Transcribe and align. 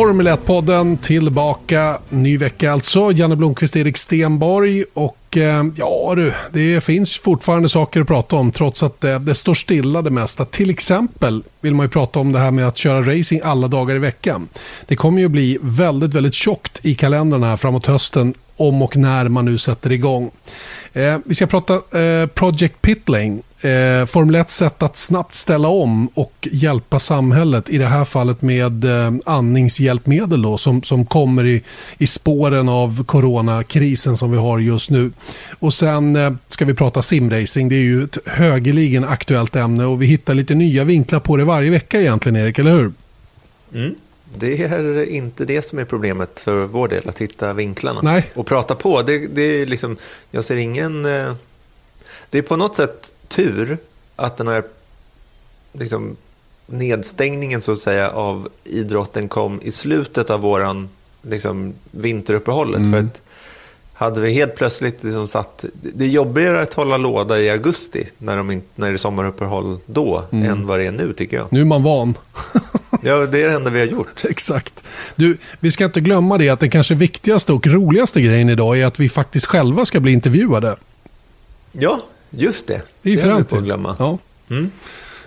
Formel 0.00 0.28
1-podden 0.28 0.96
tillbaka. 0.96 1.98
Ny 2.08 2.38
vecka 2.38 2.72
alltså. 2.72 3.12
Janne 3.12 3.36
Blomqvist, 3.36 3.76
Erik 3.76 3.96
Stenborg 3.96 4.84
och 4.94 5.36
eh, 5.36 5.64
ja 5.76 6.12
du, 6.16 6.32
det 6.52 6.84
finns 6.84 7.18
fortfarande 7.18 7.68
saker 7.68 8.00
att 8.00 8.06
prata 8.06 8.36
om 8.36 8.52
trots 8.52 8.82
att 8.82 9.00
det, 9.00 9.18
det 9.18 9.34
står 9.34 9.54
stilla 9.54 10.02
det 10.02 10.10
mesta. 10.10 10.44
Till 10.44 10.70
exempel 10.70 11.42
vill 11.60 11.74
man 11.74 11.86
ju 11.86 11.90
prata 11.90 12.20
om 12.20 12.32
det 12.32 12.38
här 12.38 12.50
med 12.50 12.68
att 12.68 12.78
köra 12.78 13.16
racing 13.16 13.42
alla 13.44 13.68
dagar 13.68 13.94
i 13.94 13.98
veckan. 13.98 14.48
Det 14.86 14.96
kommer 14.96 15.20
ju 15.20 15.28
bli 15.28 15.58
väldigt, 15.62 16.14
väldigt 16.14 16.34
tjockt 16.34 16.80
i 16.82 16.94
kalendrarna 16.94 17.56
framåt 17.56 17.86
hösten 17.86 18.34
om 18.56 18.82
och 18.82 18.96
när 18.96 19.28
man 19.28 19.44
nu 19.44 19.58
sätter 19.58 19.92
igång. 19.92 20.30
Eh, 20.92 21.18
vi 21.24 21.34
ska 21.34 21.46
prata 21.46 21.74
eh, 21.74 22.26
Project 22.26 22.82
Pitlane. 22.82 23.38
Eh, 23.62 24.06
Formel 24.06 24.34
1 24.34 24.50
sätt 24.50 24.82
att 24.82 24.96
snabbt 24.96 25.34
ställa 25.34 25.68
om 25.68 26.08
och 26.14 26.48
hjälpa 26.52 26.98
samhället. 26.98 27.70
I 27.70 27.78
det 27.78 27.86
här 27.86 28.04
fallet 28.04 28.42
med 28.42 28.84
eh, 28.84 29.12
andningshjälpmedel 29.24 30.42
då, 30.42 30.58
som, 30.58 30.82
som 30.82 31.06
kommer 31.06 31.46
i, 31.46 31.62
i 31.98 32.06
spåren 32.06 32.68
av 32.68 33.04
coronakrisen 33.04 34.16
som 34.16 34.30
vi 34.30 34.36
har 34.36 34.58
just 34.58 34.90
nu. 34.90 35.12
Och 35.58 35.74
sen 35.74 36.16
eh, 36.16 36.32
ska 36.48 36.64
vi 36.64 36.74
prata 36.74 37.02
simracing. 37.02 37.68
Det 37.68 37.76
är 37.76 37.82
ju 37.82 38.04
ett 38.04 38.18
högeligen 38.26 39.04
aktuellt 39.04 39.56
ämne 39.56 39.84
och 39.84 40.02
vi 40.02 40.06
hittar 40.06 40.34
lite 40.34 40.54
nya 40.54 40.84
vinklar 40.84 41.20
på 41.20 41.36
det 41.36 41.44
varje 41.44 41.70
vecka 41.70 42.00
egentligen 42.00 42.36
Erik, 42.36 42.58
eller 42.58 42.72
hur? 42.72 42.92
Mm. 43.74 43.94
Det 44.34 44.62
är 44.62 45.10
inte 45.10 45.44
det 45.44 45.62
som 45.62 45.78
är 45.78 45.84
problemet 45.84 46.40
för 46.40 46.64
vår 46.64 46.88
del, 46.88 47.08
att 47.08 47.18
hitta 47.18 47.52
vinklarna. 47.52 48.00
Nej. 48.02 48.30
Och 48.34 48.46
prata 48.46 48.74
på, 48.74 49.02
det, 49.02 49.18
det 49.18 49.42
är 49.42 49.66
liksom, 49.66 49.96
jag 50.30 50.44
ser 50.44 50.56
ingen... 50.56 51.06
Det 52.30 52.38
är 52.38 52.42
på 52.42 52.56
något 52.56 52.76
sätt 52.76 53.14
tur 53.28 53.78
att 54.16 54.36
den 54.36 54.48
här 54.48 54.64
liksom, 55.72 56.16
nedstängningen 56.66 57.62
så 57.62 57.72
att 57.72 57.78
säga 57.78 58.10
av 58.10 58.48
idrotten 58.64 59.28
kom 59.28 59.62
i 59.62 59.72
slutet 59.72 60.30
av 60.30 60.40
våran 60.40 60.88
liksom, 61.22 61.74
vinteruppehållet. 61.90 62.80
Mm. 62.80 62.92
För 62.92 62.98
att 62.98 63.22
hade 63.92 64.20
vi 64.20 64.32
helt 64.32 64.56
plötsligt 64.56 65.02
liksom 65.02 65.26
satt... 65.26 65.64
Det 65.72 66.04
är 66.04 66.08
jobbigare 66.08 66.62
att 66.62 66.74
hålla 66.74 66.96
låda 66.96 67.40
i 67.40 67.50
augusti 67.50 68.08
när, 68.18 68.36
de 68.36 68.62
när 68.74 68.88
det 68.88 68.92
är 68.92 68.96
sommaruppehåll 68.96 69.78
då 69.86 70.22
än 70.30 70.66
vad 70.66 70.78
det 70.78 70.86
är 70.86 70.90
nu 70.90 71.12
tycker 71.12 71.36
jag. 71.36 71.52
Nu 71.52 71.60
är 71.60 71.64
man 71.64 71.82
van. 71.82 72.14
Ja, 73.02 73.26
det 73.26 73.42
är 73.42 73.48
det 73.48 73.54
enda 73.54 73.70
vi 73.70 73.78
har 73.78 73.86
gjort. 73.86 74.24
Exakt. 74.28 74.84
Du, 75.14 75.36
vi 75.60 75.70
ska 75.70 75.84
inte 75.84 76.00
glömma 76.00 76.38
det 76.38 76.48
att 76.48 76.60
den 76.60 76.70
kanske 76.70 76.94
viktigaste 76.94 77.52
och 77.52 77.66
roligaste 77.66 78.20
grejen 78.20 78.50
idag 78.50 78.78
är 78.78 78.86
att 78.86 79.00
vi 79.00 79.08
faktiskt 79.08 79.46
själva 79.46 79.84
ska 79.84 80.00
bli 80.00 80.12
intervjuade. 80.12 80.76
Ja, 81.72 82.00
just 82.30 82.66
det. 82.66 82.82
Det 83.02 83.12
är 83.12 83.46
ju. 83.52 83.60
glömma. 83.62 83.96
Ja. 83.98 84.18
Mm. 84.50 84.70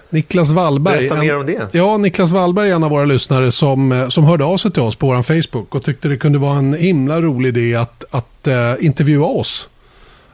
Niklas 0.09 0.51
Wallberg. 0.51 0.97
Berätta 0.97 1.15
mer 1.15 1.37
om 1.37 1.45
det. 1.45 1.67
Ja, 1.71 1.97
Niklas 1.97 2.31
Wallberg 2.31 2.69
är 2.71 2.75
en 2.75 2.83
av 2.83 2.89
våra 2.89 3.05
lyssnare 3.05 3.51
som, 3.51 3.91
eh, 3.91 4.09
som 4.09 4.23
hörde 4.23 4.43
av 4.43 4.57
sig 4.57 4.71
till 4.71 4.81
oss 4.81 4.95
på 4.95 5.07
vår 5.07 5.23
Facebook 5.41 5.75
och 5.75 5.83
tyckte 5.83 6.07
det 6.07 6.17
kunde 6.17 6.39
vara 6.39 6.57
en 6.57 6.73
himla 6.73 7.21
rolig 7.21 7.57
idé 7.57 7.75
att, 7.75 8.03
att 8.11 8.47
eh, 8.47 8.73
intervjua 8.79 9.25
oss. 9.25 9.67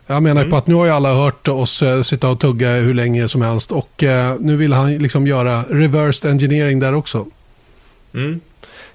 Jag 0.08 0.24
menar 0.24 0.42
Mm. 0.42 0.52
på 0.52 0.58
att 0.58 0.68
nu 0.68 0.74
har 0.74 0.86
ju 0.86 0.92
alla 0.92 1.14
hört 1.14 1.48
oss 1.48 1.82
eh, 1.82 2.02
sitta 2.02 2.30
och 2.30 2.40
tugga 2.40 2.70
hur 2.74 2.94
länge 2.94 3.28
som 3.28 3.42
helst 3.42 3.72
och 3.72 4.04
nu 4.40 4.56
vill 4.58 4.74
han 4.74 4.98
liksom 4.98 5.28
göra 5.28 5.64
reversed 5.70 6.32
engineering 6.32 6.80
där 6.80 6.94
också. 6.94 7.26
Mm. 8.14 8.40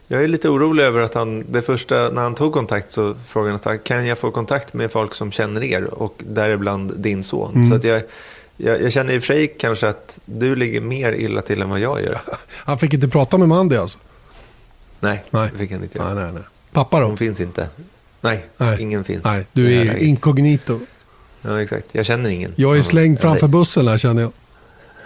Jag 0.09 0.25
är 0.25 0.29
lite 0.29 0.49
orolig 0.49 0.85
över 0.85 1.01
att 1.01 1.15
han, 1.15 1.45
det 1.53 1.63
första, 1.63 2.11
när 2.11 2.23
han 2.23 2.35
tog 2.35 2.53
kontakt 2.53 2.91
så 2.91 3.15
frågade 3.29 3.53
han 3.53 3.59
så 3.59 3.71
här, 3.71 3.77
kan 3.77 4.07
jag 4.07 4.19
få 4.19 4.31
kontakt 4.31 4.75
med 4.75 4.93
folk 4.93 5.15
som 5.15 5.33
känner 5.33 5.63
er 5.63 5.85
och 5.85 6.15
däribland 6.19 6.93
din 6.97 7.23
son. 7.23 7.55
Mm. 7.55 7.69
Så 7.69 7.75
att 7.75 7.85
jag, 7.85 8.03
jag, 8.57 8.83
jag 8.83 8.93
känner 8.93 9.15
i 9.15 9.19
och 9.19 9.23
för 9.23 9.35
sig 9.35 9.55
kanske 9.59 9.89
att 9.89 10.19
du 10.25 10.57
ligger 10.57 10.81
mer 10.81 11.13
illa 11.13 11.43
till 11.43 11.63
än 11.63 11.71
vad 11.71 11.81
jag 11.81 12.03
gör. 12.03 12.21
Han 12.51 12.79
fick 12.79 12.95
inte 12.95 13.09
prata 13.09 13.39
med 13.39 13.49
Mandy 13.49 13.77
alltså. 13.77 13.99
Nej, 15.01 15.25
Nej. 15.31 15.49
det 15.53 15.59
fick 15.59 15.71
han 15.73 15.83
inte 15.83 15.99
göra. 15.99 16.15
Nej, 16.15 16.25
nej, 16.25 16.33
nej. 16.33 16.43
Pappa 16.73 17.01
då? 17.01 17.07
Hon 17.07 17.17
finns 17.17 17.41
inte. 17.41 17.69
Nej, 18.21 18.47
Nej. 18.57 18.83
ingen 18.83 19.05
finns. 19.05 19.25
Nej, 19.25 19.47
du 19.53 19.75
är 19.75 19.97
inkognito. 19.97 20.81
Ja, 21.43 21.63
exakt. 21.63 21.95
Jag 21.95 22.07
känner 22.07 22.31
ingen. 22.31 22.53
Jag 22.57 22.79
är 22.79 22.83
slängd 22.83 23.19
än 23.19 23.23
framför 23.23 23.49
bussen 23.49 23.89
här 23.89 23.99
känner 23.99 24.23
jag. 24.23 24.33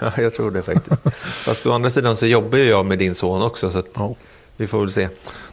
Ja, 0.01 0.13
jag 0.17 0.35
tror 0.35 0.51
det 0.51 0.63
faktiskt. 0.63 1.01
Fast 1.45 1.67
å 1.67 1.73
andra 1.73 1.91
sidan 1.91 2.17
så 2.17 2.27
jobbar 2.27 2.59
ju 2.59 2.65
jag 2.65 2.87
med 2.87 2.99
din 2.99 3.15
son 3.15 3.43
också, 3.43 3.71
så 3.71 3.79
att 3.79 3.87
Ja. 3.95 4.15
Vi 4.59 4.67
får 4.67 4.81
väl 4.81 4.91
se 4.91 5.09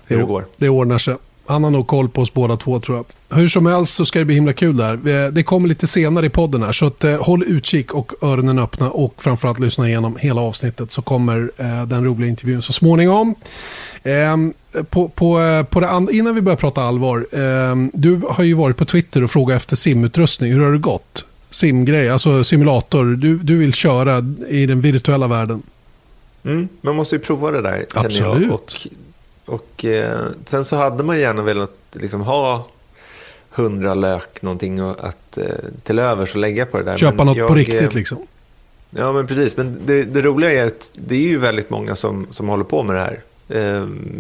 hur 0.06 0.18
det 0.18 0.24
går. 0.24 0.46
Det 0.58 0.70
ordnar 0.70 0.98
sig. 0.98 1.16
Han 1.48 1.64
har 1.64 1.72
nog 1.72 1.88
koll 1.88 2.10
på 2.10 2.22
oss 2.22 2.34
båda 2.34 2.58
två 2.58 2.80
tror 2.80 2.98
jag. 2.98 3.38
Hur 3.38 3.48
som 3.48 3.66
helst 3.66 3.94
så 3.96 4.06
ska 4.06 4.20
det 4.20 4.26
bli 4.26 4.36
himla 4.36 4.54
kul 4.54 4.78
där. 4.78 5.32
Det 5.32 5.44
kommer 5.44 5.68
lite 5.68 5.88
senare 5.88 6.26
i 6.26 6.30
podden 6.30 6.64
här. 6.64 6.72
Så 6.72 6.86
att, 6.86 7.04
eh, 7.04 7.22
håll 7.22 7.44
utkik 7.44 7.94
och 7.94 8.12
öronen 8.22 8.60
öppna 8.60 8.90
och 8.90 9.14
framförallt 9.18 9.60
lyssna 9.60 9.88
igenom 9.88 10.18
hela 10.20 10.42
avsnittet 10.42 10.92
så 10.92 11.02
kommer 11.02 11.52
eh, 11.58 11.86
den 11.86 12.06
roliga 12.06 12.30
intervjun 12.30 12.62
så 12.62 12.74
småningom. 12.74 13.36
Ehm, 14.04 14.54
på, 14.90 15.08
på, 15.10 15.40
eh, 15.42 15.64
på 15.64 15.80
det 15.80 15.88
and- 15.90 16.10
innan 16.12 16.36
vi 16.36 16.42
börjar 16.42 16.58
prata 16.58 16.82
allvar. 16.82 17.26
ehm, 17.32 17.92
du 17.94 18.22
har 18.30 18.44
ju 18.44 18.54
varit 18.54 18.78
på 18.78 18.86
Twitter 18.86 19.24
och 19.24 19.32
frågat 19.32 19.56
efter 19.58 19.76
simutrustning. 19.76 20.52
Hur 20.54 20.60
har 20.62 20.72
det 20.72 20.78
gått? 20.78 21.26
Simgrej, 21.50 22.10
alltså 22.10 22.44
simulator. 22.44 23.06
Du, 23.06 23.38
du 23.38 23.58
vill 23.58 23.74
köra 23.74 24.18
i 24.50 24.66
den 24.66 24.82
virtuella 24.82 25.28
världen. 25.28 25.62
Mm, 26.45 26.67
man 26.81 26.95
måste 26.95 27.16
ju 27.16 27.19
prova 27.19 27.51
det 27.51 27.61
där, 27.61 27.85
Absolut. 27.94 28.51
Och, 28.51 28.88
och 29.45 29.85
eh, 29.85 30.19
sen 30.45 30.66
så 30.66 30.75
hade 30.75 31.03
man 31.03 31.19
gärna 31.19 31.41
velat 31.41 31.78
liksom, 31.94 32.22
ha 32.22 32.67
hundra 33.50 33.94
lök 33.94 34.41
någonting 34.41 34.83
och 34.83 35.07
att, 35.07 35.38
eh, 35.38 35.45
till 35.83 36.00
övers 36.00 36.33
och 36.33 36.41
lägga 36.41 36.66
på 36.66 36.78
det 36.78 36.83
där. 36.83 36.97
Köpa 36.97 37.16
Men 37.16 37.25
något 37.25 37.47
på 37.47 37.53
jag, 37.53 37.57
riktigt 37.57 37.81
eh, 37.81 37.94
liksom. 37.94 38.17
Ja, 38.89 39.11
men 39.11 39.28
precis. 39.28 39.57
Men 39.57 39.79
det, 39.85 40.03
det 40.03 40.22
roliga 40.22 40.51
är 40.51 40.67
att 40.67 40.91
det 40.95 41.16
är 41.16 41.28
ju 41.28 41.38
väldigt 41.38 41.69
många 41.69 41.95
som, 41.95 42.28
som 42.31 42.47
håller 42.47 42.63
på 42.63 42.83
med 42.83 42.95
det 42.95 43.01
här. 43.01 43.22
Ehm, 43.50 44.16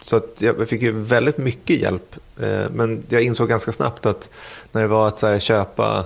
så 0.00 0.16
att 0.16 0.36
jag 0.38 0.68
fick 0.68 0.82
ju 0.82 0.92
väldigt 0.92 1.38
mycket 1.38 1.80
hjälp. 1.80 2.16
Eh, 2.40 2.70
men 2.72 3.02
jag 3.08 3.22
insåg 3.22 3.48
ganska 3.48 3.72
snabbt 3.72 4.06
att 4.06 4.28
när 4.72 4.82
det 4.82 4.88
var 4.88 5.08
att 5.08 5.18
så 5.18 5.26
här, 5.26 5.38
köpa 5.38 5.98
eh, 5.98 6.04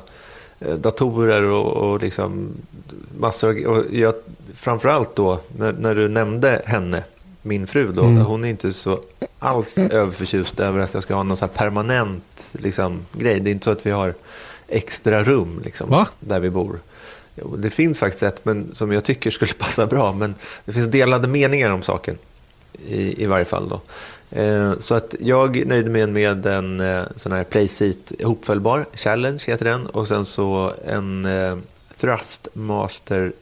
datorer 0.58 1.42
och, 1.42 1.72
och 1.72 2.00
liksom 2.02 2.48
massor. 3.18 3.66
Och 3.66 3.84
jag, 3.92 4.14
framförallt 4.54 5.16
då 5.16 5.40
när, 5.58 5.72
när 5.72 5.94
du 5.94 6.08
nämnde 6.08 6.62
henne, 6.66 7.02
min 7.42 7.66
fru 7.66 7.92
då. 7.92 8.04
Mm. 8.04 8.24
Hon 8.24 8.44
är 8.44 8.48
inte 8.48 8.72
så 8.72 9.00
alls 9.38 9.78
överförtjust 9.78 10.60
över 10.60 10.80
att 10.80 10.94
jag 10.94 11.02
ska 11.02 11.14
ha 11.14 11.22
någon 11.22 11.36
så 11.36 11.48
permanent 11.48 12.48
liksom, 12.52 13.06
grej. 13.12 13.40
Det 13.40 13.50
är 13.50 13.52
inte 13.52 13.64
så 13.64 13.70
att 13.70 13.86
vi 13.86 13.90
har 13.90 14.14
extra 14.68 15.24
rum 15.24 15.60
liksom, 15.64 15.90
Va? 15.90 16.08
där 16.20 16.40
vi 16.40 16.50
bor. 16.50 16.78
Det 17.56 17.70
finns 17.70 17.98
faktiskt 17.98 18.22
ett 18.22 18.44
men, 18.44 18.74
som 18.74 18.92
jag 18.92 19.04
tycker 19.04 19.30
skulle 19.30 19.52
passa 19.58 19.86
bra, 19.86 20.12
men 20.12 20.34
det 20.64 20.72
finns 20.72 20.86
delade 20.86 21.28
meningar 21.28 21.70
om 21.70 21.82
saken. 21.82 22.18
I, 22.86 23.22
i 23.22 23.26
varje 23.26 23.44
fall. 23.44 23.68
Då. 23.68 23.80
Eh, 24.34 24.72
så 24.78 24.94
att 24.94 25.14
jag 25.20 25.66
nöjde 25.66 25.90
mig 25.90 26.06
med 26.06 26.46
en 26.46 26.80
eh, 26.80 27.02
sån 27.16 27.32
här 27.32 27.44
Playseat 27.44 28.12
ihopfällbar, 28.18 28.86
Challenge 28.94 29.40
heter 29.46 29.64
den, 29.64 29.86
och 29.86 30.08
sen 30.08 30.24
så 30.24 30.72
en 30.86 31.24
eh, 31.26 31.56
Thrustmaster 32.00 33.32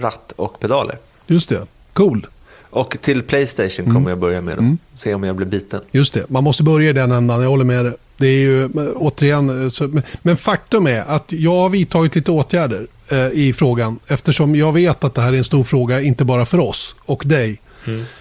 ratt 0.00 0.32
och 0.36 0.60
pedaler. 0.60 0.98
Just 1.26 1.48
det, 1.48 1.66
cool. 1.92 2.26
Och 2.70 2.96
till 3.00 3.22
Playstation 3.22 3.84
Mm. 3.84 3.94
kommer 3.94 4.10
jag 4.10 4.18
börja 4.18 4.40
med 4.40 4.56
då. 4.56 4.60
Mm. 4.62 4.78
Se 4.94 5.14
om 5.14 5.24
jag 5.24 5.36
blir 5.36 5.46
biten. 5.46 5.80
Just 5.90 6.14
det, 6.14 6.30
man 6.30 6.44
måste 6.44 6.62
börja 6.62 6.90
i 6.90 6.92
den 6.92 7.12
ändan, 7.12 7.42
jag 7.42 7.48
håller 7.48 7.64
med 7.64 7.84
dig. 7.84 7.94
Det 8.16 8.26
är 8.26 8.40
ju 8.40 8.68
återigen, 8.96 9.70
så, 9.70 9.88
men- 9.88 10.02
men 10.22 10.36
faktum 10.36 10.86
är 10.86 11.00
att 11.08 11.32
jag 11.32 11.56
har 11.56 11.68
vidtagit 11.68 12.14
lite 12.14 12.30
åtgärder 12.30 12.86
eh, 13.08 13.26
i 13.28 13.52
frågan. 13.52 13.98
Eftersom 14.06 14.56
jag 14.56 14.72
vet 14.72 15.04
att 15.04 15.14
det 15.14 15.20
här 15.20 15.32
är 15.32 15.36
en 15.36 15.44
stor 15.44 15.64
fråga, 15.64 16.00
inte 16.00 16.24
bara 16.24 16.44
för 16.46 16.58
oss 16.60 16.94
och 17.00 17.22
dig. 17.26 17.60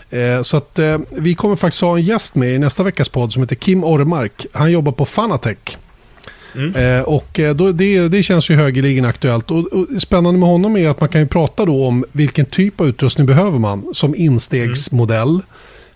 Eh, 0.10 0.42
så 0.42 0.58
att 0.58 0.80
eh, 0.80 0.98
vi 1.10 1.36
kommer 1.36 1.56
faktiskt 1.56 1.82
ha 1.82 1.98
en 1.98 2.04
gäst 2.04 2.36
med 2.36 2.56
i 2.56 2.60
nästa 2.60 2.84
veckas 2.84 3.10
podd 3.10 3.34
som 3.34 3.44
heter 3.44 3.56
Kim 3.56 3.84
Ormark. 3.84 4.46
Han 4.54 4.72
jobbar 4.72 4.92
på 4.92 5.06
Fanatec. 5.06 5.58
Mm. 6.56 6.76
Eh, 6.76 7.02
och 7.02 7.40
då, 7.56 7.72
det, 7.72 8.08
det 8.08 8.24
känns 8.24 8.50
ju 8.50 8.56
högeligen 8.56 9.06
aktuellt. 9.06 9.52
Och, 9.52 9.74
och 9.74 9.88
spännande 10.02 10.40
med 10.40 10.50
honom 10.50 10.78
är 10.78 10.90
att 10.90 11.00
man 11.00 11.10
kan 11.10 11.22
ju 11.22 11.28
prata 11.28 11.66
då 11.66 11.86
om 11.86 12.06
vilken 12.12 12.46
typ 12.46 12.82
av 12.82 12.88
utrustning 12.88 13.28
behöver 13.28 13.60
man 13.60 13.94
som 13.94 14.16
instegsmodell. 14.16 15.42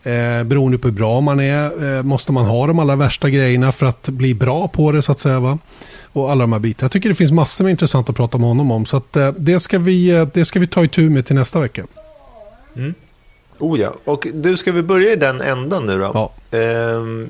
Eh, 0.04 0.44
beroende 0.44 0.78
på 0.78 0.88
hur 0.88 0.96
bra 0.96 1.22
man 1.22 1.40
är. 1.40 1.98
Eh, 1.98 2.04
måste 2.04 2.32
man 2.32 2.46
ha 2.46 2.68
de 2.68 2.80
allra 2.80 2.96
värsta 2.96 3.30
grejerna 3.30 3.72
för 3.72 3.86
att 3.86 4.10
bli 4.10 4.34
bra 4.34 4.68
på 4.68 4.92
det 4.92 5.02
så 5.02 5.12
att 5.12 5.20
säga. 5.20 5.40
Va? 5.40 5.58
Och 6.04 6.32
alla 6.32 6.42
de 6.42 6.54
här 6.54 6.60
bitarna. 6.60 6.86
Jag 6.86 6.92
tycker 6.92 7.10
det 7.10 7.16
finns 7.16 7.32
massor 7.32 7.64
med 7.64 7.72
intressant 7.72 8.10
att 8.10 8.16
prata 8.16 8.38
med 8.38 8.48
honom 8.48 8.72
om. 8.72 8.86
Så 8.86 8.98
att, 8.98 9.16
eh, 9.16 9.32
det, 9.38 9.60
ska 9.60 9.80
vi, 9.80 10.28
det 10.34 10.46
ska 10.46 10.60
vi 10.60 10.68
ta 10.68 10.84
itu 10.84 11.10
med 11.10 11.26
till 11.26 11.36
nästa 11.36 11.60
vecka. 11.60 11.86
Oh 13.64 13.80
ja, 13.80 13.96
och 14.04 14.28
du 14.34 14.58
ska 14.58 14.72
vi 14.72 14.82
börja 14.82 15.14
i 15.14 15.16
den 15.16 15.42
ändan 15.42 15.86
nu 15.86 16.00
då? 16.00 16.12
Ja. 16.14 16.58
Ehm, 16.58 17.30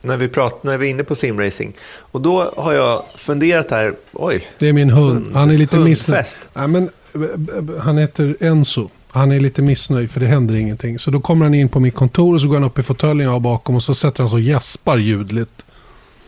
när, 0.00 0.16
vi 0.16 0.28
pratar, 0.28 0.68
när 0.68 0.78
vi 0.78 0.86
är 0.86 0.90
inne 0.90 1.04
på 1.04 1.14
simracing. 1.14 1.72
Och 1.96 2.20
då 2.20 2.52
har 2.56 2.72
jag 2.72 3.04
funderat 3.16 3.70
här, 3.70 3.94
oj, 4.12 4.46
Det 4.58 4.68
är 4.68 4.72
min 4.72 4.90
hund. 4.90 5.34
Han 5.34 5.50
är 5.50 5.58
lite 5.58 5.78
missnöjd. 5.78 6.26
Nej, 6.54 6.68
men, 6.68 6.90
eh, 7.14 7.20
eh, 7.22 7.80
han 7.80 7.98
heter 7.98 8.36
Enzo. 8.40 8.88
Han 9.10 9.32
är 9.32 9.40
lite 9.40 9.62
missnöjd 9.62 10.10
för 10.10 10.20
det 10.20 10.26
händer 10.26 10.54
ingenting. 10.54 10.98
Så 10.98 11.10
då 11.10 11.20
kommer 11.20 11.44
han 11.44 11.54
in 11.54 11.68
på 11.68 11.80
mitt 11.80 11.94
kontor 11.94 12.34
och 12.34 12.40
så 12.40 12.48
går 12.48 12.54
han 12.54 12.64
upp 12.64 12.78
i 12.78 12.82
fåtöljen 12.82 13.26
jag 13.26 13.32
har 13.32 13.40
bakom 13.40 13.74
och 13.74 13.82
så 13.82 13.94
sätter 13.94 14.20
han 14.20 14.28
så 14.28 14.36
och 14.36 14.40
gäspar 14.40 14.96
ljudligt. 14.96 15.64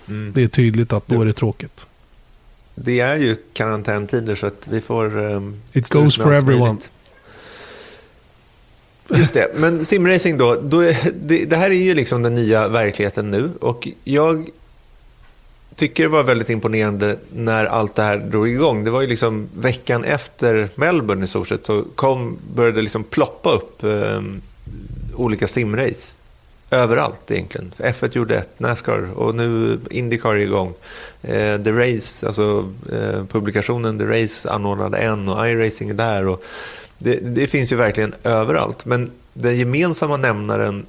Mm. 0.09 0.33
Det 0.33 0.43
är 0.43 0.49
tydligt 0.49 0.93
att 0.93 1.09
då 1.09 1.21
är 1.21 1.27
det 1.27 1.33
tråkigt. 1.33 1.87
det 2.75 3.01
är 3.01 3.17
ju 3.17 3.37
karantäntider 3.53 4.35
så 4.37 4.47
att 4.47 4.69
vi 4.71 4.81
får... 4.81 5.19
Um, 5.19 5.63
It 5.73 5.89
goes 5.89 6.17
for 6.17 6.35
everyone. 6.35 6.79
Just 9.09 9.35
det, 9.35 9.51
men 9.55 9.85
simracing 9.85 10.39
då, 10.39 10.55
då 10.55 10.81
det, 11.15 11.45
det, 11.45 11.57
här 11.57 11.71
är 11.71 11.75
ju 11.75 11.95
liksom 11.95 12.23
den 12.23 12.35
nya 12.35 12.69
verkligheten 12.69 13.31
nu 13.31 13.51
och 13.61 13.89
jag 14.05 14.49
tycker 15.75 16.03
det 16.03 16.09
var 16.09 16.23
väldigt 16.23 16.51
imponerande 16.51 17.17
när 17.33 17.65
allt 17.65 17.95
det 17.95 18.03
här 18.03 18.17
drog 18.17 18.49
igång. 18.49 18.85
Det 18.85 18.91
var 18.91 19.01
ju 19.01 19.07
liksom 19.07 19.49
veckan 19.55 20.05
efter 20.05 20.69
Melbourne 20.75 21.25
i 21.25 21.27
stort 21.27 21.49
sett 21.49 21.65
så 21.65 21.85
kom, 21.95 22.39
började 22.55 22.77
det 22.77 22.83
liksom 22.83 23.05
ploppa 23.05 23.51
upp 23.51 23.85
eh, 23.85 24.23
olika 25.15 25.47
simrace 25.47 26.19
överallt 26.71 27.31
egentligen. 27.31 27.73
F1 27.79 28.17
gjorde 28.17 28.37
ett, 28.37 28.61
Nascar 28.61 29.09
och 29.15 29.35
nu 29.35 29.79
Indycar 29.91 30.35
är 30.35 30.37
igång. 30.37 30.75
Eh, 31.23 31.63
The 31.63 31.73
Race, 31.73 32.27
alltså 32.27 32.73
eh, 32.93 33.25
publikationen 33.25 33.99
The 33.99 34.05
Race 34.05 34.51
anordnade 34.51 34.99
en 34.99 35.29
och 35.29 35.49
iRacing 35.49 35.91
är 35.91 35.95
där. 35.95 36.29
Och 36.29 36.45
det, 36.99 37.17
det, 37.17 37.47
finns 37.47 37.73
ju 37.73 37.77
verkligen 37.77 38.15
överallt. 38.25 38.85
Men 38.85 39.11
den 39.33 39.57
gemensamma 39.57 40.17
nämnaren 40.17 40.87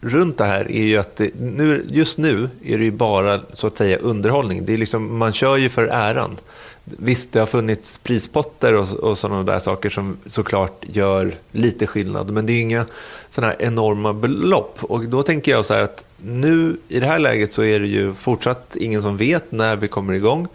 runt 0.00 0.38
det 0.38 0.44
här 0.44 0.70
är 0.70 0.84
ju 0.84 0.96
att 0.96 1.16
det, 1.16 1.30
nu, 1.40 1.86
just 1.88 2.18
nu 2.18 2.48
är 2.64 2.78
det 2.78 2.84
ju 2.84 2.90
bara 2.90 3.40
så 3.52 3.66
att 3.66 3.76
säga 3.76 3.96
underhållning. 3.96 4.66
Det 4.66 4.72
är 4.72 4.78
liksom, 4.78 5.18
man 5.18 5.32
kör 5.32 5.56
ju 5.56 5.68
för 5.68 5.86
äran. 5.86 6.36
Visst, 6.84 7.32
det 7.32 7.38
har 7.38 7.46
funnits 7.46 7.98
prispotter 7.98 8.74
och, 8.74 8.92
och 8.92 9.18
sådana 9.18 9.42
där 9.42 9.58
saker 9.58 9.90
som 9.90 10.16
såklart 10.26 10.84
gör 10.86 11.34
lite 11.52 11.86
skillnad, 11.86 12.30
men 12.30 12.46
det 12.46 12.52
är 12.52 12.60
inga 12.60 12.86
sådana 13.28 13.52
här 13.52 13.62
enorma 13.62 14.12
belopp. 14.12 14.78
Och 14.80 15.04
då 15.04 15.22
tänker 15.22 15.52
jag 15.52 15.64
så 15.64 15.74
här 15.74 15.82
att 15.82 16.04
nu 16.16 16.76
i 16.88 17.00
det 17.00 17.06
här 17.06 17.18
läget 17.18 17.52
så 17.52 17.64
är 17.64 17.80
det 17.80 17.86
ju 17.86 18.14
fortsatt 18.14 18.76
ingen 18.76 19.02
som 19.02 19.16
vet 19.16 19.52
när 19.52 19.76
vi 19.76 19.88
kommer 19.88 20.12
igång. 20.12 20.48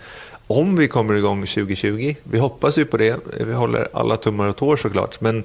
Om 0.51 0.75
vi 0.75 0.87
kommer 0.87 1.13
igång 1.13 1.45
2020, 1.45 2.15
vi 2.23 2.39
hoppas 2.39 2.77
ju 2.77 2.85
på 2.85 2.97
det, 2.97 3.19
vi 3.39 3.53
håller 3.53 3.87
alla 3.93 4.17
tummar 4.17 4.47
och 4.47 4.55
tår 4.55 4.77
såklart, 4.77 5.21
men 5.21 5.43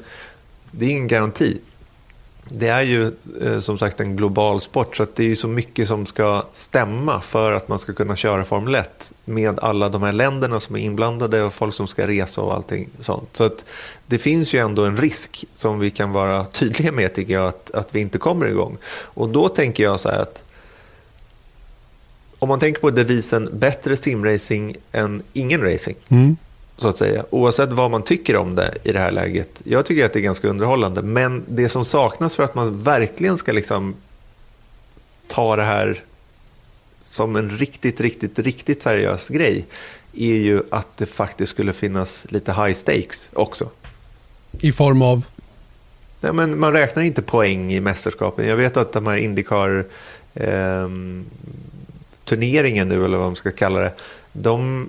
det 0.70 0.85
är 0.85 0.91
ingen 0.91 1.08
garanti 1.08 1.58
det 2.49 2.69
är 2.69 2.82
ju 2.82 3.12
eh, 3.43 3.61
som 3.61 3.79
sagt 3.79 4.00
en 4.00 4.17
global 4.17 4.61
sport 4.61 4.97
så 4.97 5.06
det 5.14 5.31
är 5.31 5.35
så 5.35 5.49
mycket 5.49 5.88
som 5.88 6.06
ska 6.06 6.43
stämma 6.53 7.20
för 7.20 7.53
att 7.53 7.69
man 7.69 7.79
ska 7.79 7.93
kunna 7.93 8.17
köra 8.17 8.44
Formel 8.44 8.75
1 8.75 9.12
med 9.25 9.58
alla 9.58 9.88
de 9.88 10.03
här 10.03 10.12
länderna 10.12 10.61
som 10.61 10.76
är 10.76 10.81
inblandade 10.81 11.43
och 11.43 11.52
folk 11.52 11.75
som 11.75 11.87
ska 11.87 12.06
resa 12.06 12.41
och 12.41 12.55
allting 12.55 12.88
sånt. 13.00 13.29
Så 13.32 13.44
att 13.44 13.64
det 14.06 14.19
finns 14.19 14.55
ju 14.55 14.59
ändå 14.59 14.85
en 14.85 14.97
risk 14.97 15.44
som 15.55 15.79
vi 15.79 15.91
kan 15.91 16.12
vara 16.12 16.44
tydliga 16.44 16.93
med 16.93 17.14
tycker 17.14 17.35
jag 17.35 17.47
att, 17.47 17.70
att 17.70 17.94
vi 17.94 18.00
inte 18.00 18.19
kommer 18.19 18.47
igång. 18.47 18.79
Och 18.87 19.29
då 19.29 19.49
tänker 19.49 19.82
jag 19.82 20.00
så 20.00 20.09
här 20.09 20.19
att 20.19 20.43
om 22.38 22.49
man 22.49 22.61
tänker 22.61 22.81
på 22.81 22.91
devisen 22.91 23.49
bättre 23.53 23.97
simracing 23.97 24.77
än 24.93 25.23
ingen 25.33 25.61
racing. 25.61 25.97
Mm 26.09 26.37
så 26.77 26.88
att 26.88 26.97
säga. 26.97 27.25
Oavsett 27.31 27.73
vad 27.73 27.91
man 27.91 28.03
tycker 28.03 28.37
om 28.37 28.55
det 28.55 28.75
i 28.83 28.93
det 28.93 28.99
här 28.99 29.11
läget. 29.11 29.62
Jag 29.65 29.87
tycker 29.87 30.05
att 30.05 30.12
det 30.12 30.19
är 30.19 30.23
ganska 30.23 30.49
underhållande. 30.49 31.03
Men 31.03 31.44
det 31.49 31.69
som 31.69 31.85
saknas 31.85 32.37
för 32.37 32.43
att 32.43 32.55
man 32.55 32.83
verkligen 32.83 33.37
ska 33.37 33.53
liksom 33.53 33.94
ta 35.27 35.56
det 35.56 35.65
här 35.65 36.03
som 37.03 37.37
en 37.37 37.50
riktigt, 37.50 38.00
riktigt, 38.00 38.38
riktigt 38.38 38.83
seriös 38.83 39.29
grej 39.29 39.67
är 40.12 40.37
ju 40.37 40.62
att 40.71 40.97
det 40.97 41.06
faktiskt 41.06 41.50
skulle 41.50 41.73
finnas 41.73 42.27
lite 42.31 42.53
high 42.53 42.73
stakes 42.73 43.31
också. 43.33 43.71
I 44.61 44.73
form 44.73 45.03
av? 45.03 45.23
Nej, 46.21 46.33
men 46.33 46.61
man 46.61 46.73
räknar 46.73 47.03
inte 47.03 47.23
poäng 47.23 47.73
i 47.73 47.81
mästerskapen. 47.81 48.47
Jag 48.47 48.56
vet 48.56 48.77
att 48.77 48.93
de 48.93 49.06
här 49.06 49.17
Indycar 49.17 49.85
eh, 50.35 50.88
turneringen 52.26 52.88
nu, 52.88 53.05
eller 53.05 53.19
vad 53.19 53.26
man 53.26 53.37
ska 53.37 53.50
kalla 53.50 53.81
det, 53.81 53.93
de 54.32 54.88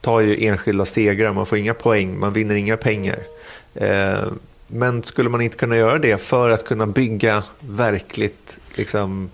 tar 0.00 0.20
ju 0.20 0.46
enskilda 0.46 0.84
segrar, 0.84 1.32
man 1.32 1.46
får 1.46 1.58
inga 1.58 1.74
poäng, 1.74 2.18
man 2.18 2.32
vinner 2.32 2.54
inga 2.54 2.76
pengar. 2.76 3.18
Eh, 3.74 4.24
men 4.66 5.02
skulle 5.02 5.28
man 5.28 5.40
inte 5.40 5.56
kunna 5.56 5.76
göra 5.76 5.98
det 5.98 6.22
för 6.22 6.50
att 6.50 6.64
kunna 6.64 6.86
bygga 6.86 7.42
verkligt, 7.60 8.58
liksom, 8.74 9.30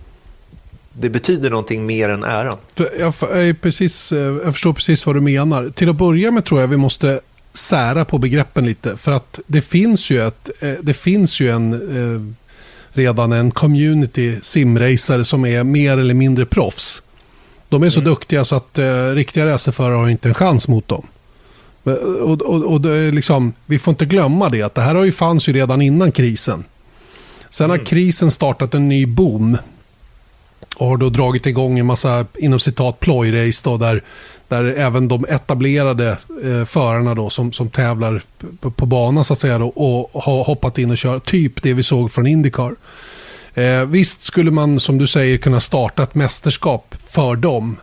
det 0.92 1.10
betyder 1.10 1.50
någonting 1.50 1.86
mer 1.86 2.08
än 2.08 2.24
äran? 2.24 2.58
Jag, 2.74 2.88
jag, 2.98 3.60
precis, 3.60 4.12
eh, 4.12 4.18
jag 4.18 4.52
förstår 4.52 4.72
precis 4.72 5.06
vad 5.06 5.16
du 5.16 5.20
menar. 5.20 5.68
Till 5.68 5.88
att 5.88 5.96
börja 5.96 6.30
med 6.30 6.44
tror 6.44 6.60
jag 6.60 6.68
vi 6.68 6.76
måste 6.76 7.20
sära 7.52 8.04
på 8.04 8.18
begreppen 8.18 8.66
lite. 8.66 8.96
För 8.96 9.12
att 9.12 9.40
det 9.46 9.60
finns 9.60 10.10
ju, 10.10 10.26
ett, 10.26 10.50
eh, 10.60 10.72
det 10.82 10.94
finns 10.94 11.40
ju 11.40 11.50
en, 11.50 11.72
eh, 11.72 12.34
redan 12.94 13.32
en 13.32 13.50
community 13.50 14.38
simracare 14.42 15.24
som 15.24 15.44
är 15.44 15.64
mer 15.64 15.98
eller 15.98 16.14
mindre 16.14 16.46
proffs. 16.46 17.02
De 17.72 17.82
är 17.82 17.88
så 17.88 18.00
mm. 18.00 18.10
duktiga 18.10 18.44
så 18.44 18.56
att 18.56 18.78
eh, 18.78 19.06
riktiga 19.14 19.46
racerförare 19.46 19.94
har 19.94 20.08
inte 20.08 20.28
en 20.28 20.34
chans 20.34 20.68
mot 20.68 20.88
dem. 20.88 21.06
Och, 22.22 22.42
och, 22.42 22.64
och 22.64 22.80
liksom, 23.12 23.52
vi 23.66 23.78
får 23.78 23.92
inte 23.92 24.04
glömma 24.04 24.48
det, 24.48 24.62
att 24.62 24.74
det 24.74 24.80
här 24.80 24.94
har 24.94 25.04
ju 25.04 25.12
fanns 25.12 25.48
ju 25.48 25.52
redan 25.52 25.82
innan 25.82 26.12
krisen. 26.12 26.64
Sen 27.50 27.70
har 27.70 27.76
mm. 27.76 27.86
krisen 27.86 28.30
startat 28.30 28.74
en 28.74 28.88
ny 28.88 29.06
boom. 29.06 29.58
Och 30.76 30.86
har 30.86 30.96
då 30.96 31.10
dragit 31.10 31.46
igång 31.46 31.78
en 31.78 31.86
massa, 31.86 32.26
inom 32.38 32.60
citat, 32.60 33.00
plojrace 33.00 33.60
då, 33.64 33.76
där, 33.76 34.02
där 34.48 34.64
även 34.64 35.08
de 35.08 35.24
etablerade 35.28 36.08
eh, 36.44 36.64
förarna 36.64 37.14
då, 37.14 37.30
som, 37.30 37.52
som 37.52 37.70
tävlar 37.70 38.22
på, 38.60 38.70
på 38.70 38.86
banan 38.86 39.24
så 39.24 39.32
att 39.32 39.38
säga 39.38 39.58
då, 39.58 39.68
och 39.68 40.22
har 40.22 40.44
hoppat 40.44 40.78
in 40.78 40.90
och 40.90 40.96
kört. 40.96 41.30
Typ 41.30 41.62
det 41.62 41.72
vi 41.74 41.82
såg 41.82 42.10
från 42.10 42.26
Indycar. 42.26 42.74
Eh, 43.54 43.84
visst 43.84 44.22
skulle 44.22 44.50
man 44.50 44.80
som 44.80 44.98
du 44.98 45.06
säger 45.06 45.38
kunna 45.38 45.60
starta 45.60 46.02
ett 46.02 46.14
mästerskap 46.14 46.94
för 47.08 47.36
dem. 47.36 47.76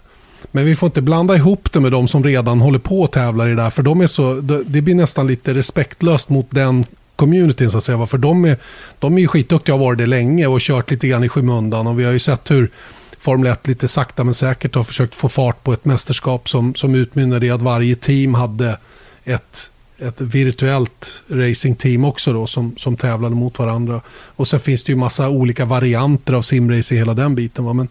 Men 0.51 0.65
vi 0.65 0.75
får 0.75 0.87
inte 0.87 1.01
blanda 1.01 1.35
ihop 1.35 1.71
det 1.71 1.79
med 1.79 1.91
de 1.91 2.07
som 2.07 2.23
redan 2.23 2.61
håller 2.61 2.79
på 2.79 3.03
att 3.03 3.11
tävla 3.11 3.45
i 3.45 3.49
det 3.49 3.55
där. 3.55 3.69
För 3.69 3.83
de 3.83 4.01
är 4.01 4.07
så, 4.07 4.33
det 4.65 4.81
blir 4.81 4.95
nästan 4.95 5.27
lite 5.27 5.53
respektlöst 5.53 6.29
mot 6.29 6.47
den 6.49 6.85
communityn 7.15 7.71
så 7.71 7.77
att 7.77 7.83
säga. 7.83 8.05
För 8.05 8.17
de 8.17 8.45
är, 8.45 8.57
de 8.99 9.15
är 9.15 9.21
ju 9.21 9.27
skitduktiga 9.27 9.75
och 9.75 9.79
har 9.79 9.87
varit 9.87 9.97
det 9.97 10.05
länge 10.05 10.47
och 10.47 10.59
kört 10.59 10.91
lite 10.91 11.07
grann 11.07 11.23
i 11.23 11.29
skymundan. 11.29 11.87
Och 11.87 11.99
vi 11.99 12.03
har 12.03 12.11
ju 12.11 12.19
sett 12.19 12.51
hur 12.51 12.71
Formel 13.19 13.51
1 13.51 13.67
lite 13.67 13.87
sakta 13.87 14.23
men 14.23 14.33
säkert 14.33 14.75
har 14.75 14.83
försökt 14.83 15.15
få 15.15 15.29
fart 15.29 15.63
på 15.63 15.73
ett 15.73 15.85
mästerskap 15.85 16.49
som, 16.49 16.75
som 16.75 16.95
utmynnade 16.95 17.45
i 17.45 17.51
att 17.51 17.61
varje 17.61 17.95
team 17.95 18.33
hade 18.33 18.77
ett 19.25 19.71
ett 20.01 20.21
virtuellt 20.21 21.23
racingteam 21.29 22.05
också 22.05 22.33
då 22.33 22.47
som, 22.47 22.75
som 22.77 22.97
tävlade 22.97 23.35
mot 23.35 23.59
varandra. 23.59 24.01
Och 24.09 24.47
sen 24.47 24.59
finns 24.59 24.83
det 24.83 24.91
ju 24.91 24.95
massa 24.95 25.29
olika 25.29 25.65
varianter 25.65 26.33
av 26.33 26.41
simracing 26.41 26.97
hela 26.97 27.13
den 27.13 27.35
biten. 27.35 27.65
Va? 27.65 27.73
Men 27.73 27.87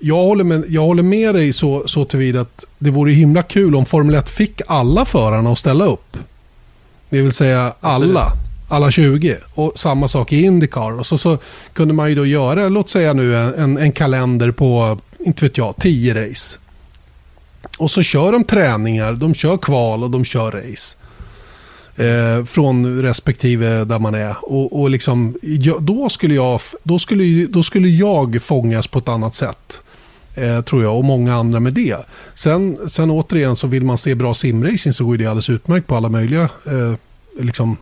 jag 0.00 0.16
håller 0.16 0.44
med, 0.44 0.64
jag 0.68 0.82
håller 0.82 1.02
med 1.02 1.34
dig 1.34 1.52
så, 1.52 1.88
så 1.88 2.04
tillvida 2.04 2.40
att 2.40 2.64
det 2.78 2.90
vore 2.90 3.12
himla 3.12 3.42
kul 3.42 3.74
om 3.74 3.86
Formel 3.86 4.14
1 4.14 4.28
fick 4.28 4.60
alla 4.66 5.04
förarna 5.04 5.52
att 5.52 5.58
ställa 5.58 5.84
upp. 5.84 6.16
Det 7.10 7.22
vill 7.22 7.32
säga 7.32 7.74
alla. 7.80 8.32
Alla 8.68 8.90
20. 8.90 9.36
Och 9.54 9.72
samma 9.76 10.08
sak 10.08 10.32
i 10.32 10.42
Indycar. 10.42 10.98
Och 10.98 11.06
så, 11.06 11.18
så 11.18 11.38
kunde 11.72 11.94
man 11.94 12.08
ju 12.08 12.14
då 12.14 12.26
göra, 12.26 12.68
låt 12.68 12.90
säga 12.90 13.12
nu 13.12 13.36
en, 13.36 13.78
en 13.78 13.92
kalender 13.92 14.50
på, 14.50 14.98
inte 15.18 15.44
vet 15.44 15.58
jag, 15.58 15.76
10 15.76 16.28
race. 16.28 16.58
Och 17.78 17.90
så 17.90 18.02
kör 18.02 18.32
de 18.32 18.44
träningar, 18.44 19.12
de 19.12 19.34
kör 19.34 19.56
kval 19.56 20.04
och 20.04 20.10
de 20.10 20.24
kör 20.24 20.50
race 20.50 20.96
eh, 21.96 22.44
från 22.44 23.02
respektive 23.02 23.84
där 23.84 23.98
man 23.98 24.14
är. 24.14 24.36
Och, 24.42 24.80
och 24.80 24.90
liksom, 24.90 25.36
då, 25.80 26.08
skulle 26.08 26.34
jag, 26.34 26.60
då, 26.82 26.98
skulle, 26.98 27.46
då 27.46 27.62
skulle 27.62 27.88
jag 27.88 28.42
fångas 28.42 28.86
på 28.86 28.98
ett 28.98 29.08
annat 29.08 29.34
sätt. 29.34 29.82
Eh, 30.34 30.60
tror 30.60 30.82
jag 30.82 30.98
och 30.98 31.04
många 31.04 31.34
andra 31.34 31.60
med 31.60 31.72
det. 31.72 31.96
Sen, 32.34 32.88
sen 32.88 33.10
återigen 33.10 33.56
så 33.56 33.66
vill 33.66 33.84
man 33.84 33.98
se 33.98 34.14
bra 34.14 34.34
simracing 34.34 34.92
så 34.92 35.04
går 35.04 35.16
det 35.16 35.26
alldeles 35.26 35.50
utmärkt 35.50 35.86
på 35.86 35.96
alla 35.96 36.08
möjliga 36.08 36.42
eh, 36.42 36.94
liksom, 37.40 37.76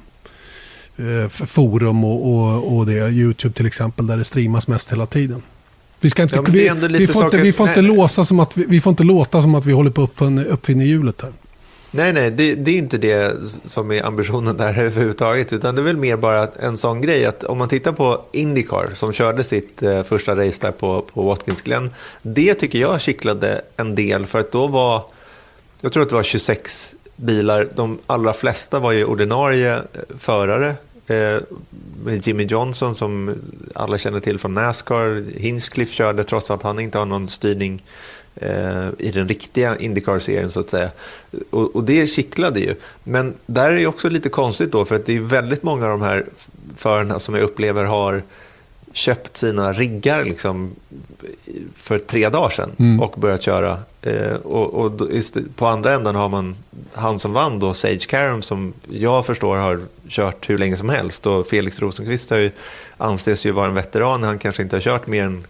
eh, 0.96 1.28
forum 1.28 2.04
och, 2.04 2.34
och, 2.34 2.76
och 2.76 2.86
det. 2.86 2.92
YouTube 2.92 3.54
till 3.54 3.66
exempel 3.66 4.06
där 4.06 4.16
det 4.16 4.24
streamas 4.24 4.68
mest 4.68 4.92
hela 4.92 5.06
tiden. 5.06 5.42
Vi, 6.00 6.10
ska 6.10 6.22
inte, 6.22 6.36
ja, 6.36 6.42
vi, 6.42 6.70
vi, 6.98 7.06
får 7.06 7.24
inte, 7.24 7.38
vi 7.38 7.52
får 7.52 7.68
inte 7.68 7.82
låsa 7.82 8.24
som 8.24 8.40
att 8.40 8.56
vi, 8.56 8.64
vi, 8.68 8.80
får 8.80 8.90
inte 8.90 9.02
låta 9.04 9.42
som 9.42 9.54
att 9.54 9.66
vi 9.66 9.72
håller 9.72 9.90
på 9.90 10.02
att 10.02 10.46
uppfinna 10.48 10.84
hjulet 10.84 11.22
här. 11.22 11.32
Nej, 11.96 12.12
nej, 12.12 12.30
det, 12.30 12.54
det, 12.54 12.70
är 12.70 12.78
inte 12.78 12.98
det 12.98 13.36
som 13.64 13.92
är 13.92 14.02
ambitionen 14.02 14.56
där 14.56 14.78
överhuvudtaget. 14.78 15.52
Utan 15.52 15.74
det 15.74 15.80
är 15.80 15.84
väl 15.84 15.96
mer 15.96 16.16
bara 16.16 16.48
en 16.60 16.76
sån 16.76 17.00
grej 17.00 17.24
att 17.24 17.44
om 17.44 17.58
man 17.58 17.68
tittar 17.68 17.92
på 17.92 18.20
Indycar 18.32 18.90
som 18.92 19.12
körde 19.12 19.44
sitt 19.44 19.82
eh, 19.82 20.02
första 20.02 20.36
race 20.36 20.58
där 20.60 20.70
på, 20.70 21.02
på 21.14 21.22
Watkins 21.22 21.62
Glen. 21.62 21.90
Det 22.22 22.54
tycker 22.54 22.78
jag 22.78 23.00
kittlade 23.00 23.60
en 23.76 23.94
del 23.94 24.26
för 24.26 24.38
att 24.38 24.52
då 24.52 24.66
var, 24.66 25.04
jag 25.80 25.92
tror 25.92 26.02
att 26.02 26.08
det 26.08 26.14
var 26.14 26.22
26 26.22 26.94
bilar. 27.16 27.68
De 27.74 27.98
allra 28.06 28.32
flesta 28.32 28.78
var 28.78 28.92
ju 28.92 29.04
ordinarie 29.04 29.74
eh, 29.74 29.82
förare. 30.18 30.74
Eh, 31.06 31.38
Jimmy 32.22 32.44
Johnson 32.44 32.94
som 32.94 33.34
alla 33.74 33.98
känner 33.98 34.20
till 34.20 34.38
från 34.38 34.54
Nascar. 34.54 35.38
Hinchcliffe 35.38 35.94
körde 35.94 36.24
trots 36.24 36.50
att 36.50 36.62
han 36.62 36.80
inte 36.80 36.98
har 36.98 37.06
någon 37.06 37.28
styrning 37.28 37.82
Eh, 37.82 38.13
i 38.98 39.10
den 39.10 39.28
riktiga 39.28 39.76
Indycar-serien 39.76 40.50
så 40.50 40.60
att 40.60 40.70
säga. 40.70 40.90
Och, 41.50 41.76
och, 41.76 41.84
det 41.84 42.06
kittlade 42.06 42.60
ju. 42.60 42.74
Men 43.04 43.34
där 43.46 43.70
är 43.70 43.76
det 43.76 43.86
också 43.86 44.08
lite 44.08 44.28
konstigt 44.28 44.72
då 44.72 44.84
för 44.84 44.96
att 44.96 45.06
det 45.06 45.16
är 45.16 45.20
väldigt 45.20 45.62
många 45.62 45.84
av 45.84 45.90
de 45.90 46.02
här 46.02 46.24
förarna 46.76 47.18
som 47.18 47.34
jag 47.34 47.44
upplever 47.44 47.84
har 47.84 48.22
köpt 48.92 49.36
sina 49.36 49.72
riggar 49.72 50.24
liksom 50.24 50.70
för 51.76 51.98
tre 51.98 52.28
dagar 52.28 52.50
sedan 52.50 52.70
mm. 52.78 53.00
och 53.00 53.14
börjat 53.20 53.42
köra. 53.42 53.78
Eh, 54.02 54.32
och, 54.32 54.74
och, 54.74 55.00
på 55.56 55.66
andra 55.66 55.94
änden 55.94 56.14
har 56.14 56.28
man 56.28 56.56
han 56.92 57.18
som 57.18 57.32
vann 57.32 57.58
då, 57.58 57.74
Sage 57.74 58.06
Karam, 58.08 58.42
som 58.42 58.72
jag 58.90 59.26
förstår 59.26 59.56
har 59.56 59.80
kört 60.08 60.50
hur 60.50 60.58
länge 60.58 60.76
som 60.76 60.88
helst. 60.88 61.26
Och 61.26 61.46
Felix 61.46 61.80
Rosenqvist 61.80 62.30
har 62.30 62.38
ju, 62.38 62.50
anses 62.96 63.46
ju 63.46 63.50
vara 63.50 63.66
en 63.66 63.74
veteran, 63.74 64.22
han 64.22 64.38
kanske 64.38 64.62
inte 64.62 64.76
har 64.76 64.80
kört 64.80 65.06
mer 65.06 65.24
än 65.24 65.46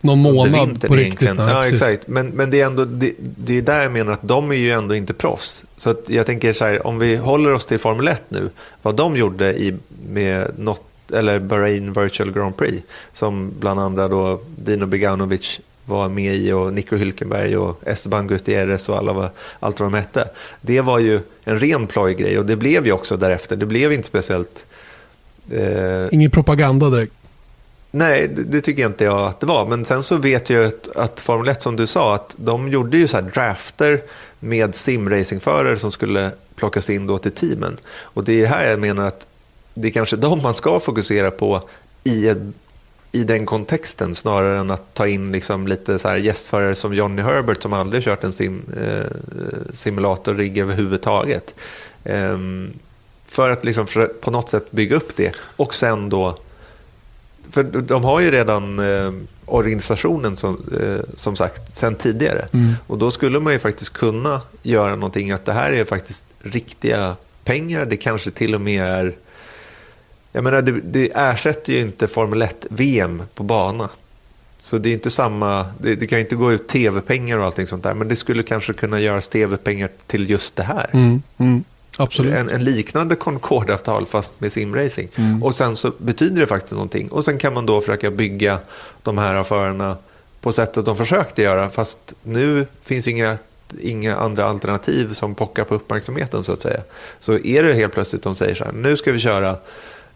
någon 0.00 0.18
månad 0.18 0.88
på 0.88 0.94
riktigt. 0.94 1.34
Nej, 1.34 1.48
ja, 1.48 1.66
exakt. 1.66 2.08
Men, 2.08 2.28
men 2.28 2.50
det, 2.50 2.60
är 2.60 2.66
ändå, 2.66 2.84
det, 2.84 3.12
det, 3.18 3.58
är 3.58 3.62
där 3.62 3.82
jag 3.82 3.92
menar 3.92 4.12
att 4.12 4.28
de 4.28 4.50
är 4.50 4.54
ju 4.54 4.70
ändå 4.70 4.94
inte 4.94 5.14
proffs. 5.14 5.64
Så 5.76 5.90
att 5.90 6.04
jag 6.06 6.26
tänker 6.26 6.52
så 6.52 6.64
här, 6.64 6.86
om 6.86 6.98
vi 6.98 7.16
håller 7.16 7.52
oss 7.52 7.66
till 7.66 7.78
Formel 7.78 8.08
1 8.08 8.22
nu, 8.28 8.50
vad 8.82 8.94
de 8.94 9.16
gjorde 9.16 9.60
i, 9.60 9.74
med 10.08 10.50
något, 10.58 10.84
eller 11.12 11.38
Bahrain 11.38 11.92
Virtual 11.92 12.32
Grand 12.32 12.56
Prix, 12.56 12.82
som 13.12 13.52
bland 13.60 13.80
andra 13.80 14.08
då 14.08 14.40
Dino 14.56 14.86
Beganovic 14.86 15.60
var 15.84 16.08
med 16.08 16.36
i 16.36 16.52
och 16.52 16.72
Nico 16.72 16.96
Hülkenberg 16.96 17.56
och 17.56 17.80
Esteban 17.86 18.26
Gutierrez 18.26 18.88
och 18.88 18.96
alla, 18.96 19.30
allt 19.60 19.80
vad 19.80 19.92
de 19.92 19.94
hette. 19.94 20.28
Det 20.60 20.80
var 20.80 20.98
ju 20.98 21.20
en 21.44 21.58
ren 21.58 21.86
plojgrej 21.86 22.38
och 22.38 22.46
det 22.46 22.56
blev 22.56 22.86
ju 22.86 22.92
också 22.92 23.16
därefter. 23.16 23.56
Det 23.56 23.66
blev 23.66 23.92
inte 23.92 24.06
speciellt... 24.06 24.66
Eh... 25.50 26.06
Ingen 26.10 26.30
propaganda 26.30 26.90
direkt. 26.90 27.12
Nej, 27.90 28.28
det, 28.28 28.42
det, 28.42 28.60
tycker 28.60 28.86
inte 28.86 29.04
jag 29.04 29.18
att 29.18 29.40
det 29.40 29.46
var. 29.46 29.66
Men 29.66 29.84
sen 29.84 30.02
så 30.02 30.16
vet 30.16 30.50
jag 30.50 30.64
att, 30.64 30.96
att 30.96 31.20
Formel 31.20 31.48
1, 31.48 31.62
som 31.62 31.76
du 31.76 31.86
sa, 31.86 32.14
att 32.14 32.36
de 32.38 32.68
gjorde 32.68 32.96
ju 32.96 33.08
så 33.08 33.16
här 33.16 33.22
drafter 33.22 34.00
med 34.40 34.74
simracingförare 34.74 35.78
som 35.78 35.92
skulle 35.92 36.30
plockas 36.54 36.90
in 36.90 37.06
då 37.06 37.18
till 37.18 37.32
teamen. 37.32 37.76
Och 38.00 38.24
det 38.24 38.42
är 38.42 38.46
här 38.46 38.70
jag 38.70 38.80
menar 38.80 39.04
att 39.04 39.26
det 39.74 39.88
är 39.88 39.92
kanske 39.92 40.16
de 40.16 40.42
man 40.42 40.54
ska 40.54 40.80
fokusera 40.80 41.30
på 41.30 41.62
i, 42.04 42.34
i 43.12 43.24
den 43.24 43.46
kontexten 43.46 44.14
snarare 44.14 44.58
än 44.58 44.70
att 44.70 44.94
ta 44.94 45.06
in 45.06 45.32
liksom 45.32 45.66
lite 45.66 45.98
så 45.98 46.08
här 46.08 46.16
gästförare 46.16 46.74
som 46.74 46.94
Johnny 46.94 47.22
Herbert 47.22 47.62
som 47.62 47.72
aldrig 47.72 48.02
kört 48.02 48.24
en 48.24 48.32
sim, 48.32 48.62
eh, 48.82 49.06
simulatorrigg 49.72 50.58
överhuvudtaget. 50.58 51.54
Eh, 52.04 52.38
för 53.26 53.50
att 53.50 53.64
liksom 53.64 53.86
för 53.86 54.06
på 54.06 54.30
något 54.30 54.50
sätt 54.50 54.70
bygga 54.70 54.96
upp 54.96 55.16
det 55.16 55.34
och 55.56 55.74
sen 55.74 56.08
då 56.08 56.36
för 57.50 57.62
de 57.62 58.04
har 58.04 58.20
ju 58.20 58.30
redan 58.30 58.78
eh, 58.78 59.12
organisationen 59.46 60.36
som, 60.36 60.62
eh, 60.80 61.14
som 61.16 61.36
sagt 61.36 61.74
sen 61.74 61.94
tidigare. 61.94 62.48
Mm. 62.52 62.72
Och 62.86 62.98
då 62.98 63.10
skulle 63.10 63.40
man 63.40 63.52
ju 63.52 63.58
faktiskt 63.58 63.92
kunna 63.92 64.40
göra 64.62 64.96
någonting 64.96 65.30
att 65.30 65.44
det 65.44 65.52
här 65.52 65.72
är 65.72 65.84
faktiskt 65.84 66.26
riktiga 66.38 67.16
pengar. 67.44 67.84
Det 67.84 67.96
kanske 67.96 68.30
till 68.30 68.54
och 68.54 68.60
med 68.60 68.84
är... 68.84 69.14
Jag 70.32 70.44
menar, 70.44 70.62
det, 70.62 70.80
det 70.80 71.10
ersätter 71.14 71.72
ju 71.72 71.80
inte 71.80 72.08
Formel 72.08 72.42
1-VM 72.42 73.22
på 73.34 73.42
bana. 73.42 73.88
Så 74.58 74.78
det 74.78 74.88
är 74.88 74.92
inte 74.92 75.10
samma, 75.10 75.66
det, 75.78 75.94
det 75.94 76.06
kan 76.06 76.18
ju 76.18 76.24
inte 76.24 76.36
gå 76.36 76.52
ut 76.52 76.68
tv-pengar 76.68 77.38
och 77.38 77.44
allting 77.44 77.66
sånt 77.66 77.82
där. 77.82 77.94
Men 77.94 78.08
det 78.08 78.16
skulle 78.16 78.42
kanske 78.42 78.72
kunna 78.72 79.00
göras 79.00 79.28
tv-pengar 79.28 79.90
till 80.06 80.30
just 80.30 80.56
det 80.56 80.62
här. 80.62 80.90
Mm. 80.92 81.22
Mm. 81.38 81.64
Absolut. 81.96 82.34
En, 82.34 82.50
en 82.50 82.64
liknande 82.64 83.14
Concorde-avtal 83.14 84.06
fast 84.06 84.40
med 84.40 84.52
simracing. 84.52 85.08
Mm. 85.16 85.42
Och 85.42 85.54
sen 85.54 85.76
så 85.76 85.92
betyder 85.98 86.40
det 86.40 86.46
faktiskt 86.46 86.72
någonting. 86.72 87.08
Och 87.08 87.24
sen 87.24 87.38
kan 87.38 87.54
man 87.54 87.66
då 87.66 87.80
försöka 87.80 88.10
bygga 88.10 88.58
de 89.02 89.18
här 89.18 89.34
affärerna 89.34 89.96
på 90.40 90.52
sättet 90.52 90.84
de 90.84 90.96
försökte 90.96 91.42
göra. 91.42 91.70
Fast 91.70 92.14
nu 92.22 92.66
finns 92.84 93.08
inga, 93.08 93.38
inga 93.80 94.16
andra 94.16 94.44
alternativ 94.44 95.12
som 95.12 95.34
pockar 95.34 95.64
på 95.64 95.74
uppmärksamheten 95.74 96.44
så 96.44 96.52
att 96.52 96.62
säga. 96.62 96.80
Så 97.18 97.38
är 97.38 97.62
det 97.62 97.74
helt 97.74 97.92
plötsligt 97.92 98.22
de 98.22 98.34
säger 98.34 98.54
så 98.54 98.64
här, 98.64 98.72
nu 98.72 98.96
ska 98.96 99.12
vi 99.12 99.18
köra 99.18 99.56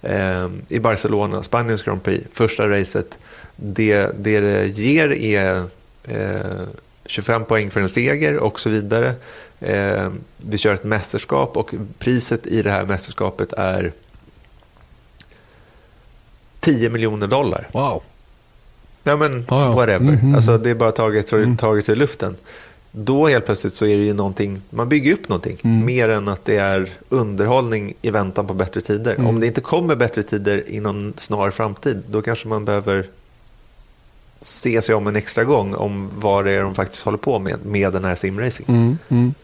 eh, 0.02 0.48
i 0.68 0.80
Barcelona, 0.80 1.42
Spaniens 1.42 1.82
Grand 1.82 2.02
Prix, 2.02 2.24
första 2.32 2.68
racet. 2.68 3.18
Det 3.56 4.10
det, 4.18 4.40
det 4.40 4.66
ger 4.78 5.12
är 5.12 5.64
eh, 6.04 6.66
25 7.06 7.44
poäng 7.44 7.70
för 7.70 7.80
en 7.80 7.88
seger 7.88 8.36
och 8.36 8.60
så 8.60 8.70
vidare. 8.70 9.14
Eh, 9.64 10.10
vi 10.36 10.58
kör 10.58 10.74
ett 10.74 10.84
mästerskap 10.84 11.56
och 11.56 11.74
priset 11.98 12.46
i 12.46 12.62
det 12.62 12.70
här 12.70 12.84
mästerskapet 12.84 13.52
är 13.52 13.92
10 16.60 16.90
miljoner 16.90 17.26
dollar. 17.26 17.68
Wow. 17.72 18.02
Ja 19.02 19.16
men 19.16 19.46
ja, 19.48 19.64
ja. 19.64 19.72
whatever. 19.72 20.08
Mm 20.08 20.16
-hmm. 20.16 20.36
Alltså, 20.36 20.58
det 20.58 20.70
är 20.70 20.74
bara 20.74 20.92
taget, 20.92 21.32
mm. 21.32 21.56
taget 21.56 21.88
ur 21.88 21.96
luften. 21.96 22.36
Då 22.92 23.26
helt 23.26 23.46
plötsligt 23.46 23.74
så 23.74 23.86
är 23.86 23.96
det 23.96 24.04
ju 24.04 24.14
någonting, 24.14 24.62
man 24.70 24.88
bygger 24.88 25.12
upp 25.12 25.28
någonting. 25.28 25.58
Mm. 25.64 25.86
Mer 25.86 26.08
än 26.08 26.28
att 26.28 26.44
det 26.44 26.56
är 26.56 26.90
underhållning 27.08 27.94
i 28.02 28.10
väntan 28.10 28.46
på 28.46 28.54
bättre 28.54 28.80
tider. 28.80 29.14
Mm. 29.14 29.26
Om 29.26 29.40
det 29.40 29.46
inte 29.46 29.60
kommer 29.60 29.94
bättre 29.94 30.22
tider 30.22 30.64
i 30.66 30.80
någon 30.80 31.14
snar 31.16 31.50
framtid, 31.50 32.02
då 32.10 32.22
kanske 32.22 32.48
man 32.48 32.64
behöver 32.64 33.06
se 34.40 34.82
sig 34.82 34.94
om 34.94 35.06
en 35.06 35.16
extra 35.16 35.44
gång 35.44 35.74
om 35.74 36.10
vad 36.14 36.44
det 36.44 36.52
är 36.52 36.62
de 36.62 36.74
faktiskt 36.74 37.02
håller 37.02 37.18
på 37.18 37.38
med, 37.38 37.64
med 37.64 37.92
den 37.92 38.04
här 38.04 38.14
simracing. 38.14 38.66
Mm, 38.68 38.98
mm. 39.08 39.34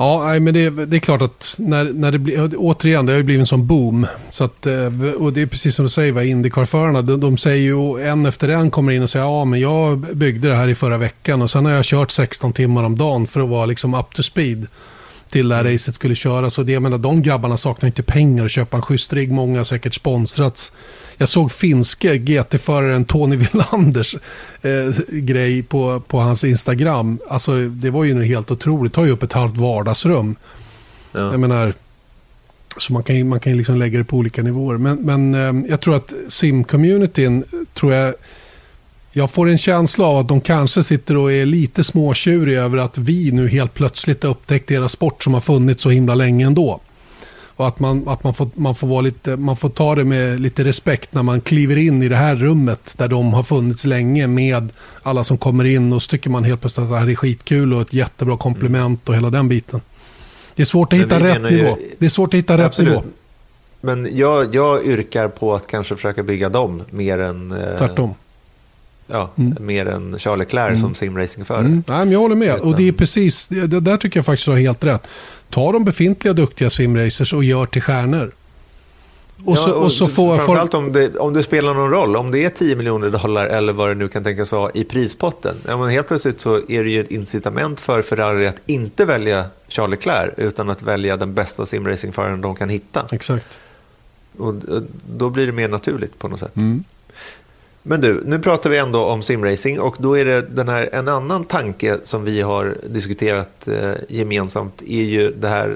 Ja, 0.00 0.38
men 0.40 0.54
det, 0.54 0.70
det, 0.70 0.96
är 0.96 1.00
klart 1.00 1.22
att 1.22 1.56
när, 1.58 1.84
när 1.84 2.12
det 2.12 2.18
blir, 2.18 2.54
återigen, 2.56 3.06
det 3.06 3.12
har 3.12 3.16
ju 3.16 3.22
blivit 3.22 3.40
en 3.40 3.46
sån 3.46 3.66
boom. 3.66 4.06
Så 4.30 4.44
att, 4.44 4.66
eh, 4.66 5.12
och 5.18 5.32
det 5.32 5.42
är 5.42 5.46
precis 5.46 5.74
som 5.74 5.84
du 5.84 5.88
säger, 5.88 6.22
Indycar-förarna, 6.22 7.02
de, 7.02 7.20
de, 7.20 7.38
säger 7.38 7.62
ju 7.62 8.08
en 8.08 8.26
efter 8.26 8.48
en 8.48 8.70
kommer 8.70 8.92
in 8.92 9.02
och 9.02 9.10
säger 9.10 9.24
ja, 9.26 9.44
men 9.44 9.60
jag 9.60 9.98
byggde 9.98 10.48
det 10.48 10.54
här 10.54 10.68
i 10.68 10.74
förra 10.74 10.98
veckan 10.98 11.42
och 11.42 11.50
sen 11.50 11.64
har 11.64 11.72
jag 11.72 11.84
kört 11.84 12.10
16 12.10 12.52
timmar 12.52 12.84
om 12.84 12.98
dagen 12.98 13.26
för 13.26 13.40
att 13.40 13.48
vara 13.48 13.66
liksom 13.66 13.94
up 13.94 14.14
to 14.14 14.22
speed 14.22 14.66
till 15.30 15.48
det 15.48 15.54
här 15.54 15.64
racet 15.64 15.94
skulle 15.94 16.14
köras. 16.14 16.58
Och 16.58 16.66
det, 16.66 16.72
jag 16.72 16.82
menar, 16.82 16.98
de 16.98 17.22
grabbarna 17.22 17.56
saknar 17.56 17.86
inte 17.86 18.02
pengar 18.02 18.44
att 18.44 18.50
köpa 18.50 18.76
en 18.76 18.82
schysst 18.82 19.12
rigg. 19.12 19.32
Många 19.32 19.58
har 19.58 19.64
säkert 19.64 19.94
sponsrats. 19.94 20.72
Jag 21.16 21.28
såg 21.28 21.52
finske 21.52 22.18
GT-föraren 22.18 23.04
Tony 23.04 23.36
Willanders 23.36 24.16
eh, 24.62 25.18
grej 25.18 25.62
på, 25.62 26.00
på 26.00 26.18
hans 26.18 26.44
Instagram. 26.44 27.18
Alltså, 27.28 27.68
det 27.68 27.90
var 27.90 28.04
ju 28.04 28.14
nu 28.14 28.24
helt 28.24 28.50
otroligt. 28.50 28.92
Det 28.92 28.96
tar 28.96 29.04
ju 29.04 29.10
upp 29.10 29.22
ett 29.22 29.32
halvt 29.32 29.56
vardagsrum. 29.56 30.36
Ja. 31.12 31.30
Jag 31.30 31.40
menar, 31.40 31.74
så 32.76 32.92
man 32.92 33.02
kan, 33.02 33.28
man 33.28 33.40
kan 33.40 33.56
liksom 33.56 33.76
lägga 33.76 33.98
det 33.98 34.04
på 34.04 34.16
olika 34.16 34.42
nivåer. 34.42 34.76
Men, 34.76 34.98
men 34.98 35.34
eh, 35.34 35.70
jag 35.70 35.80
tror 35.80 35.96
att 35.96 36.12
sim-communityn, 36.28 37.44
tror 37.74 37.94
jag, 37.94 38.14
jag 39.12 39.30
får 39.30 39.48
en 39.48 39.58
känsla 39.58 40.06
av 40.06 40.16
att 40.16 40.28
de 40.28 40.40
kanske 40.40 40.82
sitter 40.82 41.16
och 41.16 41.32
är 41.32 41.46
lite 41.46 41.84
småtjuriga 41.84 42.62
över 42.62 42.78
att 42.78 42.98
vi 42.98 43.32
nu 43.32 43.48
helt 43.48 43.74
plötsligt 43.74 44.22
har 44.22 44.30
upptäckt 44.30 44.68
deras 44.68 44.92
sport 44.92 45.22
som 45.24 45.34
har 45.34 45.40
funnits 45.40 45.82
så 45.82 45.90
himla 45.90 46.14
länge 46.14 46.46
ändå. 46.46 46.80
Och 47.58 47.68
att 47.68 47.80
man, 47.80 48.08
att 48.08 48.24
man, 48.24 48.34
får, 48.34 48.50
man, 48.54 48.74
får 48.74 48.86
vara 48.86 49.00
lite, 49.00 49.36
man 49.36 49.56
får 49.56 49.68
ta 49.68 49.94
det 49.94 50.04
med 50.04 50.40
lite 50.40 50.64
respekt 50.64 51.14
när 51.14 51.22
man 51.22 51.40
kliver 51.40 51.76
in 51.76 52.02
i 52.02 52.08
det 52.08 52.16
här 52.16 52.36
rummet 52.36 52.94
där 52.98 53.08
de 53.08 53.32
har 53.32 53.42
funnits 53.42 53.84
länge 53.84 54.26
med 54.26 54.68
alla 55.02 55.24
som 55.24 55.38
kommer 55.38 55.64
in 55.64 55.92
och 55.92 56.02
så 56.02 56.10
tycker 56.10 56.30
man 56.30 56.44
helt 56.44 56.60
plötsligt 56.60 56.84
att 56.84 56.90
det 56.90 56.98
här 56.98 57.08
är 57.10 57.14
skitkul 57.14 57.74
och 57.74 57.80
ett 57.80 57.92
jättebra 57.92 58.36
komplement 58.36 59.08
och 59.08 59.14
hela 59.14 59.30
den 59.30 59.48
biten. 59.48 59.80
Det 60.54 60.62
är 60.62 60.66
svårt 60.66 60.92
att 60.92 60.98
hitta 60.98 61.24
rätt 61.24 61.42
nivå. 61.42 61.76
det 61.98 62.06
är 62.06 62.10
svårt 62.10 62.34
att 62.34 62.38
hitta 62.38 62.64
absolut. 62.64 62.92
rätt 62.92 63.04
nivå. 63.04 63.12
Men 63.80 64.16
jag, 64.16 64.54
jag 64.54 64.86
yrkar 64.86 65.28
på 65.28 65.54
att 65.54 65.66
kanske 65.66 65.96
försöka 65.96 66.22
bygga 66.22 66.48
dem 66.48 66.82
mer 66.90 67.18
än... 67.18 67.52
Eh, 67.52 67.78
Tvärtom. 67.78 68.14
Ja, 69.10 69.30
mm. 69.36 69.56
mer 69.60 69.86
än 69.86 70.18
Charles 70.18 70.38
Leclerc 70.38 70.68
mm. 70.68 70.80
som 70.80 70.94
simracingförare. 70.94 71.60
Mm. 71.60 71.84
Nej, 71.86 71.98
men 71.98 72.12
jag 72.12 72.20
håller 72.20 72.36
med. 72.36 72.60
Och 72.60 72.76
det 72.76 72.88
är 72.88 72.92
precis, 72.92 73.48
det, 73.48 73.80
där 73.80 73.96
tycker 73.96 74.18
jag 74.18 74.26
faktiskt 74.26 74.44
du 74.44 74.50
har 74.50 74.58
helt 74.58 74.84
rätt. 74.84 75.06
Ta 75.50 75.72
de 75.72 75.84
befintliga 75.84 76.34
duktiga 76.34 76.70
simracers 76.70 77.32
och 77.32 77.44
gör 77.44 77.66
till 77.66 77.82
stjärnor. 77.82 78.32
Och 79.44 79.58
så, 79.58 79.70
ja, 79.70 79.74
och, 79.74 79.84
och 79.84 79.92
så 79.92 80.06
får, 80.06 80.36
framförallt 80.36 80.74
om 80.74 80.92
det, 80.92 81.16
om 81.16 81.32
det 81.32 81.42
spelar 81.42 81.74
någon 81.74 81.90
roll, 81.90 82.16
om 82.16 82.30
det 82.30 82.44
är 82.44 82.50
10 82.50 82.76
miljoner 82.76 83.10
dollar 83.10 83.46
eller 83.46 83.72
vad 83.72 83.88
det 83.88 83.94
nu 83.94 84.08
kan 84.08 84.24
tänkas 84.24 84.52
vara 84.52 84.70
i 84.74 84.84
prispotten. 84.84 85.56
Ja, 85.66 85.76
men 85.76 85.88
helt 85.88 86.08
plötsligt 86.08 86.40
så 86.40 86.60
är 86.68 86.84
det 86.84 86.90
ju 86.90 87.00
ett 87.00 87.10
incitament 87.10 87.80
för 87.80 88.02
Ferrari 88.02 88.46
att 88.46 88.60
inte 88.66 89.04
välja 89.04 89.44
Charles 89.68 89.90
Leclerc 89.90 90.34
utan 90.36 90.70
att 90.70 90.82
välja 90.82 91.16
den 91.16 91.34
bästa 91.34 91.66
simracingföraren 91.66 92.40
de 92.40 92.56
kan 92.56 92.68
hitta. 92.68 93.06
Exakt. 93.12 93.46
Och 94.38 94.54
då 95.10 95.30
blir 95.30 95.46
det 95.46 95.52
mer 95.52 95.68
naturligt 95.68 96.18
på 96.18 96.28
något 96.28 96.40
sätt. 96.40 96.56
Mm. 96.56 96.84
Men 97.88 98.00
du, 98.00 98.22
nu 98.24 98.38
pratar 98.38 98.70
vi 98.70 98.78
ändå 98.78 99.04
om 99.04 99.22
simracing 99.22 99.80
och 99.80 99.96
då 99.98 100.18
är 100.18 100.24
det 100.24 100.42
den 100.42 100.68
här, 100.68 100.88
en 100.92 101.08
annan 101.08 101.44
tanke 101.44 101.98
som 102.02 102.24
vi 102.24 102.40
har 102.40 102.76
diskuterat 102.86 103.68
eh, 103.68 103.92
gemensamt 104.08 104.82
är 104.82 105.02
ju 105.02 105.30
det 105.30 105.48
här 105.48 105.68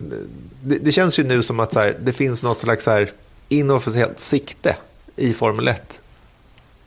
eh, 0.00 0.06
det, 0.62 0.78
det, 0.78 0.92
känns 0.92 1.18
ju 1.18 1.24
nu 1.24 1.42
som 1.42 1.60
att 1.60 1.72
så 1.72 1.80
här, 1.80 1.96
det 2.00 2.12
finns 2.12 2.42
något 2.42 2.58
slags 2.58 2.84
så 2.84 2.90
här 2.90 3.10
inofficiellt 3.48 4.20
sikte 4.20 4.76
i 5.16 5.32
Formel 5.34 5.68
1 5.68 6.00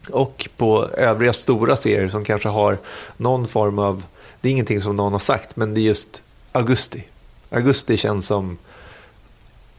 och 0.10 0.50
på 0.58 0.88
övriga 0.88 1.34
stora 1.34 1.76
serier 1.76 2.10
som 2.10 2.26
kanske 2.26 2.50
har 2.50 2.78
någon 3.18 3.48
form 3.48 3.80
av, 3.80 4.04
det 4.42 4.50
är 4.50 4.52
ingenting 4.52 4.82
som 4.82 4.96
någon 4.96 5.12
har 5.12 5.20
sagt, 5.20 5.56
men 5.56 5.74
det 5.74 5.80
är 5.80 5.84
just 5.84 6.24
augusti. 6.52 7.04
Augusti 7.50 7.98
känns 7.98 8.28
som 8.28 8.58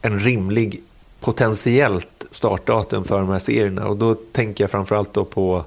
en 0.01 0.19
rimlig 0.19 0.83
potentiellt 1.21 2.25
startdatum 2.31 3.03
för 3.03 3.19
de 3.19 3.29
här 3.29 3.39
serierna. 3.39 3.87
Och 3.87 3.97
då 3.97 4.15
tänker 4.15 4.63
jag 4.63 4.71
framförallt 4.71 5.13
då 5.13 5.25
på, 5.25 5.65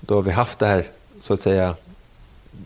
då 0.00 0.14
har 0.14 0.22
vi 0.22 0.30
haft 0.30 0.58
det 0.58 0.66
här, 0.66 0.84
så 1.20 1.34
att 1.34 1.40
säga, 1.40 1.74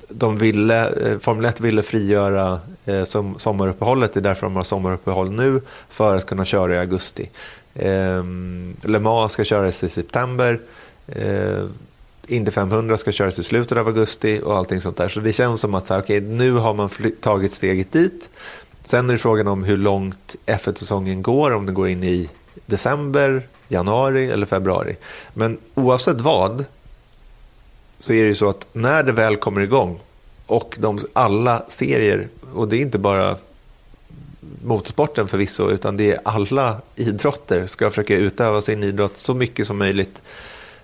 de 0.09 0.37
ville, 0.37 0.89
eh, 0.89 1.19
Formel 1.19 1.45
1 1.45 1.61
ville 1.61 1.83
frigöra 1.83 2.61
eh, 2.85 3.05
som 3.05 3.39
sommaruppehållet, 3.39 4.13
det 4.13 4.21
är 4.21 4.23
därför 4.23 4.47
de 4.47 4.57
har 4.57 4.63
sommaruppehåll 4.63 5.31
nu, 5.31 5.61
för 5.89 6.17
att 6.17 6.27
kunna 6.27 6.45
köra 6.45 6.75
i 6.75 6.79
augusti. 6.79 7.31
Eh, 7.75 8.25
Le 8.83 8.99
Mans 9.01 9.33
ska 9.33 9.45
köras 9.45 9.85
i 9.85 9.89
september. 9.89 10.61
Eh, 11.07 11.65
Indy 12.29 12.51
500 12.51 12.97
ska 12.97 13.13
köras 13.13 13.39
i 13.39 13.43
slutet 13.43 13.79
av 13.79 13.87
augusti 13.87 14.41
och 14.45 14.57
allting 14.57 14.81
sånt 14.81 14.97
där. 14.97 15.09
Så 15.09 15.21
det 15.21 15.33
känns 15.33 15.61
som 15.61 15.75
att 15.75 15.87
så 15.87 15.95
här, 15.95 16.01
okay, 16.01 16.21
nu 16.21 16.53
har 16.53 16.75
man 16.75 16.91
tagit 17.21 17.53
steget 17.53 17.93
dit. 17.93 18.31
Sen 18.87 19.09
är 19.09 19.13
det 19.13 19.19
frågan 19.19 19.49
om 19.49 19.65
hur 19.65 19.77
långt 19.77 20.37
F1-säsongen 20.47 21.23
går, 21.23 21.51
om 21.51 21.67
den 21.67 21.75
går 21.75 21.89
in 21.89 22.05
i 22.05 22.29
december, 22.67 23.43
januari 23.69 24.31
eller 24.31 24.47
februari. 24.47 24.97
Men 25.35 25.59
oavsett 25.75 26.21
vad 26.21 26.65
så 27.99 28.13
är 28.13 28.23
det 28.23 28.29
ju 28.29 28.35
så 28.35 28.49
att 28.49 28.67
när 28.73 29.03
det 29.03 29.13
väl 29.13 29.37
kommer 29.37 29.61
igång 29.61 30.01
och 30.47 30.77
de, 30.79 31.01
alla 31.13 31.65
serier, 31.69 32.29
och 32.55 32.69
det 32.69 32.77
är 32.77 32.81
inte 32.81 32.99
bara 32.99 33.37
motorsporten 34.65 35.29
förvisso, 35.29 35.71
utan 35.71 35.97
det 35.97 36.13
är 36.13 36.21
alla 36.25 36.81
idrotter 36.95 37.67
ska 37.67 37.91
försöka 37.91 38.17
utöva 38.17 38.61
sin 38.61 38.83
idrott 38.83 39.17
så 39.17 39.35
mycket 39.35 39.67
som 39.67 39.79
möjligt 39.79 40.23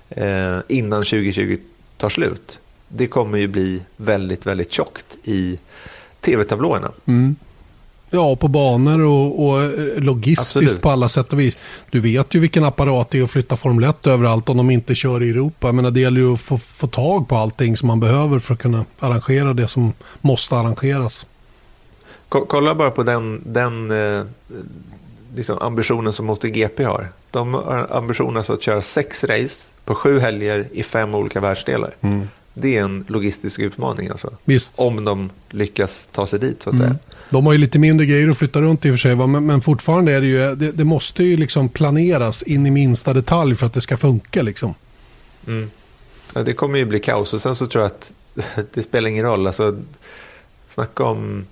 eh, 0.08 0.58
innan 0.68 1.04
2020 1.04 1.58
tar 1.96 2.08
slut. 2.08 2.60
Det 2.88 3.06
kommer 3.06 3.38
ju 3.38 3.46
bli 3.46 3.82
väldigt, 3.96 4.46
väldigt 4.46 4.72
tjockt 4.72 5.16
i 5.24 5.58
tv-tablåerna. 6.20 6.92
Mm. 7.06 7.36
Ja, 8.14 8.36
på 8.36 8.48
banor 8.48 9.00
och, 9.00 9.46
och 9.46 9.70
logistiskt 10.02 10.56
Absolut. 10.56 10.82
på 10.82 10.90
alla 10.90 11.08
sätt 11.08 11.32
och 11.32 11.40
vis. 11.40 11.56
Du 11.90 12.00
vet 12.00 12.34
ju 12.34 12.40
vilken 12.40 12.64
apparat 12.64 13.10
det 13.10 13.18
är 13.18 13.22
att 13.22 13.30
flytta 13.30 13.56
Formel 13.56 13.84
1 13.84 14.06
överallt 14.06 14.48
om 14.48 14.56
de 14.56 14.70
inte 14.70 14.94
kör 14.94 15.22
i 15.22 15.30
Europa. 15.30 15.72
Men 15.72 15.94
det 15.94 16.00
gäller 16.00 16.20
ju 16.20 16.32
att 16.32 16.40
få, 16.40 16.58
få 16.58 16.86
tag 16.86 17.28
på 17.28 17.36
allting 17.36 17.76
som 17.76 17.86
man 17.86 18.00
behöver 18.00 18.38
för 18.38 18.54
att 18.54 18.60
kunna 18.60 18.84
arrangera 18.98 19.52
det 19.54 19.68
som 19.68 19.92
måste 20.20 20.56
arrangeras. 20.56 21.26
Kolla 22.28 22.74
bara 22.74 22.90
på 22.90 23.02
den, 23.02 23.42
den 23.46 23.90
eh, 23.90 24.24
liksom 25.34 25.58
ambitionen 25.60 26.12
som 26.12 26.26
MotoGP 26.26 26.84
har. 26.84 27.08
De 27.30 27.54
har 27.54 27.86
ambitionen 27.90 28.44
att 28.48 28.62
köra 28.62 28.82
sex 28.82 29.24
race 29.24 29.72
på 29.84 29.94
sju 29.94 30.18
helger 30.18 30.68
i 30.72 30.82
fem 30.82 31.14
olika 31.14 31.40
världsdelar. 31.40 31.94
Mm. 32.00 32.28
Det 32.54 32.76
är 32.76 32.82
en 32.82 33.04
logistisk 33.08 33.58
utmaning 33.58 34.08
alltså. 34.08 34.30
Visst. 34.44 34.78
Om 34.78 35.04
de 35.04 35.30
lyckas 35.50 36.08
ta 36.12 36.26
sig 36.26 36.38
dit 36.38 36.62
så 36.62 36.70
att 36.70 36.76
mm. 36.76 36.88
säga. 36.88 36.98
De 37.30 37.46
har 37.46 37.52
ju 37.52 37.58
lite 37.58 37.78
mindre 37.78 38.06
grejer 38.06 38.28
att 38.28 38.38
flytta 38.38 38.60
runt 38.60 38.84
i 38.84 38.88
och 38.88 38.92
för 38.92 38.98
sig. 38.98 39.16
Men, 39.16 39.46
men 39.46 39.60
fortfarande 39.60 40.12
är 40.12 40.20
det 40.20 40.26
ju, 40.26 40.54
det, 40.54 40.72
det, 40.72 40.84
måste 40.84 41.24
ju 41.24 41.36
liksom 41.36 41.68
planeras 41.68 42.42
in 42.42 42.66
i 42.66 42.70
minsta 42.70 43.12
detalj 43.12 43.56
för 43.56 43.66
att 43.66 43.72
det 43.72 43.80
ska 43.80 43.96
funka 43.96 44.42
liksom. 44.42 44.74
Mm. 45.46 45.70
Ja, 46.34 46.42
det 46.42 46.52
kommer 46.52 46.78
ju 46.78 46.84
bli 46.84 47.00
kaos 47.00 47.34
och 47.34 47.40
sen 47.40 47.54
så 47.54 47.66
tror 47.66 47.82
jag 47.82 47.90
att 47.90 48.14
det 48.74 48.82
spelar 48.82 49.08
ingen 49.08 49.24
roll. 49.24 49.46
Alltså, 49.46 49.76
snacka 50.66 51.04
om 51.04 51.44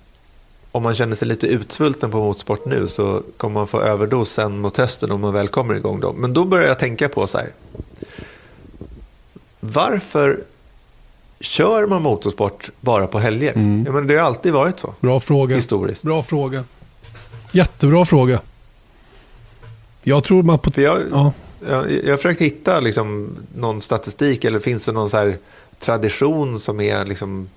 om 0.71 0.83
man 0.83 0.95
känner 0.95 1.15
sig 1.15 1.27
lite 1.27 1.47
utsvulten 1.47 2.11
på 2.11 2.17
motorsport 2.17 2.65
nu 2.65 2.87
så 2.87 3.23
kommer 3.37 3.53
man 3.53 3.67
få 3.67 3.81
överdos 3.81 4.31
sen 4.31 4.59
mot 4.59 4.77
hösten 4.77 5.11
om 5.11 5.21
man 5.21 5.33
väl 5.33 5.47
kommer 5.47 5.73
igång 5.75 5.99
då. 5.99 6.13
Men 6.13 6.33
då 6.33 6.45
börjar 6.45 6.67
jag 6.67 6.79
tänka 6.79 7.09
på 7.09 7.27
så 7.27 7.37
här. 7.37 7.49
Varför 9.59 10.43
kör 11.41 11.87
man 11.87 12.01
motorsport 12.01 12.69
bara 12.79 13.07
på 13.07 13.19
helger? 13.19 13.53
Mm. 13.53 13.83
Ja, 13.85 13.91
men 13.91 14.07
det 14.07 14.15
har 14.15 14.25
alltid 14.25 14.53
varit 14.53 14.79
så. 14.79 14.93
Bra 14.99 15.19
fråga. 15.19 15.55
Historiskt. 15.55 16.03
Bra 16.03 16.23
fråga. 16.23 16.63
Jättebra 17.51 18.05
fråga. 18.05 18.39
Jag 20.03 20.23
tror 20.23 20.43
man 20.43 20.59
på... 20.59 20.71
För 20.71 20.81
jag, 20.81 20.99
ja. 21.11 21.33
jag, 21.69 21.91
jag 21.91 22.09
har 22.13 22.17
försökt 22.17 22.41
hitta 22.41 22.79
liksom 22.79 23.37
någon 23.55 23.81
statistik 23.81 24.43
eller 24.43 24.59
finns 24.59 24.85
det 24.85 24.91
någon 24.91 25.09
så 25.09 25.33
tradition 25.79 26.59
som 26.59 26.81
är 26.81 27.05
liksom 27.05 27.49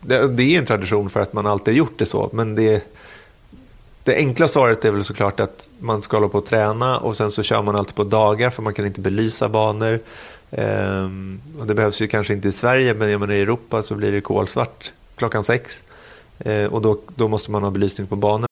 det, 0.00 0.28
det 0.28 0.42
är 0.42 0.58
en 0.58 0.66
tradition 0.66 1.10
för 1.10 1.20
att 1.20 1.32
man 1.32 1.46
alltid 1.46 1.74
har 1.74 1.78
gjort 1.78 1.98
det 1.98 2.06
så. 2.06 2.30
Men 2.32 2.54
det, 2.54 2.92
det 4.04 4.16
enkla 4.16 4.48
svaret 4.48 4.84
är 4.84 4.90
väl 4.90 5.04
såklart 5.04 5.40
att 5.40 5.70
man 5.78 6.02
ska 6.02 6.16
hålla 6.16 6.28
på 6.28 6.38
och 6.38 6.46
träna 6.46 6.98
och 6.98 7.16
sen 7.16 7.30
så 7.30 7.42
kör 7.42 7.62
man 7.62 7.76
alltid 7.76 7.94
på 7.94 8.04
dagar 8.04 8.50
för 8.50 8.62
man 8.62 8.74
kan 8.74 8.86
inte 8.86 9.00
belysa 9.00 9.48
banor. 9.48 10.00
Ehm, 10.50 11.40
och 11.58 11.66
det 11.66 11.74
behövs 11.74 12.02
ju 12.02 12.06
kanske 12.06 12.34
inte 12.34 12.48
i 12.48 12.52
Sverige 12.52 12.94
men 12.94 13.10
jag 13.10 13.20
menar, 13.20 13.34
i 13.34 13.40
Europa 13.40 13.82
så 13.82 13.94
blir 13.94 14.12
det 14.12 14.20
kolsvart 14.20 14.92
klockan 15.16 15.44
sex. 15.44 15.82
Ehm, 16.38 16.72
och 16.72 16.82
då, 16.82 17.00
då 17.14 17.28
måste 17.28 17.50
man 17.50 17.62
ha 17.62 17.70
belysning 17.70 18.06
på 18.06 18.16
banan. 18.16 18.46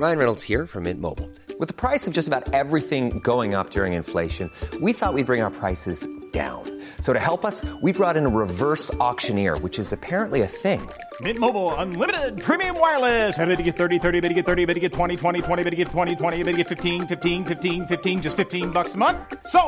Ryan 0.00 0.18
Reynolds 0.18 0.48
här 0.48 0.66
från 0.66 0.82
Mint 0.82 1.00
Mobile. 1.00 1.28
Med 1.58 1.76
priset 1.76 2.14
på 2.14 2.16
nästan 2.16 2.42
allt 2.52 2.88
som 2.88 3.10
går 3.20 3.60
upp 3.60 3.76
under 3.76 3.86
inflationen, 3.86 4.50
trodde 4.70 4.86
vi 4.86 4.94
att 5.00 5.14
vi 5.14 5.22
skulle 5.22 5.24
bring 5.24 5.42
våra 5.42 5.50
priser 5.50 5.96
down. 6.32 6.75
So 7.00 7.12
to 7.14 7.18
help 7.18 7.44
us, 7.46 7.64
we 7.80 7.92
brought 7.92 8.16
in 8.18 8.26
a 8.26 8.28
reverse 8.28 8.92
auctioneer, 9.00 9.56
which 9.58 9.78
is 9.78 9.92
apparently 9.92 10.42
a 10.42 10.46
thing. 10.46 10.86
Mint 11.22 11.38
Mobile 11.38 11.72
unlimited 11.76 12.42
premium 12.42 12.78
wireless. 12.78 13.38
Ready 13.38 13.56
to 13.56 13.62
get 13.62 13.76
30, 13.78 13.98
30, 13.98 14.20
bit 14.20 14.28
to 14.28 14.34
get 14.34 14.44
30, 14.44 14.66
bit 14.66 14.74
to 14.74 14.80
get 14.80 14.92
20, 14.92 15.16
20, 15.16 15.40
20, 15.40 15.62
bit 15.64 15.70
to 15.70 15.76
get 15.76 15.88
20, 15.88 16.16
20, 16.16 16.42
bit 16.42 16.52
to 16.52 16.56
get 16.58 16.68
15, 16.68 17.06
15, 17.06 17.44
15, 17.46 17.86
15 17.86 18.20
just 18.20 18.36
15 18.36 18.70
bucks 18.70 18.94
a 18.96 18.98
month. 18.98 19.16
So, 19.46 19.60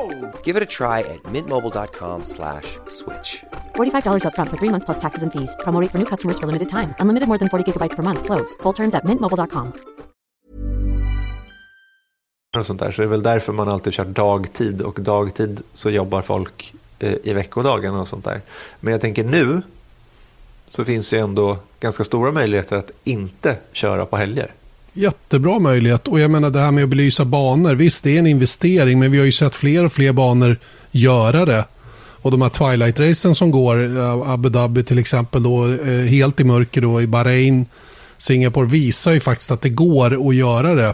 Give 0.43 0.55
it 0.55 0.61
a 0.61 0.67
try 0.67 0.99
at 0.99 1.23
mintmobile.com/switch. 1.33 2.77
slash 2.89 3.43
$45 3.75 4.25
up 4.25 4.35
front 4.35 4.51
for 4.51 4.57
3 4.57 4.69
months 4.69 4.85
plus 4.85 4.99
taxes 4.99 5.23
and 5.23 5.31
fees. 5.33 5.55
Promo 5.63 5.81
rate 5.81 5.89
for 5.91 5.97
new 5.97 6.05
customers 6.05 6.37
for 6.37 6.45
limited 6.45 6.69
time. 6.69 6.93
Unlimited 6.99 7.27
more 7.27 7.39
than 7.39 7.49
40 7.49 7.63
gigabytes 7.65 7.95
per 7.95 8.03
month 8.03 8.25
slows. 8.25 8.53
Full 8.61 8.73
terms 8.73 8.93
at 8.95 9.03
mintmobile.com. 9.05 9.73
Och 12.57 12.65
sånt 12.65 12.79
där. 12.79 12.91
Så 12.91 13.01
det 13.01 13.05
är 13.05 13.09
väl 13.09 13.23
därför 13.23 13.53
man 13.53 13.69
alltid 13.69 13.93
kör 13.93 14.05
dagtid 14.05 14.81
och 14.81 15.01
dagtid 15.01 15.61
så 15.73 15.89
jobbar 15.89 16.21
folk 16.21 16.73
Eh, 16.99 17.13
i 17.23 17.33
veckodagarna 17.33 18.01
och 18.01 18.07
sånt 18.07 18.25
där. 18.25 18.41
Men 18.79 18.91
jag 18.91 19.01
tänker 19.01 19.23
nu 19.23 19.61
så 20.67 20.85
finns 20.85 21.09
det 21.09 21.19
ändå 21.19 21.57
ganska 21.79 22.03
stora 22.03 22.31
möjligheter 22.31 22.75
att 22.75 22.91
inte 23.03 23.57
köra 23.71 24.05
på 24.05 24.17
helger. 24.17 24.51
Jättebra 24.93 25.59
möjlighet 25.59 26.07
och 26.07 26.19
jag 26.19 26.31
menar 26.31 26.49
det 26.49 26.59
här 26.59 26.71
med 26.71 26.83
att 26.83 26.89
belysa 26.89 27.25
banor. 27.25 27.75
Visst 27.75 28.03
det 28.03 28.15
är 28.15 28.19
en 28.19 28.27
investering 28.27 28.99
men 28.99 29.11
vi 29.11 29.17
har 29.17 29.25
ju 29.25 29.31
sett 29.31 29.55
fler 29.55 29.85
och 29.85 29.93
fler 29.93 30.11
banor 30.11 30.57
göra 30.91 31.45
det. 31.45 31.65
Och 32.21 32.31
de 32.31 32.41
här 32.41 32.49
Twilight-racen 32.49 33.33
som 33.33 33.51
går, 33.51 33.97
eh, 33.97 34.29
Abu 34.29 34.49
Dhabi 34.49 34.83
till 34.83 34.99
exempel, 34.99 35.43
då, 35.43 35.71
eh, 35.71 36.05
helt 36.05 36.39
i 36.39 36.43
mörker 36.43 36.81
då, 36.81 37.01
i 37.01 37.07
Bahrain, 37.07 37.65
Singapore 38.17 38.67
visar 38.67 39.11
ju 39.11 39.19
faktiskt 39.19 39.51
att 39.51 39.61
det 39.61 39.69
går 39.69 40.29
att 40.29 40.35
göra 40.35 40.75
det. 40.75 40.93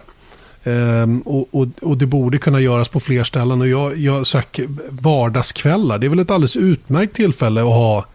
Um, 0.67 1.21
och, 1.21 1.47
och, 1.51 1.67
och, 1.82 1.97
det 1.97 2.06
borde 2.06 2.38
kunna 2.38 2.60
göras 2.60 2.88
på 2.88 2.99
fler 2.99 3.23
ställen. 3.23 3.62
Och 3.62 3.67
jag, 3.67 3.97
jag 3.97 4.28
söker 4.28 4.67
vardagskvällar. 4.89 5.97
Det 5.97 6.08
är 6.08 6.10
väl 6.10 6.19
ett 6.19 6.32
alldeles 6.32 6.56
utmärkt 6.56 7.15
tillfälle 7.15 7.62
att 7.62 7.67
ha 7.67 8.06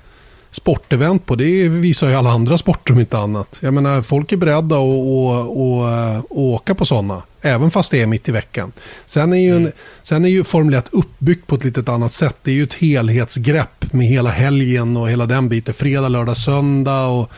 sportevent 0.51 1.27
på. 1.27 1.35
Det 1.35 1.69
visar 1.69 2.09
ju 2.09 2.15
alla 2.15 2.31
andra 2.31 2.59
sporter 2.59 2.93
om 2.93 3.01
inte 3.01 3.19
annat. 3.19 3.59
Jag 3.63 3.75
menar, 3.75 4.03
folk 4.03 4.33
är 4.33 4.37
beredda 4.37 4.77
att, 4.77 5.51
att 5.51 6.25
åka 6.31 6.75
på 6.75 6.85
sådana. 6.85 7.23
Även 7.41 7.71
fast 7.71 7.91
det 7.91 8.03
är 8.03 8.07
mitt 8.07 8.29
i 8.29 8.33
veckan. 8.33 8.73
Sen 9.07 9.33
är, 9.33 9.37
ju 9.37 9.51
mm. 9.51 9.67
en, 9.67 9.73
sen 10.03 10.25
är 10.25 10.29
ju 10.29 10.45
Formel 10.45 10.75
1 10.75 10.89
uppbyggt 10.93 11.47
på 11.47 11.55
ett 11.55 11.65
lite 11.65 11.93
annat 11.93 12.13
sätt. 12.13 12.37
Det 12.43 12.51
är 12.51 12.55
ju 12.55 12.65
ett 12.65 12.75
helhetsgrepp 12.75 13.93
med 13.93 14.07
hela 14.07 14.31
helgen 14.31 14.97
och 14.97 15.11
hela 15.11 15.27
den 15.27 15.49
biten. 15.49 15.75
Fredag, 15.75 16.09
lördag, 16.09 16.37
söndag. 16.37 17.07
och 17.07 17.31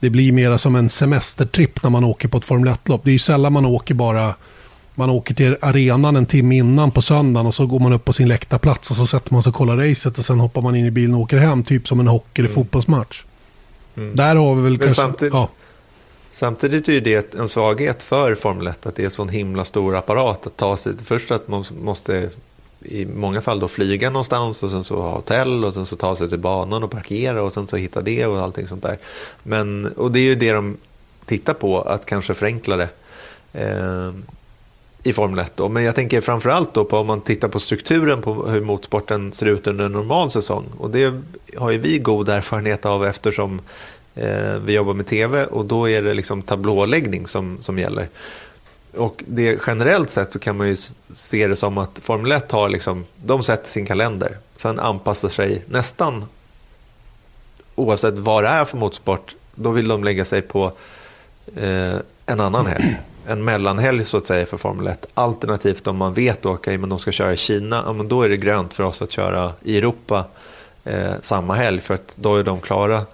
det 0.00 0.10
blir 0.10 0.32
mer 0.32 0.56
som 0.56 0.76
en 0.76 0.88
semestertripp 0.88 1.82
när 1.82 1.90
man 1.90 2.04
åker 2.04 2.28
på 2.28 2.38
ett 2.38 2.44
Formel 2.44 2.68
1-lopp. 2.68 3.00
Det 3.04 3.10
är 3.10 3.12
ju 3.12 3.18
sällan 3.18 3.52
man 3.52 3.66
åker 3.66 3.94
bara 3.94 4.34
man 4.94 5.10
åker 5.10 5.34
till 5.34 5.56
arenan 5.60 6.16
en 6.16 6.26
timme 6.26 6.56
innan 6.56 6.90
på 6.90 7.02
söndagen 7.02 7.46
och 7.46 7.54
så 7.54 7.66
går 7.66 7.80
man 7.80 7.92
upp 7.92 8.04
på 8.04 8.12
sin 8.12 8.28
läktarplats 8.28 8.90
och 8.90 8.96
så 8.96 9.06
sätter 9.06 9.32
man 9.32 9.42
sig 9.42 9.50
och 9.50 9.56
kollar 9.56 9.76
racet 9.76 10.18
och 10.18 10.24
sen 10.24 10.40
hoppar 10.40 10.62
man 10.62 10.76
in 10.76 10.86
i 10.86 10.90
bilen 10.90 11.14
och 11.14 11.20
åker 11.20 11.38
hem. 11.38 11.62
Typ 11.62 11.88
som 11.88 12.00
en 12.00 12.06
hockey 12.08 12.40
eller 12.40 12.48
mm. 12.48 12.54
fotbollsmatch. 12.54 13.24
Mm. 13.96 14.16
Där 14.16 14.36
har 14.36 14.54
vi 14.54 14.62
väl 14.62 14.70
Men 14.70 14.80
kanske... 14.80 15.02
Samtidigt, 15.02 15.34
ja. 15.34 15.48
samtidigt 16.32 16.88
är 16.88 17.00
det 17.00 17.34
en 17.34 17.48
svaghet 17.48 18.02
för 18.02 18.34
Formel 18.34 18.66
1 18.66 18.86
att 18.86 18.96
det 18.96 19.02
är 19.02 19.04
en 19.04 19.10
sån 19.10 19.28
himla 19.28 19.64
stor 19.64 19.96
apparat 19.96 20.46
att 20.46 20.56
ta 20.56 20.76
sig. 20.76 20.92
Först 21.04 21.30
att 21.30 21.48
man 21.48 21.64
måste 21.82 22.30
i 22.80 23.06
många 23.06 23.40
fall 23.40 23.60
då 23.60 23.68
flyga 23.68 24.10
någonstans 24.10 24.62
och 24.62 24.70
sen 24.70 24.84
så 24.84 25.00
ha 25.00 25.10
hotell 25.10 25.64
och 25.64 25.74
sen 25.74 25.86
så 25.86 25.96
ta 25.96 26.16
sig 26.16 26.28
till 26.28 26.38
banan 26.38 26.84
och 26.84 26.90
parkera 26.90 27.42
och 27.42 27.52
sen 27.52 27.66
så 27.66 27.76
hitta 27.76 28.02
det 28.02 28.26
och 28.26 28.40
allting 28.40 28.66
sånt 28.66 28.82
där. 28.82 28.98
Men, 29.42 29.86
och 29.86 30.12
det 30.12 30.18
är 30.18 30.22
ju 30.22 30.34
det 30.34 30.52
de 30.52 30.76
tittar 31.24 31.54
på, 31.54 31.80
att 31.80 32.06
kanske 32.06 32.34
förenkla 32.34 32.76
det 32.76 32.88
eh, 33.52 34.12
i 35.02 35.12
Formel 35.12 35.38
1. 35.38 35.52
Då. 35.56 35.68
Men 35.68 35.82
jag 35.84 35.94
tänker 35.94 36.20
framförallt 36.20 36.74
då 36.74 36.84
på 36.84 36.98
om 36.98 37.06
man 37.06 37.20
tittar 37.20 37.48
på 37.48 37.58
strukturen 37.58 38.22
på 38.22 38.48
hur 38.48 38.60
motorsporten 38.60 39.32
ser 39.32 39.46
ut 39.46 39.66
under 39.66 39.84
en 39.84 39.92
normal 39.92 40.30
säsong. 40.30 40.64
Och 40.78 40.90
det 40.90 41.14
har 41.56 41.70
ju 41.70 41.78
vi 41.78 41.98
god 41.98 42.28
erfarenhet 42.28 42.86
av 42.86 43.04
eftersom 43.04 43.60
eh, 44.14 44.54
vi 44.64 44.72
jobbar 44.72 44.94
med 44.94 45.06
tv 45.06 45.44
och 45.44 45.64
då 45.64 45.88
är 45.88 46.02
det 46.02 46.14
liksom 46.14 46.42
tablåläggning 46.42 47.26
som, 47.26 47.58
som 47.60 47.78
gäller. 47.78 48.08
Och 48.96 49.24
det, 49.26 49.60
generellt 49.66 50.10
sett 50.10 50.32
så 50.32 50.38
kan 50.38 50.56
man 50.56 50.68
ju 50.68 50.76
se 51.10 51.46
det 51.46 51.56
som 51.56 51.78
att 51.78 51.98
Formel 51.98 52.32
1 52.32 52.52
har 52.52 52.68
liksom, 52.68 53.04
de 53.24 53.42
sätter 53.42 53.66
sin 53.66 53.86
kalender. 53.86 54.38
Sen 54.56 54.78
anpassar 54.78 55.28
sig 55.28 55.62
nästan 55.66 56.24
oavsett 57.74 58.14
vad 58.14 58.44
det 58.44 58.48
är 58.48 58.64
för 58.64 58.76
motorsport. 58.76 59.34
Då 59.54 59.70
vill 59.70 59.88
de 59.88 60.04
lägga 60.04 60.24
sig 60.24 60.42
på 60.42 60.72
eh, 61.56 61.96
en 62.26 62.40
annan 62.40 62.66
helg. 62.66 62.96
En 63.30 63.44
mellanhelg 63.44 64.04
så 64.04 64.16
att 64.16 64.26
säga 64.26 64.46
för 64.46 64.56
Formel 64.56 64.86
1. 64.86 65.06
Alternativt 65.14 65.86
om 65.86 65.96
man 65.96 66.14
vet 66.14 66.38
att 66.38 66.46
okay, 66.46 66.76
de 66.76 66.98
ska 66.98 67.12
köra 67.12 67.32
i 67.32 67.36
Kina, 67.36 67.82
ja, 67.86 67.92
men 67.92 68.08
då 68.08 68.22
är 68.22 68.28
det 68.28 68.36
grönt 68.36 68.74
för 68.74 68.84
oss 68.84 69.02
att 69.02 69.10
köra 69.10 69.52
i 69.62 69.78
Europa 69.78 70.24
eh, 70.84 71.12
samma 71.20 71.54
helg. 71.54 71.80
För 71.80 71.94
att 71.94 72.16
då 72.20 72.36
är 72.36 72.44
de 72.44 72.60
klara 72.60 73.04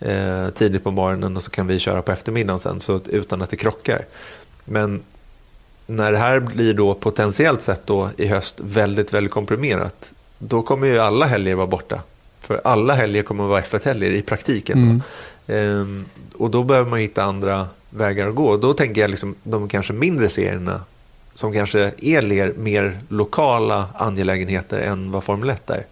eh, 0.00 0.48
tidigt 0.48 0.84
på 0.84 0.90
morgonen 0.90 1.36
och 1.36 1.42
så 1.42 1.50
kan 1.50 1.66
vi 1.66 1.78
köra 1.78 2.02
på 2.02 2.12
eftermiddagen 2.12 2.60
sen 2.60 2.80
så, 2.80 3.00
utan 3.06 3.42
att 3.42 3.50
det 3.50 3.56
krockar. 3.56 4.04
Men 4.64 5.02
när 5.86 6.12
det 6.12 6.18
här 6.18 6.40
blir 6.40 6.74
då 6.74 6.94
potentiellt 6.94 7.62
sett 7.62 7.86
då 7.86 8.10
i 8.16 8.26
höst 8.26 8.60
väldigt, 8.60 9.14
väldigt 9.14 9.32
komprimerat, 9.32 10.14
då 10.38 10.62
kommer 10.62 10.86
ju 10.86 10.98
alla 10.98 11.26
helger 11.26 11.54
vara 11.54 11.66
borta. 11.66 12.02
För 12.40 12.60
alla 12.64 12.94
helger 12.94 13.22
kommer 13.22 13.44
att 13.44 13.50
vara 13.50 13.60
F1-helger 13.60 14.10
i 14.10 14.22
praktiken. 14.22 14.78
Mm. 14.78 15.02
Ehm, 15.46 16.04
och 16.34 16.50
då 16.50 16.62
behöver 16.62 16.90
man 16.90 16.98
hitta 16.98 17.22
andra 17.22 17.68
vägar 17.90 18.28
att 18.28 18.34
gå. 18.34 18.56
Då 18.56 18.72
tänker 18.72 19.00
jag 19.00 19.10
liksom 19.10 19.34
de 19.42 19.68
kanske 19.68 19.92
mindre 19.92 20.28
serierna 20.28 20.80
som 21.34 21.52
kanske 21.52 21.92
är 21.98 22.58
mer, 22.58 22.98
lokala 23.08 23.88
angelägenheter 23.94 24.78
än 24.78 25.10
vad 25.10 25.24
Formel 25.24 25.50
1 25.50 25.70
är. 25.70 25.86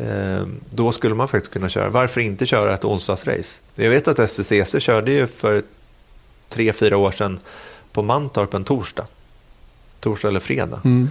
Ehm, 0.00 0.60
då 0.70 0.92
skulle 0.92 1.14
man 1.14 1.28
faktiskt 1.28 1.52
kunna 1.52 1.68
köra. 1.68 1.88
Varför 1.88 2.20
inte 2.20 2.46
köra 2.46 2.74
ett 2.74 2.84
onsdagsrace? 2.84 3.60
Jag 3.74 3.90
vet 3.90 4.08
att 4.08 4.30
STCC 4.30 4.80
körde 4.80 5.12
ju 5.12 5.26
för 5.26 5.62
tre, 6.48 6.72
fyra 6.72 6.96
år 6.96 7.10
sedan 7.10 7.40
på 7.92 8.02
Mantorp 8.02 8.54
en 8.54 8.64
torsdag. 8.64 9.06
Torsdag 10.00 10.28
eller 10.28 10.40
fredag. 10.40 10.80
Mm. 10.84 11.10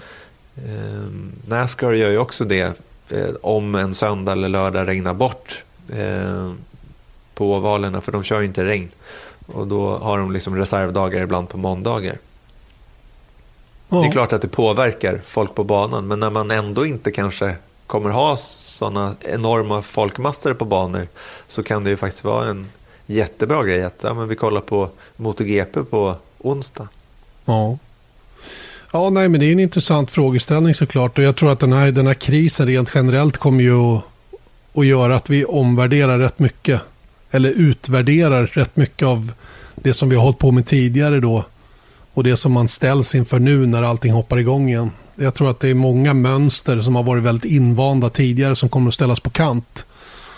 Ehm, 0.57 1.31
Nascar 1.45 1.91
gör 1.91 2.09
ju 2.09 2.17
också 2.17 2.45
det 2.45 2.79
eh, 3.09 3.29
om 3.41 3.75
en 3.75 3.93
söndag 3.93 4.31
eller 4.31 4.49
lördag 4.49 4.87
regnar 4.87 5.13
bort 5.13 5.63
eh, 5.89 6.51
på 7.33 7.55
ovalerna 7.55 8.01
för 8.01 8.11
de 8.11 8.23
kör 8.23 8.39
ju 8.39 8.45
inte 8.45 8.65
regn. 8.65 8.89
Och 9.45 9.67
då 9.67 9.97
har 9.97 10.17
de 10.17 10.31
liksom 10.31 10.55
reservdagar 10.55 11.21
ibland 11.21 11.49
på 11.49 11.57
måndagar. 11.57 12.17
Ja. 13.89 13.97
Det 13.97 14.07
är 14.07 14.11
klart 14.11 14.33
att 14.33 14.41
det 14.41 14.47
påverkar 14.47 15.21
folk 15.25 15.55
på 15.55 15.63
banan 15.63 16.07
men 16.07 16.19
när 16.19 16.29
man 16.29 16.51
ändå 16.51 16.85
inte 16.85 17.11
kanske 17.11 17.55
kommer 17.87 18.09
ha 18.09 18.37
sådana 18.37 19.15
enorma 19.21 19.81
folkmassor 19.81 20.53
på 20.53 20.65
banor 20.65 21.07
så 21.47 21.63
kan 21.63 21.83
det 21.83 21.89
ju 21.89 21.97
faktiskt 21.97 22.23
vara 22.23 22.47
en 22.47 22.69
jättebra 23.05 23.63
grej 23.63 23.83
att 23.83 24.03
ja, 24.03 24.13
men 24.13 24.27
vi 24.27 24.35
kollar 24.35 24.61
på 24.61 24.89
MotoGP 25.15 25.83
på 25.83 26.15
onsdag. 26.43 26.87
Ja. 27.45 27.77
Ja, 28.93 29.09
nej, 29.09 29.29
men 29.29 29.39
det 29.39 29.45
är 29.45 29.51
en 29.51 29.59
intressant 29.59 30.11
frågeställning 30.11 30.73
såklart. 30.73 31.17
Och 31.17 31.23
jag 31.23 31.35
tror 31.35 31.51
att 31.51 31.59
den 31.59 31.73
här, 31.73 31.91
den 31.91 32.07
här 32.07 32.13
krisen 32.13 32.67
rent 32.67 32.91
generellt 32.95 33.37
kommer 33.37 33.63
ju 33.63 33.81
att, 33.81 34.03
att 34.75 34.85
göra 34.85 35.15
att 35.15 35.29
vi 35.29 35.45
omvärderar 35.45 36.19
rätt 36.19 36.39
mycket. 36.39 36.81
Eller 37.31 37.49
utvärderar 37.49 38.45
rätt 38.47 38.75
mycket 38.75 39.07
av 39.07 39.31
det 39.75 39.93
som 39.93 40.09
vi 40.09 40.15
har 40.15 40.23
hållit 40.23 40.37
på 40.37 40.51
med 40.51 40.65
tidigare 40.65 41.19
då. 41.19 41.45
Och 42.13 42.23
det 42.23 42.37
som 42.37 42.51
man 42.51 42.67
ställs 42.67 43.15
inför 43.15 43.39
nu 43.39 43.65
när 43.65 43.83
allting 43.83 44.13
hoppar 44.13 44.37
igång 44.37 44.69
igen. 44.69 44.91
Jag 45.15 45.33
tror 45.33 45.49
att 45.49 45.59
det 45.59 45.69
är 45.69 45.75
många 45.75 46.13
mönster 46.13 46.79
som 46.79 46.95
har 46.95 47.03
varit 47.03 47.23
väldigt 47.23 47.51
invanda 47.51 48.09
tidigare 48.09 48.55
som 48.55 48.69
kommer 48.69 48.87
att 48.87 48.93
ställas 48.93 49.19
på 49.19 49.29
kant. 49.29 49.85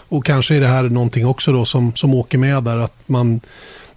Och 0.09 0.25
kanske 0.25 0.55
är 0.55 0.59
det 0.59 0.67
här 0.67 0.83
någonting 0.83 1.27
också 1.27 1.51
då 1.51 1.65
som, 1.65 1.95
som 1.95 2.13
åker 2.13 2.37
med 2.37 2.63
där. 2.63 2.77
Att 2.77 2.95
man, 3.05 3.41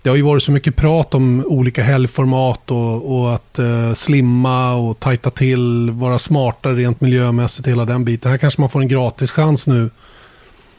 det 0.07 0.11
har 0.11 0.17
ju 0.17 0.23
varit 0.23 0.43
så 0.43 0.53
mycket 0.53 0.77
prat 0.77 1.15
om 1.15 1.45
olika 1.47 1.83
helgformat 1.83 2.71
och, 2.71 3.19
och 3.19 3.35
att 3.35 3.59
eh, 3.59 3.93
slimma 3.95 4.75
och 4.75 5.01
tajta 5.01 5.31
till, 5.31 5.91
vara 5.91 6.19
smartare 6.19 6.75
rent 6.75 7.01
miljömässigt, 7.01 7.69
hela 7.69 7.85
den 7.85 8.05
biten. 8.05 8.31
Här 8.31 8.39
kanske 8.39 8.61
man 8.61 8.71
får 8.71 8.81
en 8.81 8.89
gratis 8.89 9.33
chans 9.33 9.67
nu 9.67 9.91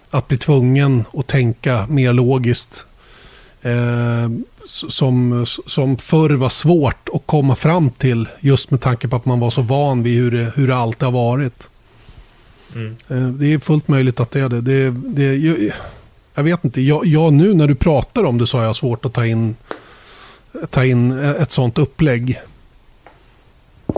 att 0.10 0.28
bli 0.28 0.38
tvungen 0.38 1.06
att 1.14 1.28
tänka 1.28 1.86
mer 1.90 2.14
logiskt. 2.14 2.86
Eh, 3.62 4.30
som, 4.66 5.46
som 5.46 5.98
förr 5.98 6.30
var 6.30 6.50
svårt 6.50 7.10
att 7.14 7.22
komma 7.26 7.56
fram 7.56 7.90
till 7.90 8.28
just 8.40 8.72
med 8.72 8.82
tanke 8.82 9.08
på 9.08 9.16
att 9.16 9.26
man 9.26 9.40
var 9.40 9.50
så 9.50 9.62
van 9.62 10.04
vid 10.04 10.18
hur 10.18 10.32
det, 10.32 10.52
hur 10.56 10.68
det 10.68 10.76
alltid 10.76 11.04
har 11.04 11.12
varit. 11.12 11.68
Mm. 12.76 12.96
Eh, 13.08 13.28
Det 13.28 13.54
är 13.54 13.60
fullt 13.60 13.88
möjligt 13.88 14.20
att 14.20 14.32
det 14.32 14.40
är 14.40 14.50
det. 14.50 14.62
det, 14.62 14.90
det 14.92 15.74
jag, 16.38 16.44
vet 16.44 16.66
inte. 16.66 16.82
Jag, 16.82 17.06
jag, 17.06 17.34
nu 17.34 17.54
när 17.54 17.68
du 17.68 17.76
pratar 17.76 18.24
om 18.24 18.38
det 18.38 18.48
så 18.48 18.58
har 18.58 18.66
jag 18.66 18.76
svårt 18.76 19.06
att 19.06 19.14
ta 19.14 19.26
in, 19.26 19.56
ta 20.70 20.86
in 20.86 21.12
ett 21.20 21.52
sånt 21.52 21.78
upplägg. 21.78 22.40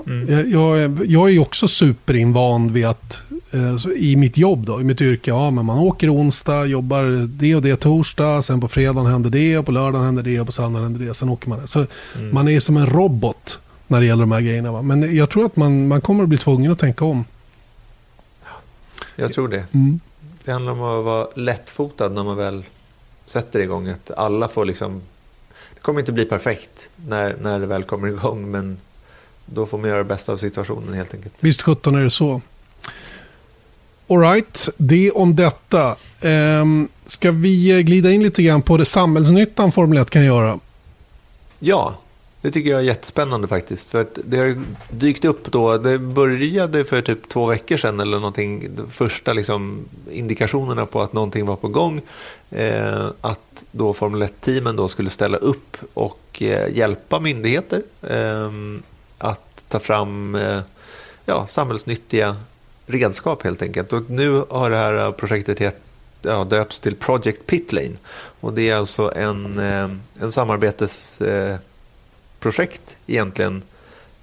Mm. 0.07 0.51
Jag, 0.51 0.81
jag, 0.81 1.05
jag 1.05 1.31
är 1.31 1.39
också 1.39 1.67
superinvan 1.67 2.73
vid 2.73 2.85
att 2.85 3.21
eh, 3.51 3.91
i 3.95 4.15
mitt 4.15 4.37
jobb 4.37 4.65
då, 4.65 4.81
i 4.81 4.83
mitt 4.83 5.01
yrke, 5.01 5.31
ja 5.31 5.51
men 5.51 5.65
man 5.65 5.77
åker 5.79 6.13
onsdag, 6.13 6.65
jobbar 6.65 7.27
det 7.27 7.55
och 7.55 7.61
det 7.61 7.75
torsdag, 7.75 8.41
sen 8.41 8.61
på 8.61 8.67
fredagen 8.67 9.05
händer 9.11 9.29
det 9.29 9.57
och 9.57 9.65
på 9.65 9.71
lördagen 9.71 10.05
händer 10.05 10.23
det 10.23 10.39
och 10.39 10.45
på 10.45 10.51
söndagen 10.51 10.83
händer 10.83 11.05
det, 11.05 11.13
sen 11.13 11.29
åker 11.29 11.49
man. 11.49 11.67
Så 11.67 11.85
Mm. 12.15 12.33
man 12.33 12.47
är 12.47 12.59
som 12.59 12.77
en 12.77 12.85
robot 12.85 13.59
när 13.87 13.99
det 13.99 14.05
gäller 14.05 14.21
de 14.23 14.31
här 14.31 14.41
grejerna. 14.41 14.71
Va? 14.71 14.81
Men 14.81 15.15
jag 15.15 15.29
tror 15.29 15.45
att 15.45 15.55
man, 15.55 15.87
man 15.87 16.01
kommer 16.01 16.23
att 16.23 16.29
bli 16.29 16.37
tvungen 16.37 16.71
att 16.71 16.79
tänka 16.79 17.05
om. 17.05 17.25
Jag 19.15 19.33
tror 19.33 19.47
det. 19.47 19.63
Mm. 19.71 19.99
Det 20.49 20.53
handlar 20.53 20.71
om 20.71 20.83
att 20.83 21.05
vara 21.05 21.27
lättfotad 21.35 22.09
när 22.09 22.23
man 22.23 22.37
väl 22.37 22.63
sätter 23.25 23.59
igång. 23.59 23.87
Att 23.87 24.11
alla 24.11 24.47
får 24.47 24.65
liksom... 24.65 25.01
Det 25.73 25.79
kommer 25.79 25.99
inte 25.99 26.11
bli 26.11 26.25
perfekt 26.25 26.89
när, 26.95 27.35
när 27.41 27.59
det 27.59 27.65
väl 27.65 27.83
kommer 27.83 28.07
igång 28.07 28.51
men 28.51 28.77
då 29.45 29.65
får 29.65 29.77
man 29.77 29.89
göra 29.89 29.97
det 29.97 30.03
bästa 30.03 30.33
av 30.33 30.37
situationen 30.37 30.93
helt 30.93 31.13
enkelt. 31.13 31.33
Visst 31.39 31.61
17 31.61 31.95
är 31.95 32.01
det 32.01 32.09
så. 32.09 32.41
Alright, 34.09 34.69
det 34.77 35.11
om 35.11 35.35
detta. 35.35 35.95
Ehm, 36.21 36.87
ska 37.05 37.31
vi 37.31 37.83
glida 37.83 38.11
in 38.11 38.23
lite 38.23 38.43
grann 38.43 38.61
på 38.61 38.77
det 38.77 38.85
samhällsnyttan 38.85 39.71
Formel 39.71 39.97
1 39.97 40.09
kan 40.09 40.25
göra? 40.25 40.59
Ja, 41.59 41.95
det 42.41 42.51
tycker 42.51 42.69
jag 42.69 42.79
är 42.79 42.83
jättespännande 42.83 43.47
faktiskt. 43.47 43.89
För 43.89 44.01
att 44.01 44.19
det 44.23 44.37
har 44.37 44.63
dykt 44.89 45.25
upp 45.25 45.51
då, 45.51 45.77
det 45.77 45.97
började 45.97 46.85
för 46.85 47.01
typ 47.01 47.29
två 47.29 47.45
veckor 47.45 47.77
sedan 47.77 47.99
eller 47.99 48.17
någonting, 48.17 48.75
de 48.75 48.91
första 48.91 49.33
liksom 49.33 49.85
indikationerna 50.11 50.85
på 50.85 51.01
att 51.01 51.13
någonting 51.13 51.45
var 51.45 51.55
på 51.55 51.67
gång. 51.67 52.01
Eh, 52.51 53.07
att 53.21 53.65
då 53.71 53.93
Formel 53.93 54.23
1-teamen 54.23 54.75
då 54.75 54.87
skulle 54.87 55.09
ställa 55.09 55.37
upp 55.37 55.77
och 55.93 56.41
eh, 56.41 56.77
hjälpa 56.77 57.19
myndigheter 57.19 57.81
eh, 58.01 58.51
att 59.17 59.65
ta 59.67 59.79
fram 59.79 60.35
eh, 60.35 60.59
ja, 61.25 61.47
samhällsnyttiga 61.47 62.35
redskap 62.85 63.43
helt 63.43 63.61
enkelt. 63.61 63.93
Och 63.93 64.09
nu 64.09 64.43
har 64.49 64.69
det 64.69 64.77
här 64.77 65.11
projektet 65.11 65.59
het, 65.59 65.81
ja, 66.21 66.43
döpts 66.43 66.79
till 66.79 66.95
Project 66.95 67.45
Pitlane. 67.45 67.95
Och 68.39 68.53
det 68.53 68.69
är 68.69 68.75
alltså 68.75 69.11
en, 69.15 69.57
eh, 69.57 69.89
en 70.19 70.31
samarbetesprojekt 72.39 72.97
egentligen 73.07 73.61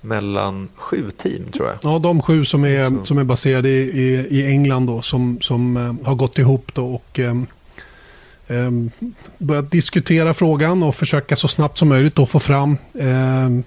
mellan 0.00 0.68
sju 0.74 1.10
team 1.10 1.44
tror 1.52 1.68
jag. 1.68 1.78
Ja, 1.82 1.98
de 1.98 2.22
sju 2.22 2.44
som 2.44 2.64
är, 2.64 2.86
Så. 2.86 3.04
som 3.04 3.18
är 3.18 3.24
baserade 3.24 3.68
i, 3.68 3.80
i, 3.80 4.26
i 4.30 4.46
England 4.46 4.86
då, 4.86 5.02
som, 5.02 5.38
som 5.40 5.76
eh, 5.76 6.06
har 6.06 6.14
gått 6.14 6.38
ihop 6.38 6.74
då 6.74 6.94
och 6.94 7.18
ehm, 7.18 8.90
börjat 9.38 9.70
diskutera 9.70 10.34
frågan 10.34 10.82
och 10.82 10.94
försöka 10.94 11.36
så 11.36 11.48
snabbt 11.48 11.78
som 11.78 11.88
möjligt 11.88 12.14
då 12.14 12.26
få 12.26 12.38
fram 12.38 12.76
ehm, 13.00 13.64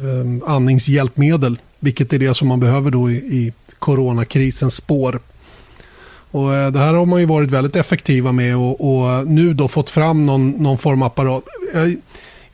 ehm, 0.00 0.42
andningshjälpmedel, 0.46 1.58
vilket 1.80 2.12
är 2.12 2.18
det 2.18 2.34
som 2.34 2.48
man 2.48 2.60
behöver 2.60 2.90
då 2.90 3.10
i, 3.10 3.14
i 3.14 3.52
coronakrisens 3.78 4.74
spår. 4.74 5.20
Och 6.30 6.54
eh, 6.54 6.70
det 6.72 6.78
här 6.78 6.94
har 6.94 7.06
man 7.06 7.20
ju 7.20 7.26
varit 7.26 7.50
väldigt 7.50 7.76
effektiva 7.76 8.32
med 8.32 8.56
och, 8.56 8.80
och 8.80 9.26
nu 9.26 9.54
då 9.54 9.68
fått 9.68 9.90
fram 9.90 10.26
någon, 10.26 10.50
någon 10.50 10.78
form 10.78 11.02
av 11.02 11.06
apparat. 11.06 11.44
Jag, 11.74 11.96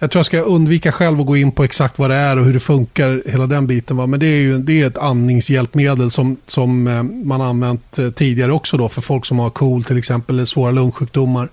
jag 0.02 0.10
tror 0.10 0.18
jag 0.18 0.26
ska 0.26 0.40
undvika 0.40 0.92
själv 0.92 1.20
att 1.20 1.26
gå 1.26 1.36
in 1.36 1.52
på 1.52 1.64
exakt 1.64 1.98
vad 1.98 2.10
det 2.10 2.16
är 2.16 2.38
och 2.38 2.44
hur 2.44 2.52
det 2.52 2.60
funkar, 2.60 3.22
hela 3.26 3.46
den 3.46 3.66
biten. 3.66 3.96
Va? 3.96 4.06
Men 4.06 4.20
det 4.20 4.26
är 4.26 4.40
ju 4.40 4.58
det 4.58 4.82
är 4.82 4.86
ett 4.86 4.98
andningshjälpmedel 4.98 6.10
som, 6.10 6.36
som 6.46 6.86
eh, 6.86 7.02
man 7.02 7.40
använt 7.40 7.98
eh, 7.98 8.10
tidigare 8.10 8.52
också 8.52 8.76
då 8.76 8.88
för 8.88 9.00
folk 9.00 9.26
som 9.26 9.38
har 9.38 9.50
KOL 9.50 9.84
till 9.84 9.98
exempel, 9.98 10.36
eller 10.36 10.46
svåra 10.46 10.70
lungsjukdomar. 10.70 11.48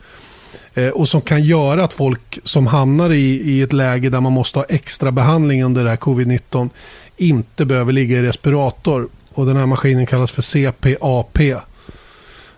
Eh, 0.73 0.87
Och 0.87 1.09
som 1.09 1.21
kan 1.21 1.43
göra 1.43 1.83
att 1.83 1.93
folk 1.93 2.39
som 2.43 2.67
hamnar 2.67 3.09
i, 3.09 3.41
i 3.51 3.61
ett 3.61 3.73
läge 3.73 4.09
där 4.09 4.21
man 4.21 4.33
måste 4.33 4.59
ha 4.59 4.65
extra 4.69 5.11
behandling 5.11 5.63
under 5.63 5.83
det 5.83 5.89
här 5.89 5.97
covid-19 5.97 6.69
inte 7.17 7.65
behöver 7.65 7.93
ligga 7.93 8.17
i 8.17 8.21
respirator. 8.21 9.07
Och 9.33 9.45
den 9.45 9.57
här 9.57 9.65
maskinen 9.65 10.05
kallas 10.05 10.31
för 10.31 10.41
CPAP. 10.41 11.39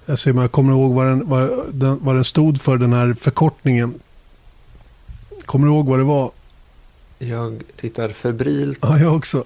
Jag 0.05 0.19
ser 0.19 0.31
om 0.31 0.37
jag 0.37 0.51
kommer 0.51 0.73
ihåg 0.73 0.93
vad 0.93 1.05
den, 1.05 1.29
vad, 1.29 1.49
den, 1.71 1.99
vad 2.01 2.15
den 2.15 2.23
stod 2.23 2.61
för, 2.61 2.77
den 2.77 2.93
här 2.93 3.13
förkortningen. 3.13 3.93
Kommer 5.45 5.67
du 5.67 5.73
ihåg 5.73 5.85
vad 5.85 5.99
det 5.99 6.03
var? 6.03 6.31
Jag 7.19 7.63
tittar 7.75 8.09
febrilt. 8.09 8.79
Ja, 8.81 8.99
jag 8.99 9.15
också. 9.15 9.43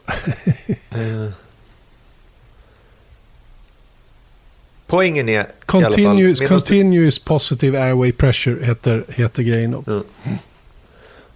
Eh. 0.90 1.30
Poängen 4.88 5.30
är 5.30 5.34
i 5.34 5.38
alla 5.38 5.48
Continuous, 5.66 6.40
fall... 6.40 6.48
continuous 6.48 7.20
positive 7.20 7.80
airway 7.82 8.12
pressure 8.12 8.66
heter, 8.66 9.06
heter 9.10 9.44
grejen. 9.44 9.72
Då. 9.72 9.84
Ja. 9.86 10.02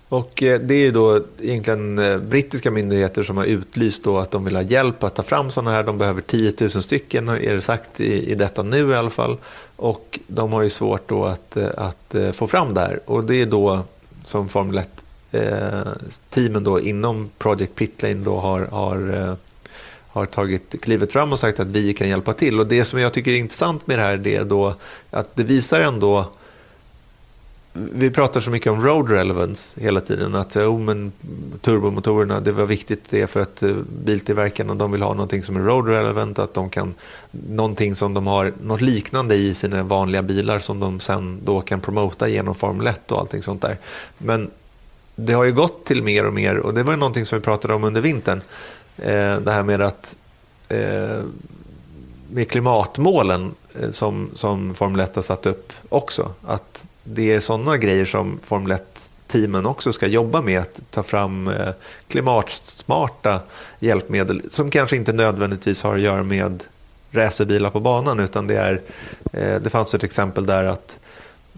Och 0.09 0.43
eh, 0.43 0.59
det 0.59 0.73
är 0.73 0.79
ju 0.79 0.91
då 0.91 1.21
egentligen 1.41 1.99
eh, 1.99 2.17
brittiska 2.17 2.71
myndigheter 2.71 3.23
som 3.23 3.37
har 3.37 3.45
utlyst 3.45 4.03
då 4.03 4.17
att 4.17 4.31
de 4.31 4.45
vill 4.45 4.55
ha 4.55 4.63
hjälp 4.63 5.03
att 5.03 5.15
ta 5.15 5.23
fram 5.23 5.51
sådana 5.51 5.71
här. 5.71 5.83
De 5.83 5.97
behöver 5.97 6.21
10 6.21 6.53
000 6.59 6.69
stycken, 6.69 7.29
är 7.29 7.53
det 7.53 7.61
sagt 7.61 7.99
i, 7.99 8.31
i 8.31 8.35
detta 8.35 8.63
nu 8.63 8.89
i 8.91 8.95
alla 8.95 9.09
fall. 9.09 9.37
Och 9.75 10.19
de 10.27 10.53
har 10.53 10.61
ju 10.61 10.69
svårt 10.69 11.09
då 11.09 11.25
att, 11.25 11.57
att 11.57 12.15
få 12.33 12.47
fram 12.47 12.73
det 12.73 12.81
här. 12.81 12.99
Och 13.05 13.23
det 13.23 13.35
är 13.35 13.45
då 13.45 13.83
som 14.21 14.49
Formel 14.49 14.83
1-teamen 15.31 16.55
eh, 16.55 16.61
då 16.61 16.79
inom 16.79 17.29
Project 17.37 17.75
Pitlane 17.75 18.13
då 18.15 18.39
har, 18.39 18.61
har, 18.61 19.13
eh, 19.13 19.33
har 20.07 20.25
tagit 20.25 20.81
klivet 20.81 21.11
fram 21.11 21.33
och 21.33 21.39
sagt 21.39 21.59
att 21.59 21.67
vi 21.67 21.93
kan 21.93 22.09
hjälpa 22.09 22.33
till. 22.33 22.59
Och 22.59 22.67
det 22.67 22.85
som 22.85 22.99
jag 22.99 23.13
tycker 23.13 23.31
är 23.31 23.35
intressant 23.35 23.87
med 23.87 23.99
det 23.99 24.03
här 24.03 24.27
är 24.27 24.43
då 24.43 24.75
att 25.11 25.35
det 25.35 25.43
visar 25.43 25.81
ändå 25.81 26.25
vi 27.73 28.11
pratar 28.11 28.41
så 28.41 28.49
mycket 28.49 28.71
om 28.71 28.85
road 28.85 29.09
relevance 29.09 29.81
hela 29.81 30.01
tiden. 30.01 30.35
Att 30.35 30.55
oh, 30.55 30.79
men 30.79 31.11
turbomotorerna, 31.61 32.39
det 32.39 32.51
var 32.51 32.65
viktigt 32.65 33.09
det 33.09 33.27
för 33.27 33.39
att 33.39 33.63
eh, 33.63 33.75
biltillverkarna 34.05 34.75
de 34.75 34.91
vill 34.91 35.01
ha 35.01 35.13
någonting 35.13 35.43
som 35.43 35.55
är 35.55 35.59
road 35.59 35.87
relevant. 35.87 36.39
Att 36.39 36.53
de 36.53 36.69
kan, 36.69 36.93
någonting 37.31 37.95
som 37.95 38.13
de 38.13 38.27
har 38.27 38.53
något 38.63 38.81
liknande 38.81 39.35
i 39.35 39.53
sina 39.53 39.83
vanliga 39.83 40.21
bilar 40.21 40.59
som 40.59 40.79
de 40.79 40.99
sen 40.99 41.39
då 41.43 41.61
kan 41.61 41.79
promota 41.79 42.27
genom 42.27 42.55
Formel 42.55 42.87
1 42.87 43.11
och 43.11 43.19
allting 43.19 43.43
sånt 43.43 43.61
där. 43.61 43.77
Men 44.17 44.49
det 45.15 45.33
har 45.33 45.43
ju 45.43 45.53
gått 45.53 45.85
till 45.85 46.03
mer 46.03 46.25
och 46.25 46.33
mer 46.33 46.57
och 46.57 46.73
det 46.73 46.83
var 46.83 46.93
ju 46.93 46.99
någonting 46.99 47.25
som 47.25 47.39
vi 47.39 47.43
pratade 47.43 47.73
om 47.73 47.83
under 47.83 48.01
vintern. 48.01 48.41
Eh, 48.97 49.39
det 49.39 49.51
här 49.51 49.63
med 49.63 49.81
att 49.81 50.17
eh, 50.67 51.23
med 52.29 52.49
klimatmålen 52.49 53.51
eh, 53.81 53.91
som, 53.91 54.29
som 54.33 54.75
Formel 54.75 54.99
1 54.99 55.15
har 55.15 55.21
satt 55.21 55.45
upp 55.45 55.73
också. 55.89 56.31
Att 56.45 56.87
det 57.13 57.33
är 57.33 57.39
sådana 57.39 57.77
grejer 57.77 58.05
som 58.05 58.39
Formel 58.43 58.77
1-teamen 58.77 59.65
också 59.65 59.93
ska 59.93 60.07
jobba 60.07 60.41
med. 60.41 60.61
Att 60.61 60.81
ta 60.91 61.03
fram 61.03 61.47
eh, 61.47 61.69
klimatsmarta 62.07 63.39
hjälpmedel 63.79 64.41
som 64.49 64.69
kanske 64.69 64.95
inte 64.95 65.13
nödvändigtvis 65.13 65.83
har 65.83 65.95
att 65.95 66.01
göra 66.01 66.23
med 66.23 66.63
racerbilar 67.11 67.69
på 67.69 67.79
banan 67.79 68.19
utan 68.19 68.47
det 68.47 68.57
är, 68.57 68.81
eh, 69.33 69.61
det 69.61 69.69
fanns 69.69 69.95
ett 69.95 70.03
exempel 70.03 70.45
där 70.45 70.63
att 70.63 70.97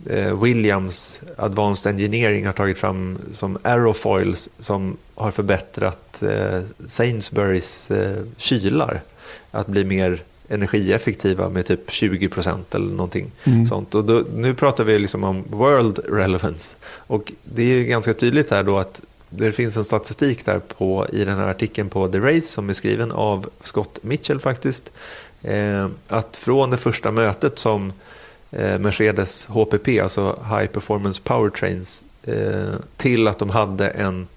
eh, 0.09 0.41
Williams 0.41 1.21
Advanced 1.37 1.93
Engineering 1.93 2.45
har 2.45 2.53
tagit 2.53 2.77
fram 2.77 3.17
som 3.31 3.57
aerofoils 3.63 4.49
som 4.59 4.97
har 5.15 5.31
förbättrat 5.31 6.23
Sainsburys 6.87 7.91
kylar 8.37 9.01
att 9.51 9.67
bli 9.67 9.83
mer 9.83 10.23
energieffektiva 10.51 11.49
med 11.49 11.65
typ 11.65 11.91
20 11.91 12.29
procent 12.29 12.75
eller 12.75 12.91
någonting 12.95 13.31
mm. 13.43 13.65
sånt. 13.65 13.95
Och 13.95 14.03
då, 14.03 14.23
nu 14.35 14.53
pratar 14.53 14.83
vi 14.83 14.99
liksom 14.99 15.23
om 15.23 15.43
world 15.49 15.99
relevance. 15.99 16.75
Och 16.83 17.31
det 17.43 17.63
är 17.63 17.83
ganska 17.83 18.13
tydligt 18.13 18.51
här 18.51 18.63
då 18.63 18.77
att 18.77 19.01
det 19.29 19.51
finns 19.51 19.77
en 19.77 19.85
statistik 19.85 20.45
där 20.45 20.59
på, 20.59 21.07
i 21.13 21.25
den 21.25 21.37
här 21.37 21.47
artikeln 21.47 21.89
på 21.89 22.07
The 22.07 22.19
Race 22.19 22.47
som 22.47 22.69
är 22.69 22.73
skriven 22.73 23.11
av 23.11 23.49
Scott 23.63 23.99
Mitchell 24.01 24.39
faktiskt. 24.39 24.91
Eh, 25.41 25.87
att 26.07 26.37
från 26.37 26.69
det 26.69 26.77
första 26.77 27.11
mötet 27.11 27.59
som 27.59 27.93
eh, 28.51 28.79
Mercedes 28.79 29.47
HPP, 29.47 29.99
alltså 29.99 30.39
High 30.49 30.65
Performance 30.65 31.21
Powertrains, 31.23 32.05
eh, 32.23 32.75
till 32.97 33.27
att 33.27 33.39
de 33.39 33.49
hade 33.49 33.87
en 33.87 34.27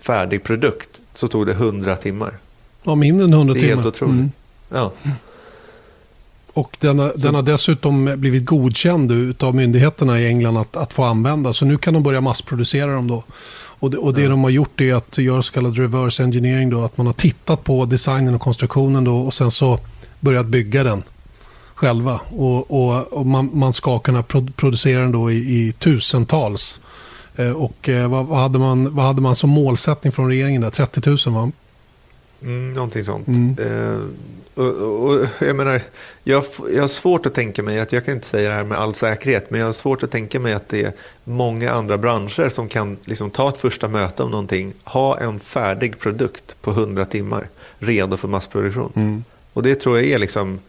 färdig 0.00 0.42
produkt 0.42 1.00
så 1.14 1.28
tog 1.28 1.46
det 1.46 1.52
100 1.52 1.96
timmar. 1.96 2.38
Ja, 2.82 2.94
mindre 2.94 3.24
än 3.24 3.32
100 3.32 3.54
timmar. 3.54 3.66
Det 3.66 3.72
är 3.72 3.74
helt 3.74 3.86
otroligt. 3.86 4.14
Mm. 4.14 4.30
Ja. 4.68 4.92
Och 6.56 6.76
den 6.80 6.98
har, 6.98 7.12
den 7.16 7.34
har 7.34 7.42
dessutom 7.42 8.14
blivit 8.16 8.44
godkänd 8.44 9.34
av 9.42 9.54
myndigheterna 9.54 10.20
i 10.20 10.26
England 10.26 10.56
att, 10.56 10.76
att 10.76 10.92
få 10.92 11.04
använda. 11.04 11.52
Så 11.52 11.64
nu 11.64 11.78
kan 11.78 11.94
de 11.94 12.02
börja 12.02 12.20
massproducera 12.20 12.92
dem 12.92 13.08
då. 13.08 13.24
Och 13.78 13.90
det, 13.90 13.96
och 13.96 14.14
det 14.14 14.22
ja. 14.22 14.28
de 14.28 14.44
har 14.44 14.50
gjort 14.50 14.80
är 14.80 14.94
att 14.94 15.18
göra 15.18 15.42
så 15.42 15.52
kallad 15.52 15.78
reverse 15.78 16.22
engineering. 16.22 16.70
Då, 16.70 16.84
att 16.84 16.96
man 16.96 17.06
har 17.06 17.12
tittat 17.12 17.64
på 17.64 17.84
designen 17.84 18.34
och 18.34 18.40
konstruktionen 18.40 19.04
då, 19.04 19.16
och 19.18 19.34
sen 19.34 19.50
så 19.50 19.78
börjat 20.20 20.46
bygga 20.46 20.84
den 20.84 21.02
själva. 21.74 22.20
Och, 22.28 22.70
och, 22.70 23.12
och 23.12 23.26
man, 23.26 23.50
man, 23.52 23.72
ska 23.72 23.98
kunna 23.98 24.22
producera 24.56 25.00
den 25.00 25.12
då 25.12 25.30
i, 25.30 25.36
i 25.36 25.72
tusentals. 25.72 26.80
Eh, 27.36 27.50
och 27.50 27.88
eh, 27.88 28.08
vad, 28.08 28.26
vad, 28.26 28.38
hade 28.38 28.58
man, 28.58 28.94
vad 28.94 29.06
hade 29.06 29.22
man 29.22 29.36
som 29.36 29.50
målsättning 29.50 30.12
från 30.12 30.28
regeringen 30.28 30.62
där? 30.62 30.70
30 30.70 31.30
000 31.30 31.34
va? 31.34 31.52
Mm, 32.42 32.72
någonting 32.72 33.04
sånt. 33.04 33.28
Mm. 33.28 33.56
Eh, 33.58 34.00
och, 34.54 35.08
och, 35.08 35.26
jag 35.40 35.56
menar, 35.56 35.82
jag, 36.24 36.44
jag 36.72 36.80
har 36.80 36.88
svårt 36.88 37.26
att 37.26 37.34
tänka 37.34 37.62
mig, 37.62 37.80
att 37.80 37.92
jag 37.92 38.04
kan 38.04 38.14
inte 38.14 38.26
säga 38.26 38.48
det 38.48 38.54
här 38.54 38.64
med 38.64 38.78
all 38.78 38.94
säkerhet, 38.94 39.50
men 39.50 39.60
jag 39.60 39.66
har 39.66 39.72
svårt 39.72 40.02
att 40.02 40.10
tänka 40.10 40.40
mig 40.40 40.52
att 40.52 40.68
det 40.68 40.82
är 40.82 40.92
många 41.24 41.72
andra 41.72 41.98
branscher 41.98 42.48
som 42.48 42.68
kan 42.68 42.96
liksom 43.04 43.30
ta 43.30 43.48
ett 43.48 43.56
första 43.56 43.88
möte 43.88 44.22
om 44.22 44.30
någonting, 44.30 44.72
ha 44.84 45.18
en 45.18 45.40
färdig 45.40 45.98
produkt 45.98 46.56
på 46.62 46.70
100 46.70 47.04
timmar, 47.04 47.48
redo 47.78 48.16
för 48.16 48.28
massproduktion. 48.28 48.92
Mm. 48.96 49.24
Och 49.52 49.62
det 49.62 49.74
tror 49.74 49.96
jag 49.96 50.06
är 50.06 50.18
liksom 50.18 50.60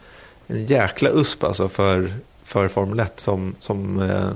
en 0.48 0.66
jäkla 0.66 1.10
USP 1.10 1.44
alltså 1.44 1.70
för, 1.70 2.14
för 2.44 2.68
Formel 2.68 3.00
1 3.00 3.20
som, 3.20 3.56
som 3.60 4.02
eh, 4.02 4.30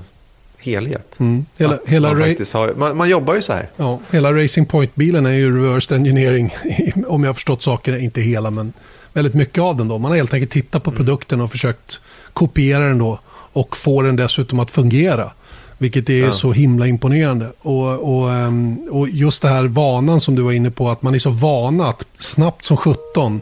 helhet. 0.62 1.20
Mm. 1.20 1.46
Hela, 1.58 1.78
hela 1.86 2.08
man, 2.08 2.20
har, 2.20 2.74
man, 2.74 2.96
man, 2.96 3.08
jobbar 3.08 3.34
ju 3.34 3.42
så 3.42 3.52
här. 3.52 3.70
Ja, 3.76 4.00
hela 4.10 4.32
Racing 4.32 4.68
Point-bilen 4.68 5.26
är 5.26 5.32
ju 5.32 5.62
reversed 5.62 5.96
engineering, 5.96 6.54
om 7.06 7.22
jag 7.22 7.28
har 7.28 7.34
förstått 7.34 7.62
saker, 7.62 7.98
inte 7.98 8.20
hela, 8.20 8.50
men 8.50 8.72
väldigt 9.12 9.34
mycket 9.34 9.62
av 9.62 9.76
den. 9.76 9.88
Då. 9.88 9.98
Man 9.98 10.10
har 10.10 10.16
helt 10.16 10.34
enkelt 10.34 10.52
tittat 10.52 10.82
på 10.82 10.90
mm. 10.90 10.98
produkten 10.98 11.40
och 11.40 11.50
försökt 11.50 12.00
kopiera 12.32 12.88
den 12.88 12.98
då 12.98 13.18
och 13.52 13.76
få 13.76 14.02
den 14.02 14.16
dessutom 14.16 14.60
att 14.60 14.70
fungera. 14.70 15.30
Vilket 15.78 16.10
är 16.10 16.24
ja. 16.24 16.32
så 16.32 16.52
himla 16.52 16.86
imponerande. 16.86 17.52
Och, 17.58 18.16
och, 18.16 18.32
ehm, 18.32 18.88
och 18.90 19.08
just 19.08 19.42
det 19.42 19.48
här 19.48 19.64
vanan 19.64 20.20
som 20.20 20.34
du 20.34 20.42
var 20.42 20.52
inne 20.52 20.70
på, 20.70 20.90
att 20.90 21.02
man 21.02 21.14
är 21.14 21.18
så 21.18 21.30
vana 21.30 21.88
att 21.88 22.06
snabbt 22.18 22.64
som 22.64 22.76
17 22.76 23.40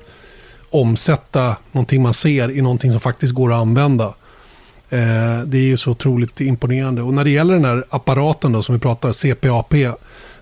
omsätta 0.71 1.57
någonting 1.73 2.03
man 2.03 2.15
ser 2.15 2.51
i 2.51 2.63
någonting 2.63 2.91
som 2.91 3.01
faktiskt 3.01 3.35
går 3.35 3.53
att 3.53 3.59
använda. 3.59 4.15
Eh, 4.91 5.43
det 5.45 5.59
är 5.59 5.63
ju 5.63 5.77
så 5.77 5.91
otroligt 5.91 6.41
imponerande. 6.41 7.03
Och 7.03 7.15
när 7.15 7.25
det 7.25 7.31
gäller 7.31 7.55
den 7.55 7.65
här 7.65 7.85
apparaten 7.91 8.53
då, 8.53 8.63
som 8.63 8.75
vi 8.75 8.81
pratar, 8.81 9.13
CPAP, 9.13 9.75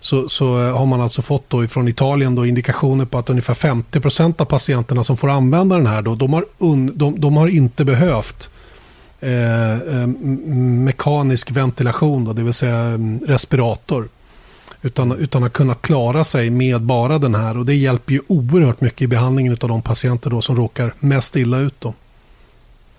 så, 0.00 0.28
så 0.28 0.66
eh, 0.66 0.76
har 0.78 0.86
man 0.86 1.00
alltså 1.00 1.22
fått 1.22 1.50
då 1.50 1.66
från 1.66 1.88
Italien 1.88 2.34
då 2.34 2.46
indikationer 2.46 3.04
på 3.04 3.18
att 3.18 3.30
ungefär 3.30 3.54
50% 3.54 4.40
av 4.40 4.44
patienterna 4.44 5.04
som 5.04 5.16
får 5.16 5.30
använda 5.30 5.76
den 5.76 5.86
här, 5.86 6.02
då, 6.02 6.14
de, 6.14 6.32
har 6.32 6.44
un, 6.58 6.92
de, 6.94 7.20
de 7.20 7.36
har 7.36 7.48
inte 7.48 7.84
behövt 7.84 8.50
eh, 9.20 9.72
eh 9.72 10.06
mekanisk 10.86 11.50
ventilation, 11.50 12.24
då, 12.24 12.32
det 12.32 12.42
vill 12.42 12.54
säga 12.54 12.76
mm, 12.76 13.20
respirator. 13.26 14.08
Utan, 14.82 15.12
utan 15.12 15.44
att 15.44 15.52
kunna 15.52 15.74
klara 15.74 16.24
sig 16.24 16.50
med 16.50 16.80
bara 16.82 17.18
den 17.18 17.34
här. 17.34 17.58
Och 17.58 17.66
Det 17.66 17.74
hjälper 17.74 18.12
ju 18.12 18.20
oerhört 18.26 18.80
mycket 18.80 19.02
i 19.02 19.06
behandlingen 19.06 19.52
av 19.60 19.68
de 19.68 19.82
patienter 19.82 20.30
då 20.30 20.42
som 20.42 20.56
råkar 20.56 20.94
mest 20.98 21.36
illa 21.36 21.58
ut. 21.58 21.74
Då. 21.80 21.94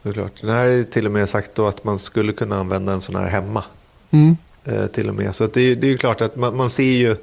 Såklart. 0.03 0.41
Det 0.41 0.51
här 0.51 0.65
är 0.65 0.83
till 0.83 1.05
och 1.05 1.11
med 1.11 1.29
sagt 1.29 1.55
då 1.55 1.67
att 1.67 1.83
man 1.83 1.99
skulle 1.99 2.33
kunna 2.33 2.59
använda 2.59 2.93
en 2.93 3.01
sån 3.01 3.15
här 3.15 3.27
hemma. 3.27 3.63
Mm. 4.11 4.37
Eh, 4.65 4.87
till 4.87 5.09
och 5.09 5.15
med. 5.15 5.35
Så 5.35 5.47
det, 5.47 5.75
det 5.75 5.87
är 5.87 5.91
ju 5.91 5.97
klart 5.97 6.21
att 6.21 6.35
man, 6.35 6.57
man 6.57 6.69
ser 6.69 6.83
ju, 6.83 7.15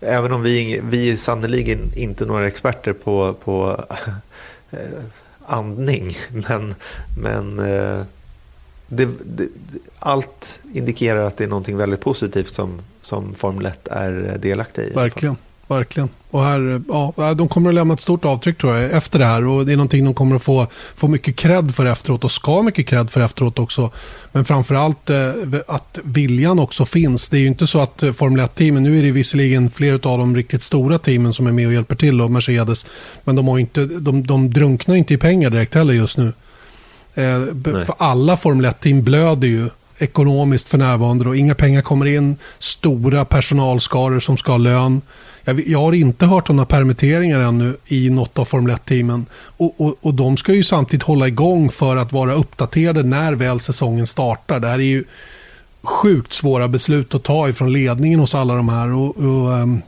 även 0.00 0.32
om 0.32 0.42
vi, 0.42 0.80
vi 0.84 1.10
är 1.10 1.16
sannoliken 1.16 1.78
inte 1.96 2.26
några 2.26 2.46
experter 2.46 2.92
på, 2.92 3.34
på 3.44 3.84
eh, 4.70 4.78
andning, 5.46 6.16
men, 6.48 6.74
men 7.22 7.58
eh, 7.58 8.00
det, 8.86 9.08
det, 9.24 9.48
allt 9.98 10.60
indikerar 10.72 11.24
att 11.24 11.36
det 11.36 11.44
är 11.44 11.48
något 11.48 11.68
väldigt 11.68 12.00
positivt 12.00 12.54
som, 12.54 12.80
som 13.02 13.34
Formel 13.34 13.66
1 13.66 13.88
är 13.88 14.38
delaktig 14.38 14.82
i. 14.82 14.90
Verkligen 14.90 15.36
verkligen. 15.68 16.08
Och 16.30 16.44
här, 16.44 16.82
ja, 16.88 17.34
de 17.34 17.48
kommer 17.48 17.68
att 17.68 17.74
lämna 17.74 17.94
ett 17.94 18.00
stort 18.00 18.24
avtryck 18.24 18.58
tror 18.58 18.76
jag 18.76 18.90
efter 18.90 19.18
det 19.18 19.24
här. 19.24 19.46
Och 19.46 19.66
det 19.66 19.72
är 19.72 19.76
någonting 19.76 20.04
de 20.04 20.14
kommer 20.14 20.36
att 20.36 20.42
få, 20.42 20.66
få 20.94 21.08
mycket 21.08 21.36
cred 21.36 21.74
för 21.74 21.86
efteråt 21.86 22.24
och 22.24 22.30
ska 22.30 22.62
mycket 22.62 22.86
cred 22.86 23.10
för 23.10 23.20
efteråt 23.20 23.58
också. 23.58 23.90
Men 24.32 24.44
framförallt 24.44 25.10
eh, 25.10 25.32
att 25.66 25.98
viljan 26.02 26.58
också 26.58 26.84
finns. 26.84 27.28
Det 27.28 27.36
är 27.36 27.40
ju 27.40 27.46
inte 27.46 27.66
så 27.66 27.80
att 27.80 28.02
eh, 28.02 28.12
Formel 28.12 28.40
1-teamen, 28.40 28.82
nu 28.82 28.98
är 28.98 29.02
det 29.02 29.10
visserligen 29.10 29.70
flera 29.70 29.94
av 29.94 30.18
de 30.18 30.36
riktigt 30.36 30.62
stora 30.62 30.98
teamen 30.98 31.32
som 31.32 31.46
är 31.46 31.52
med 31.52 31.66
och 31.66 31.72
hjälper 31.72 31.96
till 31.96 32.20
och 32.20 32.30
Mercedes. 32.30 32.86
Men 33.24 33.36
de, 33.36 33.48
har 33.48 33.58
inte, 33.58 33.84
de, 33.84 34.26
de 34.26 34.52
drunknar 34.52 34.94
inte 34.94 35.14
i 35.14 35.18
pengar 35.18 35.50
direkt 35.50 35.74
heller 35.74 35.94
just 35.94 36.18
nu. 36.18 36.32
Eh, 37.14 37.40
för 37.64 37.94
alla 37.98 38.36
Formel 38.36 38.66
1-team 38.66 39.02
blöder 39.02 39.48
ju 39.48 39.68
ekonomiskt 39.98 40.68
för 40.68 40.78
närvarande 40.78 41.28
och 41.28 41.36
inga 41.36 41.54
pengar 41.54 41.82
kommer 41.82 42.06
in. 42.06 42.36
Stora 42.58 43.24
personalskaror 43.24 44.20
som 44.20 44.36
ska 44.36 44.50
ha 44.50 44.58
lön. 44.58 45.00
Jag, 45.48 45.68
jag 45.68 45.80
har 45.80 45.92
inte 45.92 46.26
hört 46.26 46.50
om 46.50 46.56
några 46.56 46.66
permitteringar 46.66 47.40
ännu 47.40 47.76
i 47.86 48.10
något 48.10 48.38
av 48.38 48.44
Formel 48.44 48.76
1-teamen. 48.76 49.26
Och, 49.34 49.80
och, 49.80 49.96
och, 50.00 50.14
de 50.14 50.36
ska 50.36 50.54
ju 50.54 50.62
samtidigt 50.62 51.02
hålla 51.02 51.28
igång 51.28 51.70
för 51.70 51.96
att 51.96 52.12
vara 52.12 52.32
uppdaterade 52.32 53.02
när 53.02 53.32
väl 53.32 53.60
säsongen 53.60 54.06
startar. 54.06 54.60
Det 54.60 54.68
här 54.68 54.78
är 54.78 54.82
ju 54.82 55.04
sjukt 55.82 56.32
svåra 56.32 56.68
beslut 56.68 57.14
att 57.14 57.22
ta 57.22 57.48
ifrån 57.48 57.72
ledningen 57.72 58.20
hos 58.20 58.34
alla 58.34 58.54
de 58.54 58.68
här. 58.68 58.92
Och, 58.92 59.16
och 59.16 59.58
ehm, 59.58 59.82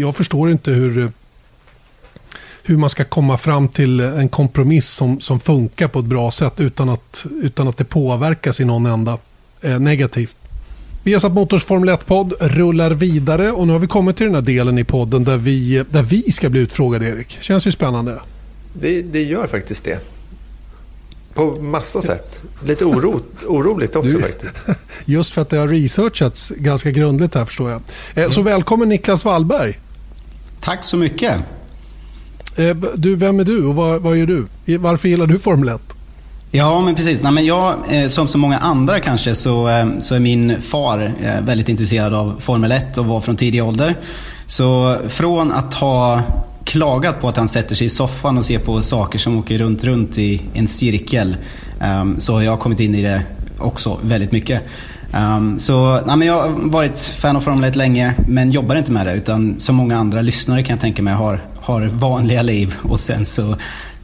jag 0.00 0.16
förstår 0.16 0.50
inte 0.50 0.70
hur, 0.70 1.12
hur 2.62 2.76
man 2.76 2.90
ska 2.90 3.04
komma 3.04 3.38
fram 3.38 3.68
till 3.68 4.00
en 4.00 4.28
kompromiss 4.28 4.88
som, 4.88 5.20
som 5.20 5.40
funkar 5.40 5.88
på 5.88 5.98
ett 5.98 6.04
bra 6.04 6.30
sätt 6.30 6.60
utan 6.60 6.88
att, 6.88 7.26
utan 7.42 7.68
att 7.68 7.76
det 7.76 7.84
påverkas 7.84 8.60
i 8.60 8.64
någon 8.64 8.86
enda 8.86 9.18
eh, 9.60 9.78
negativt. 9.78 10.36
Viasat 11.04 11.32
Motors 11.32 11.64
Formel 11.64 11.88
1-podd 11.88 12.34
rullar 12.40 12.90
vidare 12.90 13.52
och 13.52 13.66
nu 13.66 13.72
har 13.72 13.80
vi 13.80 13.86
kommit 13.86 14.16
till 14.16 14.26
den 14.26 14.34
här 14.34 14.42
delen 14.42 14.78
i 14.78 14.84
podden 14.84 15.24
där 15.24 15.36
vi, 15.36 15.84
där 15.90 16.02
vi 16.02 16.32
ska 16.32 16.50
bli 16.50 16.60
utfrågade, 16.60 17.08
Erik. 17.08 17.38
Känns 17.40 17.66
ju 17.66 17.72
spännande. 17.72 18.20
Det, 18.72 19.02
det 19.02 19.22
gör 19.22 19.46
faktiskt 19.46 19.84
det. 19.84 19.98
På 21.34 21.50
massa 21.60 22.02
sätt. 22.02 22.42
Lite 22.64 22.84
oro, 22.84 23.20
oroligt 23.46 23.96
också 23.96 24.16
du, 24.16 24.22
faktiskt. 24.22 24.56
Just 25.04 25.32
för 25.32 25.42
att 25.42 25.50
det 25.50 25.56
har 25.56 25.68
researchats 25.68 26.52
ganska 26.56 26.90
grundligt 26.90 27.34
här 27.34 27.44
förstår 27.44 27.70
jag. 27.70 27.82
Mm. 28.14 28.30
Så 28.30 28.42
välkommen 28.42 28.88
Niklas 28.88 29.24
Wallberg. 29.24 29.78
Tack 30.60 30.84
så 30.84 30.96
mycket. 30.96 31.40
Eh, 32.56 32.76
du, 32.94 33.16
vem 33.16 33.40
är 33.40 33.44
du 33.44 33.64
och 33.64 33.74
vad, 33.74 34.02
vad 34.02 34.16
gör 34.16 34.26
du? 34.26 34.46
Varför 34.78 35.08
gillar 35.08 35.26
du 35.26 35.38
Formel 35.38 35.68
1? 35.68 35.80
Ja, 36.54 36.80
men 36.80 36.94
precis. 36.94 37.22
Nej, 37.22 37.32
men 37.32 37.46
jag, 37.46 37.74
eh, 37.88 38.08
som 38.08 38.28
så 38.28 38.38
många 38.38 38.58
andra 38.58 39.00
kanske, 39.00 39.34
så, 39.34 39.68
eh, 39.68 39.86
så 40.00 40.14
är 40.14 40.18
min 40.18 40.60
far 40.60 41.14
eh, 41.22 41.40
väldigt 41.40 41.68
intresserad 41.68 42.14
av 42.14 42.34
Formel 42.38 42.72
1 42.72 42.98
och 42.98 43.06
var 43.06 43.20
från 43.20 43.36
tidig 43.36 43.64
ålder. 43.64 43.96
Så 44.46 44.96
från 45.08 45.52
att 45.52 45.74
ha 45.74 46.22
klagat 46.64 47.20
på 47.20 47.28
att 47.28 47.36
han 47.36 47.48
sätter 47.48 47.74
sig 47.74 47.86
i 47.86 47.90
soffan 47.90 48.38
och 48.38 48.44
ser 48.44 48.58
på 48.58 48.82
saker 48.82 49.18
som 49.18 49.38
åker 49.38 49.58
runt, 49.58 49.84
runt 49.84 50.18
i 50.18 50.42
en 50.54 50.68
cirkel, 50.68 51.36
ehm, 51.80 52.20
så 52.20 52.32
har 52.32 52.42
jag 52.42 52.60
kommit 52.60 52.80
in 52.80 52.94
i 52.94 53.02
det 53.02 53.22
också 53.58 53.98
väldigt 54.02 54.32
mycket. 54.32 54.62
Ehm, 55.12 55.58
så 55.58 56.00
nej, 56.06 56.16
men 56.16 56.28
jag 56.28 56.42
har 56.42 56.50
varit 56.70 57.00
fan 57.00 57.36
av 57.36 57.40
Formel 57.40 57.64
1 57.64 57.76
länge, 57.76 58.14
men 58.28 58.50
jobbar 58.50 58.76
inte 58.76 58.92
med 58.92 59.06
det. 59.06 59.14
Utan 59.14 59.56
som 59.60 59.76
många 59.76 59.98
andra 59.98 60.22
lyssnare 60.22 60.62
kan 60.62 60.74
jag 60.74 60.80
tänka 60.80 61.02
mig 61.02 61.14
har, 61.14 61.40
har 61.60 61.82
vanliga 61.86 62.42
liv 62.42 62.74
och 62.82 63.00
sen 63.00 63.26
så 63.26 63.56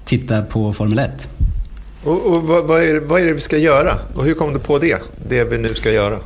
tittar 0.05 0.43
på 0.43 0.73
Formel 0.73 0.99
1. 0.99 1.29
Och, 2.05 2.27
och 2.27 2.43
vad, 2.43 2.65
vad, 2.65 2.83
är, 2.83 3.01
vad 3.01 3.21
är 3.21 3.25
det 3.25 3.33
vi 3.33 3.41
ska 3.41 3.59
göra? 3.59 3.99
Och 4.15 4.25
hur 4.25 4.35
kom 4.35 4.53
du 4.53 4.59
på 4.59 4.79
det? 4.79 4.99
Det 5.29 5.45
vi 5.45 5.59
nu 5.59 5.69
ska 5.69 5.91
göra? 5.91 6.19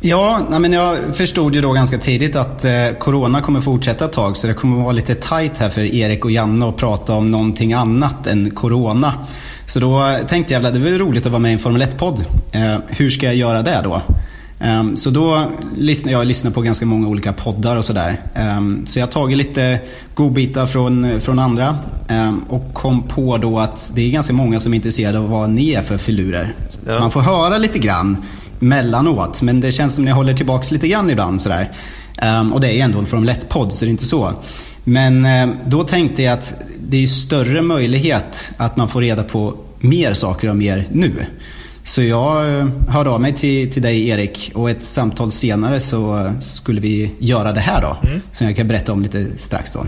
Ja, 0.00 0.40
nej, 0.50 0.60
men 0.60 0.72
jag 0.72 0.96
förstod 1.12 1.54
ju 1.54 1.60
då 1.60 1.72
ganska 1.72 1.98
tidigt 1.98 2.36
att 2.36 2.64
eh, 2.64 2.72
Corona 2.98 3.40
kommer 3.40 3.60
fortsätta 3.60 4.04
ett 4.04 4.12
tag. 4.12 4.36
Så 4.36 4.46
det 4.46 4.54
kommer 4.54 4.82
vara 4.82 4.92
lite 4.92 5.14
tight 5.14 5.58
här 5.58 5.68
för 5.68 5.80
Erik 5.80 6.24
och 6.24 6.30
Janne 6.30 6.68
att 6.68 6.76
prata 6.76 7.14
om 7.14 7.30
någonting 7.30 7.72
annat 7.72 8.26
än 8.26 8.50
Corona. 8.50 9.12
Så 9.66 9.80
då 9.80 10.18
tänkte 10.28 10.54
jag 10.54 10.66
att 10.66 10.74
det 10.74 10.80
var 10.80 10.98
roligt 10.98 11.26
att 11.26 11.32
vara 11.32 11.40
med 11.40 11.50
i 11.50 11.52
en 11.52 11.58
Formel 11.58 11.82
1-podd. 11.82 12.24
Eh, 12.52 12.76
hur 12.88 13.10
ska 13.10 13.26
jag 13.26 13.34
göra 13.34 13.62
det 13.62 13.80
då? 13.84 14.02
Um, 14.60 14.96
så 14.96 15.10
då 15.10 15.50
lyssnar 15.76 16.12
jag 16.12 16.26
lyssnar 16.26 16.50
på 16.50 16.60
ganska 16.60 16.86
många 16.86 17.08
olika 17.08 17.32
poddar 17.32 17.76
och 17.76 17.84
sådär. 17.84 18.20
Um, 18.58 18.86
så 18.86 18.98
jag 18.98 19.06
har 19.06 19.12
tagit 19.12 19.38
lite 19.38 19.80
godbitar 20.14 20.66
från, 20.66 21.20
från 21.20 21.38
andra 21.38 21.78
um, 22.08 22.44
och 22.48 22.74
kom 22.74 23.02
på 23.02 23.38
då 23.38 23.58
att 23.58 23.92
det 23.94 24.02
är 24.02 24.10
ganska 24.10 24.32
många 24.32 24.60
som 24.60 24.72
är 24.72 24.76
intresserade 24.76 25.18
av 25.18 25.28
vad 25.28 25.50
ni 25.50 25.70
är 25.70 25.82
för 25.82 25.98
filurer. 25.98 26.54
Ja. 26.86 27.00
Man 27.00 27.10
får 27.10 27.20
höra 27.20 27.58
lite 27.58 27.78
grann 27.78 28.16
mellanåt, 28.58 29.42
men 29.42 29.60
det 29.60 29.72
känns 29.72 29.94
som 29.94 30.04
ni 30.04 30.10
håller 30.10 30.34
tillbaks 30.34 30.70
lite 30.70 30.88
grann 30.88 31.10
ibland 31.10 31.42
sådär. 31.42 31.70
och 32.52 32.60
det 32.60 32.80
är 32.80 32.84
ändå 32.84 32.98
en 32.98 33.06
Formel 33.06 33.28
1-podd, 33.28 33.72
så 33.72 33.84
det 33.84 33.88
är 33.88 33.90
inte 33.90 34.06
så. 34.06 34.32
Men 34.84 35.26
då 35.66 35.84
tänkte 35.84 36.22
jag 36.22 36.34
att 36.34 36.54
det 36.80 37.02
är 37.02 37.06
större 37.06 37.62
möjlighet 37.62 38.52
att 38.56 38.76
man 38.76 38.88
får 38.88 39.00
reda 39.00 39.22
på 39.22 39.54
mer 39.80 40.14
saker 40.14 40.50
om 40.50 40.62
er 40.62 40.86
nu. 40.90 41.12
Så 41.88 42.02
jag 42.02 42.58
eh, 42.58 42.66
hörde 42.88 43.10
av 43.10 43.20
mig 43.20 43.34
till, 43.34 43.72
till 43.72 43.82
dig 43.82 44.08
Erik 44.08 44.50
och 44.54 44.70
ett 44.70 44.84
samtal 44.84 45.32
senare 45.32 45.80
så 45.80 46.32
skulle 46.40 46.80
vi 46.80 47.10
göra 47.18 47.52
det 47.52 47.60
här 47.60 47.82
då. 47.82 48.08
Mm. 48.08 48.20
Som 48.32 48.46
jag 48.46 48.56
kan 48.56 48.68
berätta 48.68 48.92
om 48.92 49.02
lite 49.02 49.38
strax 49.38 49.72
då. 49.72 49.86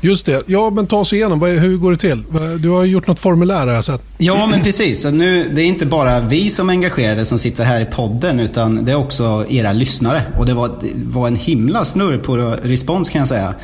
Just 0.00 0.26
det. 0.26 0.42
Ja, 0.46 0.70
men 0.70 0.86
ta 0.86 0.96
oss 0.96 1.12
igenom. 1.12 1.42
Hur 1.42 1.76
går 1.76 1.90
det 1.90 1.96
till? 1.96 2.24
Du 2.58 2.68
har 2.68 2.84
gjort 2.84 3.06
något 3.06 3.18
formulär 3.18 3.66
har 3.66 3.74
jag 3.74 3.84
sett. 3.84 4.02
Ja, 4.18 4.46
men 4.46 4.62
precis. 4.62 5.04
Nu, 5.04 5.48
det 5.54 5.62
är 5.62 5.66
inte 5.66 5.86
bara 5.86 6.20
vi 6.20 6.50
som 6.50 6.68
är 6.68 6.72
engagerade 6.72 7.24
som 7.24 7.38
sitter 7.38 7.64
här 7.64 7.80
i 7.80 7.84
podden, 7.84 8.40
utan 8.40 8.84
det 8.84 8.92
är 8.92 8.96
också 8.96 9.46
era 9.48 9.72
lyssnare. 9.72 10.22
Och 10.38 10.46
det 10.46 10.54
var, 10.54 10.68
det 10.68 10.90
var 10.94 11.26
en 11.26 11.36
himla 11.36 11.84
snurr 11.84 12.18
på 12.18 12.36
respons 12.62 13.08
kan 13.08 13.18
jag 13.18 13.28
säga. 13.28 13.54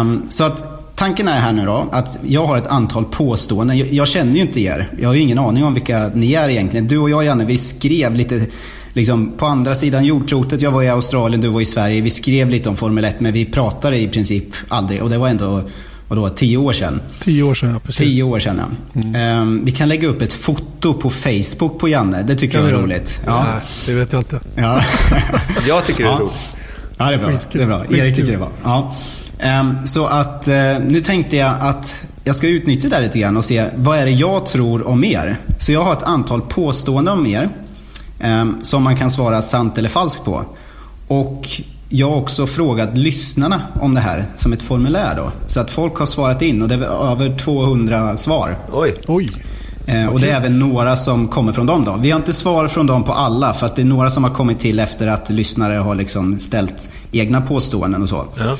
Um, 0.00 0.26
så 0.28 0.44
att 0.44 0.83
Tanken 0.94 1.28
är 1.28 1.40
här 1.40 1.52
nu 1.52 1.66
då 1.66 1.88
att 1.92 2.18
jag 2.26 2.46
har 2.46 2.58
ett 2.58 2.66
antal 2.66 3.04
påståenden. 3.04 3.78
Jag, 3.78 3.92
jag, 3.92 4.08
känner 4.08 4.34
ju 4.34 4.40
inte 4.40 4.60
er. 4.60 4.88
Jag 5.00 5.08
har 5.08 5.14
ju 5.14 5.20
ingen 5.20 5.38
aning 5.38 5.64
om 5.64 5.74
vilka 5.74 6.10
ni 6.14 6.34
är 6.34 6.48
egentligen. 6.48 6.88
Du 6.88 6.98
och 6.98 7.10
jag 7.10 7.24
Janne, 7.24 7.44
vi 7.44 7.58
skrev 7.58 8.14
lite 8.14 8.46
liksom, 8.92 9.32
på 9.36 9.46
andra 9.46 9.74
sidan 9.74 10.04
jordklotet. 10.04 10.62
Jag 10.62 10.70
var 10.70 10.82
i 10.82 10.88
Australien, 10.88 11.40
du 11.40 11.48
var 11.48 11.60
i 11.60 11.64
Sverige. 11.64 12.00
Vi 12.00 12.10
skrev 12.10 12.50
lite 12.50 12.68
om 12.68 12.76
Formel 12.76 13.04
1 13.04 13.20
men 13.20 13.32
vi 13.32 13.44
pratade 13.44 13.98
i 13.98 14.08
princip 14.08 14.44
aldrig. 14.68 15.02
Och 15.02 15.10
det 15.10 15.18
var 15.18 15.28
ändå 15.28 15.62
vadå, 16.08 16.28
tio 16.28 16.56
år 16.56 16.72
sedan. 16.72 17.00
Tio 17.20 17.42
år 17.42 17.54
sedan, 17.54 17.70
ja. 17.70 17.78
Precis. 17.78 18.06
Tio 18.06 18.22
år 18.22 18.38
sedan, 18.38 18.60
ja. 18.92 19.00
Mm. 19.00 19.40
Um, 19.40 19.64
vi 19.64 19.72
kan 19.72 19.88
lägga 19.88 20.08
upp 20.08 20.22
ett 20.22 20.32
foto 20.32 20.94
på 20.94 21.10
Facebook 21.10 21.78
på 21.78 21.88
Janne. 21.88 22.22
Det 22.22 22.36
tycker 22.36 22.58
jag 22.58 22.68
är 22.68 22.72
roligt. 22.72 23.22
Ja. 23.26 23.44
Nej, 23.44 23.62
det 23.86 23.94
vet 23.94 24.12
jag 24.12 24.20
inte. 24.20 24.40
Ja. 24.54 24.80
jag 25.68 25.86
tycker 25.86 26.04
det 26.04 26.10
är 26.10 26.18
roligt. 26.18 26.56
Ja, 26.96 27.08
det 27.08 27.14
är 27.14 27.18
bra. 27.18 27.30
Det 27.52 27.62
är 27.62 27.66
bra. 27.66 27.84
Erik 27.90 28.14
tycker 28.14 28.28
det 28.28 28.34
är 28.34 28.38
bra. 28.38 28.50
Ja. 28.64 28.94
Ehm, 29.38 29.86
så 29.86 30.06
att 30.06 30.48
eh, 30.48 30.78
nu 30.86 31.00
tänkte 31.00 31.36
jag 31.36 31.52
att 31.60 32.04
jag 32.24 32.36
ska 32.36 32.48
utnyttja 32.48 32.88
det 32.88 33.00
lite 33.00 33.18
grann 33.18 33.36
och 33.36 33.44
se 33.44 33.66
vad 33.76 33.98
är 33.98 34.04
det 34.04 34.10
jag 34.10 34.46
tror 34.46 34.88
om 34.88 35.04
er. 35.04 35.36
Så 35.58 35.72
jag 35.72 35.84
har 35.84 35.92
ett 35.92 36.02
antal 36.02 36.40
påståenden 36.40 37.18
om 37.18 37.26
er 37.26 37.48
ehm, 38.20 38.58
som 38.62 38.82
man 38.82 38.96
kan 38.96 39.10
svara 39.10 39.42
sant 39.42 39.78
eller 39.78 39.88
falskt 39.88 40.24
på. 40.24 40.44
Och 41.08 41.48
jag 41.88 42.10
har 42.10 42.16
också 42.16 42.46
frågat 42.46 42.96
lyssnarna 42.96 43.62
om 43.80 43.94
det 43.94 44.00
här 44.00 44.24
som 44.36 44.52
ett 44.52 44.62
formulär 44.62 45.14
då. 45.16 45.32
Så 45.48 45.60
att 45.60 45.70
folk 45.70 45.96
har 45.96 46.06
svarat 46.06 46.42
in 46.42 46.62
och 46.62 46.68
det 46.68 46.74
är 46.74 47.12
över 47.12 47.38
200 47.38 48.16
svar. 48.16 48.56
Oj. 48.72 48.94
Oj. 49.06 49.28
Eh, 49.86 50.06
och 50.06 50.20
det 50.20 50.30
är 50.30 50.36
även 50.36 50.58
några 50.58 50.96
som 50.96 51.28
kommer 51.28 51.52
från 51.52 51.66
dem 51.66 51.84
då. 51.84 51.96
Vi 52.00 52.10
har 52.10 52.18
inte 52.18 52.32
svar 52.32 52.68
från 52.68 52.86
dem 52.86 53.04
på 53.04 53.12
alla 53.12 53.54
för 53.54 53.66
att 53.66 53.76
det 53.76 53.82
är 53.82 53.86
några 53.86 54.10
som 54.10 54.24
har 54.24 54.30
kommit 54.30 54.58
till 54.58 54.78
efter 54.78 55.06
att 55.06 55.30
lyssnare 55.30 55.74
har 55.74 55.94
liksom 55.94 56.38
ställt 56.38 56.90
egna 57.12 57.40
påståenden 57.40 58.02
och 58.02 58.08
så. 58.08 58.26
Ja. 58.38 58.56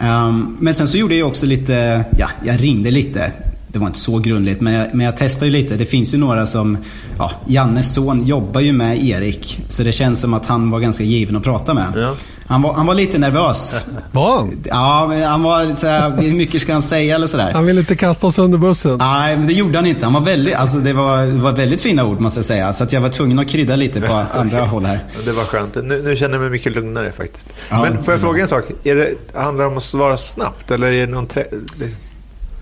Um, 0.00 0.56
men 0.60 0.74
sen 0.74 0.88
så 0.88 0.98
gjorde 0.98 1.14
jag 1.14 1.28
också 1.28 1.46
lite, 1.46 2.04
ja, 2.18 2.28
jag 2.44 2.62
ringde 2.62 2.90
lite. 2.90 3.32
Det 3.68 3.78
var 3.78 3.86
inte 3.86 3.98
så 3.98 4.18
grundligt, 4.18 4.60
men 4.60 4.72
jag, 4.72 4.94
men 4.94 5.06
jag 5.06 5.16
testade 5.16 5.46
ju 5.46 5.52
lite. 5.52 5.76
Det 5.76 5.84
finns 5.84 6.14
ju 6.14 6.18
några 6.18 6.46
som, 6.46 6.78
ja, 7.18 7.30
Jannes 7.46 7.94
son 7.94 8.26
jobbar 8.26 8.60
ju 8.60 8.72
med 8.72 9.04
Erik. 9.04 9.60
Så 9.68 9.82
det 9.82 9.92
känns 9.92 10.20
som 10.20 10.34
att 10.34 10.46
han 10.46 10.70
var 10.70 10.80
ganska 10.80 11.04
given 11.04 11.36
att 11.36 11.42
prata 11.42 11.74
med. 11.74 11.92
Ja. 11.96 12.14
Han 12.48 12.62
var, 12.62 12.74
han 12.74 12.86
var 12.86 12.94
lite 12.94 13.18
nervös. 13.18 13.84
Var 14.12 14.36
han? 14.36 14.64
Ja, 14.64 15.06
men 15.08 15.22
han 15.22 15.42
var 15.42 15.74
såhär, 15.74 16.22
hur 16.22 16.34
mycket 16.34 16.62
ska 16.62 16.72
han 16.72 16.82
säga 16.82 17.14
eller 17.14 17.26
sådär. 17.26 17.52
Han 17.52 17.66
ville 17.66 17.80
inte 17.80 17.96
kasta 17.96 18.26
oss 18.26 18.38
under 18.38 18.58
bussen. 18.58 18.98
Nej, 18.98 19.36
men 19.36 19.46
det 19.46 19.52
gjorde 19.52 19.78
han 19.78 19.86
inte. 19.86 20.04
Han 20.04 20.14
var 20.14 20.20
väldigt, 20.20 20.54
alltså 20.54 20.78
det 20.78 20.92
var, 20.92 21.22
det 21.26 21.42
var 21.42 21.52
väldigt 21.52 21.80
fina 21.80 22.04
ord 22.04 22.20
måste 22.20 22.38
jag 22.38 22.44
säga. 22.44 22.72
Så 22.72 22.84
att 22.84 22.92
jag 22.92 23.00
var 23.00 23.08
tvungen 23.08 23.38
att 23.38 23.48
krydda 23.48 23.76
lite 23.76 24.00
på 24.00 24.14
andra 24.34 24.64
håll 24.64 24.84
här. 24.84 24.98
Det 25.24 25.32
var 25.32 25.44
skönt. 25.44 25.74
Nu, 25.74 26.02
nu 26.02 26.16
känner 26.16 26.34
jag 26.34 26.40
mig 26.40 26.50
mycket 26.50 26.72
lugnare 26.74 27.12
faktiskt. 27.12 27.48
Ja, 27.70 27.82
men 27.82 28.02
får 28.02 28.14
jag 28.14 28.20
fråga 28.20 28.42
en 28.42 28.48
sak? 28.48 28.64
Är 28.84 28.94
det, 28.96 29.14
handlar 29.34 29.64
det 29.64 29.70
om 29.70 29.76
att 29.76 29.82
svara 29.82 30.16
snabbt 30.16 30.70
eller 30.70 30.86
är 30.86 31.06
det 31.06 31.12
någon... 31.12 31.26
Trä, 31.26 31.44
liksom? 31.80 32.00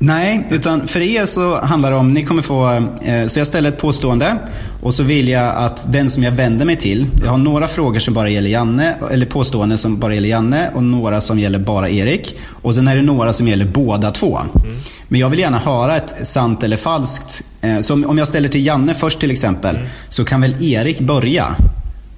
Nej, 0.07 0.47
utan 0.51 0.87
för 0.87 1.01
er 1.01 1.27
så 1.27 1.61
handlar 1.61 1.91
det 1.91 1.97
om, 1.97 2.15
ni 2.15 2.25
kommer 2.25 2.43
få, 2.43 2.71
eh, 3.03 3.27
så 3.27 3.39
jag 3.39 3.47
ställer 3.47 3.69
ett 3.69 3.79
påstående 3.79 4.37
och 4.83 4.95
så 4.95 5.03
vill 5.03 5.29
jag 5.29 5.57
att 5.57 5.93
den 5.93 6.11
som 6.11 6.23
jag 6.23 6.33
vänder 6.33 6.67
mig 6.67 6.77
till, 6.77 7.07
jag 7.25 7.31
har 7.31 7.39
några 7.39 7.69
frågor 7.69 7.99
som 7.99 8.15
bara 8.15 8.29
gäller 8.29 8.51
Janne, 8.51 8.95
eller 9.11 9.27
påståenden 9.27 9.79
som 9.79 9.99
bara 9.99 10.15
gäller 10.15 10.29
Janne 10.29 10.71
och 10.75 10.85
några 10.85 11.21
som 11.21 11.39
gäller 11.39 11.59
bara 11.59 11.89
Erik. 11.89 12.37
Och 12.63 12.75
sen 12.75 12.89
är 12.89 12.97
det 12.97 13.03
några 13.03 13.33
som 13.33 13.49
gäller 13.49 13.65
båda 13.65 14.11
två. 14.11 14.39
Mm. 14.39 14.77
Men 15.09 15.21
jag 15.21 15.31
vill 15.31 15.39
gärna 15.39 15.59
höra 15.59 15.97
ett 15.97 16.27
sant 16.27 16.63
eller 16.63 16.77
falskt. 16.77 17.43
Eh, 17.61 17.81
så 17.81 17.95
om 17.95 18.19
jag 18.19 18.29
ställer 18.29 18.49
till 18.49 18.67
Janne 18.67 18.95
först 18.95 19.21
till 19.21 19.31
exempel, 19.31 19.77
mm. 19.77 19.89
så 20.09 20.25
kan 20.25 20.41
väl 20.41 20.63
Erik 20.63 21.01
börja? 21.01 21.57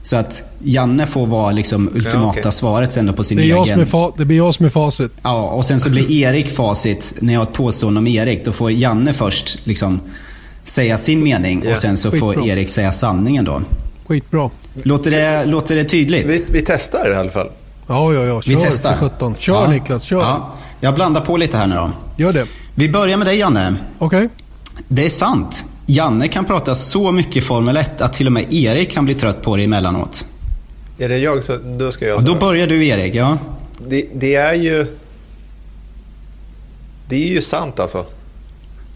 Så 0.06 0.16
att 0.16 0.42
Janne 0.64 1.06
får 1.06 1.26
vara 1.26 1.52
liksom 1.52 1.88
ultimata 1.88 2.18
ja, 2.18 2.40
okay. 2.40 2.52
svaret 2.52 2.92
sen 2.92 3.14
på 3.14 3.24
sin 3.24 3.36
det 3.36 3.42
egen... 3.42 3.56
Jag 3.56 3.66
som 3.66 3.80
är 3.80 4.18
det 4.18 4.24
blir 4.24 4.36
jag 4.36 4.54
som 4.54 4.66
är 4.66 4.70
facit. 4.70 5.12
Ja, 5.22 5.50
och 5.50 5.64
sen 5.64 5.80
så 5.80 5.90
blir 5.90 6.10
Erik 6.10 6.50
facit. 6.50 7.14
När 7.20 7.32
jag 7.32 7.40
har 7.40 7.46
ett 7.46 7.52
påstående 7.52 7.98
om 7.98 8.06
Erik, 8.06 8.44
då 8.44 8.52
får 8.52 8.70
Janne 8.70 9.12
först 9.12 9.58
liksom 9.66 10.00
säga 10.64 10.98
sin 10.98 11.22
mening 11.22 11.62
yeah. 11.62 11.72
och 11.72 11.78
sen 11.78 11.96
så 11.96 12.10
Skitbra. 12.10 12.34
får 12.34 12.46
Erik 12.46 12.68
säga 12.68 12.92
sanningen 12.92 13.44
då. 13.44 13.62
Skitbra. 14.06 14.50
Låter 14.82 15.10
det, 15.10 15.44
låter 15.44 15.76
det 15.76 15.84
tydligt? 15.84 16.26
Vi, 16.26 16.44
vi 16.50 16.62
testar 16.66 17.12
i 17.12 17.16
alla 17.16 17.30
fall. 17.30 17.48
Ja, 17.86 18.12
ja, 18.12 18.24
ja. 18.24 18.42
Kör 18.42 18.50
vi 18.50 18.60
testar. 18.60 18.96
17. 18.96 19.34
Kör 19.38 19.54
ja. 19.54 19.70
Niklas, 19.70 20.02
kör. 20.02 20.20
Ja. 20.20 20.54
Jag 20.80 20.94
blandar 20.94 21.20
på 21.20 21.36
lite 21.36 21.56
här 21.56 21.66
nu 21.66 21.74
då. 21.74 21.90
Gör 22.16 22.32
det. 22.32 22.46
Vi 22.74 22.88
börjar 22.88 23.16
med 23.16 23.26
dig 23.26 23.38
Janne. 23.38 23.74
Okej. 23.98 24.18
Okay. 24.18 24.28
Det 24.88 25.06
är 25.06 25.10
sant. 25.10 25.64
Janne 25.86 26.28
kan 26.28 26.44
prata 26.44 26.74
så 26.74 27.12
mycket 27.12 27.44
Formel 27.44 27.76
1 27.76 28.00
att 28.00 28.12
till 28.12 28.26
och 28.26 28.32
med 28.32 28.52
Erik 28.52 28.92
kan 28.92 29.04
bli 29.04 29.14
trött 29.14 29.42
på 29.42 29.56
det 29.56 29.64
emellanåt. 29.64 30.26
Är 30.98 31.08
det 31.08 31.18
jag 31.18 31.44
så 31.44 31.56
då 31.56 31.92
ska 31.92 32.06
jag 32.06 32.20
svara. 32.20 32.34
Då 32.34 32.40
börjar 32.40 32.66
du 32.66 32.86
Erik, 32.86 33.14
ja. 33.14 33.38
Det, 33.78 34.08
det, 34.14 34.34
är 34.34 34.54
ju... 34.54 34.86
Det 37.08 37.16
är 37.16 37.28
ju 37.28 37.42
sant 37.42 37.80
alltså. 37.80 38.06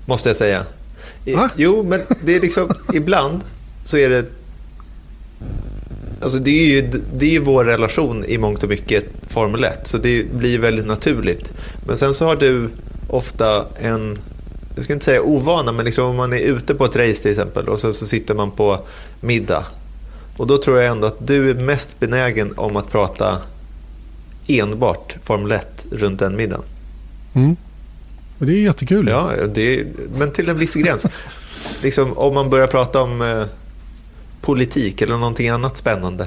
Måste 0.06 0.28
jag 0.28 0.36
säga. 0.36 0.64
Va? 1.34 1.50
Jo, 1.56 1.82
men 1.82 2.00
det 2.24 2.36
är 2.36 2.40
liksom... 2.40 2.70
ibland 2.92 3.40
så 3.84 3.96
är 3.96 4.08
det... 4.08 4.24
Alltså 6.22 6.38
det 6.38 6.50
är 6.50 6.66
ju 6.66 7.02
det 7.14 7.26
är 7.26 7.30
ju 7.30 7.40
vår 7.40 7.64
relation 7.64 8.24
i 8.24 8.38
mångt 8.38 8.62
och 8.62 8.68
mycket 8.68 9.04
Formel 9.28 9.64
1. 9.64 9.86
Så 9.86 9.98
det 9.98 10.32
blir 10.32 10.58
väldigt 10.58 10.86
naturligt. 10.86 11.52
Men 11.86 11.96
sen 11.96 12.14
så 12.14 12.24
har 12.24 12.36
du 12.36 12.70
ofta 13.08 13.66
en 13.80 14.18
jag 14.74 14.84
ska 14.84 14.92
inte 14.92 15.04
säga 15.04 15.22
ovana, 15.22 15.72
men 15.72 15.84
liksom 15.84 16.04
om 16.04 16.16
man 16.16 16.32
är 16.32 16.40
ute 16.40 16.74
på 16.74 16.84
ett 16.84 16.96
race 16.96 17.22
till 17.22 17.30
exempel 17.30 17.68
och 17.68 17.80
sen 17.80 17.92
så 17.92 18.06
sitter 18.06 18.34
man 18.34 18.50
på 18.50 18.78
middag 19.20 19.66
och 20.36 20.46
då 20.46 20.58
tror 20.58 20.80
jag 20.80 20.92
ändå 20.92 21.06
att 21.06 21.26
du 21.26 21.50
är 21.50 21.54
mest 21.54 22.00
benägen 22.00 22.54
om 22.56 22.76
att 22.76 22.90
prata 22.90 23.38
enbart 24.48 25.16
Formel 25.24 25.52
1 25.52 25.86
runt 25.90 26.18
den 26.18 26.36
middagen. 26.36 26.62
Mm. 27.34 27.56
Och 28.38 28.46
det 28.46 28.52
är 28.52 28.62
jättekul. 28.62 29.08
Ja, 29.08 29.30
det 29.54 29.80
är, 29.80 29.86
men 30.18 30.32
till 30.32 30.48
en 30.48 30.58
viss 30.58 30.74
gräns. 30.74 31.06
liksom, 31.82 32.18
om 32.18 32.34
man 32.34 32.50
börjar 32.50 32.66
prata 32.66 33.02
om 33.02 33.22
eh, 33.22 33.44
politik 34.40 35.02
eller 35.02 35.16
någonting 35.16 35.48
annat 35.48 35.76
spännande. 35.76 36.26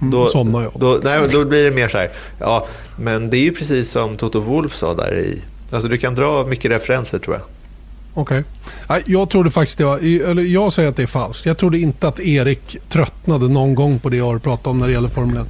Mm, 0.00 0.10
då, 0.10 0.26
somnar 0.26 0.62
jag. 0.62 0.72
Då, 0.76 1.00
nej, 1.02 1.28
då 1.32 1.44
blir 1.44 1.64
det 1.64 1.70
mer 1.70 1.88
så 1.88 1.98
här, 1.98 2.10
ja, 2.38 2.66
men 2.98 3.30
det 3.30 3.36
är 3.36 3.42
ju 3.42 3.52
precis 3.52 3.90
som 3.90 4.16
Toto 4.16 4.40
Wolf 4.40 4.74
sa 4.74 4.94
där 4.94 5.18
i, 5.18 5.42
alltså 5.70 5.88
du 5.88 5.98
kan 5.98 6.14
dra 6.14 6.46
mycket 6.46 6.70
referenser 6.70 7.18
tror 7.18 7.36
jag. 7.36 7.44
Okej. 8.14 8.44
Nej, 8.88 9.02
Jag 9.06 9.30
trodde 9.30 9.50
faktiskt 9.50 9.78
det 9.78 9.84
var, 9.84 9.98
eller 10.30 10.42
jag 10.42 10.72
säger 10.72 10.88
att 10.88 10.96
det 10.96 11.02
är 11.02 11.06
falskt. 11.06 11.46
Jag 11.46 11.58
trodde 11.58 11.78
inte 11.78 12.08
att 12.08 12.20
Erik 12.20 12.76
tröttnade 12.88 13.48
någon 13.48 13.74
gång 13.74 13.98
på 13.98 14.08
det 14.08 14.16
jag 14.16 14.26
har 14.26 14.38
pratat 14.38 14.66
om 14.66 14.78
när 14.78 14.86
det 14.86 14.92
gäller 14.92 15.08
Formel 15.08 15.36
1. 15.36 15.46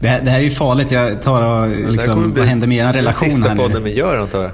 Det, 0.00 0.08
här- 0.08 0.20
det 0.22 0.30
här 0.30 0.38
är 0.38 0.42
ju 0.42 0.50
farligt. 0.50 0.90
Jag 0.90 1.22
tar 1.22 1.42
och, 1.42 1.68
Det 1.68 1.74
här 1.84 1.90
liksom, 1.90 2.32
bli 2.32 2.40
vad 2.40 2.48
händer 2.48 2.66
med 2.66 2.76
er 2.88 2.92
relation 2.92 3.28
Den 3.28 3.36
sista 3.36 3.48
här 3.48 3.56
podden 3.56 3.82
nu? 3.82 3.90
vi 3.90 3.96
gör 3.98 4.18
antar 4.18 4.42
jag. 4.42 4.50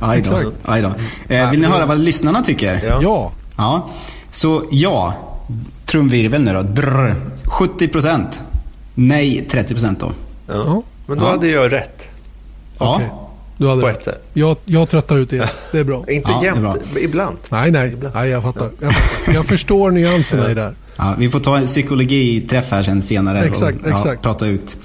Aj 0.00 0.22
då. 0.22 0.36
Exakt. 0.36 0.56
Aj 0.64 0.82
då. 0.82 1.34
Eh, 1.34 1.50
vill 1.50 1.60
ni 1.60 1.66
höra 1.66 1.86
vad 1.86 1.98
lyssnarna 1.98 2.40
tycker? 2.42 2.80
Ja. 2.86 2.98
Ja. 3.02 3.32
Ja. 3.56 3.88
Så 4.30 4.62
ja, 4.70 5.14
trumvirvel 5.86 6.42
nu 6.42 6.52
då. 6.52 6.62
Drr. 6.62 7.14
70%. 7.44 8.24
Nej, 8.94 9.46
30% 9.50 9.96
då. 10.00 10.12
Ja. 10.46 10.54
Ja. 10.54 10.82
Men 11.06 11.18
då 11.18 11.24
Ja. 11.24 11.30
hade 11.30 11.48
jag 11.48 11.72
rätt. 11.72 12.08
Ja. 12.78 12.94
Okej. 12.94 13.10
Du 13.60 13.68
hade 13.68 13.80
På 13.80 13.86
rätt. 13.86 13.98
ett 13.98 14.04
sätt. 14.04 14.22
Jag, 14.32 14.56
jag 14.64 14.88
tröttar 14.88 15.16
ut 15.18 15.32
igen. 15.32 15.46
Det 15.72 15.78
är 15.78 15.84
bra. 15.84 16.04
Inte 16.08 16.30
Ja, 16.30 16.44
jämt, 16.44 16.60
bra. 16.60 16.74
ibland. 17.00 17.36
Nej, 17.48 17.70
nej. 17.70 17.94
nej 18.14 18.28
jag, 18.28 18.42
fattar. 18.42 18.70
jag 18.80 18.94
fattar. 18.94 19.34
Jag 19.34 19.46
förstår 19.46 19.90
nyanserna 19.90 20.50
i 20.50 20.54
det 20.54 20.62
här. 20.62 20.74
Ja, 20.96 21.14
vi 21.18 21.30
får 21.30 21.40
ta 21.40 21.56
en 21.58 21.66
psykologiträff 21.66 22.70
här 22.70 22.82
sen 22.82 23.02
senare 23.02 23.40
Exakt, 23.44 23.78
och 23.80 23.90
ja, 23.90 23.94
exakt. 23.94 24.22
prata 24.22 24.46
ut. 24.46 24.76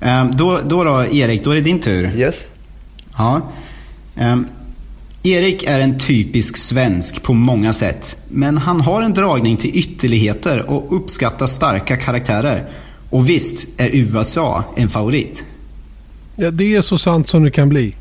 Ehm, 0.00 0.36
då, 0.36 0.60
då 0.66 0.84
då, 0.84 1.04
Erik, 1.12 1.44
då 1.44 1.50
är 1.50 1.54
det 1.54 1.60
din 1.60 1.80
tur. 1.80 2.12
Yes. 2.16 2.46
Ja. 3.18 3.40
Ehm, 4.16 4.46
Erik 5.22 5.62
är 5.64 5.80
en 5.80 5.98
typisk 5.98 6.56
svensk 6.56 7.22
på 7.22 7.32
många 7.34 7.72
sätt. 7.72 8.16
Men 8.28 8.58
han 8.58 8.80
har 8.80 9.02
en 9.02 9.14
dragning 9.14 9.56
till 9.56 9.70
ytterligheter 9.74 10.70
och 10.70 10.96
uppskattar 10.96 11.46
starka 11.46 11.96
karaktärer. 11.96 12.64
Och 13.10 13.28
visst 13.28 13.66
är 13.80 13.90
USA 13.92 14.64
en 14.76 14.88
favorit. 14.88 15.44
Ja, 16.36 16.50
det 16.50 16.74
är 16.76 16.80
så 16.80 16.98
sant 16.98 17.28
som 17.28 17.42
det 17.44 17.50
kan 17.50 17.68
bli. 17.68 17.94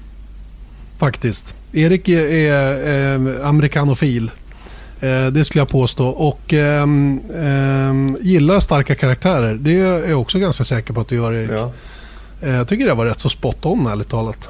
Faktiskt. 1.04 1.56
Erik 1.74 2.10
är, 2.10 2.26
är 2.26 3.14
eh, 3.14 3.48
amerikanofil. 3.48 4.32
Eh, 5.02 5.28
det 5.28 5.46
skulle 5.46 5.62
jag 5.62 5.70
påstå. 5.70 6.08
Och 6.08 6.54
ehm, 6.54 8.18
gillar 8.22 8.60
starka 8.60 8.96
karaktärer. 8.96 9.54
Det 9.54 9.80
är 9.80 10.10
jag 10.10 10.22
också 10.22 10.40
ganska 10.40 10.64
säker 10.64 10.94
på 10.94 11.02
att 11.02 11.08
du 11.08 11.16
gör 11.16 11.34
Erik. 11.34 11.52
Ja. 11.52 11.72
Eh, 12.42 12.56
jag 12.56 12.68
tycker 12.68 12.86
det 12.86 12.94
var 12.94 13.06
rätt 13.06 13.20
så 13.20 13.30
spot 13.30 13.66
on 13.66 13.88
ärligt 13.88 14.10
talat. 14.10 14.50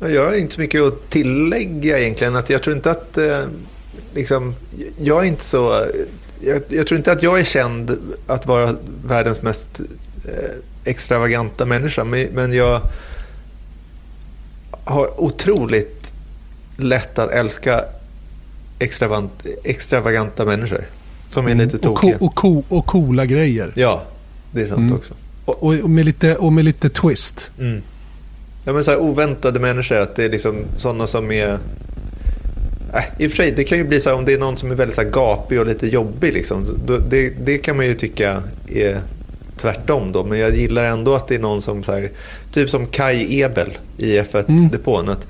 Jag 0.00 0.24
har 0.26 0.32
inte 0.32 0.54
så 0.54 0.60
mycket 0.60 0.82
att 0.82 1.10
tillägga 1.10 1.98
egentligen. 1.98 2.36
Att 2.36 2.50
jag 2.50 2.62
tror 2.62 2.76
inte 2.76 2.90
att... 2.90 3.18
Eh, 3.18 3.40
liksom, 4.14 4.54
jag 5.00 5.22
är 5.22 5.26
inte 5.26 5.44
så... 5.44 5.86
Jag, 6.40 6.62
jag 6.68 6.86
tror 6.86 6.98
inte 6.98 7.12
att 7.12 7.22
jag 7.22 7.40
är 7.40 7.44
känd 7.44 7.98
att 8.26 8.46
vara 8.46 8.74
världens 9.06 9.42
mest 9.42 9.80
eh, 10.24 10.50
extravaganta 10.84 11.66
människa. 11.66 12.04
Men, 12.04 12.28
men 12.34 12.52
jag 12.52 12.80
har 14.84 15.20
otroligt 15.20 16.12
lätt 16.76 17.18
att 17.18 17.30
älska 17.30 17.84
extravaganta 19.64 20.44
människor. 20.44 20.84
Som 21.26 21.46
är 21.46 21.54
lite 21.54 21.76
och, 21.76 21.82
co- 21.82 21.88
tokiga. 22.00 22.16
och, 22.20 22.34
co- 22.34 22.64
och 22.68 22.86
coola 22.86 23.26
grejer. 23.26 23.72
Ja, 23.74 24.02
det 24.52 24.62
är 24.62 24.66
sant 24.66 24.78
Mm. 24.78 24.94
också. 24.96 25.14
Och, 25.44 25.62
och, 25.62 25.90
med 25.90 26.04
lite, 26.04 26.36
och 26.36 26.52
med 26.52 26.64
lite 26.64 26.88
twist. 26.90 27.50
Mm. 27.58 27.82
Ja, 28.64 28.72
men 28.72 28.84
så 28.84 28.90
här 28.90 28.98
oväntade 29.00 29.60
människor, 29.60 29.96
att 29.96 30.16
det 30.16 30.24
är 30.24 30.30
liksom 30.30 30.64
sådana 30.76 31.06
som 31.06 31.32
är... 31.32 31.58
Äh, 32.94 33.04
I 33.18 33.26
och 33.26 33.30
för 33.30 33.36
sig, 33.36 33.50
det 33.52 33.64
kan 33.64 33.78
ju 33.78 33.84
bli 33.84 34.00
så 34.00 34.10
här 34.10 34.16
om 34.16 34.24
det 34.24 34.32
är 34.32 34.38
någon 34.38 34.56
som 34.56 34.70
är 34.70 34.74
väldigt 34.74 34.94
så 34.94 35.02
här 35.02 35.10
gapig 35.10 35.60
och 35.60 35.66
lite 35.66 35.86
jobbig. 35.86 36.34
Liksom. 36.34 36.66
Då, 36.86 36.98
det, 36.98 37.28
det 37.44 37.58
kan 37.58 37.76
man 37.76 37.86
ju 37.86 37.94
tycka 37.94 38.42
är 38.68 39.00
tvärtom 39.62 40.12
då. 40.12 40.24
Men 40.24 40.38
jag 40.38 40.56
gillar 40.56 40.84
ändå 40.84 41.14
att 41.14 41.28
det 41.28 41.34
är 41.34 41.38
någon 41.38 41.62
som, 41.62 41.82
så 41.82 41.92
här, 41.92 42.10
typ 42.52 42.70
som 42.70 42.86
Kai 42.86 43.40
Ebel 43.42 43.78
i 43.96 44.20
F1-depån. 44.20 45.08
Att 45.08 45.26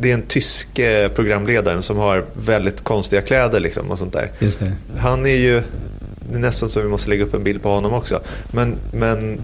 det 0.00 0.10
är 0.10 0.14
en 0.14 0.22
tysk 0.22 0.78
eh, 0.78 1.08
programledare 1.08 1.82
som 1.82 1.96
har 1.96 2.24
väldigt 2.34 2.84
konstiga 2.84 3.22
kläder 3.22 3.60
liksom, 3.60 3.90
och 3.90 3.98
sånt 3.98 4.12
där. 4.12 4.30
Just 4.38 4.60
det. 4.60 4.72
Han 4.98 5.26
är 5.26 5.36
ju... 5.36 5.62
Det 6.30 6.36
är 6.36 6.40
nästan 6.40 6.68
så 6.68 6.80
vi 6.80 6.88
måste 6.88 7.08
lägga 7.10 7.24
upp 7.24 7.34
en 7.34 7.44
bild 7.44 7.62
på 7.62 7.68
honom 7.68 7.92
också. 7.92 8.20
Men, 8.50 8.76
men 8.92 9.40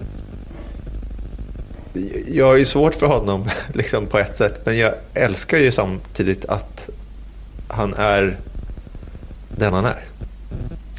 jag 2.27 2.45
har 2.45 2.55
ju 2.55 2.65
svårt 2.65 2.95
för 2.95 3.05
honom 3.07 3.49
liksom, 3.73 4.05
på 4.05 4.19
ett 4.19 4.35
sätt. 4.37 4.61
Men 4.65 4.77
jag 4.77 4.93
älskar 5.13 5.57
ju 5.57 5.71
samtidigt 5.71 6.45
att 6.45 6.89
han 7.67 7.93
är 7.93 8.37
den 9.57 9.73
han 9.73 9.85
är. 9.85 10.03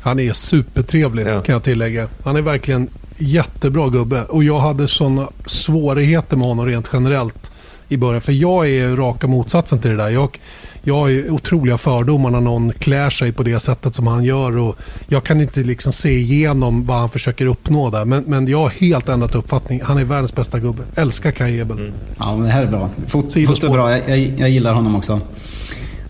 Han 0.01 0.21
är 0.21 0.33
supertrevlig 0.33 1.27
Ja. 1.27 1.41
kan 1.43 1.53
jag 1.53 1.63
tillägga. 1.63 2.09
Han 2.25 2.37
är 2.37 2.43
verkligen 2.43 2.89
jättebra 3.21 3.89
gubbe. 3.89 4.25
Och 4.25 4.45
jag 4.45 4.59
hade 4.59 4.89
sådana 4.89 5.29
svårigheter 5.45 6.37
med 6.37 6.47
honom 6.49 6.67
rent 6.67 6.91
generellt 6.93 7.53
i 7.89 7.97
början. 7.97 8.21
För 8.21 8.33
jag 8.33 8.71
är 8.71 8.97
raka 8.97 9.27
motsatsen 9.27 9.79
till 9.79 9.91
det 9.91 9.97
där. 9.97 10.09
Jag, 10.09 10.39
jag 10.83 10.95
har 10.95 11.09
ju 11.09 11.31
otroliga 11.31 11.79
fördomar 11.79 12.31
när 12.31 12.41
någon 12.41 12.73
klär 12.73 13.11
sig 13.11 13.33
på 13.33 13.43
det 13.43 13.61
sättet 13.61 13.95
som 13.95 14.07
han 14.07 14.25
gör. 14.25 14.57
Och 14.57 14.77
jag 15.09 15.25
kan 15.25 15.41
inte 15.41 15.61
liksom 15.61 15.93
se 15.93 16.11
igenom 16.11 16.85
vad 16.85 16.99
han 16.99 17.09
försöker 17.09 17.47
uppnå 17.47 17.91
där. 17.91 18.05
Men, 18.05 18.25
men 18.27 18.49
jag 18.49 18.59
har 18.59 18.69
helt 18.69 19.09
ändrat 19.09 19.35
uppfattning. 19.35 19.81
Han 19.85 19.99
är 19.99 20.05
världens 20.05 20.35
bästa 20.35 20.59
gubbe. 20.59 20.83
Älskar 20.95 21.31
Kai 21.31 21.61
Ebel. 21.61 21.79
Mm. 21.79 21.93
Ja, 22.19 22.37
men 22.37 22.47
det 22.47 22.53
här 22.53 22.63
är 22.63 22.67
bra. 22.67 22.91
Fot, 23.07 23.35
foto 23.47 23.67
är 23.67 23.71
bra. 23.71 23.91
Jag, 23.91 24.09
jag, 24.09 24.19
jag 24.39 24.51
gillar 24.51 24.75
honom 24.75 24.97
också. 24.97 25.21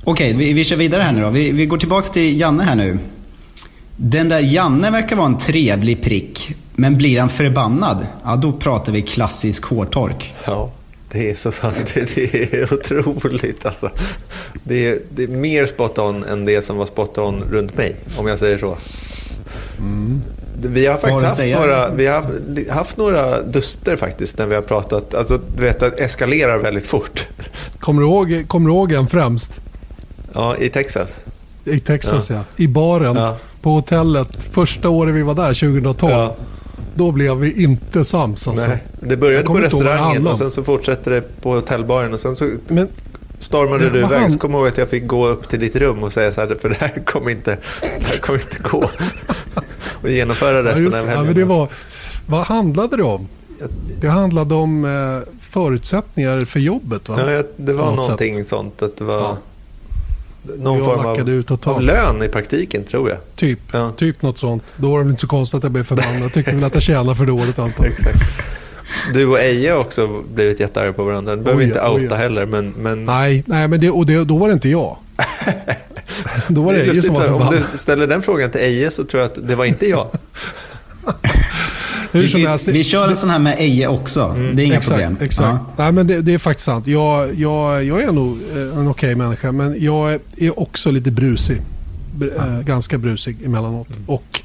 Okej, 0.04 0.32
vi, 0.32 0.52
vi 0.52 0.64
kör 0.64 0.76
vidare 0.76 1.02
här 1.02 1.12
nu 1.12 1.20
då. 1.20 1.30
Vi, 1.30 1.52
vi 1.52 1.66
går 1.66 1.78
tillbaks 1.78 2.10
till 2.10 2.40
Janne 2.40 2.62
här 2.62 2.74
nu. 2.74 2.98
Den 3.96 4.28
där 4.28 4.40
Janne 4.40 4.90
verkar 4.90 5.16
vara 5.16 5.26
en 5.26 5.38
trevlig 5.38 6.02
prick. 6.02 6.54
Men 6.80 6.96
blir 6.96 7.20
han 7.20 7.28
förbannad, 7.28 8.06
ja 8.24 8.36
då 8.36 8.52
pratar 8.52 8.92
vi 8.92 9.02
klassisk 9.02 9.64
hårtork. 9.64 10.34
Ja, 10.44 10.70
det 11.12 11.30
är 11.30 11.34
så 11.34 11.52
sant. 11.52 11.76
Det, 11.94 12.14
det 12.14 12.54
är 12.54 12.74
otroligt 12.74 13.66
alltså. 13.66 13.90
Det 14.64 14.88
är, 14.88 14.98
det 15.10 15.22
är 15.22 15.28
mer 15.28 15.66
spot 15.66 15.98
on 15.98 16.24
än 16.24 16.44
det 16.44 16.62
som 16.62 16.76
var 16.76 16.86
spot 16.86 17.18
on 17.18 17.44
runt 17.50 17.76
mig, 17.76 17.96
om 18.16 18.26
jag 18.26 18.38
säger 18.38 18.58
så. 18.58 18.78
Vi 20.62 20.86
har 20.86 20.96
faktiskt 20.96 21.24
haft 21.24 21.36
säga? 21.36 21.60
några, 21.60 21.90
vi 21.90 22.06
har 22.06 22.22
haft, 22.70 22.96
några 22.96 23.42
duster 23.42 23.96
faktiskt 23.96 24.38
när 24.38 24.46
vi 24.46 24.54
har 24.54 24.62
pratat. 24.62 25.14
Alltså, 25.14 25.40
du 25.56 25.62
vet 25.62 25.82
att 25.82 25.96
det 25.96 26.04
eskalerar 26.04 26.58
väldigt 26.58 26.86
fort. 26.86 27.26
Kommer, 27.78 28.02
du 28.02 28.08
ihåg, 28.08 28.44
kommer 28.48 28.68
du 28.68 28.74
ihåg 28.74 28.92
en 28.92 29.06
främst? 29.06 29.60
Ja, 30.32 30.56
i 30.56 30.68
Texas. 30.68 31.20
I 31.64 31.80
Texas 31.80 32.30
ja. 32.30 32.44
I 32.56 32.66
baren. 32.66 33.16
Ja. 33.16 33.36
På 33.62 33.70
hotellet. 33.70 34.48
Första 34.52 34.88
året 34.88 35.14
vi 35.14 35.22
var 35.22 35.34
där, 35.34 35.54
2012. 35.54 36.12
Ja. 36.12 36.36
Då 36.94 37.12
blev 37.12 37.36
vi 37.36 37.62
inte 37.62 38.04
sams 38.04 38.48
alltså. 38.48 38.68
Nej, 38.68 38.84
det 39.00 39.16
började 39.16 39.44
på 39.44 39.54
restaurangen 39.54 40.26
och 40.26 40.38
sen 40.38 40.50
så 40.50 40.64
fortsätter 40.64 41.10
det 41.10 41.40
på 41.42 41.54
hotellbaren 41.54 42.14
och 42.14 42.20
sen 42.20 42.36
så 42.36 42.50
Men 42.68 42.88
stormade 43.38 43.84
Det 43.84 43.90
du 43.90 43.98
iväg. 43.98 44.20
han- 44.20 44.30
Så 44.30 44.38
kommer 44.38 44.54
jag 44.58 44.62
ihåg 44.62 44.72
att 44.72 44.78
jag 44.78 44.88
fick 44.88 45.06
gå 45.06 45.28
upp 45.28 45.48
till 45.48 45.60
ditt 45.60 45.76
rum 45.76 46.02
och 46.02 46.12
säga 46.12 46.32
så 46.32 46.40
här, 46.40 46.56
för 46.60 46.68
det 46.68 46.76
här 46.80 47.02
kommer 47.06 47.30
inte, 47.30 47.58
det 47.80 47.86
här 48.08 48.18
kommer 48.20 48.38
inte 48.40 48.62
gå. 48.70 48.78
och 50.02 50.08
genomföra 50.10 50.56
Ja, 50.56 50.62
resten 50.64 50.84
just, 50.84 50.96
av 50.98 51.06
helgen. 51.06 51.18
ja, 51.18 51.24
men 51.24 51.34
det 51.34 51.44
var, 51.44 51.68
vad 52.26 52.40
handlade 52.46 52.96
det 52.96 53.02
om? 53.02 53.28
Det 54.00 54.08
handlade 54.08 54.54
om 54.54 54.84
eh, 54.84 55.28
förutsättningar 55.40 56.44
för 56.44 56.60
jobbet 56.60 57.08
va? 57.08 57.32
Ja, 57.32 57.42
det 57.56 57.72
var 57.72 57.92
någonting 57.94 58.34
sätt. 58.34 58.48
sånt. 58.48 58.82
Att 58.82 58.96
det 58.96 59.04
var 59.04 59.14
Ja. 59.20 59.38
Någon 60.58 60.76
Jag 60.76 60.84
form 60.84 61.06
av, 61.06 61.30
ut 61.30 61.46
totalt. 61.46 61.76
av 61.76 61.82
lön 61.82 62.22
i 62.22 62.28
praktiken, 62.28 62.84
tror 62.84 63.08
jag. 63.10 63.18
Typ, 63.36 63.58
Ja. 63.72 63.92
typ 63.96 64.22
något 64.22 64.38
sånt. 64.38 64.74
Då 64.76 64.90
var 64.90 64.98
det 64.98 65.04
väl 65.04 65.10
inte 65.10 65.20
så 65.20 65.26
konstigt 65.26 65.58
att 65.58 65.62
jag 65.62 65.72
blev 65.72 65.84
förbannad. 65.84 66.22
Jag 66.22 66.32
tyckte 66.32 66.54
väl 66.54 66.64
att 66.64 66.74
jag 66.74 66.82
tjänade 66.82 67.16
för 67.16 67.26
dåligt 67.26 67.58
antar 67.58 67.84
jag. 67.84 67.92
Exakt. 67.92 68.18
Du 69.14 69.26
och 69.26 69.38
Eje 69.40 69.72
har 69.72 69.78
också 69.78 70.22
blivit 70.34 70.60
jättearga 70.60 70.92
på 70.92 71.04
varandra. 71.04 71.36
Det 71.36 71.42
behöver 71.42 71.62
Oj, 71.62 71.66
inte 71.68 71.80
outa 71.88 72.14
oj. 72.14 72.20
heller, 72.20 72.46
men... 72.46 72.70
men 72.78 73.04
Nej, 73.04 73.42
nej 73.46 73.68
men 73.68 73.80
det, 73.80 73.90
och 73.90 74.06
det, 74.06 74.24
då 74.24 74.36
var 74.38 74.48
det 74.48 74.52
inte 74.54 74.68
jag. 74.68 74.96
då 76.48 76.62
var 76.62 76.72
det 76.72 76.80
är 76.80 76.84
Eje 76.84 77.02
som 77.02 77.14
var 77.14 77.26
Om 77.28 77.40
förbannad. 77.40 77.62
du 77.72 77.78
ställer 77.78 78.06
den 78.06 78.22
frågan 78.22 78.50
till 78.50 78.60
Eje 78.60 78.90
så 78.90 79.04
tror 79.04 79.22
jag 79.22 79.30
att 79.30 79.48
det 79.48 79.54
var 79.54 79.64
inte 79.64 79.86
jag. 79.86 80.06
Hur 82.12 82.20
Vi, 82.22 82.28
som 82.28 82.40
vi, 82.40 82.46
helst, 82.46 82.68
vi 82.68 82.84
kör 82.84 83.08
en 83.08 83.16
sån 83.16 83.30
här 83.30 83.38
med 83.38 83.56
Eje 83.58 83.88
också. 83.88 84.34
Det 84.54 84.62
är 84.62 84.66
inga 84.66 84.76
exakt, 84.76 84.88
problem. 85.00 85.16
Exakt. 85.20 85.48
Ja. 85.48 85.66
Nej, 85.84 85.92
men 85.92 86.06
det, 86.06 86.20
det 86.20 86.34
är 86.34 86.38
faktiskt 86.38 86.64
sant. 86.64 86.86
Jag, 86.86 87.34
jag, 87.34 87.84
jag 87.84 88.02
är 88.02 88.12
nog 88.12 88.38
eh, 88.54 88.78
en 88.78 88.88
okej 88.88 89.14
människa, 89.14 89.52
men 89.52 89.76
jag 89.84 90.12
är- 90.36 90.60
också 90.60 90.90
lite 90.90 91.10
brusig. 91.10 91.62
Br- 92.16 92.56
eh, 92.58 92.60
ganska 92.64 92.98
brusig 92.98 93.36
emellanåt. 93.44 93.88
Och 94.06 94.40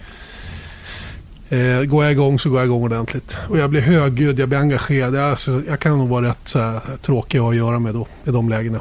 eh, 1.49 1.81
går 1.83 2.03
jag 2.03 2.11
igång 2.11 2.39
så 2.39 2.49
går 2.49 2.59
jag 2.59 2.65
igång 2.65 2.83
ordentligt. 2.83 3.37
Och 3.49 3.57
jag 3.57 3.69
blir 3.69 3.81
högljudd, 3.81 4.39
jag 4.39 4.49
blir 4.49 4.59
engagerad. 4.59 5.15
Jag, 5.15 5.23
alltså, 5.29 5.61
jag 5.67 5.79
kan 5.79 5.97
nog 5.97 6.09
vara 6.09 6.27
rätt 6.29 6.37
så 6.43 6.59
här, 6.59 6.79
tråkig 7.01 7.37
att 7.39 7.55
göra 7.55 7.79
med 7.79 7.93
då, 7.93 8.07
i 8.25 8.31
de 8.31 8.49
lägena. 8.49 8.79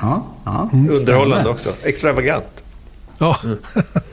Ja, 0.00 0.26
ja. 0.44 0.68
Underhållande 0.72 0.96
Spännande. 0.98 1.48
också. 1.50 1.68
Extravagant. 1.82 2.64
Ja, 3.18 3.36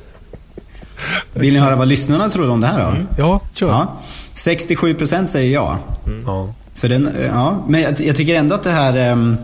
Vill 1.34 1.53
ni 1.53 1.60
höra 1.60 1.76
vad 1.76 1.88
lyssnarna 1.88 2.30
tror 2.30 2.49
om 2.49 2.62
det 2.62 2.68
här 2.68 2.80
då? 2.80 2.97
ja 3.18 3.41
kör. 3.53 3.68
Ja. 3.68 3.97
67% 4.36 5.26
säger 5.26 5.53
ja. 5.53 5.78
Ja. 6.26 6.53
Så 6.74 6.88
den, 6.88 7.08
eh, 7.08 7.26
ja. 7.26 7.64
Men 7.68 7.82
jag, 7.82 8.01
jag 8.01 8.16
tycker 8.16 8.36
ändå 8.36 8.56
att 8.56 8.64
det 8.64 8.70
här... 8.70 8.97
ehm, 8.97 9.38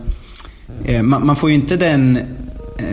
eh, 0.84 1.02
man, 1.02 1.26
man 1.26 1.36
får 1.36 1.48
ju 1.50 1.54
inte 1.54 1.76
den... 1.76 2.16
Eh, 2.78 2.84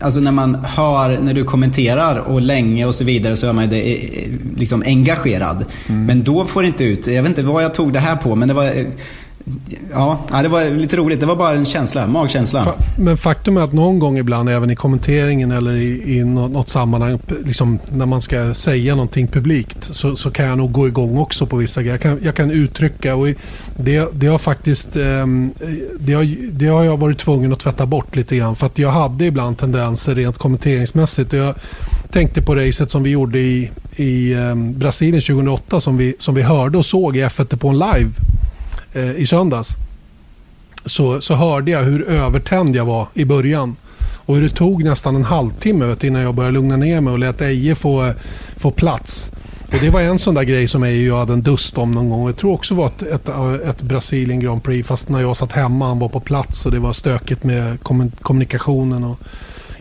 alltså 0.00 0.20
när 0.20 0.32
man 0.32 0.54
hör, 0.64 1.18
när 1.18 1.34
du 1.34 1.44
kommenterar 1.44 2.18
och 2.18 2.40
länge 2.40 2.86
och 2.86 2.94
så 2.94 3.04
vidare 3.04 3.36
så 3.36 3.46
är 3.46 3.52
man 3.52 3.64
ju 3.64 3.70
det, 3.70 3.94
eh, 3.94 4.30
liksom 4.56 4.82
engagerad. 4.86 5.64
Men 5.86 6.22
då 6.22 6.44
får 6.44 6.62
det 6.62 6.68
inte 6.68 6.84
ut, 6.84 7.06
jag 7.06 7.22
vet 7.22 7.28
inte 7.28 7.42
vad 7.42 7.64
jag 7.64 7.74
tog 7.74 7.92
det 7.92 7.98
här 7.98 8.16
på, 8.16 8.36
men 8.36 8.48
det 8.48 8.54
var... 8.54 8.72
Ja, 9.92 10.18
det 10.42 10.48
var 10.48 10.70
lite 10.70 10.96
roligt. 10.96 11.20
Det 11.20 11.26
var 11.26 11.36
bara 11.36 11.50
en 11.56 11.64
känsla, 11.64 12.06
magkänsla. 12.06 12.74
Men 12.98 13.16
faktum 13.16 13.56
är 13.56 13.60
att 13.60 13.72
någon 13.72 13.98
gång 13.98 14.18
ibland, 14.18 14.48
även 14.48 14.70
i 14.70 14.76
kommenteringen 14.76 15.50
eller 15.50 15.72
i, 15.72 16.16
i 16.18 16.24
något 16.24 16.68
sammanhang, 16.68 17.18
liksom 17.44 17.78
när 17.92 18.06
man 18.06 18.20
ska 18.20 18.54
säga 18.54 18.94
någonting 18.94 19.26
publikt, 19.26 19.88
så, 19.94 20.16
så 20.16 20.30
kan 20.30 20.46
jag 20.46 20.58
nog 20.58 20.72
gå 20.72 20.88
igång 20.88 21.18
också 21.18 21.46
på 21.46 21.56
vissa 21.56 21.82
grejer. 21.82 21.94
Jag 21.94 22.00
kan, 22.00 22.18
jag 22.22 22.34
kan 22.34 22.50
uttrycka 22.50 23.16
och 23.16 23.28
det, 23.76 24.08
det 24.12 24.26
har 24.26 24.38
faktiskt 24.38 24.96
ehm, 24.96 25.50
det 26.00 26.12
har, 26.12 26.52
det 26.52 26.66
har 26.66 26.84
jag 26.84 26.96
varit 26.96 27.18
tvungen 27.18 27.52
att 27.52 27.58
tvätta 27.58 27.86
bort 27.86 28.16
lite 28.16 28.36
grann. 28.36 28.56
För 28.56 28.66
att 28.66 28.78
jag 28.78 28.90
hade 28.90 29.24
ibland 29.24 29.58
tendenser 29.58 30.14
rent 30.14 30.38
kommenteringsmässigt. 30.38 31.32
Jag 31.32 31.54
tänkte 32.10 32.42
på 32.42 32.54
racet 32.54 32.90
som 32.90 33.02
vi 33.02 33.10
gjorde 33.10 33.38
i, 33.38 33.70
i 33.96 34.34
ehm, 34.34 34.78
Brasilien 34.78 35.20
2008 35.20 35.80
som 35.80 35.96
vi, 35.96 36.14
som 36.18 36.34
vi 36.34 36.42
hörde 36.42 36.78
och 36.78 36.86
såg 36.86 37.16
i 37.16 37.22
F1 37.22 37.56
på 37.56 37.68
en 37.68 37.78
live 37.78 38.10
eh, 38.92 39.10
i 39.10 39.26
söndags 39.26 39.76
så, 40.84 41.20
så 41.20 41.34
hörde 41.34 41.70
jag 41.70 41.82
hur 41.82 42.08
övertänd 42.08 42.76
jag 42.76 42.84
var 42.84 43.06
i 43.14 43.24
början. 43.24 43.76
Och 44.24 44.36
hur 44.36 44.42
det 44.42 44.54
tog 44.54 44.84
nästan 44.84 45.16
en 45.16 45.24
halvtimme 45.24 45.86
vet, 45.86 46.04
innan 46.04 46.22
jag 46.22 46.34
började 46.34 46.54
lugna 46.54 46.76
ner 46.76 47.00
mig 47.00 47.12
och 47.12 47.18
lät 47.18 47.40
Eje 47.40 47.74
få, 47.74 48.12
få 48.56 48.70
plats. 48.70 49.30
Och 49.66 49.78
Det 49.80 49.90
var 49.90 50.00
en 50.00 50.18
sån 50.18 50.34
där 50.34 50.42
grej 50.42 50.68
som 50.68 50.82
Eje 50.82 51.10
och 51.10 51.16
jag 51.16 51.18
hade 51.18 51.32
en 51.32 51.42
dust 51.42 51.78
om 51.78 51.92
någon 51.92 52.10
gång. 52.10 52.26
Jag 52.26 52.36
tror 52.36 52.52
också 52.52 52.74
det 52.74 52.80
var 52.80 52.86
ett, 52.86 53.02
ett, 53.02 53.28
ett 53.68 53.82
Brasilien 53.82 54.40
Grand 54.40 54.62
Prix 54.62 54.88
fast 54.88 55.08
när 55.08 55.20
jag 55.20 55.36
satt 55.36 55.52
hemma 55.52 55.86
han 55.86 55.98
var 55.98 56.08
på 56.08 56.20
plats 56.20 56.66
och 56.66 56.72
det 56.72 56.78
var 56.78 56.92
stökigt 56.92 57.44
med 57.44 57.78
kommunikationen. 58.22 59.04
Och, 59.04 59.18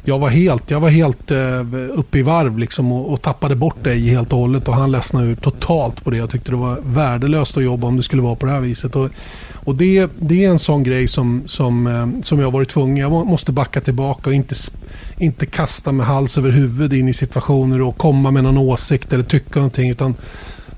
jag 0.04 0.20
var 0.20 0.30
helt, 0.30 0.72
jag 0.72 0.80
var 0.80 0.90
helt 0.90 1.32
eh, 1.32 1.66
uppe 1.94 2.20
i 2.20 2.22
varv 2.22 2.58
liksom 2.58 2.92
och, 2.92 3.14
och 3.14 3.22
tappade 3.22 3.56
bort 3.56 3.84
dig 3.84 4.00
helt 4.00 4.34
och 4.34 4.40
hållet. 4.40 4.68
Och 4.68 4.74
han 4.74 4.92
ledsnade 4.92 5.28
ur 5.28 5.36
totalt 5.36 6.04
på 6.04 6.10
det. 6.10 6.18
Jag 6.18 6.30
tyckte 6.30 6.52
det 6.52 6.58
var 6.58 6.78
värdelöst 6.84 7.58
att 7.58 7.64
jobba 7.64 7.88
om 7.88 7.98
det 7.98 8.04
skulle 8.04 8.22
vara 8.22 8.36
på 8.36 8.46
det 8.46 8.52
här 8.52 8.60
viset. 8.60 8.96
Och, 8.96 9.10
och 9.54 9.76
det, 9.76 10.12
det 10.20 10.46
är 10.46 10.50
en 10.50 10.60
sån 10.60 10.84
grej 10.84 11.08
som, 11.08 11.44
som, 11.46 11.88
eh, 11.88 12.22
som 12.22 12.40
jag 12.40 12.48
har 12.48 12.52
varit 12.52 12.70
tvungen. 12.70 12.98
Jag 12.98 13.12
måste 13.12 13.52
backa 13.52 13.82
tillbaka 13.82 14.30
och 14.30 14.34
inte, 14.34 14.56
inte 15.18 15.46
kasta 15.46 15.92
med 15.92 16.06
hals 16.06 16.38
över 16.38 16.50
huvud 16.50 16.94
in 16.94 17.08
i 17.08 17.14
situationer 17.14 17.82
och 17.82 17.98
komma 17.98 18.32
med 18.32 18.44
någon 18.44 18.58
åsikt 18.58 19.14
eller 19.14 19.24
tycka 19.24 19.60
någonting. 19.60 19.90
Utan 19.90 20.16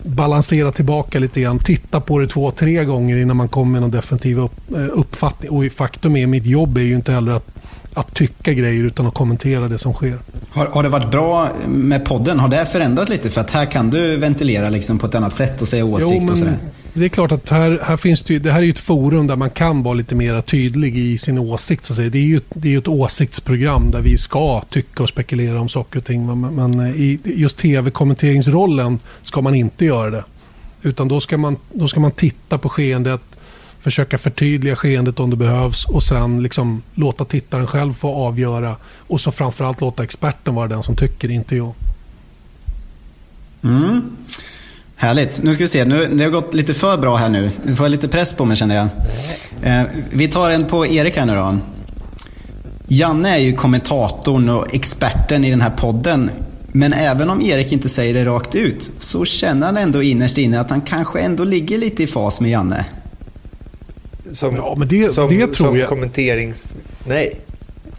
balansera 0.03 0.71
tillbaka 0.71 1.19
lite 1.19 1.41
grann. 1.41 1.59
Titta 1.59 2.01
på 2.01 2.19
det 2.19 2.27
två, 2.27 2.51
tre 2.51 2.85
gånger 2.85 3.17
innan 3.17 3.37
man 3.37 3.47
kommer 3.47 3.71
med 3.71 3.81
någon 3.81 3.91
definitiv 3.91 4.39
eh, 4.39 4.47
uppfattning. 4.91 5.51
Och 5.51 5.71
faktum 5.71 6.15
är, 6.15 6.27
mitt 6.27 6.45
jobb 6.45 6.77
är 6.77 6.81
ju 6.81 6.95
inte 6.95 7.11
heller 7.11 7.31
att 7.31 7.49
att 7.93 8.15
tycka 8.15 8.53
grejer 8.53 8.83
utan 8.83 9.07
att 9.07 9.13
kommentera 9.13 9.67
det 9.67 9.77
som 9.77 9.93
sker. 9.93 10.17
Har, 10.49 10.65
har 10.65 10.83
det 10.83 10.89
varit 10.89 11.11
bra 11.11 11.49
med 11.67 12.05
podden? 12.05 12.39
Har 12.39 12.49
det 12.49 12.65
förändrat 12.65 13.09
lite? 13.09 13.29
För 13.29 13.41
att 13.41 13.51
här 13.51 13.65
kan 13.65 13.89
du 13.89 14.17
ventilera 14.17 14.69
liksom 14.69 14.99
på 14.99 15.05
ett 15.05 15.15
annat 15.15 15.35
sätt 15.35 15.61
och 15.61 15.67
säga 15.67 15.85
åsikt 15.85 16.21
jo, 16.21 16.31
och 16.31 16.37
sådär. 16.37 16.57
Det 16.93 17.05
är 17.05 17.09
klart 17.09 17.31
att 17.31 17.49
här, 17.49 17.79
här 17.83 17.97
finns 17.97 18.21
det, 18.21 18.39
det 18.39 18.51
här 18.51 18.63
är 18.63 18.69
ett 18.69 18.79
forum 18.79 19.27
där 19.27 19.35
man 19.35 19.49
kan 19.49 19.83
vara 19.83 19.93
lite 19.93 20.15
mer 20.15 20.41
tydlig 20.41 20.97
i 20.97 21.17
sin 21.17 21.37
åsikt. 21.37 21.85
Så 21.85 21.93
att 21.93 21.97
säga. 21.97 22.09
Det 22.09 22.17
är 22.17 22.21
ju 22.21 22.41
det 22.49 22.73
är 22.73 22.77
ett 22.77 22.87
åsiktsprogram 22.87 23.91
där 23.91 24.01
vi 24.01 24.17
ska 24.17 24.61
tycka 24.61 25.03
och 25.03 25.09
spekulera 25.09 25.61
om 25.61 25.69
saker 25.69 25.99
och 25.99 26.05
ting. 26.05 26.25
Men, 26.25 26.55
men 26.55 26.95
i 26.95 27.19
just 27.23 27.57
tv-kommenteringsrollen 27.57 28.99
ska 29.21 29.41
man 29.41 29.55
inte 29.55 29.85
göra 29.85 30.09
det. 30.09 30.23
Utan 30.81 31.07
då 31.07 31.19
ska 31.19 31.37
man, 31.37 31.57
då 31.73 31.87
ska 31.87 31.99
man 31.99 32.11
titta 32.11 32.57
på 32.57 32.69
skeendet, 32.69 33.21
försöka 33.83 34.17
förtydliga 34.17 34.75
skeendet 34.75 35.19
om 35.19 35.29
det 35.29 35.35
behövs 35.35 35.85
och 35.85 36.03
sen 36.03 36.43
liksom 36.43 36.83
låta 36.95 37.25
tittaren 37.25 37.67
själv 37.67 37.93
få 37.93 38.15
avgöra. 38.15 38.75
Och 39.07 39.21
så 39.21 39.31
framförallt 39.31 39.81
låta 39.81 40.03
experten 40.03 40.55
vara 40.55 40.67
den 40.67 40.83
som 40.83 40.95
tycker, 40.95 41.31
inte 41.31 41.55
jag. 41.55 41.73
Mm. 43.63 44.01
Härligt. 44.95 45.43
Nu 45.43 45.53
ska 45.53 45.63
vi 45.63 45.67
se. 45.67 45.85
Nu, 45.85 46.07
det 46.07 46.23
har 46.23 46.31
gått 46.31 46.53
lite 46.53 46.73
för 46.73 46.97
bra 46.97 47.15
här 47.15 47.29
nu. 47.29 47.49
Nu 47.65 47.75
får 47.75 47.85
jag 47.85 47.91
lite 47.91 48.07
press 48.07 48.33
på 48.33 48.45
mig 48.45 48.57
känner 48.57 48.75
jag. 48.75 48.87
Eh, 49.63 49.83
vi 50.09 50.27
tar 50.27 50.49
en 50.49 50.65
på 50.65 50.85
Erik 50.85 51.17
här 51.17 51.25
nu 51.25 51.35
då. 51.35 51.57
Janne 52.87 53.29
är 53.29 53.39
ju 53.39 53.53
kommentatorn 53.53 54.49
och 54.49 54.75
experten 54.75 55.43
i 55.43 55.49
den 55.49 55.61
här 55.61 55.69
podden. 55.69 56.29
Men 56.67 56.93
även 56.93 57.29
om 57.29 57.41
Erik 57.41 57.71
inte 57.71 57.89
säger 57.89 58.13
det 58.13 58.25
rakt 58.25 58.55
ut 58.55 58.91
så 58.97 59.25
känner 59.25 59.65
han 59.65 59.77
ändå 59.77 60.03
innerst 60.03 60.37
inne 60.37 60.59
att 60.59 60.69
han 60.69 60.81
kanske 60.81 61.19
ändå 61.19 61.43
ligger 61.43 61.77
lite 61.77 62.03
i 62.03 62.07
fas 62.07 62.41
med 62.41 62.51
Janne. 62.51 62.85
Som, 64.33 64.55
ja, 64.55 64.75
men 64.77 64.87
det, 64.87 65.09
som, 65.09 65.29
det 65.29 65.39
tror 65.39 65.53
som 65.53 65.77
jag. 65.77 65.89
kommenterings... 65.89 66.75
Nej. 67.07 67.39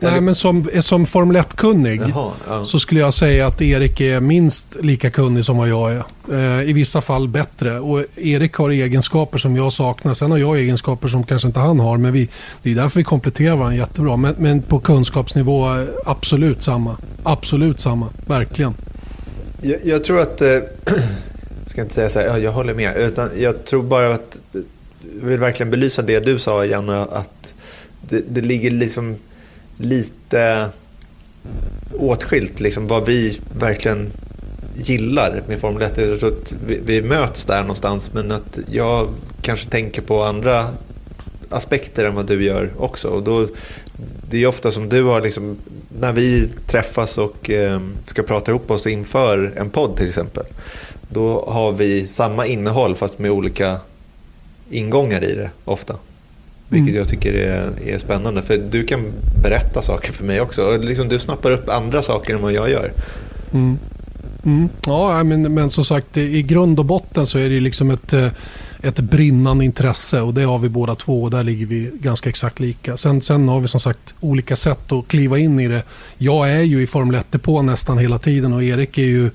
Nej, 0.00 0.20
men 0.20 0.34
som, 0.34 0.68
som 0.80 1.06
Formel 1.06 1.36
1-kunnig 1.36 2.12
ja. 2.14 2.64
så 2.64 2.78
skulle 2.78 3.00
jag 3.00 3.14
säga 3.14 3.46
att 3.46 3.62
Erik 3.62 4.00
är 4.00 4.20
minst 4.20 4.76
lika 4.80 5.10
kunnig 5.10 5.44
som 5.44 5.56
vad 5.56 5.68
jag 5.68 5.92
är. 5.92 6.04
Eh, 6.32 6.70
I 6.70 6.72
vissa 6.72 7.00
fall 7.00 7.28
bättre. 7.28 7.78
Och 7.78 8.04
Erik 8.16 8.54
har 8.54 8.70
egenskaper 8.70 9.38
som 9.38 9.56
jag 9.56 9.72
saknar. 9.72 10.14
Sen 10.14 10.30
har 10.30 10.38
jag 10.38 10.58
egenskaper 10.58 11.08
som 11.08 11.24
kanske 11.24 11.48
inte 11.48 11.60
han 11.60 11.80
har. 11.80 11.98
Men 11.98 12.12
vi, 12.12 12.28
det 12.62 12.70
är 12.70 12.74
därför 12.74 13.00
vi 13.00 13.04
kompletterar 13.04 13.56
varandra 13.56 13.76
jättebra. 13.76 14.16
Men, 14.16 14.34
men 14.38 14.62
på 14.62 14.80
kunskapsnivå 14.80 15.68
absolut 16.04 16.62
samma. 16.62 16.96
Absolut 17.22 17.80
samma. 17.80 18.08
Verkligen. 18.26 18.74
Jag, 19.62 19.78
jag 19.84 20.04
tror 20.04 20.20
att... 20.20 20.40
Eh, 20.40 20.48
jag 21.62 21.70
ska 21.70 21.80
inte 21.80 21.94
säga 21.94 22.10
så 22.10 22.18
här, 22.18 22.26
ja, 22.26 22.38
jag 22.38 22.52
håller 22.52 22.74
med. 22.74 22.96
Utan 22.96 23.30
jag 23.38 23.64
tror 23.64 23.82
bara 23.82 24.14
att 24.14 24.38
vill 25.22 25.40
verkligen 25.40 25.70
belysa 25.70 26.02
det 26.02 26.20
du 26.20 26.38
sa 26.38 26.64
Janne, 26.64 27.00
att 27.00 27.54
det, 28.00 28.22
det 28.28 28.40
ligger 28.40 28.70
liksom 28.70 29.16
lite 29.78 30.68
åtskilt 31.92 32.60
liksom, 32.60 32.86
vad 32.86 33.06
vi 33.06 33.40
verkligen 33.58 34.12
gillar 34.76 35.42
med 35.48 35.60
Formel 35.60 35.82
1. 35.82 35.98
Jag 35.98 36.20
tror 36.20 36.32
att 36.32 36.54
vi, 36.66 36.80
vi, 36.84 37.02
möts 37.02 37.44
där 37.44 37.60
någonstans 37.60 38.12
men 38.12 38.32
att 38.32 38.58
jag 38.70 39.08
kanske 39.42 39.70
tänker 39.70 40.02
på 40.02 40.22
andra 40.22 40.68
aspekter 41.50 42.04
än 42.04 42.14
vad 42.14 42.26
du 42.26 42.44
gör 42.44 42.70
också. 42.76 43.08
Och 43.08 43.22
då, 43.22 43.48
det 44.30 44.42
är 44.42 44.46
ofta 44.46 44.70
som 44.70 44.88
du 44.88 45.02
har, 45.02 45.20
liksom, 45.20 45.56
när 46.00 46.12
vi 46.12 46.48
träffas 46.66 47.18
och 47.18 47.50
eh, 47.50 47.80
ska 48.04 48.22
prata 48.22 48.50
ihop 48.50 48.70
oss 48.70 48.86
inför 48.86 49.52
en 49.56 49.70
podd 49.70 49.96
till 49.96 50.08
exempel. 50.08 50.44
Då 51.08 51.44
har 51.48 51.72
vi 51.72 52.08
samma 52.08 52.46
innehåll 52.46 52.96
fast 52.96 53.18
med 53.18 53.30
olika 53.30 53.80
ingångar 54.74 55.24
i 55.24 55.34
det 55.34 55.50
ofta. 55.64 55.96
Vilket 56.68 56.88
mm. 56.88 56.98
jag 56.98 57.08
tycker 57.08 57.32
är, 57.32 57.70
är 57.86 57.98
spännande. 57.98 58.42
För 58.42 58.56
du 58.56 58.84
kan 58.84 59.12
berätta 59.42 59.82
saker 59.82 60.12
för 60.12 60.24
mig 60.24 60.40
också. 60.40 60.62
Och 60.62 60.84
liksom, 60.84 61.08
du 61.08 61.18
snappar 61.18 61.50
upp 61.50 61.68
andra 61.68 62.02
saker 62.02 62.34
än 62.34 62.42
vad 62.42 62.52
jag 62.52 62.70
gör. 62.70 62.92
Mm. 63.52 63.78
Mm. 64.44 64.68
Ja, 64.86 65.24
men, 65.24 65.54
men 65.54 65.70
som 65.70 65.84
sagt 65.84 66.16
i 66.16 66.42
grund 66.42 66.78
och 66.78 66.84
botten 66.84 67.26
så 67.26 67.38
är 67.38 67.50
det 67.50 67.60
liksom 67.60 67.90
ett, 67.90 68.12
eh, 68.12 68.28
ett 68.82 69.00
brinnande 69.00 69.64
intresse 69.64 70.20
och 70.20 70.34
det 70.34 70.42
har 70.42 70.58
vi 70.58 70.68
båda 70.68 70.94
två 70.94 71.22
och 71.22 71.30
där 71.30 71.42
ligger 71.42 71.66
vi 71.66 71.90
ganska 71.94 72.28
exakt 72.28 72.60
lika. 72.60 72.96
Sen, 72.96 73.20
sen 73.20 73.48
har 73.48 73.60
vi 73.60 73.68
som 73.68 73.80
sagt 73.80 74.14
olika 74.20 74.56
sätt 74.56 74.92
att 74.92 75.08
kliva 75.08 75.38
in 75.38 75.60
i 75.60 75.68
det. 75.68 75.82
Jag 76.18 76.50
är 76.50 76.62
ju 76.62 76.82
i 76.82 76.86
Formel 76.86 77.14
1 77.14 77.42
på 77.42 77.62
nästan 77.62 77.98
hela 77.98 78.18
tiden 78.18 78.52
och 78.52 78.62
Erik 78.62 78.98
är 78.98 79.02
ju 79.02 79.30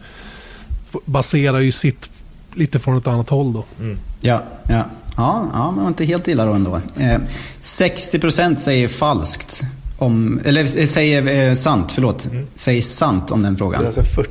baserar 1.06 1.60
ju 1.60 1.72
sitt 1.72 2.10
lite 2.54 2.80
från 2.80 2.98
ett 2.98 3.08
annat 3.08 3.30
håll 3.30 3.54
då. 3.54 3.66
Mm. 3.80 3.98
Ja, 4.22 4.44
ja. 4.70 4.86
Ja, 5.20 5.48
ja 5.54 5.72
men 5.72 5.88
inte 5.88 6.06
helt 6.06 6.28
illa 6.28 6.46
då 6.46 6.54
ändå. 6.54 6.82
Eh, 6.98 7.20
60% 7.62 8.56
säger 8.56 8.88
falskt. 8.88 9.62
Om, 9.98 10.42
eller 10.46 10.62
eh, 10.62 10.86
säger 10.86 11.50
eh, 11.50 11.56
sant, 11.56 11.92
förlåt. 11.92 12.26
Mm. 12.26 12.48
Säger 12.56 12.82
sant 12.82 13.32
om 13.32 13.42
den 13.42 13.58
frågan. 13.58 13.82
Det 13.82 13.86
är 13.86 14.00
alltså 14.00 14.24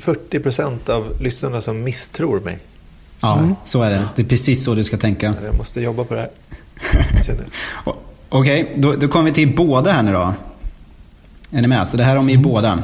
40, 0.00 0.40
procent 0.40 0.88
av 0.88 1.20
lyssnarna 1.20 1.60
som 1.60 1.82
misstror 1.82 2.40
mig. 2.40 2.58
Ja, 3.20 3.38
mm. 3.38 3.54
så 3.64 3.82
är 3.82 3.90
det. 3.90 4.08
Det 4.16 4.22
är 4.22 4.26
precis 4.26 4.64
så 4.64 4.74
du 4.74 4.84
ska 4.84 4.96
tänka. 4.96 5.34
Jag 5.44 5.54
måste 5.54 5.80
jobba 5.80 6.04
på 6.04 6.14
det 6.14 6.20
här. 6.20 6.30
Okej, 8.28 8.62
okay, 8.62 8.66
då, 8.76 8.92
då 8.92 9.08
kommer 9.08 9.24
vi 9.24 9.32
till 9.32 9.56
båda 9.56 9.92
här 9.92 10.02
nu 10.02 10.12
då. 10.12 10.34
Är 11.50 11.62
ni 11.62 11.68
med? 11.68 11.88
Så 11.88 11.96
det 11.96 12.04
här 12.04 12.16
om 12.16 12.28
er 12.28 12.34
mm. 12.34 12.42
båda. 12.42 12.82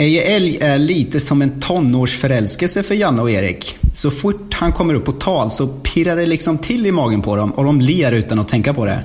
Eje 0.00 0.22
Älg 0.22 0.58
är 0.60 0.78
lite 0.78 1.20
som 1.20 1.42
en 1.42 1.60
tonårsförälskelse 1.60 2.82
för 2.82 2.94
Janne 2.94 3.22
och 3.22 3.30
Erik. 3.30 3.76
Så 3.94 4.10
fort 4.10 4.54
han 4.54 4.72
kommer 4.72 4.94
upp 4.94 5.04
på 5.04 5.12
tal 5.12 5.50
så 5.50 5.66
pirrar 5.66 6.16
det 6.16 6.26
liksom 6.26 6.58
till 6.58 6.86
i 6.86 6.92
magen 6.92 7.22
på 7.22 7.36
dem 7.36 7.50
och 7.50 7.64
de 7.64 7.80
ler 7.80 8.12
utan 8.12 8.38
att 8.38 8.48
tänka 8.48 8.74
på 8.74 8.84
det. 8.84 9.04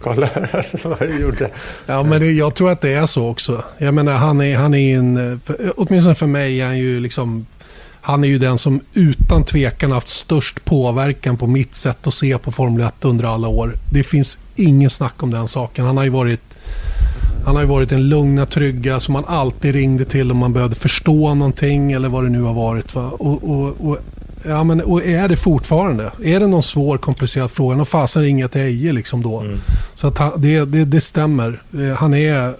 Kolla 0.00 0.28
alltså, 0.52 0.78
vad 0.82 1.02
jag 1.02 1.20
gjorde. 1.20 1.50
Ja, 1.86 2.02
men 2.02 2.20
det, 2.20 2.32
jag 2.32 2.54
tror 2.54 2.70
att 2.70 2.80
det 2.80 2.92
är 2.92 3.06
så 3.06 3.28
också. 3.28 3.62
Jag 3.78 3.94
menar, 3.94 4.12
han 4.12 4.40
är, 4.40 4.56
han 4.56 4.74
är 4.74 4.98
en... 4.98 5.40
Åtminstone 5.76 6.14
för 6.14 6.26
mig 6.26 6.60
är 6.60 6.66
han 6.66 6.78
ju 6.78 7.00
liksom... 7.00 7.46
Han 8.00 8.24
är 8.24 8.28
ju 8.28 8.38
den 8.38 8.58
som 8.58 8.80
utan 8.94 9.44
tvekan 9.44 9.92
haft 9.92 10.08
störst 10.08 10.64
påverkan 10.64 11.36
på 11.36 11.46
mitt 11.46 11.74
sätt 11.74 12.06
att 12.06 12.14
se 12.14 12.38
på 12.38 12.52
Formel 12.52 12.86
1 12.86 13.04
under 13.04 13.24
alla 13.24 13.48
år. 13.48 13.74
Det 13.92 14.02
finns 14.02 14.38
ingen 14.56 14.90
snack 14.90 15.22
om 15.22 15.30
den 15.30 15.48
saken. 15.48 15.84
Han 15.84 15.96
har 15.96 16.04
ju 16.04 16.10
varit 16.10 16.55
han 17.46 17.54
har 17.54 17.62
ju 17.62 17.68
varit 17.68 17.88
den 17.88 18.08
lugna, 18.08 18.46
trygga 18.46 19.00
som 19.00 19.12
man 19.12 19.24
alltid 19.26 19.74
ringde 19.74 20.04
till 20.04 20.30
om 20.30 20.36
man 20.36 20.52
behövde 20.52 20.76
förstå 20.76 21.34
någonting 21.34 21.92
eller 21.92 22.08
vad 22.08 22.24
det 22.24 22.30
nu 22.30 22.42
har 22.42 22.54
varit. 22.54 22.94
Va? 22.94 23.10
Och, 23.10 23.50
och, 23.50 23.76
och, 23.88 23.98
ja, 24.44 24.64
men, 24.64 24.80
och 24.80 25.04
är 25.04 25.28
det 25.28 25.36
fortfarande? 25.36 26.10
Är 26.24 26.40
det 26.40 26.46
någon 26.46 26.62
svår, 26.62 26.98
komplicerad 26.98 27.50
fråga, 27.50 27.76
då 27.76 27.84
fasen 27.84 28.22
ringer 28.22 28.44
jag 28.44 28.50
till 28.52 28.60
Eje 28.60 28.92
liksom 28.92 29.22
då. 29.22 29.40
Mm. 29.40 29.58
Så 29.94 30.06
att 30.06 30.18
han, 30.18 30.32
det, 30.36 30.64
det, 30.64 30.84
det 30.84 31.00
stämmer. 31.00 31.62
Eh, 31.78 31.96
han 31.96 32.14
är 32.14 32.54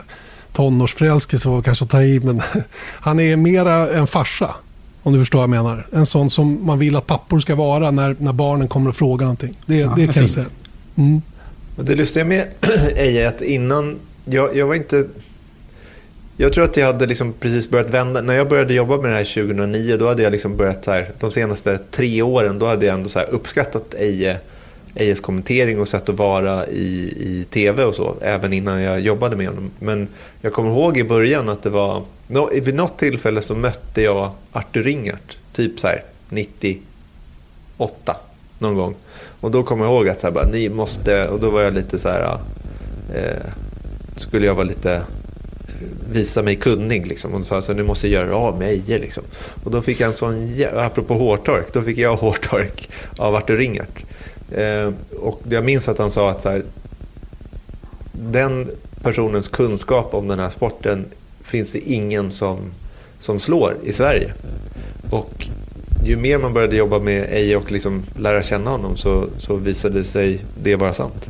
tonårsförälskelse 0.52 1.48
var 1.48 1.62
kanske 1.62 1.84
att 1.84 1.90
ta 1.90 2.02
i, 2.02 2.20
men 2.20 2.42
han 3.00 3.20
är 3.20 3.36
mera 3.36 3.90
en 3.90 4.06
farsa. 4.06 4.54
Om 5.02 5.12
du 5.12 5.18
förstår 5.18 5.38
vad 5.38 5.42
jag 5.56 5.64
menar. 5.64 5.86
En 5.92 6.06
sån 6.06 6.30
som 6.30 6.66
man 6.66 6.78
vill 6.78 6.96
att 6.96 7.06
pappor 7.06 7.40
ska 7.40 7.54
vara 7.54 7.90
när, 7.90 8.16
när 8.18 8.32
barnen 8.32 8.68
kommer 8.68 8.90
och 8.90 8.96
frågar 8.96 9.24
någonting. 9.24 9.54
Det, 9.66 9.76
Ja, 9.76 9.88
det 9.88 9.94
kan 9.94 10.04
jag 10.04 10.14
fint. 10.14 10.30
säga. 10.30 10.46
Mm. 10.96 11.22
Och 11.76 11.84
det 11.84 11.94
lustiga 11.94 12.24
med 12.24 12.46
Eje 12.96 13.24
är 13.24 13.28
att 13.28 13.42
innan, 13.42 13.98
jag, 14.30 14.56
jag 14.56 14.66
var 14.66 14.74
inte... 14.74 15.04
Jag 16.36 16.52
tror 16.52 16.64
att 16.64 16.76
jag 16.76 16.86
hade 16.86 17.06
liksom 17.06 17.32
precis 17.32 17.70
börjat 17.70 17.90
vända. 17.90 18.22
När 18.22 18.34
jag 18.34 18.48
började 18.48 18.74
jobba 18.74 18.96
med 18.96 19.10
det 19.10 19.16
här 19.16 19.24
2009, 19.24 19.96
då 19.96 20.08
hade 20.08 20.22
jag 20.22 20.30
liksom 20.30 20.56
börjat 20.56 20.84
så 20.84 20.90
här, 20.90 21.10
de 21.20 21.30
senaste 21.30 21.78
tre 21.90 22.22
åren, 22.22 22.58
då 22.58 22.66
hade 22.66 22.86
jag 22.86 22.94
ändå 22.94 23.08
så 23.08 23.18
här 23.18 23.30
uppskattat 23.30 23.94
Eje, 23.94 24.38
Ejes 24.94 25.20
kommentering 25.20 25.80
och 25.80 25.88
sätt 25.88 26.08
att 26.08 26.16
vara 26.16 26.66
i, 26.66 27.12
i 27.16 27.46
tv 27.50 27.84
och 27.84 27.94
så, 27.94 28.16
även 28.20 28.52
innan 28.52 28.80
jag 28.80 29.00
jobbade 29.00 29.36
med 29.36 29.48
honom. 29.48 29.70
Men 29.78 30.08
jag 30.40 30.52
kommer 30.52 30.70
ihåg 30.70 30.98
i 30.98 31.04
början 31.04 31.48
att 31.48 31.62
det 31.62 31.70
var, 31.70 32.02
no, 32.26 32.50
vid 32.60 32.74
något 32.74 32.98
tillfälle 32.98 33.42
så 33.42 33.54
mötte 33.54 34.02
jag 34.02 34.30
Artur 34.52 34.82
Ringart, 34.82 35.36
typ 35.52 35.80
så 35.80 35.86
här 35.86 36.02
98 36.28 38.16
någon 38.58 38.74
gång. 38.74 38.94
Och 39.40 39.50
då 39.50 39.62
kommer 39.62 39.84
jag 39.84 39.94
ihåg 39.94 40.08
att 40.08 40.20
så 40.20 40.26
här, 40.26 40.34
bara, 40.34 40.48
ni 40.52 40.68
måste, 40.68 41.28
och 41.28 41.40
då 41.40 41.50
var 41.50 41.62
jag 41.62 41.74
lite 41.74 41.98
så 41.98 42.08
här, 42.08 42.38
eh, 43.14 43.52
skulle 44.16 44.46
jag 44.46 44.54
vara 44.54 44.64
lite 44.64 45.02
visa 46.12 46.42
mig 46.42 46.56
kunnig 46.56 47.06
liksom. 47.06 47.32
Hon 47.32 47.44
sa 47.44 47.54
jag 47.54 47.64
så 47.64 47.72
nu 47.72 47.82
måste 47.82 48.08
jag 48.08 48.24
göra 48.24 48.36
av 48.36 48.58
med 48.58 48.68
Eje 48.68 48.98
liksom. 48.98 49.24
Och 49.64 49.70
då 49.70 49.82
fick 49.82 50.00
jag 50.00 50.06
en 50.06 50.14
sån, 50.14 50.54
apropå 50.74 51.14
hårtork, 51.14 51.72
då 51.72 51.82
fick 51.82 51.98
jag 51.98 52.16
hårtork 52.16 52.88
av 53.18 53.34
Artur 53.34 53.56
Ringart. 53.56 54.04
Eh, 54.52 54.90
och 55.20 55.40
jag 55.48 55.64
minns 55.64 55.88
att 55.88 55.98
han 55.98 56.10
sa 56.10 56.30
att 56.30 56.42
så 56.42 56.48
här, 56.48 56.62
den 58.12 58.70
personens 59.02 59.48
kunskap 59.48 60.14
om 60.14 60.28
den 60.28 60.38
här 60.38 60.50
sporten 60.50 61.04
finns 61.44 61.72
det 61.72 61.78
ingen 61.78 62.30
som, 62.30 62.58
som 63.18 63.38
slår 63.38 63.76
i 63.84 63.92
Sverige. 63.92 64.32
Och 65.10 65.48
ju 66.04 66.16
mer 66.16 66.38
man 66.38 66.54
började 66.54 66.76
jobba 66.76 66.98
med 66.98 67.26
Eje 67.32 67.56
och 67.56 67.72
liksom 67.72 68.02
lära 68.18 68.42
känna 68.42 68.70
honom 68.70 68.96
så, 68.96 69.28
så 69.36 69.56
visade 69.56 70.04
sig 70.04 70.40
det 70.62 70.76
vara 70.76 70.94
sant. 70.94 71.28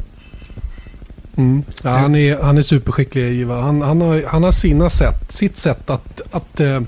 Mm. 1.36 1.62
Ja, 1.82 1.90
han, 1.90 2.14
är, 2.14 2.42
han 2.42 2.58
är 2.58 2.62
superskicklig 2.62 3.22
Iva. 3.24 3.60
Han, 3.60 3.82
han, 3.82 4.00
har, 4.00 4.22
han 4.26 4.42
har 4.42 4.52
sina 4.52 4.90
sätt, 4.90 5.32
sitt 5.32 5.56
sätt 5.56 5.90
att, 5.90 6.22
att, 6.30 6.60
eh, 6.60 6.80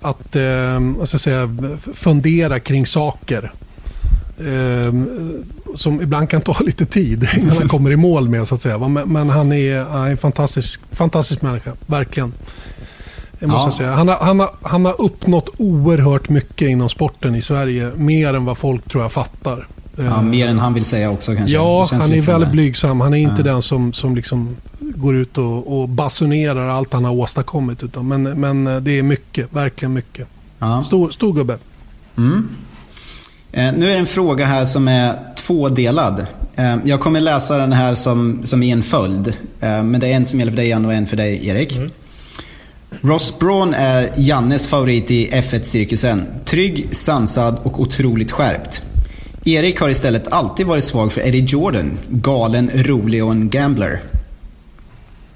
att 0.00 0.36
eh, 0.36 0.80
vad 0.98 1.08
ska 1.08 1.18
säga, 1.18 1.56
fundera 1.94 2.60
kring 2.60 2.86
saker. 2.86 3.52
Eh, 4.38 4.94
som 5.76 6.00
ibland 6.00 6.30
kan 6.30 6.40
ta 6.40 6.56
lite 6.64 6.86
tid 6.86 7.28
innan 7.36 7.56
han 7.56 7.68
kommer 7.68 7.90
i 7.90 7.96
mål 7.96 8.28
med 8.28 8.48
så 8.48 8.54
att 8.54 8.60
säga. 8.60 8.78
Men, 8.88 9.12
men 9.12 9.30
han 9.30 9.52
är, 9.52 9.82
han 9.84 10.06
är 10.06 10.10
en 10.10 10.16
fantastisk, 10.16 10.80
fantastisk 10.92 11.42
människa, 11.42 11.72
verkligen. 11.86 12.32
Det 13.38 13.46
måste 13.46 13.68
Ja. 13.68 13.72
säga. 13.72 13.92
Han, 13.92 14.08
har, 14.08 14.16
han, 14.16 14.40
har, 14.40 14.50
han 14.62 14.84
har 14.84 15.00
uppnått 15.00 15.48
oerhört 15.58 16.28
mycket 16.28 16.68
inom 16.68 16.88
sporten 16.88 17.34
i 17.34 17.42
Sverige. 17.42 17.90
Mer 17.96 18.34
än 18.34 18.44
vad 18.44 18.58
folk 18.58 18.88
tror 18.88 19.02
jag 19.04 19.12
fattar. 19.12 19.66
Ja, 19.96 20.02
Eh, 20.04 20.22
mer 20.22 20.48
än 20.48 20.58
han 20.58 20.74
vill 20.74 20.84
säga 20.84 21.10
också 21.10 21.34
kanske. 21.34 21.56
Ja, 21.56 21.86
han 21.92 22.12
är 22.12 22.20
väldigt 22.20 22.50
blygsam. 22.50 23.00
Han 23.00 23.14
är 23.14 23.18
inte 23.18 23.34
Ja. 23.42 23.52
den 23.52 23.62
som, 23.62 23.92
som 23.92 24.16
liksom 24.16 24.56
går 24.80 25.16
ut 25.16 25.38
och, 25.38 25.80
och 25.80 25.88
basunerar 25.88 26.68
allt 26.68 26.92
han 26.92 27.04
har 27.04 27.12
åstadkommit. 27.12 27.82
Utan, 27.82 28.08
men, 28.08 28.22
men 28.22 28.66
eh, 28.66 28.76
det 28.76 28.98
är 28.98 29.02
mycket, 29.02 29.46
verkligen 29.52 29.92
mycket. 29.92 30.26
Ja. 30.58 30.82
Stor, 30.82 31.10
stor 31.10 31.32
gubbe. 31.34 31.58
Mm. 32.18 32.48
Eh, 33.52 33.72
nu 33.76 33.90
är 33.90 33.94
det 33.94 34.00
en 34.00 34.06
fråga 34.06 34.44
här 34.44 34.64
som 34.64 34.88
är 34.88 35.18
tvådelad. 35.36 36.26
Eh, 36.56 36.76
jag 36.84 37.00
kommer 37.00 37.20
läsa 37.20 37.58
den 37.58 37.72
här 37.72 37.94
som, 37.94 38.40
som 38.44 38.62
i 38.62 38.70
en 38.70 38.82
följd. 38.82 39.28
Eh, 39.60 39.82
men 39.82 40.00
det 40.00 40.06
är 40.08 40.16
en 40.16 40.26
som 40.26 40.38
gäller 40.38 40.52
för 40.52 40.56
dig 40.56 40.68
Jan 40.68 40.84
och 40.84 40.92
en 40.94 41.06
för 41.06 41.16
dig 41.16 41.46
Erik. 41.46 41.78
Ross 43.00 43.38
Braun 43.38 43.74
är 43.74 44.10
Jannes 44.16 44.66
favorit 44.66 45.10
i 45.10 45.28
F1-cirkusen. 45.30 46.24
Trygg, 46.44 46.88
sansad 46.90 47.56
och 47.62 47.80
otroligt 47.80 48.32
skärpt. 48.32 48.82
Erik 49.44 49.80
har 49.80 49.88
istället 49.88 50.32
alltid 50.32 50.66
varit 50.66 50.84
svag 50.84 51.12
för 51.12 51.20
Eddie 51.20 51.44
Jordan. 51.48 51.98
Galen, 52.08 52.70
rolig 52.74 53.24
och 53.24 53.32
en 53.32 53.50
gambler. 53.50 54.00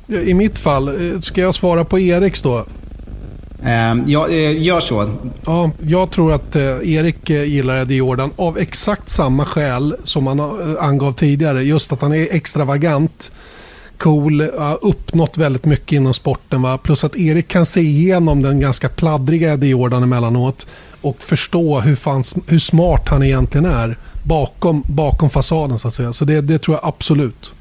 I 0.07 0.35
mitt 0.35 0.59
fall, 0.59 0.89
eh, 0.89 1.21
ska 1.21 1.41
jag 1.41 1.55
svara 1.55 1.85
på 1.85 1.99
Eriks 1.99 2.43
då? 2.43 2.67
Eh, 3.63 3.97
ja, 4.07 4.29
eh, 4.29 4.63
gör 4.63 4.81
så. 4.81 5.11
Ja, 5.47 5.71
jag 5.87 6.11
tror 6.11 6.33
att 6.33 6.57
eh, 6.57 6.63
Erik 6.63 7.31
gillar 7.31 7.77
Eddie 7.77 7.97
Jordan 7.97 8.31
av 8.37 8.59
exakt 8.59 9.09
samma 9.09 9.45
skäl 9.45 9.97
som 10.05 10.27
han 10.27 10.41
angav 10.81 11.13
tidigare. 11.13 11.65
Just 11.65 11.93
att 11.93 12.03
han 12.03 12.15
är 12.15 12.35
extravagant, 12.35 13.33
cool, 13.99 14.41
har 14.59 14.85
uppnått 14.85 15.39
väldigt 15.39 15.65
mycket 15.65 15.93
inom 15.93 16.15
sporten. 16.15 16.63
Va? 16.63 16.79
Plus 16.79 17.05
att 17.05 17.17
Erik 17.17 17.49
kan 17.49 17.67
se 17.67 17.81
igenom 17.81 18.43
den 18.43 18.61
ganska 18.61 18.89
pladdriga 18.89 19.53
Eddie 19.53 19.69
Jordan 19.69 20.03
emellanåt 20.03 20.67
och 21.01 21.23
förstå 21.23 21.81
hur, 21.81 21.97
fan, 21.97 22.23
hur 22.47 22.59
smart 22.59 23.09
han 23.09 23.23
egentligen 23.23 23.65
är 23.65 23.99
bakom, 24.25 24.83
bakom 24.87 25.31
fasaden 25.31 25.79
så 25.79 25.89
att 25.89 25.95
säga. 25.95 26.13
Så 26.13 26.25
det, 26.25 26.41
det 26.41 26.59
tror 26.59 26.77
jag 26.77 26.89
absolut. 26.89 27.53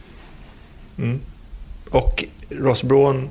Mm. 0.97 1.19
Och 1.89 2.25
Ross 2.49 2.83
Brown, 2.83 3.29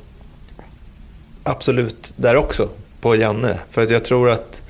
absolut 1.43 2.13
där 2.17 2.37
också, 2.37 2.69
på 3.01 3.17
Janne. 3.17 3.59
För 3.71 3.83
att 3.83 3.91
jag 3.91 4.05
tror 4.05 4.31
att 4.31 4.63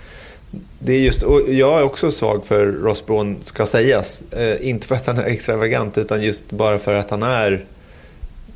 det 0.79 0.93
är 0.93 0.99
just, 0.99 1.23
och 1.23 1.43
jag 1.49 1.79
är 1.79 1.83
också 1.83 2.11
svag 2.11 2.47
för 2.47 2.67
Ross 2.67 3.07
Brown, 3.07 3.37
ska 3.43 3.67
sägas. 3.67 4.23
Eh, 4.33 4.69
inte 4.69 4.87
för 4.87 4.95
att 4.95 5.07
han 5.07 5.19
är 5.19 5.25
extravagant, 5.25 5.99
utan 5.99 6.23
just 6.23 6.51
bara 6.51 6.79
för 6.79 6.95
att 6.95 7.11
han 7.11 7.23
är... 7.23 7.65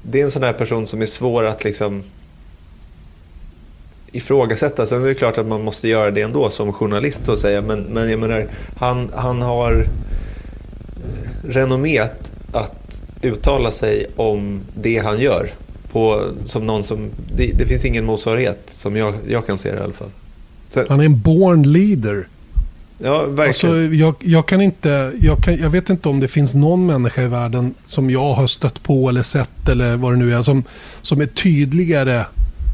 Det 0.02 0.20
är 0.20 0.24
en 0.24 0.30
sån 0.30 0.42
här 0.42 0.52
person 0.52 0.86
som 0.86 1.02
är 1.02 1.06
svår 1.06 1.44
att 1.44 1.64
liksom 1.64 2.02
ifrågasätta. 4.12 4.86
Sen 4.86 5.02
är 5.04 5.06
det 5.08 5.14
klart 5.14 5.38
att 5.38 5.46
man 5.46 5.62
måste 5.64 5.88
göra 5.88 6.10
det 6.10 6.22
ändå 6.22 6.50
som 6.50 6.72
journalist 6.72 7.24
så 7.24 7.32
att 7.32 7.38
säga. 7.38 7.62
Men, 7.62 7.80
men 7.80 8.10
jag 8.10 8.20
menar, 8.20 8.46
han, 8.76 9.10
han 9.14 9.42
har 9.42 9.86
renommet 11.44 12.32
att 12.52 13.02
uttala 13.22 13.70
sig 13.70 14.06
om 14.16 14.60
det 14.74 14.98
han 14.98 15.20
gör. 15.20 15.50
På, 15.92 16.24
som 16.44 16.66
någon 16.66 16.84
som, 16.84 17.10
det, 17.36 17.52
det 17.58 17.66
finns 17.66 17.84
ingen 17.84 18.04
motsvarighet 18.04 18.62
som 18.66 18.96
jag, 18.96 19.14
jag 19.28 19.46
kan 19.46 19.58
se 19.58 19.70
det 19.70 19.78
i 19.78 19.80
alla 19.80 19.92
fall. 19.92 20.10
Så, 20.68 20.84
Han 20.88 21.00
är 21.00 21.04
en 21.04 21.20
born 21.20 21.62
leader. 21.62 22.28
ja, 22.98 23.24
verkligen. 23.24 23.46
Alltså, 23.76 23.94
jag, 23.94 24.14
jag, 24.20 24.46
kan 24.46 24.60
inte, 24.60 25.12
jag, 25.20 25.38
kan, 25.44 25.56
jag 25.56 25.70
vet 25.70 25.90
inte 25.90 26.08
om 26.08 26.20
det 26.20 26.28
finns 26.28 26.54
någon 26.54 26.86
människa 26.86 27.22
i 27.22 27.26
världen 27.28 27.74
som 27.86 28.10
jag 28.10 28.34
har 28.34 28.46
stött 28.46 28.82
på 28.82 29.08
eller 29.08 29.22
sett 29.22 29.68
eller 29.68 29.96
vad 29.96 30.12
det 30.12 30.16
nu 30.16 30.34
är 30.34 30.42
som, 30.42 30.64
som 31.02 31.20
är 31.20 31.26
tydligare 31.26 32.24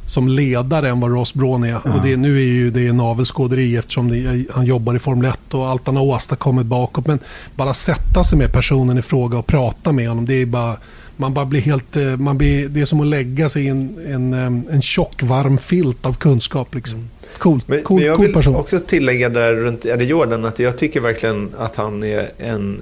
som 0.06 0.28
ledare 0.28 0.88
än 0.88 1.00
vad 1.00 1.10
Ross 1.10 1.34
Braun 1.34 1.64
är. 1.64 1.76
Och 1.76 2.02
det, 2.02 2.16
nu 2.16 2.36
är 2.36 2.44
ju 2.44 2.70
det 2.70 2.92
navelskåderi 2.92 3.76
eftersom 3.76 4.10
det, 4.10 4.44
han 4.50 4.66
jobbar 4.66 4.94
i 4.94 4.98
Formel 4.98 5.30
1 5.30 5.54
och 5.54 5.68
allt 5.68 5.86
han 5.86 5.96
har 5.96 6.04
åstadkommit 6.04 6.66
bakåt. 6.66 7.06
Men 7.06 7.18
bara 7.54 7.74
sätta 7.74 8.24
sig 8.24 8.38
med 8.38 8.52
personen 8.52 8.98
i 8.98 9.02
fråga 9.02 9.38
och 9.38 9.46
prata 9.46 9.92
med 9.92 10.08
honom. 10.08 10.26
Det 10.26 10.34
är 10.34 10.46
bara, 10.46 10.76
man 11.16 11.34
bara 11.34 11.44
blir 11.44 11.60
helt, 11.60 11.96
eh, 11.96 12.16
man 12.16 12.38
blir, 12.38 12.68
det 12.68 12.80
är 12.80 12.84
som 12.84 13.00
att 13.00 13.06
lägga 13.06 13.48
sig 13.48 13.64
i 13.64 13.68
en, 13.68 13.98
en, 14.06 14.32
eh, 14.32 14.74
en 14.74 14.82
tjock 14.82 15.22
varm 15.22 15.58
filt 15.58 16.06
av 16.06 16.12
kunskap. 16.12 16.74
Liksom. 16.74 17.08
Coolt, 17.38 17.68
Men, 17.68 17.82
cool, 17.82 17.98
men 17.98 18.06
jag 18.06 18.16
cool 18.16 18.26
vill 18.26 18.34
person. 18.34 18.56
också 18.56 18.78
tillägga 18.78 19.28
där 19.28 19.52
runt 19.52 19.86
Eddie 19.86 20.04
Jordan 20.04 20.44
att 20.44 20.58
jag 20.58 20.78
tycker 20.78 21.00
verkligen 21.00 21.50
att 21.58 21.76
han 21.76 22.02
är 22.02 22.30
en 22.38 22.80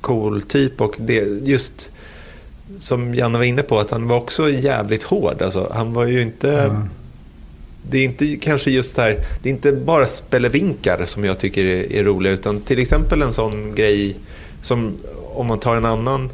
cool 0.00 0.42
typ 0.42 0.80
och 0.80 0.94
det 0.98 1.48
just 1.48 1.90
som 2.78 3.14
Janne 3.14 3.38
var 3.38 3.44
inne 3.44 3.62
på 3.62 3.78
att 3.78 3.90
han 3.90 4.08
var 4.08 4.16
också 4.16 4.50
jävligt 4.50 5.02
hård. 5.02 5.42
Alltså, 5.42 5.72
han 5.74 5.92
var 5.92 6.06
ju 6.06 6.22
inte... 6.22 6.76
Det 7.90 7.98
är 7.98 8.04
inte 8.04 8.36
kanske 8.36 8.70
just 8.70 8.98
här, 8.98 9.18
det 9.42 9.48
är 9.48 9.52
inte 9.52 9.72
bara 9.72 10.06
spelevinkar 10.06 11.04
som 11.04 11.24
jag 11.24 11.38
tycker 11.38 11.64
är, 11.64 11.92
är 11.92 12.04
roliga 12.04 12.32
utan 12.32 12.60
till 12.60 12.78
exempel 12.78 13.22
en 13.22 13.32
sån 13.32 13.74
grej 13.74 14.16
som 14.62 14.96
om 15.34 15.46
man 15.46 15.58
tar 15.58 15.76
en 15.76 15.84
annan 15.84 16.30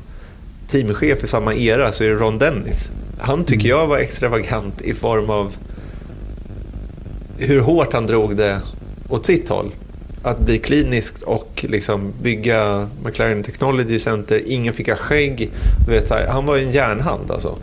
teamchef 0.68 1.24
i 1.24 1.26
samma 1.26 1.55
era 1.55 1.92
så 1.92 2.05
är 2.05 2.09
det 2.09 2.14
Ron 2.14 2.38
Dennis. 2.38 2.90
Han 3.18 3.45
tycker 3.45 3.68
jag 3.68 3.86
var 3.86 3.99
extravagant 3.99 4.80
i 4.80 4.95
form 4.95 5.30
av 5.30 5.57
hur 7.38 7.61
hårt 7.61 7.92
han 7.92 8.07
drog 8.07 8.36
det 8.36 8.61
åt 9.09 9.26
sitt 9.26 9.49
håll. 9.49 9.70
Att 10.25 10.39
bli 10.39 10.59
kliniskt 10.59 11.22
och 11.22 11.64
liksom 11.68 12.12
bygga 12.22 12.89
McLaren 13.05 13.43
Technology 13.43 13.99
Center. 13.99 14.43
Ingen 14.47 14.75
fick 14.75 14.89
ha 14.89 14.97
skägg. 14.97 15.51
Du 15.87 15.93
vet, 15.93 16.09
så 16.09 16.14
här, 16.14 16.27
han 16.27 16.47
var 16.47 16.57
ju 16.57 16.64
en 16.64 16.72
järnhand 16.72 17.31
alltså. 17.31 17.59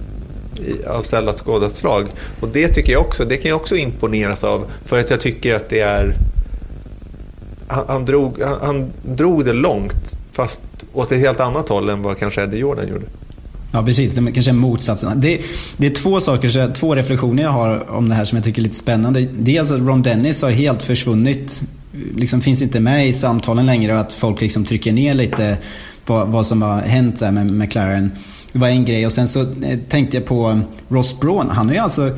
I, 0.66 0.86
av 0.86 1.01
sällan 1.01 1.34
skådat 1.34 1.72
slag. 1.72 2.07
Och 2.39 2.47
det 2.47 2.68
tycker 2.68 2.91
jag 2.93 3.01
också, 3.01 3.26
det 3.26 3.38
kan 3.38 3.49
jag 3.49 3.55
också 3.62 3.76
imponeras 3.76 4.43
av. 4.43 4.66
För 4.86 4.99
att 4.99 5.09
jag 5.09 5.20
tycker 5.20 5.55
att 5.55 5.70
det 5.70 5.80
är... 5.80 6.16
Han, 7.68 7.84
han, 7.88 8.05
drog, 8.05 8.41
han, 8.41 8.57
han 8.62 8.91
drog 9.03 9.45
det 9.45 9.53
långt 9.53 10.20
fast 10.32 10.62
åt 10.93 11.12
ett 11.12 11.20
helt 11.20 11.39
annat 11.39 11.70
håll 11.70 11.89
än 11.89 12.01
vad 12.01 12.18
kanske 12.18 12.43
Eddie 12.43 12.57
Jordan 12.57 12.88
gjorde. 12.88 13.05
Ja, 13.72 13.84
precis. 13.84 14.14
Det 14.14 14.22
är 14.22 14.32
kanske 14.32 14.51
är 14.51 14.55
motsatsen. 14.55 15.22
Det, 15.22 15.41
det 15.78 15.88
är 15.88 15.91
två 15.91 16.20
saker, 16.20 16.74
två 16.74 16.95
reflektioner 16.95 17.43
jag 17.43 17.49
har 17.49 17.91
om 17.91 18.09
det 18.09 18.16
här 18.16 18.26
som 18.26 18.36
jag 18.36 18.45
tycker 18.45 18.62
är 18.62 18.64
lite 18.64 18.76
spännande. 18.76 19.28
Dels 19.32 19.72
att 19.72 19.80
Ron 19.80 20.01
Dennis 20.01 20.41
har 20.41 20.51
helt 20.51 20.84
försvunnit. 20.84 21.64
Liksom 22.16 22.42
finns 22.42 22.62
inte 22.62 22.80
med 22.80 23.08
i 23.08 23.14
samtalen 23.14 23.66
längre 23.66 23.94
och 23.94 24.00
att 24.00 24.14
folk 24.14 24.42
liksom 24.42 24.66
trycker 24.66 24.92
ner 24.92 25.14
lite 25.14 25.58
vad, 26.06 26.28
vad 26.28 26.46
som 26.46 26.62
har 26.62 26.82
hänt 26.82 27.20
där 27.20 27.32
med 27.32 27.52
McLaren. 27.54 28.12
det 28.52 28.60
var 28.60 28.68
en 28.68 28.86
grej. 28.86 29.06
Och 29.06 29.12
sen 29.12 29.28
så 29.28 29.42
eh, 29.42 29.80
tänkte 29.89 30.18
jag 30.18 30.26
på 30.26 30.60
Ross 30.89 31.20
Braun. 31.20 31.50
Han 31.50 31.68
har 31.68 31.74
ju 31.74 31.80
alltså 31.80 32.12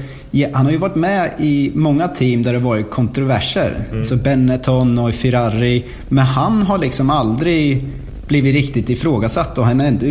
han 0.53 0.65
har 0.65 0.71
ju 0.71 0.77
varit 0.77 0.95
med 0.95 1.31
i 1.39 1.71
många 1.75 2.07
team 2.07 2.43
där 2.43 2.53
det 2.53 2.59
varit 2.59 2.91
kontroverser. 2.91 3.85
Mm. 3.91 4.05
Så 4.05 4.15
Benetton 4.15 4.99
och 4.99 5.13
Ferrari. 5.13 5.83
Men 6.09 6.25
han 6.25 6.61
har 6.61 6.77
liksom 6.77 7.09
aldrig 7.09 7.85
blivit 8.27 8.55
riktigt 8.55 8.89
ifrågasatt 8.89 9.57
och 9.57 9.65
han 9.65 9.81
är 9.81 9.87
ändå 9.87 10.05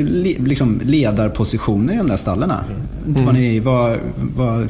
liksom 0.45 0.81
ledarpositioner 0.85 1.95
i 1.95 1.97
de 1.97 2.09
där 2.09 2.17
stallarna. 2.17 2.65
Mm. 2.67 2.81
Inte 3.09 3.23
vad 3.23 3.35
ni, 3.35 3.61
vad, 3.61 3.99
vad, 4.17 4.69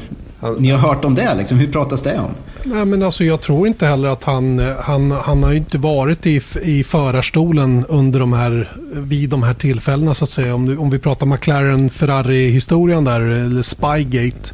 ni 0.59 0.69
har 0.69 0.79
hört 0.79 1.05
om 1.05 1.15
det 1.15 1.35
liksom. 1.35 1.57
Hur 1.57 1.67
pratas 1.67 2.03
det 2.03 2.19
om? 2.19 2.31
Nej, 2.63 2.85
men 2.85 3.03
alltså, 3.03 3.23
jag 3.23 3.41
tror 3.41 3.67
inte 3.67 3.85
heller 3.85 4.09
att 4.09 4.23
han, 4.23 4.59
han, 4.79 5.11
han 5.11 5.43
har 5.43 5.53
inte 5.53 5.77
varit 5.77 6.25
i, 6.25 6.41
i 6.63 6.83
förarstolen 6.83 7.85
under 7.89 8.19
de 8.19 8.33
här, 8.33 8.71
vid 8.93 9.29
de 9.29 9.43
här 9.43 9.53
tillfällena 9.53 10.13
så 10.13 10.23
att 10.23 10.29
säga. 10.29 10.55
Om, 10.55 10.79
om 10.79 10.89
vi 10.89 10.99
pratar 10.99 11.25
McLaren-Ferrari-historien 11.25 13.03
där, 13.03 13.21
eller 13.21 13.61
Spygate 13.61 14.53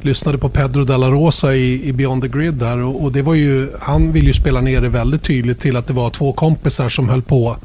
lyssnade 0.00 0.38
på 0.38 0.48
Pedro 0.48 0.84
de 0.84 1.00
la 1.00 1.10
Rosa 1.10 1.54
i, 1.54 1.88
i 1.88 1.92
Beyond 1.92 2.22
the 2.22 2.28
Grid 2.28 2.54
där 2.54 2.78
och, 2.78 3.02
och, 3.02 3.12
det 3.12 3.22
var 3.22 3.34
ju, 3.34 3.68
han 3.80 4.12
ville 4.12 4.26
ju 4.26 4.34
spela 4.34 4.60
ner 4.60 4.80
det 4.80 4.88
väldigt 4.88 5.22
tydligt 5.22 5.60
till 5.60 5.76
att 5.76 5.86
det 5.86 5.92
var 5.92 6.10
två 6.10 6.32
kompisar 6.32 6.88
som 6.88 7.08
höll 7.08 7.22
på 7.22 7.56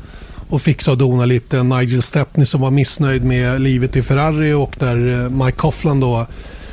och 0.53 0.61
fixa 0.61 0.91
och 0.91 0.97
dona 0.97 1.25
lite. 1.25 1.63
Nigel 1.63 2.01
Stepney 2.01 2.45
som 2.45 2.61
var 2.61 2.71
missnöjd 2.71 3.23
med 3.23 3.61
livet 3.61 3.95
i 3.95 4.01
Ferrari 4.01 4.53
och 4.53 4.75
där 4.79 5.23
eh, 5.23 5.29
Mike 5.29 5.57
Coughlin 5.57 5.99
då 5.99 6.27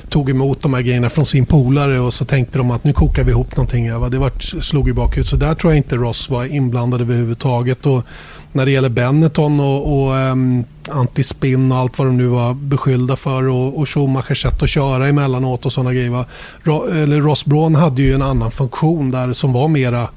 tog 0.09 0.31
emot 0.31 0.63
de 0.63 0.75
här 0.75 0.83
grejerna 0.83 1.11
från 1.11 1.27
sin 1.27 1.47
polare 1.47 2.01
och 2.01 2.15
så 2.15 2.25
tänkte 2.25 2.59
de 2.59 2.71
att 2.71 2.85
nu 2.85 2.93
kokar 2.93 3.25
vi 3.25 3.31
ihop 3.31 3.57
någonting. 3.57 3.89
Det 3.89 4.19
var, 4.19 4.61
slog 4.61 4.89
ju 4.89 4.95
bakut. 4.95 5.27
Så 5.27 5.37
där 5.37 5.55
tror 5.55 5.73
jag 5.73 5.79
inte 5.79 5.97
Ross 5.97 6.31
var 6.31 6.45
inblandad 6.45 7.01
överhuvudtaget. 7.01 7.87
Och 7.87 8.05
när 8.53 8.65
det 8.65 8.71
gäller 8.71 8.89
Benetton 8.89 9.61
och, 9.61 10.03
och 10.03 10.15
um, 10.15 10.65
antispinn 10.89 11.73
och 11.73 11.79
allt 11.79 11.99
vad 11.99 12.09
de 12.09 12.17
nu 12.17 12.27
var 12.27 12.55
beskyllda 12.55 13.17
för 13.17 13.49
och, 13.49 13.79
och 13.79 13.89
Schumachers 13.89 14.43
sätt 14.43 14.63
att 14.63 14.71
köra 14.71 15.09
emellanåt 15.09 15.67
och 15.67 15.73
sådana 15.73 15.93
grejer. 15.93 16.25
Ro, 16.63 16.85
eller 16.85 17.21
Ross 17.21 17.45
Braun 17.45 17.75
hade 17.75 18.03
ju 18.03 18.15
en 18.15 18.23
annan 18.23 18.51
funktion 18.51 19.11
där 19.11 19.33
som 19.33 19.53
var 19.53 19.69
mera 19.69 20.09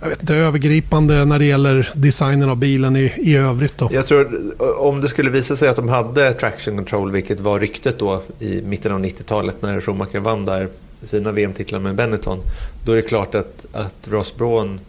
jag 0.00 0.08
vet 0.08 0.20
inte, 0.20 0.34
övergripande 0.34 1.24
när 1.24 1.38
det 1.38 1.44
gäller 1.44 1.90
designen 1.94 2.50
av 2.50 2.56
bilen 2.56 2.96
i, 2.96 3.12
i 3.16 3.36
övrigt. 3.36 3.78
Då. 3.78 3.88
Jag 3.92 4.06
tror 4.06 4.52
om 4.78 5.00
det 5.00 5.08
skulle 5.08 5.30
visa 5.30 5.56
sig 5.56 5.68
att 5.68 5.76
de 5.76 5.88
hade 5.88 6.32
traction 6.32 6.76
control, 6.76 7.12
vilket 7.12 7.40
var 7.40 7.60
ryktet 7.60 7.98
då 7.98 8.22
i 8.38 8.62
mitten 8.62 8.92
av 8.92 9.04
90-talet 9.04 9.62
när 9.62 9.80
Schumacher 9.80 10.18
vann 10.18 10.44
där 10.44 10.68
sina 11.02 11.32
VM-titlar 11.32 11.78
med 11.78 11.94
Benetton, 11.94 12.38
då 12.84 12.92
är 12.92 12.96
det 12.96 13.02
klart 13.02 13.34
att, 13.34 13.66
att 13.72 14.08
Ross 14.08 14.36
Braun 14.36 14.80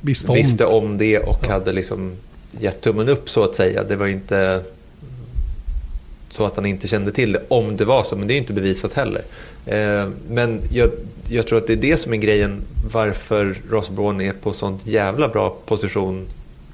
visste 0.00 0.28
om, 0.28 0.34
visste 0.34 0.64
om 0.64 0.98
det 0.98 1.18
och 1.18 1.38
ja. 1.42 1.52
hade 1.52 1.72
liksom 1.72 2.12
gett 2.60 2.80
tummen 2.80 3.08
upp 3.08 3.30
så 3.30 3.44
att 3.44 3.54
säga. 3.54 3.84
Det 3.84 3.96
var 3.96 4.06
inte 4.06 4.62
så 6.30 6.46
att 6.46 6.56
han 6.56 6.66
inte 6.66 6.88
kände 6.88 7.12
till 7.12 7.32
det, 7.32 7.42
om 7.48 7.76
det 7.76 7.84
var 7.84 8.02
så, 8.02 8.16
men 8.16 8.28
det 8.28 8.34
är 8.34 8.38
inte 8.38 8.52
bevisat 8.52 8.92
heller. 8.92 9.22
Eh, 9.66 10.08
men 10.28 10.60
jag, 10.70 10.90
jag, 11.28 11.46
tror 11.46 11.58
att 11.58 11.66
det 11.66 11.72
är 11.72 11.76
det 11.76 11.96
som 11.96 12.12
är 12.12 12.16
grejen 12.16 12.62
varför 12.92 13.56
Ross 13.70 13.90
Braun 13.90 14.20
är 14.20 14.32
på 14.32 14.52
sånt 14.52 14.86
jävla 14.86 15.28
bra 15.28 15.56
position 15.66 16.26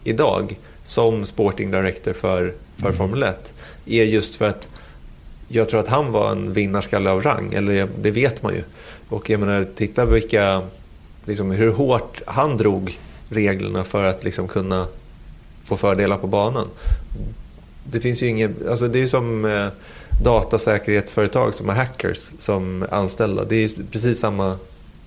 idag 0.04 0.58
som 0.82 1.26
sporting 1.26 1.70
director 1.70 2.12
för, 2.12 2.54
för 2.76 2.86
mm. 2.86 2.96
Formel 2.96 3.22
1. 3.22 3.52
Är 3.86 4.04
just 4.04 4.36
för 4.36 4.48
att 4.48 4.68
jag 5.48 5.68
tror 5.68 5.80
att 5.80 5.88
han 5.88 6.12
var 6.12 6.32
en 6.32 6.52
vinnarskalle 6.52 7.10
av 7.10 7.22
rang, 7.22 7.54
eller 7.54 7.88
det 7.98 8.10
vet 8.10 8.42
man 8.42 8.54
ju. 8.54 8.62
Och 9.08 9.30
jag 9.30 9.40
menar, 9.40 9.66
titta 9.74 10.04
vilka, 10.04 10.62
liksom, 11.24 11.50
hur 11.50 11.72
hårt 11.72 12.22
han 12.26 12.56
drog 12.56 12.98
reglerna 13.28 13.84
för 13.84 14.04
att 14.04 14.24
liksom 14.24 14.48
kunna 14.48 14.86
få 15.64 15.76
fördelar 15.76 16.16
på 16.16 16.26
banan. 16.26 16.68
Det 17.84 18.00
finns 18.00 18.22
ju 18.22 18.26
inget, 18.26 18.66
alltså 18.68 18.88
det 18.88 19.02
är 19.02 19.06
som 19.06 19.44
eh, 19.44 19.68
datasäkerhetsföretag 20.22 21.54
som 21.54 21.68
har 21.68 21.74
hackers 21.74 22.30
som 22.38 22.86
anställda. 22.90 23.44
Det 23.44 23.64
är 23.64 23.70
precis 23.92 24.20
samma, 24.20 24.44
mm. 24.44 24.58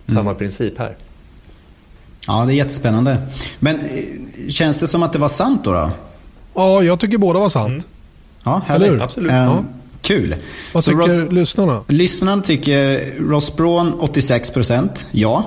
samma 0.08 0.34
princip 0.34 0.80
här. 0.80 0.96
Ja, 2.28 2.46
det 2.46 2.54
är 2.54 2.56
jättespännande. 2.56 3.18
Men 3.60 3.80
eh, 3.80 4.48
känns 4.50 4.80
det 4.80 4.88
som 4.88 5.04
att 5.04 5.14
det 5.14 5.20
var 5.20 5.30
sant 5.30 5.64
då? 5.64 5.72
då? 5.72 5.90
Ja, 6.54 6.84
jag 6.84 7.00
tycker 7.00 7.18
båda 7.18 7.40
var 7.40 7.50
sant. 7.50 7.68
Mm. 7.68 7.84
Ja, 8.44 8.62
härligt. 8.66 9.02
Absolut. 9.02 9.32
Um, 9.32 9.38
ja. 9.38 9.64
Kul. 10.02 10.36
Vad 10.74 10.84
tycker 10.84 10.98
Ross, 10.98 11.32
lyssnarna? 11.32 11.84
Lyssnarna 11.88 12.42
tycker 12.42 13.14
Ross 13.20 13.56
Braun 13.56 13.94
86%, 13.94 15.06
ja. 15.12 15.46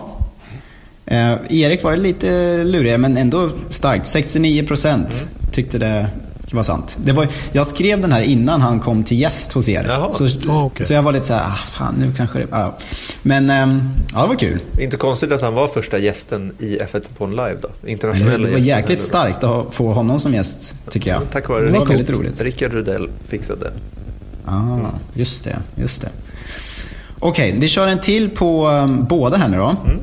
Eh, 1.06 1.34
Erik 1.48 1.82
var 1.82 1.96
lite 1.96 2.64
lurigare 2.64 2.98
men 2.98 3.16
ändå 3.16 3.50
starkt. 3.70 4.06
69% 4.06 4.94
mm. 4.94 5.06
tyckte 5.52 5.78
det 5.78 6.08
var 6.52 6.62
sant. 6.62 6.98
Det 7.04 7.12
var, 7.12 7.28
jag 7.52 7.66
skrev 7.66 8.00
den 8.00 8.12
här 8.12 8.20
innan 8.20 8.60
han 8.60 8.80
kom 8.80 9.04
till 9.04 9.20
gäst 9.20 9.52
hos 9.52 9.68
er. 9.68 10.08
Så, 10.10 10.24
oh, 10.24 10.64
okay. 10.64 10.84
så 10.84 10.94
jag 10.94 11.02
var 11.02 11.12
lite 11.12 11.26
så 11.26 11.34
här, 11.34 11.42
ah, 11.42 11.54
fan 11.54 11.94
nu 11.98 12.12
kanske 12.16 12.38
det... 12.38 12.46
Ja. 12.50 12.78
Men 13.22 13.50
eh, 13.50 13.84
ja, 14.14 14.22
det 14.22 14.28
var 14.28 14.34
kul. 14.34 14.60
Inte 14.80 14.96
konstigt 14.96 15.32
att 15.32 15.40
han 15.40 15.54
var 15.54 15.68
första 15.68 15.98
gästen 15.98 16.52
i 16.58 16.78
F1 16.78 17.02
Upon 17.14 17.30
Live 17.30 17.56
då? 17.62 17.68
Internationella 17.86 18.46
Det 18.46 18.52
var 18.52 18.58
jäkligt 18.58 19.02
starkt 19.02 19.44
att 19.44 19.74
få 19.74 19.92
honom 19.92 20.18
som 20.18 20.34
gäst, 20.34 20.74
tycker 20.90 21.10
jag. 21.10 21.22
Tack 21.32 21.48
vare 21.48 21.66
det 21.66 21.78
var 21.78 21.86
väldigt 21.86 22.10
roligt. 22.10 22.40
Rickard 22.40 22.72
Rudell 22.72 23.10
fixade. 23.28 23.72
Ah, 24.46 24.78
just 25.14 25.44
det, 25.44 25.58
just 25.74 26.00
det. 26.00 26.08
Okej, 27.18 27.48
okay, 27.48 27.60
vi 27.60 27.68
kör 27.68 27.88
en 27.88 28.00
till 28.00 28.30
på 28.30 28.68
um, 28.68 29.04
båda 29.04 29.36
här 29.36 29.48
nu 29.48 29.56
då. 29.56 29.76
Mm. 29.84 29.98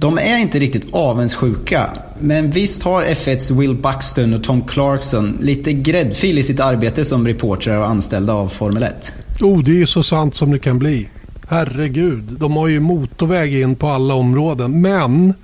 De 0.00 0.18
är 0.18 0.38
inte 0.38 0.58
riktigt 0.58 0.94
avundsjuka. 0.94 1.90
Men 2.18 2.50
visst 2.50 2.82
har 2.82 3.04
F1s 3.04 3.58
Will 3.58 3.74
Buxton 3.74 4.34
och 4.34 4.44
Tom 4.44 4.62
Clarkson 4.62 5.38
lite 5.40 5.72
gräddfil 5.72 6.38
i 6.38 6.42
sitt 6.42 6.60
arbete 6.60 7.04
som 7.04 7.26
reportrar 7.26 7.78
och 7.78 7.86
anställda 7.86 8.32
av 8.32 8.48
Formel 8.48 8.82
1? 8.82 9.14
Oh, 9.40 9.62
det 9.62 9.82
är 9.82 9.86
så 9.86 10.02
sant 10.02 10.34
som 10.34 10.50
det 10.50 10.58
kan 10.58 10.78
bli. 10.78 11.08
Herregud, 11.48 12.22
de 12.22 12.56
har 12.56 12.68
ju 12.68 12.80
motorväg 12.80 13.54
in 13.54 13.74
på 13.74 13.88
alla 13.88 14.14
områden. 14.14 14.80
Men, 14.80 15.34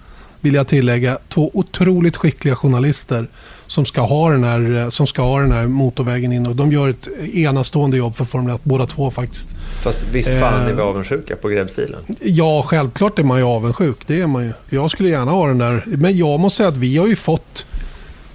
vill 0.40 0.54
jag 0.54 0.66
tillägga, 0.66 1.18
två 1.28 1.50
otroligt 1.54 2.16
skickliga 2.16 2.56
journalister 2.56 3.28
som 3.66 3.84
ska 3.84 4.00
ha 4.00 4.30
den 4.30 4.44
här, 4.44 4.90
som 4.90 5.06
ska 5.06 5.22
ha 5.22 5.40
den 5.40 5.52
här 5.52 5.66
motorvägen 5.66 6.32
in. 6.32 6.46
Och 6.46 6.56
de 6.56 6.72
gör 6.72 6.88
ett 6.88 7.08
enastående 7.34 7.96
jobb 7.96 8.16
för 8.16 8.24
Formel 8.24 8.54
1, 8.54 8.60
båda 8.64 8.86
två 8.86 9.10
faktiskt. 9.10 9.48
Fast 9.82 10.06
visst 10.12 10.40
fan 10.40 10.62
är 10.62 10.72
vi 10.72 10.80
eh, 10.80 10.86
avundsjuka 10.86 11.36
på 11.36 11.48
gräddfilen? 11.48 12.00
Ja, 12.20 12.62
självklart 12.62 13.18
är 13.18 13.22
man 13.22 13.38
ju 13.38 13.44
avundsjuk. 13.44 13.96
Det 14.06 14.20
är 14.20 14.26
man 14.26 14.44
ju. 14.44 14.52
Jag 14.70 14.90
skulle 14.90 15.08
gärna 15.08 15.30
ha 15.30 15.46
den 15.46 15.58
där. 15.58 15.84
Men 15.86 16.16
jag 16.16 16.40
måste 16.40 16.56
säga 16.56 16.68
att 16.68 16.76
vi 16.76 16.96
har 16.96 17.06
ju 17.06 17.16
fått 17.16 17.66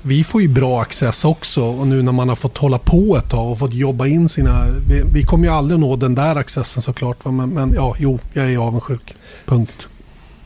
vi 0.04 0.24
får 0.24 0.42
ju 0.42 0.48
bra 0.48 0.82
access 0.82 1.26
också 1.26 1.64
och 1.64 1.88
nu 1.88 2.02
när 2.02 2.12
man 2.12 2.30
har 2.30 2.36
fått 2.36 2.58
hålla 2.58 2.78
på 2.78 3.18
ett 3.18 3.30
tag 3.30 3.52
och 3.52 3.60
fått 3.60 3.74
jobba 3.74 4.08
in 4.08 4.30
sina... 4.30 4.66
Vi, 4.90 5.04
vi 5.14 5.24
kommer 5.24 5.46
ju 5.46 5.54
aldrig 5.54 5.80
nå 5.80 5.96
den 5.96 6.16
där 6.16 6.36
accessen 6.36 6.82
såklart. 6.82 7.26
Men, 7.26 7.50
men 7.50 7.74
ja, 7.74 7.96
jo, 8.00 8.20
jag 8.34 8.54
är 8.54 8.58
avundsjuk. 8.58 9.16
Punkt. 9.46 9.88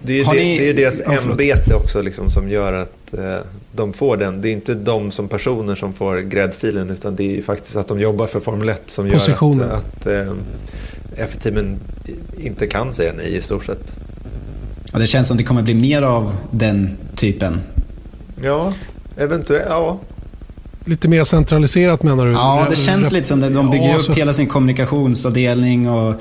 Det 0.06 0.20
är, 0.20 0.26
det, 0.26 0.32
ni... 0.32 0.58
det 0.58 0.70
är 0.70 0.74
deras 0.74 1.02
ämbete 1.02 1.76
också 1.76 2.02
liksom 2.02 2.30
som 2.30 2.50
gör 2.50 2.74
att 2.74 3.14
eh, 3.14 3.38
de 3.72 3.94
får 3.94 4.18
den. 4.18 4.42
Det 4.42 4.50
är 4.50 4.54
inte 4.54 4.74
de 4.74 5.12
som 5.12 5.28
personer 5.28 5.76
som 5.76 5.94
får 5.94 6.18
gräddfilen 6.18 6.90
utan 6.90 7.16
det 7.16 7.38
är 7.38 7.42
faktiskt 7.42 7.76
att 7.76 7.88
de 7.88 8.00
jobbar 8.00 8.28
för 8.28 8.40
Formel 8.40 8.70
1 8.70 8.82
som 8.86 9.12
Positionen. 9.12 9.60
gör 9.60 9.76
att, 9.76 9.86
att 9.86 10.08
eh, 10.08 10.34
F-teamen 11.18 11.80
inte 12.38 12.68
kan 12.68 12.94
säga 12.94 13.14
nej 13.18 13.36
i 13.36 13.42
stort 13.42 13.66
sett. 13.66 13.96
Ja, 14.94 15.00
det 15.00 15.08
känns 15.08 15.28
som 15.28 15.38
det 15.38 15.44
kommer 15.44 15.62
bli 15.62 15.74
mer 15.74 16.02
av 16.02 16.36
den 16.52 16.98
typen. 17.16 17.60
Ja, 18.44 18.74
eventuellt. 19.18 19.66
Ja. 19.70 20.00
Lite 20.86 21.08
mer 21.08 21.24
centraliserat 21.24 22.04
menar 22.04 22.26
du? 22.26 22.32
Ja, 22.32 22.68
det 22.70 22.76
känns 22.76 23.12
lite 23.12 23.28
som 23.28 23.42
det. 23.42 23.50
De 23.50 23.72
bygger 23.72 23.90
ja, 23.90 23.96
upp 23.96 24.02
så... 24.02 24.14
hela 24.14 24.34
sin 24.34 24.48
kommunikationsavdelning 24.48 25.90
och 25.90 26.16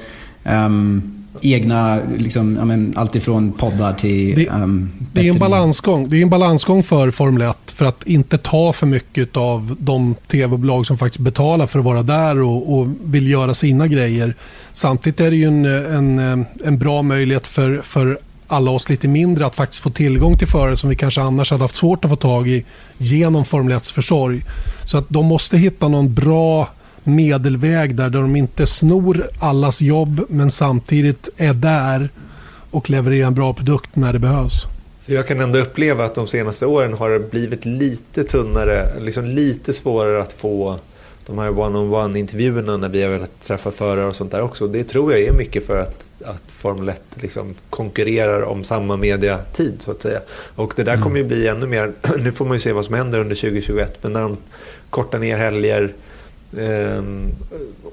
um, 0.45 1.23
egna, 1.41 1.99
liksom, 2.18 2.57
ja, 2.57 2.64
men, 2.64 2.93
alltifrån 2.97 3.53
poddar 3.53 3.93
till... 3.93 4.35
Det, 4.35 4.49
um, 4.49 4.91
det, 5.12 5.28
är 5.28 5.32
en 5.32 5.39
balansgång. 5.39 6.09
det 6.09 6.16
är 6.16 6.22
en 6.22 6.30
balansgång 6.30 6.82
för 6.82 7.11
Formel 7.11 7.43
1 7.43 7.57
för 7.66 7.85
att 7.85 8.07
inte 8.07 8.39
ta 8.39 8.72
för 8.72 8.87
mycket 8.87 9.37
av 9.37 9.76
de 9.78 10.14
tv-bolag 10.26 10.87
som 10.87 10.99
faktiskt 10.99 11.20
betalar 11.20 11.66
för 11.66 11.78
att 11.78 11.85
vara 11.85 12.03
där 12.03 12.43
och, 12.43 12.78
och, 12.78 12.89
vill 13.05 13.30
göra 13.30 13.55
sina 13.55 13.87
grejer. 13.87 14.35
Samtidigt 14.72 15.20
är 15.20 15.30
det 15.30 15.37
ju 15.37 15.45
en, 15.45 15.64
en, 15.64 16.47
en 16.64 16.78
bra 16.78 17.03
möjlighet 17.03 17.47
för, 17.47 17.80
för 17.82 18.18
alla 18.47 18.70
oss 18.70 18.89
lite 18.89 19.09
mindre 19.09 19.47
att 19.47 19.55
faktiskt 19.55 19.82
få 19.82 19.91
tillgång 19.91 20.39
till 20.39 20.49
förare 20.49 20.76
som 20.76 20.91
vi 20.91 20.97
kanske 20.97 21.22
annars 21.22 21.51
hade 21.51 21.64
haft 21.64 21.76
svårt 21.76 22.05
att 22.05 22.11
få 22.11 22.16
tag 22.16 22.49
i 22.49 22.64
genom 22.99 23.45
Formel 23.45 23.76
1 23.76 23.87
försorg. 23.87 24.43
Så 24.85 24.99
att 24.99 25.05
de 25.09 25.26
måste 25.26 25.59
hitta 25.59 25.89
någon 25.89 26.14
bra 26.14 26.68
medelväg 27.05 27.94
där, 27.94 28.11
där 28.11 28.20
de 28.20 28.36
inte 28.36 28.66
snor 28.66 29.28
allas 29.38 29.82
jobb 29.82 30.20
men 30.28 30.50
samtidigt 30.50 31.28
är 31.36 31.55
där 31.55 32.09
och 32.70 32.90
levererar 32.90 33.26
en 33.26 33.34
bra 33.34 33.55
produkt 33.55 33.96
när 33.96 34.12
det 34.12 34.18
behövs. 34.18 34.66
Jag 35.07 35.28
kan 35.28 35.40
ändå 35.40 35.59
uppleva 35.59 36.05
att 36.05 36.14
de 36.14 36.26
senaste 36.26 36.66
åren 36.66 36.92
har 36.92 37.11
det 37.11 37.18
blivit 37.18 37.64
lite 37.64 38.24
tunnare, 38.24 39.00
liksom 39.00 39.24
lite 39.24 39.72
svårare 39.72 40.22
att 40.22 40.32
få 40.32 40.78
de 41.26 41.38
här 41.38 41.59
one-on-one 41.59 42.18
intervjuerna 42.18 42.76
när 42.76 42.88
vi 42.88 43.02
har 43.02 43.11
velat 43.11 43.42
träffa 43.42 43.70
förare 43.70 44.07
och 44.07 44.16
sånt 44.16 44.30
där 44.30 44.42
också. 44.42 44.66
Det 44.66 44.84
tror 44.84 45.12
jag 45.12 45.20
är 45.20 45.32
mycket 45.32 45.66
för 45.66 45.78
att, 45.78 46.09
att 46.24 46.42
Formel 46.48 46.88
1 46.88 47.02
liksom 47.14 47.55
konkurrerar 47.70 48.42
om 48.42 48.64
samma 48.64 48.96
mediatid 48.96 49.74
så 49.78 49.90
att 49.90 50.02
säga. 50.02 50.20
Och 50.55 50.72
det 50.76 50.82
där 50.82 50.92
mm. 50.92 51.02
kommer 51.02 51.16
ju 51.16 51.24
bli 51.24 51.48
ännu 51.48 51.66
mer, 51.66 51.92
nu 52.18 52.32
får 52.32 52.44
man 52.44 52.55
ju 52.55 52.61
se 52.61 52.72
vad 52.72 52.84
som 52.84 52.94
händer 52.94 53.20
under 53.20 53.36
2021, 53.36 53.98
men 54.02 54.12
när 54.12 54.22
de 54.22 54.36
kortar 54.90 55.18
ner 55.18 55.38
helger 55.38 55.92
Ehm, 56.59 57.32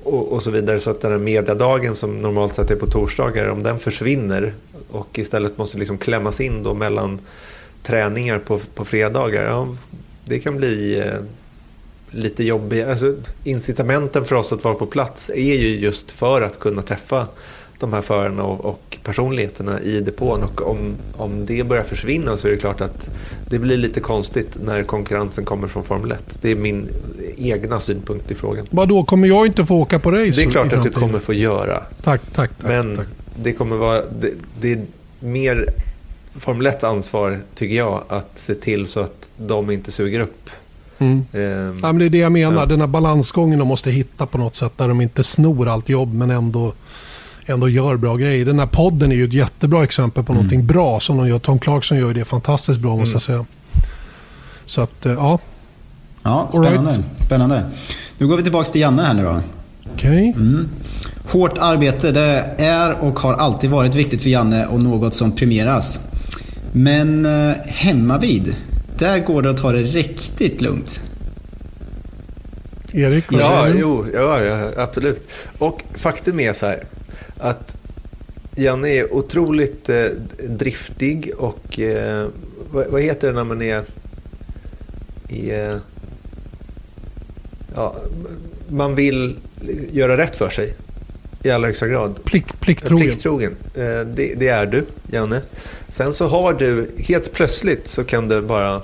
och, 0.03 0.31
och, 0.31 0.43
så 0.43 0.51
vidare 0.51 0.79
så 0.79 0.91
att 0.91 1.01
den 1.01 1.11
här 1.11 1.19
mediadagen 1.19 1.95
som 1.95 2.21
normalt 2.21 2.55
sett 2.55 2.71
är 2.71 2.75
på 2.75 2.87
torsdagar, 2.87 3.47
om 3.47 3.63
den 3.63 3.79
försvinner 3.79 4.53
och 4.91 5.19
istället 5.19 5.57
måste 5.57 5.77
liksom 5.77 5.97
klämmas 5.97 6.41
in 6.41 6.63
då 6.63 6.73
mellan 6.73 7.19
träningar 7.83 8.39
på, 8.39 8.59
på 8.75 8.85
fredagar, 8.85 9.43
ja, 9.43 9.75
det 10.25 10.39
kan 10.39 10.57
bli 10.57 10.99
eh, 10.99 11.21
lite 12.11 12.43
jobbiga. 12.43 12.91
Alltså, 12.91 13.15
incitamenten 13.43 14.25
för 14.25 14.35
oss 14.35 14.53
att 14.53 14.63
vara 14.63 14.75
på 14.75 14.85
plats 14.85 15.29
är 15.29 15.55
ju 15.55 15.79
just 15.79 16.11
för 16.11 16.41
att 16.41 16.59
kunna 16.59 16.81
träffa 16.81 17.27
de 17.81 17.93
här 17.93 18.01
förarna 18.01 18.43
och, 18.43 18.65
och 18.65 18.97
personligheterna 19.03 19.81
i 19.81 19.99
depån. 19.99 20.43
Och 20.43 20.69
om, 20.69 20.95
om 21.17 21.45
det 21.45 21.63
börjar 21.63 21.83
försvinna 21.83 22.37
så 22.37 22.47
är 22.47 22.51
det 22.51 22.57
klart 22.57 22.81
att 22.81 23.09
det 23.49 23.59
blir 23.59 23.77
lite 23.77 23.99
konstigt 23.99 24.57
när 24.63 24.83
konkurrensen 24.83 25.45
kommer 25.45 25.67
från 25.67 25.83
Formel 25.83 26.11
1. 26.11 26.37
Det 26.41 26.51
är 26.51 26.55
min 26.55 26.89
egna 27.37 27.79
synpunkt 27.79 28.31
i 28.31 28.35
frågan. 28.35 28.65
Vadå, 28.69 29.03
kommer 29.03 29.27
jag 29.27 29.45
inte 29.45 29.65
få 29.65 29.75
åka 29.75 29.99
på 29.99 30.11
race? 30.11 30.41
Det 30.41 30.43
är 30.43 30.51
klart 30.51 30.73
att 30.73 30.83
du 30.83 30.89
kommer 30.89 31.19
få 31.19 31.33
göra. 31.33 31.83
Tack, 32.03 32.21
tack. 32.21 32.33
tack 32.33 32.51
Men 32.69 32.97
tack. 32.97 33.07
det 33.43 33.53
kommer 33.53 33.75
vara... 33.75 34.01
Det, 34.19 34.33
det 34.61 34.71
är 34.71 34.85
mer 35.19 35.65
Formel 36.35 36.67
1 36.67 36.83
ansvar, 36.83 37.39
tycker 37.55 37.75
jag, 37.75 38.03
att 38.07 38.37
se 38.37 38.55
till 38.55 38.87
så 38.87 38.99
att 38.99 39.31
de 39.37 39.71
inte 39.71 39.91
suger 39.91 40.19
upp 40.19 40.49
Mm. 41.01 41.25
Eh, 41.31 41.41
ja, 41.41 41.73
men 41.81 41.97
det 41.97 42.05
är 42.05 42.09
det 42.09 42.17
jag 42.17 42.31
menar. 42.31 42.61
Ja. 42.61 42.65
Den 42.65 42.79
här 42.79 42.87
balansgången 42.87 43.59
de 43.59 43.67
måste 43.67 43.91
hitta 43.91 44.25
på 44.25 44.37
något 44.37 44.55
sätt. 44.55 44.73
Där 44.77 44.87
de 44.87 45.01
inte 45.01 45.23
snor 45.23 45.67
allt 45.67 45.89
jobb 45.89 46.13
men 46.13 46.31
ändå, 46.31 46.73
ändå 47.45 47.69
gör 47.69 47.97
bra 47.97 48.15
grejer. 48.15 48.45
Den 48.45 48.59
här 48.59 48.65
podden 48.65 49.11
är 49.11 49.15
ju 49.15 49.25
ett 49.25 49.33
jättebra 49.33 49.83
exempel 49.83 50.23
på 50.23 50.31
mm. 50.31 50.43
någonting 50.43 50.67
bra 50.67 50.99
som 50.99 51.17
de 51.17 51.27
gör. 51.27 51.39
Tom 51.39 51.59
Clarkson 51.59 51.97
gör 51.97 52.13
det 52.13 52.25
fantastiskt 52.25 52.79
bra 52.79 52.97
måste 52.97 53.15
jag 53.15 53.35
mm. 53.37 53.45
säga. 53.45 53.45
Så 54.65 54.81
att, 54.81 55.05
eh, 55.05 55.11
ja. 55.11 55.39
Ja, 56.23 56.49
spännande. 56.51 56.89
Right. 56.89 57.23
spännande. 57.25 57.63
Nu 58.17 58.27
går 58.27 58.37
vi 58.37 58.43
tillbaka 58.43 58.69
till 58.69 58.81
Janne 58.81 59.03
här 59.03 59.13
nu 59.13 59.23
då. 59.23 59.41
Okay. 59.93 60.27
Mm. 60.27 60.69
Hårt 61.27 61.57
arbete, 61.57 62.11
det 62.11 62.55
är 62.57 63.03
och 63.03 63.19
har 63.19 63.33
alltid 63.33 63.69
varit 63.69 63.95
viktigt 63.95 64.21
för 64.21 64.29
Janne 64.29 64.65
och 64.65 64.79
något 64.79 65.15
som 65.15 65.31
premieras. 65.31 65.99
Men 66.71 67.25
eh, 67.25 67.55
hemma 67.65 68.17
vid 68.17 68.55
där 68.97 69.19
går 69.19 69.41
det 69.41 69.49
att 69.49 69.57
ta 69.57 69.71
det 69.71 69.81
riktigt 69.81 70.61
lugnt. 70.61 71.01
Erik, 72.93 73.31
vad 73.31 73.41
ja, 73.41 73.61
säger 73.61 73.73
du? 73.73 73.79
Jo, 73.79 74.05
ja, 74.13 74.41
ja, 74.41 74.69
absolut. 74.77 75.29
Och 75.57 75.83
faktum 75.95 76.39
är 76.39 76.53
så 76.53 76.65
här 76.65 76.83
att 77.41 77.75
Janne 78.55 78.89
är 78.89 79.13
otroligt 79.13 79.89
eh, 79.89 80.05
driftig 80.49 81.31
och 81.37 81.79
eh, 81.79 82.27
vad, 82.71 82.87
vad, 82.87 83.01
heter 83.01 83.27
det 83.27 83.33
när 83.33 83.43
man 83.43 83.61
är 83.61 83.83
i, 85.29 85.49
eh, 85.51 85.75
ja, 87.75 87.95
man 88.67 88.95
vill 88.95 89.37
göra 89.91 90.17
rätt 90.17 90.35
för 90.35 90.49
sig 90.49 90.73
i 91.43 91.51
allra 91.51 91.67
högsta 91.67 91.87
grad. 91.87 92.23
Plick, 92.23 92.59
plikttrogen. 92.59 93.07
plikttrogen. 93.07 93.55
Eh, 93.75 93.99
det, 94.05 94.35
det, 94.35 94.47
är 94.47 94.65
du, 94.65 94.85
Janne. 95.11 95.41
Sen 95.89 96.13
så 96.13 96.27
har 96.27 96.53
du, 96.53 96.91
helt 96.97 97.31
plötsligt 97.31 97.87
så 97.87 98.03
kan 98.03 98.27
det 98.27 98.41
bara 98.41 98.81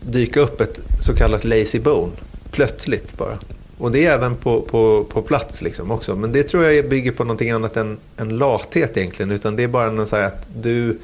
dyka 0.00 0.40
upp 0.40 0.60
ett 0.60 0.80
så 1.00 1.14
kallat 1.14 1.44
lazy 1.44 1.80
bone. 1.80 2.12
Plötsligt 2.50 3.18
bara. 3.18 3.38
Och 3.78 3.92
det 3.92 4.06
är 4.06 4.12
även 4.12 4.36
på, 4.36 4.60
på, 4.60 5.04
på 5.08 5.22
plats 5.22 5.62
liksom 5.62 5.90
också. 5.90 6.16
Men 6.16 6.32
det 6.32 6.42
tror 6.42 6.64
jag 6.64 6.88
bygger 6.88 7.12
på 7.12 7.24
någonting 7.24 7.50
annat 7.50 7.76
än, 7.76 7.98
än 8.16 8.38
lathet 8.38 8.96
egentligen. 8.96 9.30
Utan 9.30 9.56
det 9.56 9.62
är 9.62 9.68
bara 9.68 9.90
något 9.90 10.08
så 10.08 10.16
här 10.16 10.22
att 10.22 10.46
du... 10.62 10.98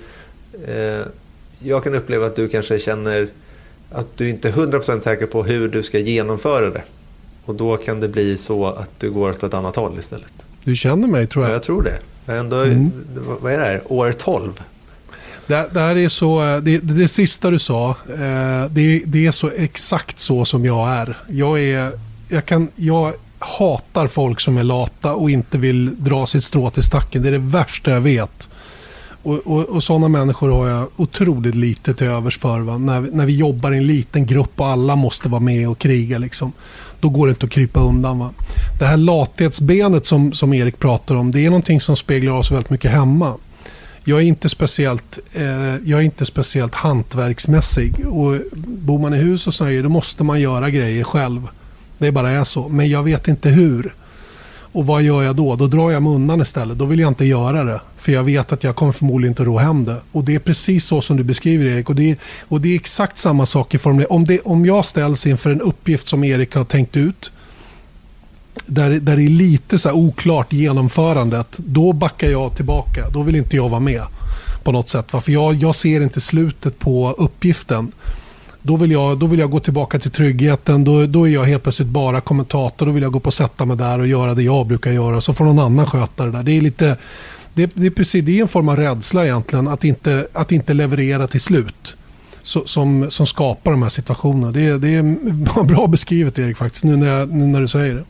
Eh, 0.68 1.06
jag 1.58 1.84
kan 1.84 1.94
uppleva 1.94 2.26
att 2.26 2.36
du 2.36 2.48
kanske 2.48 2.78
känner 2.78 3.28
att 3.90 4.16
du 4.16 4.28
inte 4.28 4.48
är 4.48 4.52
100% 4.52 5.00
säker 5.00 5.26
på 5.26 5.42
hur 5.42 5.68
du 5.68 5.82
ska 5.82 5.98
genomföra 5.98 6.70
det. 6.70 6.82
Och 7.44 7.54
då 7.54 7.76
kan 7.76 8.00
det 8.00 8.08
bli 8.08 8.36
så 8.36 8.66
att 8.66 8.90
du 8.98 9.10
går 9.10 9.30
åt 9.30 9.42
ett 9.42 9.54
annat 9.54 9.76
håll 9.76 9.98
istället. 9.98 10.32
Du 10.64 10.76
känner 10.76 11.08
mig 11.08 11.26
tror 11.26 11.44
jag. 11.44 11.50
Ja, 11.50 11.54
jag 11.54 11.62
tror 11.62 11.82
det. 11.82 11.98
Ändå, 12.32 12.56
mm. 12.56 12.90
Vad 13.40 13.52
är 13.52 13.58
det 13.58 13.64
här? 13.64 13.82
År 13.86 14.12
12? 14.12 14.62
Det, 15.46 15.68
det 15.72 15.80
här 15.80 15.96
är 15.96 16.08
så, 16.08 16.40
det, 16.40 16.78
det, 16.78 16.78
det 16.78 17.08
sista 17.08 17.50
du 17.50 17.58
sa, 17.58 17.90
eh, 17.90 18.70
det, 18.70 19.02
det, 19.06 19.26
är 19.26 19.30
så 19.30 19.50
exakt 19.56 20.18
så 20.18 20.44
som 20.44 20.64
jag 20.64 20.88
är. 20.88 21.18
Jag, 21.28 21.60
är 21.60 21.92
jag, 22.28 22.46
kan, 22.46 22.68
jag 22.76 23.12
hatar 23.38 24.06
folk 24.06 24.40
som 24.40 24.58
är 24.58 24.64
lata 24.64 25.14
och 25.14 25.30
inte 25.30 25.58
vill 25.58 26.04
dra 26.04 26.26
sitt 26.26 26.44
strå 26.44 26.70
till 26.70 26.82
stacken. 26.82 27.22
Det 27.22 27.28
är 27.28 27.32
det 27.32 27.38
värsta 27.38 27.90
jag 27.90 28.00
vet. 28.00 28.48
Och, 29.22 29.38
och, 29.38 29.62
och 29.62 29.82
sådana 29.82 30.08
människor 30.08 30.50
har 30.50 30.68
jag 30.68 30.88
otroligt 30.96 31.54
lite 31.54 31.94
till 31.94 32.06
övers 32.06 32.38
för. 32.38 32.60
Va? 32.60 32.78
När, 32.78 33.00
när 33.00 33.26
vi 33.26 33.36
jobbar 33.36 33.72
i 33.72 33.76
en 33.76 33.86
liten 33.86 34.26
grupp 34.26 34.60
och 34.60 34.66
alla 34.66 34.96
måste 34.96 35.28
vara 35.28 35.40
med 35.40 35.68
och 35.68 35.78
kriga. 35.78 36.18
Liksom. 36.18 36.52
Då 37.00 37.08
går 37.08 37.26
det 37.26 37.30
inte 37.30 37.46
att 37.46 37.52
krypa 37.52 37.80
undan. 37.80 38.18
Va? 38.18 38.30
Det 38.78 38.84
här 38.84 38.96
lathetsbenet 38.96 40.06
som, 40.06 40.32
som 40.32 40.54
Erik 40.54 40.78
pratar 40.78 41.14
om, 41.14 41.30
det 41.30 41.40
är 41.46 41.50
någonting 41.50 41.80
som 41.80 41.96
speglar 41.96 42.32
oss 42.32 42.50
väldigt 42.50 42.70
mycket 42.70 42.90
hemma. 42.90 43.34
Jag 44.04 44.18
är 44.18 44.24
inte 44.24 44.48
speciellt, 44.48 45.18
eh, 45.32 45.76
jag 45.84 46.00
är 46.00 46.04
inte 46.04 46.26
speciellt 46.26 46.74
hantverksmässig. 46.74 48.06
Och 48.06 48.38
bor 48.56 48.98
man 48.98 49.14
i 49.14 49.16
hus 49.16 49.46
och 49.46 49.54
så 49.54 49.64
då 49.64 49.88
måste 49.88 50.24
man 50.24 50.40
göra 50.40 50.70
grejer 50.70 51.04
själv. 51.04 51.48
Det 51.98 52.12
bara 52.12 52.30
är 52.30 52.44
så. 52.44 52.68
Men 52.68 52.88
jag 52.88 53.02
vet 53.02 53.28
inte 53.28 53.48
hur. 53.48 53.94
Och 54.74 54.86
vad 54.86 55.02
gör 55.02 55.22
jag 55.22 55.36
då? 55.36 55.56
Då 55.56 55.66
drar 55.66 55.90
jag 55.90 56.02
mig 56.02 56.12
undan 56.12 56.40
istället. 56.40 56.78
Då 56.78 56.84
vill 56.84 56.98
jag 56.98 57.08
inte 57.08 57.24
göra 57.24 57.64
det. 57.64 57.80
För 57.96 58.12
jag 58.12 58.24
vet 58.24 58.52
att 58.52 58.64
jag 58.64 58.76
kommer 58.76 58.92
förmodligen 58.92 59.30
inte 59.30 59.44
ro 59.44 59.58
hem 59.58 59.84
det. 59.84 59.96
Och 60.12 60.24
det 60.24 60.34
är 60.34 60.38
precis 60.38 60.84
så 60.84 61.00
som 61.00 61.16
du 61.16 61.24
beskriver 61.24 61.66
Erik. 61.66 61.88
Och 61.88 61.94
det 61.94 62.10
är, 62.10 62.16
och 62.48 62.60
det 62.60 62.68
är 62.68 62.74
exakt 62.74 63.18
samma 63.18 63.46
sak 63.46 63.74
i 63.74 63.78
Formel 63.78 64.06
om, 64.06 64.24
det, 64.24 64.40
om 64.40 64.66
jag 64.66 64.84
ställs 64.84 65.26
inför 65.26 65.50
en 65.50 65.60
uppgift 65.60 66.06
som 66.06 66.24
Erik 66.24 66.54
har 66.54 66.64
tänkt 66.64 66.96
ut. 66.96 67.32
Där, 68.66 68.90
där 68.90 69.16
det 69.16 69.22
är 69.22 69.28
lite 69.28 69.78
så 69.78 69.92
oklart 69.92 70.52
genomförandet. 70.52 71.46
Då 71.56 71.92
backar 71.92 72.30
jag 72.30 72.56
tillbaka. 72.56 73.08
Då 73.12 73.22
vill 73.22 73.36
inte 73.36 73.56
jag 73.56 73.68
vara 73.68 73.80
med. 73.80 74.02
På 74.64 74.72
något 74.72 74.88
sätt. 74.88 75.10
För 75.10 75.32
jag, 75.32 75.54
jag 75.54 75.74
ser 75.74 76.00
inte 76.00 76.20
slutet 76.20 76.78
på 76.78 77.14
uppgiften. 77.18 77.92
Då 78.66 78.76
vill, 78.76 78.90
jag, 78.90 79.18
då 79.18 79.26
vill 79.26 79.38
jag 79.38 79.50
gå 79.50 79.60
tillbaka 79.60 79.98
till 79.98 80.10
tryggheten. 80.10 80.84
Då, 80.84 81.06
då 81.06 81.28
är 81.28 81.32
jag 81.32 81.44
helt 81.44 81.62
plötsligt 81.62 81.88
bara 81.88 82.20
kommentator. 82.20 82.86
Då 82.86 82.92
vill 82.92 83.02
jag 83.02 83.12
gå 83.12 83.20
på 83.20 83.26
och 83.26 83.34
sätta 83.34 83.64
mig 83.64 83.76
där 83.76 83.98
och 83.98 84.06
göra 84.06 84.34
det 84.34 84.42
jag 84.42 84.66
brukar 84.66 84.92
göra. 84.92 85.20
Så 85.20 85.34
får 85.34 85.44
någon 85.44 85.58
annan 85.58 85.86
sköta 85.86 86.24
det 86.24 86.30
där. 86.30 86.42
Det 86.42 86.52
är 86.52 86.60
lite... 86.60 86.96
Det, 87.54 87.70
det, 87.74 87.86
är 87.86 87.90
precis, 87.90 88.24
det 88.24 88.38
är 88.38 88.42
en 88.42 88.48
form 88.48 88.68
av 88.68 88.76
rädsla 88.76 89.24
egentligen 89.24 89.68
att 89.68 89.84
inte, 89.84 90.26
att 90.32 90.52
inte 90.52 90.74
leverera 90.74 91.26
till 91.26 91.40
slut. 91.40 91.96
Så, 92.42 92.66
som, 92.66 93.10
som 93.10 93.26
skapar 93.26 93.70
de 93.70 93.82
här 93.82 93.88
situationerna. 93.88 94.52
Det, 94.52 94.78
det 94.78 94.88
är 94.88 95.62
bra 95.64 95.86
beskrivet 95.86 96.38
Erik 96.38 96.56
faktiskt 96.56 96.84
nu 96.84 96.96
när, 96.96 97.06
jag, 97.06 97.32
nu 97.32 97.46
när 97.46 97.60
du 97.60 97.68
säger 97.68 97.94
det. 97.94 98.04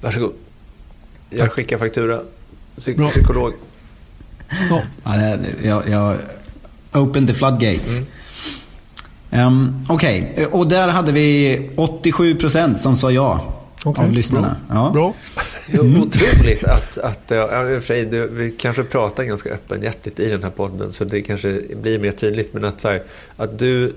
Varsågod. 0.00 0.32
Jag 1.30 1.38
Tack. 1.38 1.52
skickar 1.52 1.78
faktura. 1.78 2.20
Psyk 2.76 2.96
psykolog. 3.10 3.52
Ja. 4.70 4.82
jag, 5.62 5.88
jag 5.88 6.16
open 6.92 7.26
the 7.26 7.34
floodgates. 7.34 7.98
Mm. 7.98 8.11
Um, 9.32 9.86
Okej, 9.88 10.30
okay. 10.32 10.44
och 10.44 10.68
där 10.68 10.88
hade 10.88 11.12
vi 11.12 11.58
87% 11.76 12.74
som 12.74 12.96
sa 12.96 13.10
ja. 13.10 13.40
Okay. 13.84 14.04
Av 14.04 14.12
lyssnarna. 14.12 14.56
Bra. 14.68 14.76
Ja. 14.76 14.90
Bra. 14.90 15.14
Otroligt 16.02 16.64
att, 16.64 16.98
att 16.98 17.22
ja, 17.28 17.80
sig, 17.80 18.04
det, 18.04 18.26
vi 18.26 18.50
kanske 18.50 18.84
pratar 18.84 19.24
ganska 19.24 19.50
öppenhjärtigt 19.50 20.20
i 20.20 20.28
den 20.28 20.42
här 20.42 20.50
podden 20.50 20.92
så 20.92 21.04
det 21.04 21.22
kanske 21.22 21.60
blir 21.82 21.98
mer 21.98 22.12
tydligt. 22.12 22.54
Men 22.54 22.64
att, 22.64 22.80
så 22.80 22.88
här, 22.88 23.02
att 23.36 23.58
du 23.58 23.92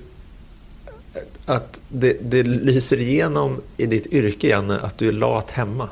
att 1.46 1.80
det, 1.90 2.18
det 2.22 2.44
lyser 2.44 2.98
igenom 2.98 3.62
i 3.78 3.86
ditt 3.86 4.06
yrke, 4.06 4.48
Janne, 4.48 4.80
att 4.80 4.98
du 4.98 5.08
är 5.08 5.12
lat 5.12 5.52
hemma. 5.52 5.90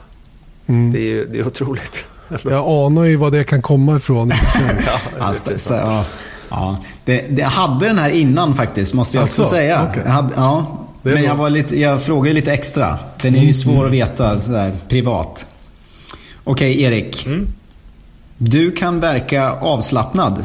Mm. 0.67 0.91
Det, 0.91 0.99
är, 0.99 1.25
det 1.25 1.39
är 1.39 1.47
otroligt. 1.47 2.05
Jag 2.43 2.67
anar 2.67 3.03
ju 3.03 3.15
var 3.15 3.31
det 3.31 3.43
kan 3.43 3.61
komma 3.61 3.97
ifrån. 3.97 4.31
ja, 4.85 5.25
alltså, 5.25 5.59
så, 5.59 5.73
ja. 5.73 6.05
Ja, 6.53 6.77
det, 7.05 7.25
det, 7.29 7.43
hade 7.43 7.87
den 7.87 7.97
här 7.97 8.09
innan 8.09 8.55
faktiskt, 8.55 8.93
måste 8.93 9.17
jag 9.17 9.21
alltså, 9.21 9.41
också 9.41 9.51
säga. 9.51 9.89
Okay. 9.89 10.03
Jag 10.05 10.11
hade, 10.11 10.33
ja, 10.35 10.87
men 11.01 11.23
jag, 11.23 11.35
var 11.35 11.49
lite, 11.49 11.79
jag 11.79 12.01
frågade 12.01 12.33
lite 12.33 12.53
extra. 12.53 12.99
Den 13.21 13.33
är 13.33 13.39
ju 13.39 13.43
mm. 13.43 13.53
svår 13.53 13.85
att 13.85 13.91
veta 13.91 14.41
sådär, 14.41 14.75
privat. 14.87 15.47
Okej, 16.43 16.71
okay, 16.71 16.83
Erik. 16.83 17.25
Mm. 17.25 17.47
Du 18.37 18.71
kan 18.71 18.99
verka 18.99 19.51
avslappnad. 19.51 20.43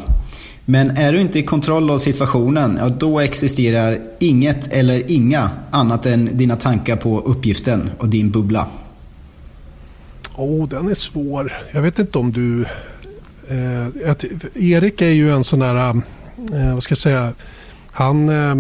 Men 0.64 0.90
är 0.90 1.12
du 1.12 1.20
inte 1.20 1.38
i 1.38 1.42
kontroll 1.42 1.90
av 1.90 1.98
situationen, 1.98 2.78
ja, 2.80 2.88
då 2.88 3.20
existerar 3.20 3.98
inget 4.18 4.72
eller 4.72 5.11
inga 5.11 5.50
annat 5.70 6.06
än 6.06 6.30
dina 6.32 6.56
tankar 6.56 6.96
på 6.96 7.20
uppgiften 7.20 7.90
och 7.98 8.09
din 8.09 8.30
bubbla. 8.30 8.66
Oh, 10.36 10.68
den 10.68 10.88
är 10.88 10.94
svår. 10.94 11.52
Jag 11.72 11.82
vet 11.82 11.98
inte 11.98 12.18
om 12.18 12.32
du 12.32 12.64
Eh, 13.51 14.11
att, 14.11 14.24
Erik 14.55 15.03
är 15.03 15.11
ju 15.11 15.30
en 15.30 15.44
sån 15.44 15.59
där, 15.59 15.74
eh, 15.74 15.90
eh, 16.61 16.74
vad 16.74 16.82
ska 16.82 16.92
jag 16.92 16.99
säga, 16.99 17.32
han, 17.92 18.28
eh, 18.28 18.55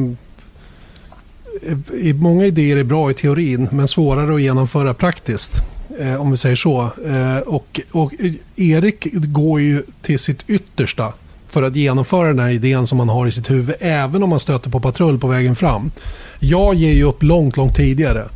i 1.94 2.12
många 2.12 2.46
idéer 2.46 2.76
är 2.76 2.84
bra 2.84 3.10
i 3.10 3.14
teorin 3.14 3.68
men 3.72 3.88
svårare 3.88 4.34
att 4.34 4.42
genomföra 4.42 4.94
praktiskt. 4.94 5.62
Eh, 5.98 6.20
om 6.20 6.30
vi 6.30 6.36
säger 6.36 6.56
så. 6.56 6.90
Eh, 7.06 7.38
och, 7.38 7.80
och 7.90 8.12
Erik 8.56 9.06
går 9.12 9.60
ju 9.60 9.82
till 10.02 10.18
sitt 10.18 10.50
yttersta 10.50 11.12
för 11.48 11.62
att 11.62 11.76
genomföra 11.76 12.28
den 12.28 12.38
här 12.38 12.48
idén 12.48 12.86
som 12.86 12.98
man 12.98 13.08
har 13.08 13.26
i 13.26 13.32
sitt 13.32 13.50
huvud 13.50 13.74
även 13.80 14.22
om 14.22 14.30
man 14.30 14.40
stöter 14.40 14.70
på 14.70 14.80
patrull 14.80 15.18
på 15.18 15.28
vägen 15.28 15.56
fram. 15.56 15.90
Jag 16.38 16.74
ger 16.74 16.92
ju 16.92 17.02
upp 17.02 17.22
långt, 17.22 17.56
långt 17.56 17.76
tidigare 17.76 18.28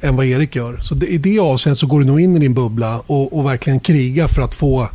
än 0.00 0.16
vad 0.16 0.26
Erik 0.26 0.56
gör. 0.56 0.78
Så 0.80 0.94
det, 0.94 1.06
i 1.06 1.18
det 1.18 1.38
avseendet 1.38 1.78
så 1.78 1.86
går 1.86 2.00
du 2.00 2.06
nog 2.06 2.20
in 2.20 2.36
i 2.36 2.38
din 2.38 2.54
bubbla 2.54 3.02
och, 3.06 3.38
och 3.38 3.46
verkligen 3.46 3.80
kriga 3.80 4.28
för 4.28 4.42
att 4.42 4.54
få 4.54 4.88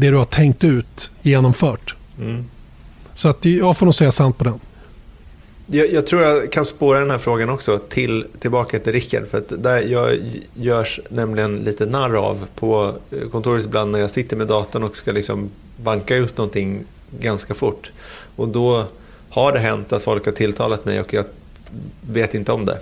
det 0.00 0.10
du 0.10 0.16
har 0.16 0.24
tänkt 0.24 0.64
ut 0.64 1.10
genomfört. 1.22 1.94
Mm. 2.18 2.44
Så 3.14 3.28
att 3.28 3.44
jag 3.44 3.76
får 3.76 3.86
nog 3.86 3.94
säga 3.94 4.12
sant 4.12 4.38
på 4.38 4.44
den. 4.44 4.60
Jag, 5.66 5.92
jag, 5.92 6.06
tror 6.06 6.22
jag 6.22 6.52
kan 6.52 6.64
spåra 6.64 7.00
den 7.00 7.10
här 7.10 7.18
frågan 7.18 7.50
också 7.50 7.78
till, 7.78 8.26
tillbaka 8.38 8.78
till 8.78 8.92
Rickard. 8.92 9.26
För 9.28 9.38
att 9.38 9.62
där 9.62 9.80
jag 9.80 10.18
görs 10.54 11.00
nämligen 11.08 11.56
lite 11.56 11.86
narr 11.86 12.16
av 12.16 12.46
på 12.54 12.94
kontoret 13.32 13.64
ibland 13.64 13.92
när 13.92 13.98
jag 13.98 14.10
sitter 14.10 14.36
med 14.36 14.46
datorn 14.46 14.82
och 14.82 14.96
ska 14.96 15.12
liksom 15.12 15.50
banka 15.76 16.16
ut 16.16 16.36
någonting 16.36 16.84
ganska 17.20 17.54
fort. 17.54 17.92
Och 18.36 18.48
då 18.48 18.84
har 19.30 19.52
det 19.52 19.58
hänt 19.58 19.92
att 19.92 20.02
folk 20.02 20.24
har 20.24 20.32
tilltalat 20.32 20.84
mig 20.84 21.00
och 21.00 21.14
jag 21.14 21.24
vet 22.00 22.34
inte 22.34 22.52
om 22.52 22.64
det. 22.66 22.78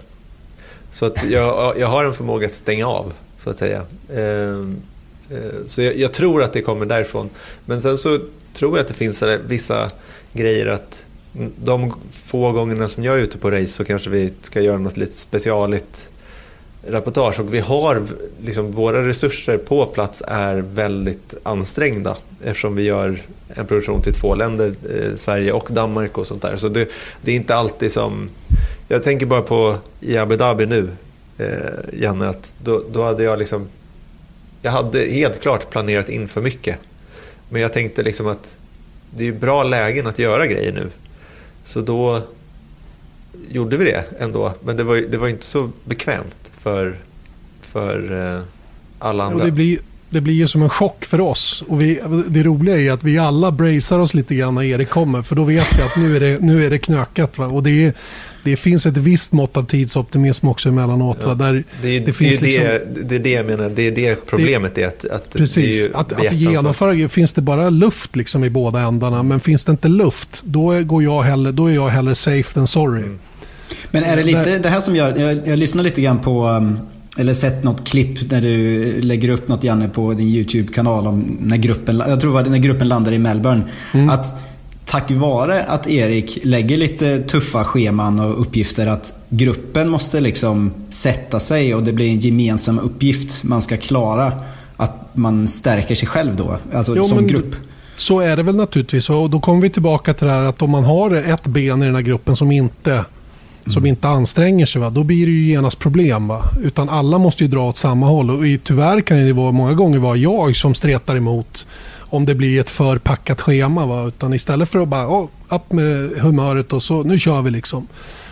Så 0.91 1.07
att 1.07 1.31
jag, 1.31 1.79
jag 1.79 1.87
har 1.87 2.05
en 2.05 2.13
förmåga 2.13 2.47
att 2.47 2.53
stänga 2.53 2.87
av, 2.87 3.13
så 3.37 3.51
att 3.51 3.59
säga. 3.59 3.83
Ehm, 4.15 4.17
eh, 4.17 4.98
Eh, 5.31 5.67
så 5.67 5.83
jag, 5.83 5.97
jag, 5.97 6.13
tror 6.13 6.43
att 6.43 6.53
det 6.53 6.63
kommer 6.63 6.87
därifrån. 6.87 7.31
Men 7.65 7.83
sen 7.83 7.99
så 7.99 8.19
tror 8.53 8.77
jag 8.77 8.81
att 8.81 8.89
det 8.89 8.95
finns 8.95 9.23
vissa 9.47 9.91
grejer 10.33 10.67
att 10.67 11.07
mm, 11.37 11.53
de 11.57 11.95
få 12.13 12.53
gångerna 12.53 12.89
som 12.89 13.05
jag 13.05 13.19
är 13.19 13.23
ute 13.23 13.39
på 13.39 13.51
race 13.51 13.69
så 13.69 13.85
kanske 13.85 14.11
vi 14.11 14.33
ska 14.43 14.61
göra 14.61 14.79
något 14.79 14.97
lite 14.97 15.13
specialigt 15.13 16.09
reportage 16.87 17.41
och 17.41 17.55
vi 17.55 17.61
har, 17.61 18.03
liksom, 18.45 18.73
våra 18.73 19.07
resurser 19.09 19.59
på 19.59 19.87
plats 19.87 20.23
är 20.27 20.57
väldigt 20.57 21.35
ansträngda 21.43 22.17
eftersom 22.45 22.77
vi 22.77 22.83
gör 22.83 23.23
en 23.49 23.67
produktion 23.67 24.03
till 24.03 24.13
två 24.13 24.35
länder, 24.35 24.75
eh, 24.91 25.17
Sverige 25.17 25.53
och 25.53 25.69
Danmark 25.71 26.19
och 26.19 26.27
sånt 26.27 26.43
där. 26.43 26.57
Så 26.57 26.69
det, 26.69 26.89
det, 27.23 27.33
är 27.33 27.37
inte 27.37 27.55
alltid 27.55 27.93
som... 27.93 28.31
Jag 28.89 29.03
tänker 29.03 29.27
bara 29.27 29.43
på 29.43 29.77
i 30.01 30.19
Abu 30.19 30.37
Dhabi 30.37 30.67
nu, 30.67 30.91
eh, 31.39 32.01
Janne, 32.01 32.29
att 32.29 32.55
då, 32.65 32.83
då 32.93 33.05
hade 33.05 33.23
jag 33.23 33.39
liksom... 33.39 33.69
Jag 34.63 34.71
hade 34.71 34.99
helt 34.99 35.43
klart 35.43 35.71
planerat 35.71 36.09
in 36.09 36.29
för 36.29 36.41
mycket. 36.41 36.77
Men 37.49 37.63
jag 37.63 37.73
tänkte 37.73 38.03
liksom 38.03 38.27
att 38.27 38.57
det 39.11 39.29
är 39.29 39.33
bra 39.33 39.63
lägen 39.63 40.07
att 40.07 40.19
göra 40.19 40.47
grejer 40.47 40.73
nu. 40.73 40.91
Så 41.65 41.81
då 41.81 42.23
gjorde 43.49 43.77
vi 43.77 43.85
det 43.85 44.05
ändå. 44.19 44.53
Men 44.65 44.77
det 44.77 44.85
var, 44.85 44.97
det 44.97 45.19
var 45.19 45.29
inte 45.29 45.45
så 45.45 45.71
bekvämt 45.85 46.53
för, 46.61 46.97
för 47.61 48.35
eh, 48.37 48.43
alla 48.99 49.25
andra. 49.25 49.39
Och 49.39 49.45
det, 49.45 49.53
blir, 49.53 49.79
det 50.11 50.21
blir 50.21 50.35
ju 50.35 50.47
som 50.47 50.63
en 50.63 50.71
chock 50.71 51.05
för 51.05 51.21
oss. 51.21 51.65
Och 51.69 51.81
vi, 51.81 52.01
det 52.29 52.43
roliga 52.43 52.79
är 52.79 52.93
att 52.93 53.05
vi 53.05 53.19
alla 53.19 53.53
bracear 53.53 53.99
oss 53.99 54.15
lite 54.15 54.35
grann 54.35 54.55
när 54.55 54.63
Erik 54.63 54.89
kommer. 54.89 55.23
För 55.23 55.37
då 55.37 55.45
vet 55.45 55.79
vi 55.79 55.83
att 55.83 55.97
nu 55.97 56.17
är 56.17 56.21
det, 56.21 56.41
nu 56.41 56.67
är 56.67 56.71
det 56.71 56.79
knökat. 56.79 57.39
Va? 57.39 57.47
Och 57.47 57.63
det 57.63 57.85
är, 57.85 57.93
det 58.45 58.57
finns 58.57 58.87
ett 58.87 58.97
visst 58.97 59.33
mått 59.33 59.57
av 59.57 59.63
tidsoptimism 59.63 60.49
också 60.49 60.69
emellanåt. 60.69 61.19
Ja. 61.23 61.35
Där 61.35 61.65
det, 61.83 61.89
är, 61.89 62.01
det, 62.01 62.13
finns 62.13 62.39
det, 62.39 62.47
liksom, 62.47 62.65
det, 63.09 63.17
är 63.17 63.19
det 63.19 63.31
jag 63.31 63.47
menar, 63.47 63.69
det 63.69 63.87
är 63.87 63.93
det 63.93 64.27
problemet 64.27 64.75
det, 64.75 64.83
är. 64.83 64.89
Att, 64.89 65.05
att 65.05 65.33
precis, 65.33 65.87
är 65.87 65.97
att, 65.97 66.13
att 66.13 66.33
genomföra, 66.33 67.09
finns 67.09 67.33
det 67.33 67.43
bara 67.43 67.71
luft 67.71 68.17
liksom 68.17 68.45
i 68.45 68.51
båda 68.51 68.81
ändarna, 68.81 69.23
men 69.23 69.41
finns 69.41 69.65
det 69.65 69.73
inte 69.73 69.89
luft, 69.89 70.43
då, 70.45 70.83
går 70.83 71.03
jag 71.03 71.23
hellre, 71.23 71.53
då 71.53 71.67
är 71.67 71.75
jag 71.75 71.89
hellre 71.89 72.15
safe 72.15 72.55
than 72.55 72.67
sorry. 72.67 73.03
Mm. 73.03 73.19
Men 73.91 74.05
är 74.05 74.17
det 74.17 74.23
lite 74.23 74.59
det 74.59 74.69
här 74.69 74.81
som 74.81 74.97
gör, 74.97 75.17
jag, 75.19 75.49
jag 75.49 75.59
lyssnar 75.59 75.83
lite 75.83 76.01
grann 76.01 76.19
på 76.19 76.47
um, 76.49 76.79
eller 77.19 77.35
sett 77.35 77.65
något 77.65 77.89
klipp 77.89 78.31
när 78.31 78.41
du 78.41 79.01
lägger 79.01 79.29
upp 79.29 79.49
något 79.49 79.65
Janne 79.65 79.89
på 79.89 80.15
din 80.15 80.29
YouTube-kanal 80.29 81.07
om 81.07 81.37
när 81.41 81.57
gruppen, 81.57 82.03
jag 82.09 82.21
tror 82.21 82.31
det 82.31 82.43
var 82.43 82.51
när 82.51 82.59
gruppen 82.59 82.89
landar 82.89 83.13
i 83.13 83.19
Melbourne. 83.19 83.63
Mm. 83.95 84.11
Att 84.11 84.35
tack 84.89 85.11
vare 85.11 85.65
att 85.65 85.89
Erik 85.89 86.39
lägger 86.43 86.77
lite 86.77 87.23
tuffa 87.23 87.65
scheman 87.65 88.21
och 88.21 88.41
uppgifter 88.41 88.87
att 88.87 89.15
gruppen 89.29 89.89
måste 89.89 90.21
liksom 90.21 90.73
sätta 90.91 91.41
sig 91.41 91.75
och 91.75 91.83
det 91.83 91.93
blir 91.93 92.09
en 92.09 92.19
gemensam 92.19 92.79
uppgift 92.79 93.45
man 93.45 93.63
ska 93.63 93.77
klara. 93.77 94.33
Att 94.77 95.09
man 95.13 95.49
stärker 95.49 95.95
sig 95.95 96.09
själv 96.09 96.37
då, 96.37 96.57
alltså 96.75 96.97
jo, 96.97 97.05
som 97.05 97.27
grupp. 97.27 97.57
Så 97.97 98.21
är 98.21 98.37
det 98.37 98.43
väl 98.43 98.57
naturligtvis. 98.57 99.11
Och 99.11 99.31
då 99.31 99.41
kommer 99.41 99.63
vi 99.63 99.71
tillbaka 99.71 100.15
till 100.15 100.27
det 100.27 100.33
här 100.33 100.43
att 100.43 100.63
om 100.63 100.71
man 100.71 100.85
har 100.85 101.15
ett 101.15 101.47
ben 101.47 101.83
i 101.83 101.87
den 101.87 101.95
här 101.95 102.03
gruppen 102.03 102.37
som 102.37 102.53
inte, 102.53 103.05
som 103.65 103.77
mm. 103.77 103.87
inte 103.87 104.09
anstränger 104.09 104.67
sig, 104.67 104.81
va, 104.81 104.91
då 104.91 105.05
blir 105.05 105.27
det 105.27 105.33
ju 105.33 105.49
genast 105.49 105.79
problem. 105.79 106.29
Va? 106.29 106.43
Utan 106.63 106.89
alla 106.89 107.19
måste 107.19 107.45
ju 107.45 107.51
dra 107.51 107.69
åt 107.69 107.77
samma 107.77 108.07
håll. 108.07 108.31
Och 108.31 108.45
tyvärr 108.65 109.01
kan 109.01 109.17
det 109.17 109.33
vara, 109.33 109.53
många 109.53 109.75
gånger 109.75 109.99
vara 109.99 110.17
jag 110.17 110.57
som 110.57 110.75
stretar 110.75 111.17
emot 111.17 111.67
om 112.11 112.27
det 112.27 112.35
blir 112.35 112.61
ett 112.61 112.71
för 112.71 112.99
packat 112.99 113.41
schema. 113.41 113.87
Va? 113.87 114.07
Utan 114.07 114.35
istället 114.35 114.69
för 114.69 114.83
att 114.83 114.89
bara 114.89 115.09
oh, 115.09 115.29
upp 115.49 115.73
med 115.73 116.11
humöret 116.11 116.73
och 116.73 116.83
så 116.83 117.03
nu 117.03 117.19
kör 117.19 117.43
vi 117.43 117.51
liksom. 117.51 117.87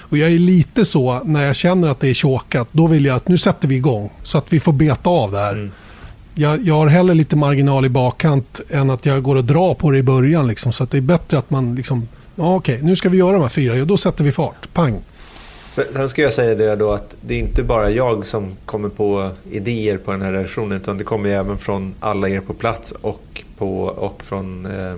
Och 0.08 0.18
jag 0.18 0.32
är 0.32 0.38
lite 0.38 0.84
så 0.84 1.20
när 1.24 1.44
jag 1.44 1.56
känner 1.56 1.88
att 1.88 2.00
det 2.00 2.08
är 2.08 2.14
tjåkat. 2.14 2.68
Då 2.72 2.86
vill 2.86 3.04
jag 3.04 3.16
att 3.16 3.28
nu 3.28 3.38
sätter 3.38 3.68
vi 3.68 3.74
igång 3.74 4.10
så 4.22 4.38
att 4.38 4.52
vi 4.52 4.60
får 4.60 4.72
beta 4.72 5.10
av 5.10 5.32
det 5.32 5.38
här. 5.38 5.52
Mm. 5.52 5.70
Jag, 6.34 6.62
jag, 6.62 6.74
har 6.74 6.86
hellre 6.86 7.14
lite 7.14 7.36
marginal 7.36 7.84
i 7.84 7.88
bakkant 7.88 8.60
än 8.70 8.90
att 8.90 9.06
jag 9.06 9.22
går 9.22 9.36
och 9.36 9.44
drar 9.44 9.74
på 9.74 9.90
det 9.90 9.98
i 9.98 10.02
början. 10.02 10.46
Liksom, 10.46 10.72
så 10.72 10.84
att 10.84 10.90
det 10.90 10.96
är 10.96 11.00
bättre 11.00 11.38
att 11.38 11.50
man 11.50 11.74
liksom, 11.74 12.08
ja, 12.34 12.54
okej, 12.54 12.78
nu 12.82 12.96
ska 12.96 13.08
vi 13.08 13.18
göra 13.18 13.32
de 13.32 13.42
här 13.42 13.48
fyra. 13.48 13.76
Ja, 13.76 13.84
då 13.84 13.96
sätter 13.96 14.24
vi 14.24 14.32
fart. 14.32 14.68
Pang. 14.72 14.98
Sen 15.92 16.08
ska 16.08 16.22
jag 16.22 16.32
säga 16.32 16.54
det 16.54 16.76
då 16.76 16.92
att 16.92 17.16
det 17.20 17.34
är 17.34 17.38
inte 17.38 17.62
bara 17.62 17.90
jag 17.90 18.26
som 18.26 18.56
kommer 18.64 18.88
på 18.88 19.30
idéer 19.50 19.96
på 19.96 20.12
den 20.12 20.22
här 20.22 20.32
redaktionen 20.32 20.80
utan 20.80 20.98
det 20.98 21.04
kommer 21.04 21.28
även 21.28 21.58
från 21.58 21.94
alla 22.00 22.28
er 22.28 22.40
på 22.40 22.54
plats 22.54 22.94
och, 23.00 23.20
på, 23.58 23.82
och 23.84 24.24
från 24.24 24.66
eh, 24.66 24.96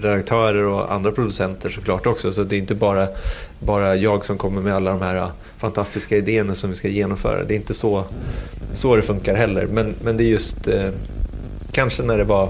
redaktörer 0.00 0.64
och 0.64 0.92
andra 0.92 1.12
producenter 1.12 1.70
såklart 1.70 2.06
också. 2.06 2.32
Så 2.32 2.42
det 2.42 2.56
är 2.56 2.58
inte 2.58 2.74
bara, 2.74 3.08
bara 3.58 3.96
jag 3.96 4.26
som 4.26 4.38
kommer 4.38 4.62
med 4.62 4.74
alla 4.74 4.90
de 4.90 5.02
här 5.02 5.16
eh, 5.16 5.28
fantastiska 5.58 6.16
idéerna 6.16 6.54
som 6.54 6.70
vi 6.70 6.76
ska 6.76 6.88
genomföra. 6.88 7.44
Det 7.44 7.54
är 7.54 7.56
inte 7.56 7.74
så, 7.74 8.04
så 8.72 8.96
det 8.96 9.02
funkar 9.02 9.34
heller. 9.34 9.66
Men, 9.66 9.94
men 10.02 10.16
det 10.16 10.24
är 10.24 10.28
just 10.28 10.68
eh, 10.68 10.90
kanske 11.72 12.02
när 12.02 12.18
det 12.18 12.24
var 12.24 12.48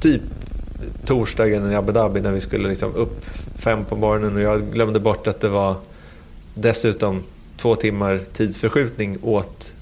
typ 0.00 0.22
torsdagen 1.06 1.72
i 1.72 1.74
Abu 1.74 1.92
Dhabi 1.92 2.20
när 2.20 2.32
vi 2.32 2.40
skulle 2.40 2.68
liksom 2.68 2.94
upp 2.94 3.26
fem 3.56 3.84
på 3.84 3.96
morgonen 3.96 4.36
och 4.36 4.42
jag 4.42 4.72
glömde 4.72 5.00
bort 5.00 5.26
att 5.26 5.40
det 5.40 5.48
var 5.48 5.74
dessutom 6.54 7.22
två 7.56 7.76
timmar 7.76 8.20
tidsförskjutning 8.32 9.18
åt 9.22 9.72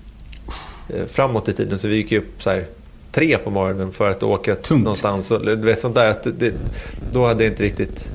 eh, 0.89 1.07
framåt 1.07 1.49
i 1.49 1.53
tiden. 1.53 1.79
Så 1.79 1.89
vi 1.89 1.97
gick 1.97 2.13
upp 2.13 2.43
så 2.43 2.51
här, 2.51 2.67
tre 3.15 3.39
på 3.39 3.51
morgonen 3.51 3.93
för 3.93 4.11
att 4.11 4.23
åka 4.23 4.55
Tungt. 4.55 4.85
någonstans. 4.85 5.31
Och, 5.31 5.47
du 5.47 5.57
vet, 5.57 5.81
sånt 5.81 5.95
där, 5.95 6.11
att 6.11 6.27
det, 6.39 6.55
då 7.13 7.27
hade 7.27 7.45
jag 7.45 7.53
inte 7.53 7.63
riktigt... 7.63 8.09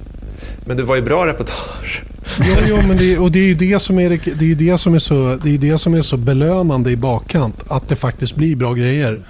Men 0.65 0.77
det 0.77 0.83
var 0.83 0.95
ju 0.95 1.01
bra 1.01 1.27
reportage. 1.27 2.03
Jo, 2.39 2.55
jo 2.67 2.75
men 2.87 2.97
det, 2.97 3.17
och 3.17 3.31
det 3.31 3.39
är 3.39 3.43
ju 3.43 3.53
det 3.53 3.79
som 3.79 3.99
är, 3.99 4.09
det 4.09 4.51
är, 4.51 4.55
det 4.55 4.77
som 4.77 4.93
är, 4.93 4.99
så, 4.99 5.39
det 5.43 5.53
är 5.53 5.57
det 5.57 5.77
som 5.77 5.93
är 5.93 6.01
så 6.01 6.17
belönande 6.17 6.91
i 6.91 6.95
bakkant. 6.95 7.55
Att 7.67 7.89
det 7.89 7.95
faktiskt 7.95 8.35
blir 8.35 8.55
bra 8.55 8.73
grejer. 8.73 9.21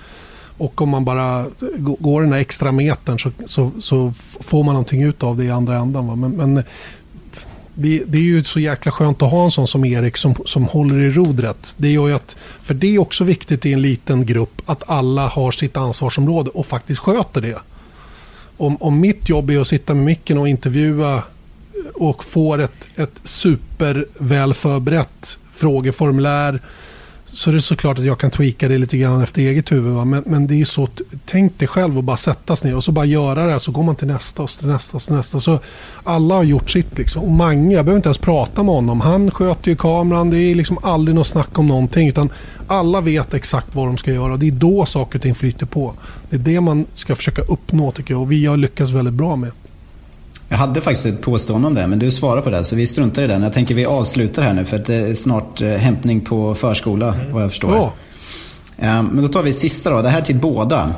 Och 0.58 0.82
om 0.82 0.90
man 0.90 1.06
bara 1.06 1.46
går 1.78 2.22
den 2.22 2.34
här 2.34 2.40
extra 2.40 2.72
metern 2.72 3.20
så, 3.20 3.32
så, 3.46 3.72
så 3.82 4.14
får 4.40 4.64
man 4.64 4.74
någonting 4.74 5.04
ut 5.04 5.24
av 5.24 5.38
det 5.38 5.44
i 5.44 5.52
andra 5.52 5.78
ändan. 5.78 6.20
Men, 6.20 6.32
men 6.32 6.64
det, 7.82 8.04
det, 8.08 8.18
är 8.18 8.22
ju 8.22 8.44
så 8.44 8.60
jäkla 8.60 8.92
skönt 8.92 9.22
att 9.22 9.32
ha 9.32 9.44
en 9.44 9.52
sån 9.52 9.68
som 9.68 9.86
Erik 9.86 10.18
som, 10.18 10.36
som 10.46 10.64
håller 10.64 11.00
i 11.00 11.12
rodret. 11.12 11.76
Det 11.78 11.90
gör 11.90 12.08
ju 12.08 12.14
att, 12.14 12.36
för 12.64 12.74
det 12.74 12.96
är 12.96 13.00
också 13.00 13.24
viktigt 13.24 13.66
i 13.66 13.74
en 13.74 13.82
liten 13.82 14.26
grupp 14.26 14.62
att 14.66 14.84
alla 14.90 15.28
har 15.28 15.52
sitt 15.52 15.78
ansvarsområde 15.78 16.50
och 16.50 16.66
faktiskt 16.66 17.00
sköter 17.00 17.42
det. 17.42 17.58
Om, 18.58 18.78
om 18.78 19.00
mitt 19.00 19.30
jobb 19.30 19.50
är 19.50 19.60
att 19.60 19.68
sitta 19.68 19.94
med 19.94 20.06
micken 20.06 20.38
och 20.38 20.48
intervjua 20.48 21.24
och 21.94 22.24
får 22.24 22.62
ett, 22.62 22.88
ett 22.96 23.20
superväl 23.24 24.54
förberett 24.54 25.40
frågeformulär 25.52 26.60
så 27.40 27.52
det 27.52 27.58
är 27.58 27.60
såklart 27.60 28.00
att 28.00 28.06
jag 28.06 28.20
kan 28.20 28.32
tweaka 28.32 28.68
det 28.68 28.78
lite 28.78 28.98
grann 28.98 29.24
efter 29.24 29.42
eget 29.42 29.72
huvud. 29.72 29.94
Va? 29.94 30.06
Men, 30.06 30.24
men 30.26 30.48
det 30.48 30.62
är 30.62 30.66
så, 30.66 30.88
tänk 31.26 31.60
dig 31.60 31.68
själv 31.68 31.98
och 31.98 32.04
bara 32.04 32.18
sätta 32.18 32.56
sig 32.56 32.70
ner 32.70 32.78
och 32.78 32.84
så 32.84 32.92
bara 32.92 33.06
göra 33.06 33.46
det 33.46 33.52
här. 33.52 33.60
Så 33.60 33.72
går 33.72 33.84
man 33.84 33.96
till 33.96 34.08
nästa 34.08 34.44
och 34.44 34.50
till 34.50 34.68
nästa 34.68 34.98
och 34.98 35.04
till 35.04 35.16
nästa. 35.16 35.40
Så 35.40 35.60
alla 36.04 36.36
har 36.36 36.44
gjort 36.44 36.70
sitt 36.70 36.98
liksom. 36.98 37.24
Och 37.24 37.32
Mange, 37.32 37.76
jag 37.76 37.86
behöver 37.86 37.98
inte 37.98 38.08
ens 38.08 38.18
prata 38.18 38.64
med 38.64 38.76
honom. 38.76 39.02
Han 39.02 39.32
sköter 39.32 39.70
ju 39.70 39.76
kameran. 39.76 40.30
Det 40.30 40.38
är 40.38 40.56
liksom 40.56 40.78
aldrig 40.82 41.16
något 41.16 41.28
snack 41.28 41.60
om 41.60 41.68
någonting. 41.68 42.08
Utan 42.08 42.30
alla 42.68 43.02
vet 43.02 43.34
exakt 43.34 43.76
vad 43.76 43.88
de 43.88 43.98
ska 43.98 44.12
göra. 44.12 44.34
och 44.34 44.40
Det 44.40 44.48
är 44.48 44.52
då 44.52 44.86
saker 44.86 45.18
och 45.18 45.22
ting 45.22 45.36
flyter 45.36 45.66
på. 45.66 45.94
Det 46.30 46.36
är 46.36 46.40
det 46.40 46.62
man 46.62 46.86
ska 46.94 47.16
försöka 47.16 47.42
uppnå 47.42 47.92
tycker 47.92 48.14
jag. 48.14 48.22
Och 48.22 48.32
vi 48.32 48.46
har 48.46 48.58
lyckats 48.58 48.92
väldigt 48.92 49.14
bra 49.14 49.36
med. 49.36 49.52
Jag 50.50 50.58
hade 50.58 50.82
faktiskt 50.82 51.06
ett 51.06 51.22
påstående 51.22 51.68
om 51.68 51.74
det, 51.74 51.88
men 51.88 52.00
du 52.00 52.12
svarar 52.12 52.42
på 52.42 52.50
det 52.50 52.64
så 52.64 52.76
vi 52.76 52.88
struntar 52.88 53.24
i 53.24 53.28
den. 53.28 53.44
Jag 53.44 53.54
tänker 53.54 53.76
vi 53.76 53.86
avslutar 53.86 54.44
här 54.44 54.54
nu 54.54 54.66
för 54.66 54.78
det 54.78 54.96
är 54.96 55.16
snart 55.16 55.62
eh, 55.62 55.70
hämtning 55.70 56.22
på 56.22 56.56
förskola 56.56 57.14
mm. 57.14 57.34
vad 57.34 57.44
jag 57.44 57.50
förstår. 57.50 57.92
Um, 58.78 59.06
men 59.06 59.22
då 59.22 59.28
tar 59.28 59.44
vi 59.44 59.54
sista 59.54 59.90
då. 59.90 60.02
Det 60.02 60.10
här 60.10 60.22
till 60.22 60.36
båda. 60.36 60.94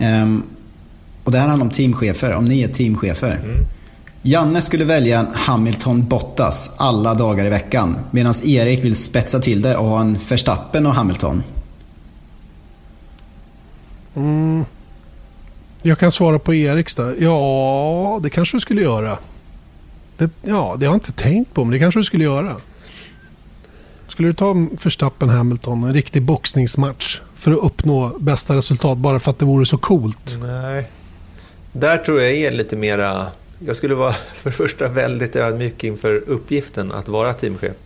Um, 0.00 0.42
och 1.24 1.32
det 1.32 1.38
här 1.38 1.48
handlar 1.48 1.66
om 1.66 1.70
teamchefer, 1.70 2.34
om 2.34 2.44
ni 2.44 2.62
är 2.62 2.68
teamchefer. 2.68 3.40
Mm. 3.44 3.64
Janne 4.22 4.60
skulle 4.60 4.84
välja 4.84 5.20
en 5.20 5.26
Hamilton 5.32 6.06
Bottas 6.06 6.70
alla 6.76 7.14
dagar 7.14 7.44
i 7.44 7.48
veckan. 7.48 7.96
Medan 8.10 8.34
Erik 8.44 8.84
vill 8.84 8.96
spetsa 8.96 9.40
till 9.40 9.62
det 9.62 9.76
och 9.76 9.86
ha 9.86 10.00
en 10.00 10.18
Verstappen 10.28 10.86
och 10.86 10.94
Hamilton. 10.94 11.42
Mm. 14.16 14.64
Jag 15.82 15.98
kan 15.98 16.12
svara 16.12 16.38
på 16.38 16.54
Eriks 16.54 16.94
där. 16.94 17.16
Ja, 17.18 18.20
det 18.22 18.30
kanske 18.30 18.56
du 18.56 18.60
skulle 18.60 18.82
göra. 18.82 19.18
Det, 20.16 20.30
ja, 20.42 20.76
det 20.78 20.86
har 20.86 20.94
jag 20.94 20.96
inte 20.96 21.12
tänkt 21.12 21.54
på, 21.54 21.64
men 21.64 21.72
det 21.72 21.78
kanske 21.78 22.00
du 22.00 22.04
skulle 22.04 22.24
göra. 22.24 22.56
Skulle 24.08 24.28
du 24.28 24.32
ta 24.32 24.54
Verstappen 24.84 25.28
Hamilton, 25.28 25.84
en 25.84 25.92
riktig 25.92 26.22
boxningsmatch 26.22 27.20
för 27.34 27.52
att 27.52 27.58
uppnå 27.58 28.08
bästa 28.18 28.56
resultat 28.56 28.98
bara 28.98 29.20
för 29.20 29.30
att 29.30 29.38
det 29.38 29.44
vore 29.44 29.66
så 29.66 29.78
coolt? 29.78 30.38
Nej. 30.42 30.90
Där 31.72 31.98
tror 31.98 32.20
jag 32.20 32.32
är 32.32 32.50
lite 32.50 32.76
mera... 32.76 33.26
Jag 33.58 33.76
skulle 33.76 33.94
vara 33.94 34.12
för 34.34 34.50
det 34.50 34.56
första 34.56 34.88
väldigt 34.88 35.36
ödmjuk 35.36 35.84
inför 35.84 36.16
uppgiften 36.26 36.92
att 36.92 37.08
vara 37.08 37.34
teamchef 37.34 37.76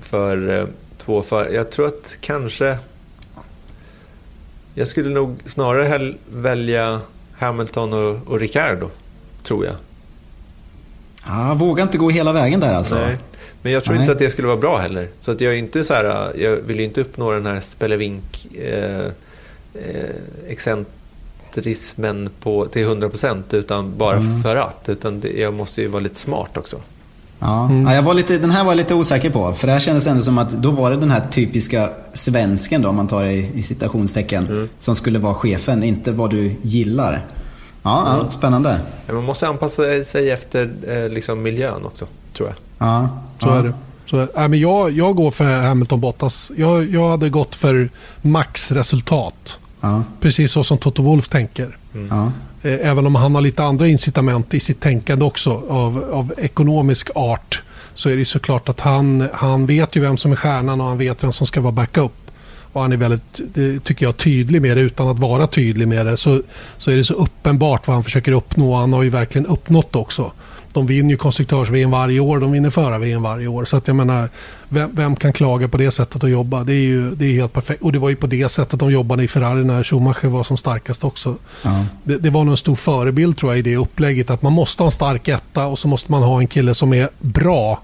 för 0.00 0.58
eh, 0.58 0.66
två 0.96 1.22
för. 1.22 1.48
Jag 1.48 1.70
tror 1.70 1.86
att 1.86 2.16
kanske... 2.20 2.78
Jag 4.74 4.88
skulle 4.88 5.10
nog 5.10 5.36
snarare 5.44 6.14
välja 6.32 7.00
Hamilton 7.42 7.92
och, 7.92 8.18
och 8.26 8.40
Ricardo, 8.40 8.90
tror 9.42 9.64
jag. 9.66 9.74
Ja, 11.26 11.54
vågar 11.58 11.82
inte 11.82 11.98
gå 11.98 12.10
hela 12.10 12.32
vägen 12.32 12.60
där 12.60 12.74
alltså. 12.74 12.94
Nej. 12.94 13.16
Men 13.62 13.72
jag 13.72 13.84
tror 13.84 13.94
Nej. 13.94 14.02
inte 14.02 14.12
att 14.12 14.18
det 14.18 14.30
skulle 14.30 14.48
vara 14.48 14.56
bra 14.58 14.78
heller. 14.78 15.08
Så 15.20 15.32
att 15.32 15.40
jag, 15.40 15.52
är 15.54 15.56
inte 15.58 15.84
så 15.84 15.94
här, 15.94 16.32
jag 16.38 16.56
vill 16.56 16.78
ju 16.78 16.84
inte 16.84 17.00
uppnå 17.00 17.30
den 17.30 17.46
här 17.46 17.60
spelevink 17.60 18.46
eh, 18.54 19.06
eh, 19.74 20.10
excentrismen 20.48 22.30
på, 22.40 22.64
till 22.64 22.86
100% 22.86 23.42
utan 23.54 23.98
bara 23.98 24.16
Mm. 24.16 24.42
för 24.42 24.56
att. 24.56 24.88
Utan 24.88 25.20
det, 25.20 25.40
jag 25.40 25.54
måste 25.54 25.80
ju 25.82 25.88
vara 25.88 26.02
lite 26.02 26.18
smart 26.18 26.56
också. 26.56 26.80
Ja. 27.42 27.70
Ja, 27.72 27.94
jag 27.94 28.02
var 28.02 28.14
lite, 28.14 28.38
den 28.38 28.50
här 28.50 28.64
var 28.64 28.70
jag 28.70 28.76
lite 28.76 28.94
osäker 28.94 29.30
på. 29.30 29.52
För 29.52 29.66
det 29.66 29.72
här 29.72 29.80
kändes 29.80 30.06
ändå 30.06 30.22
som 30.22 30.38
att 30.38 30.50
då 30.50 30.70
var 30.70 30.90
det 30.90 30.96
den 30.96 31.10
här 31.10 31.22
typiska 31.30 31.90
svensken 32.12 32.82
då, 32.82 32.88
om 32.88 32.96
man 32.96 33.08
tar 33.08 33.24
det 33.24 33.32
i, 33.32 33.50
i 33.54 33.62
citationstecken, 33.62 34.68
som 34.78 34.96
skulle 34.96 35.18
vara 35.18 35.34
chefen, 35.34 35.82
inte 35.82 36.12
vad 36.12 36.30
du 36.30 36.56
gillar. 36.62 37.24
Ja, 37.82 38.18
ja 38.22 38.30
spännande. 38.30 38.80
Man 39.12 39.24
måste 39.24 39.48
anpassa 39.48 40.04
sig 40.04 40.30
efter 40.30 40.70
eh, 40.88 41.08
liksom 41.08 41.42
miljön 41.42 41.84
också, 41.84 42.06
tror 42.36 42.48
jag. 42.48 42.88
Ja, 42.88 43.08
Så 43.40 43.48
ja. 43.48 43.58
är 43.58 43.62
det. 43.62 43.72
Så 44.06 44.16
är, 44.18 44.28
nej, 44.36 44.48
men 44.48 44.60
jag, 44.60 44.90
jag 44.90 45.16
går 45.16 45.30
för 45.30 45.60
Hamilton 45.60 46.00
Bottas. 46.00 46.52
Jag, 46.56 46.90
jag 46.90 47.08
hade 47.08 47.30
gått 47.30 47.54
för 47.54 47.90
maxresultat. 48.22 49.58
Ja, 49.80 50.04
Precis 50.20 50.52
så 50.52 50.64
som 50.64 50.78
Toto 50.78 51.02
Wolf 51.02 51.28
tänker 51.28 51.76
ja. 52.10 52.32
Eh, 52.62 52.88
även 52.88 53.06
om 53.06 53.14
han 53.14 53.34
har 53.34 53.42
lite 53.42 53.64
andra 53.64 53.88
incitament 53.88 54.54
i 54.54 54.60
sitt 54.60 54.80
tänkande 54.80 55.24
också 55.24 55.62
av, 55.68 56.04
av 56.12 56.34
ekonomisk 56.38 57.10
art. 57.14 57.62
Så 57.94 58.08
är 58.08 58.16
det 58.16 58.24
såklart 58.24 58.68
att 58.68 58.80
han, 58.80 59.28
han 59.32 59.66
vet 59.66 59.96
ju 59.96 60.00
vem 60.00 60.16
som 60.16 60.32
är 60.32 60.36
stjärnan 60.36 60.80
och 60.80 60.86
han 60.86 60.98
vet 60.98 61.24
vem 61.24 61.32
som 61.32 61.46
ska 61.46 61.60
vara 61.60 61.72
backup. 61.72 62.12
Och 62.72 62.82
han 62.82 62.92
är 62.92 62.96
väldigt, 62.96 63.40
det 63.54 63.84
tycker 63.84 64.06
jag, 64.06 64.16
tydlig 64.16 64.62
med 64.62 64.76
det 64.76 64.80
utan 64.80 65.08
att 65.08 65.18
vara 65.18 65.46
tydlig 65.46 65.88
med 65.88 66.06
det. 66.06 66.16
Så, 66.16 66.42
så 66.76 66.90
är 66.90 66.96
det 66.96 67.04
så 67.04 67.14
uppenbart 67.14 67.86
vad 67.86 67.94
han 67.94 68.04
försöker 68.04 68.32
uppnå. 68.32 68.74
Han 68.74 68.92
har 68.92 69.02
ju 69.02 69.10
verkligen 69.10 69.46
uppnått 69.46 69.92
det 69.92 69.98
också. 69.98 70.32
De 70.72 70.86
vinner 70.86 71.10
ju 71.10 71.16
konstruktörs-VM 71.16 71.90
varje 71.90 72.20
år, 72.20 72.40
de 72.40 72.52
vinner 72.52 72.70
förar-VM 72.70 73.22
varje 73.22 73.46
år. 73.46 73.64
Så 73.64 73.76
att 73.76 73.86
jag 73.88 73.96
menar, 73.96 74.28
vem, 74.68 74.90
vem 74.94 75.16
kan 75.16 75.32
klaga 75.32 75.68
på 75.68 75.76
det 75.76 75.90
sättet 75.90 76.24
att 76.24 76.30
jobba? 76.30 76.64
Det 76.64 76.72
är 76.72 76.84
ju 76.84 77.10
det 77.10 77.26
är 77.26 77.32
helt 77.32 77.52
perfekt. 77.52 77.82
Och 77.82 77.92
det 77.92 77.98
var 77.98 78.08
ju 78.08 78.16
på 78.16 78.26
det 78.26 78.48
sättet 78.48 78.80
de 78.80 78.92
jobbade 78.92 79.24
i 79.24 79.28
Ferrari 79.28 79.64
när 79.64 79.84
Schumacher 79.84 80.28
var 80.28 80.44
som 80.44 80.56
starkast 80.56 81.04
också. 81.04 81.36
Ja. 81.62 81.84
Det, 82.04 82.16
det 82.16 82.30
var 82.30 82.44
nog 82.44 82.52
en 82.52 82.56
stor 82.56 82.76
förebild 82.76 83.36
tror 83.36 83.52
jag 83.52 83.58
i 83.58 83.62
det 83.62 83.76
upplägget. 83.76 84.30
Att 84.30 84.42
man 84.42 84.52
måste 84.52 84.82
ha 84.82 84.88
en 84.88 84.92
stark 84.92 85.28
etta 85.28 85.66
och 85.66 85.78
så 85.78 85.88
måste 85.88 86.10
man 86.10 86.22
ha 86.22 86.38
en 86.38 86.46
kille 86.46 86.74
som 86.74 86.94
är 86.94 87.08
bra. 87.18 87.82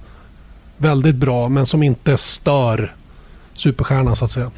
Väldigt 0.76 1.16
bra, 1.16 1.49
men 1.49 1.66
som 1.66 1.82
inte 1.82 2.16
stör 2.16 2.95
superstjärnan 3.59 4.16
så 4.16 4.24
att 4.24 4.30
säga. 4.30 4.51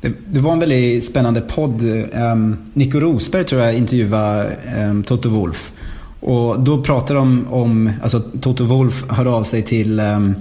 Det, 0.00 0.12
det 0.26 0.40
var 0.40 0.52
en 0.52 0.58
väldigt 0.58 1.04
spännande 1.04 1.40
podd. 1.40 1.82
Um, 1.82 2.56
Nico 2.72 3.00
Rosberg 3.00 3.44
tror 3.44 3.62
jag 3.62 3.74
intervjuade 3.74 4.56
um, 4.76 5.02
Toto 5.02 5.28
Wolf. 5.28 5.72
Och 6.20 6.60
då 6.60 6.82
pratade 6.82 7.18
de 7.18 7.46
om, 7.50 7.92
alltså 8.02 8.20
Toto 8.40 8.64
Wolf 8.64 9.04
hörde 9.10 9.30
av 9.30 9.44
sig 9.44 9.62
till 9.62 10.00
um, 10.00 10.34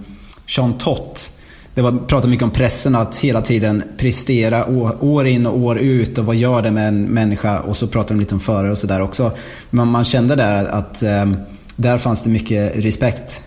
Sean 0.47 0.73
Tott. 0.73 1.31
Det 1.73 1.81
var, 1.81 1.91
pratade 1.91 2.27
mycket 2.27 2.43
om 2.43 2.51
pressen 2.51 2.95
att 2.95 3.15
hela 3.17 3.41
tiden 3.41 3.83
prestera 3.97 4.65
år, 4.67 4.97
år 5.03 5.27
in 5.27 5.45
och 5.45 5.57
år 5.57 5.77
ut 5.79 6.17
och 6.17 6.25
vad 6.25 6.35
gör 6.35 6.61
det 6.61 6.71
med 6.71 6.87
en 6.87 7.03
människa? 7.05 7.59
Och 7.59 7.77
så 7.77 7.87
pratade 7.87 8.13
de 8.13 8.19
lite 8.19 8.33
om 8.35 8.39
förare 8.41 8.71
och 8.71 8.77
sådär 8.77 9.01
också. 9.01 9.31
Men 9.69 9.87
man 9.87 10.03
kände 10.03 10.35
där 10.35 10.65
att 10.65 11.03
um, 11.23 11.35
där 11.75 11.97
fanns 11.97 12.23
det 12.23 12.29
mycket 12.29 12.85
respekt. 12.85 13.41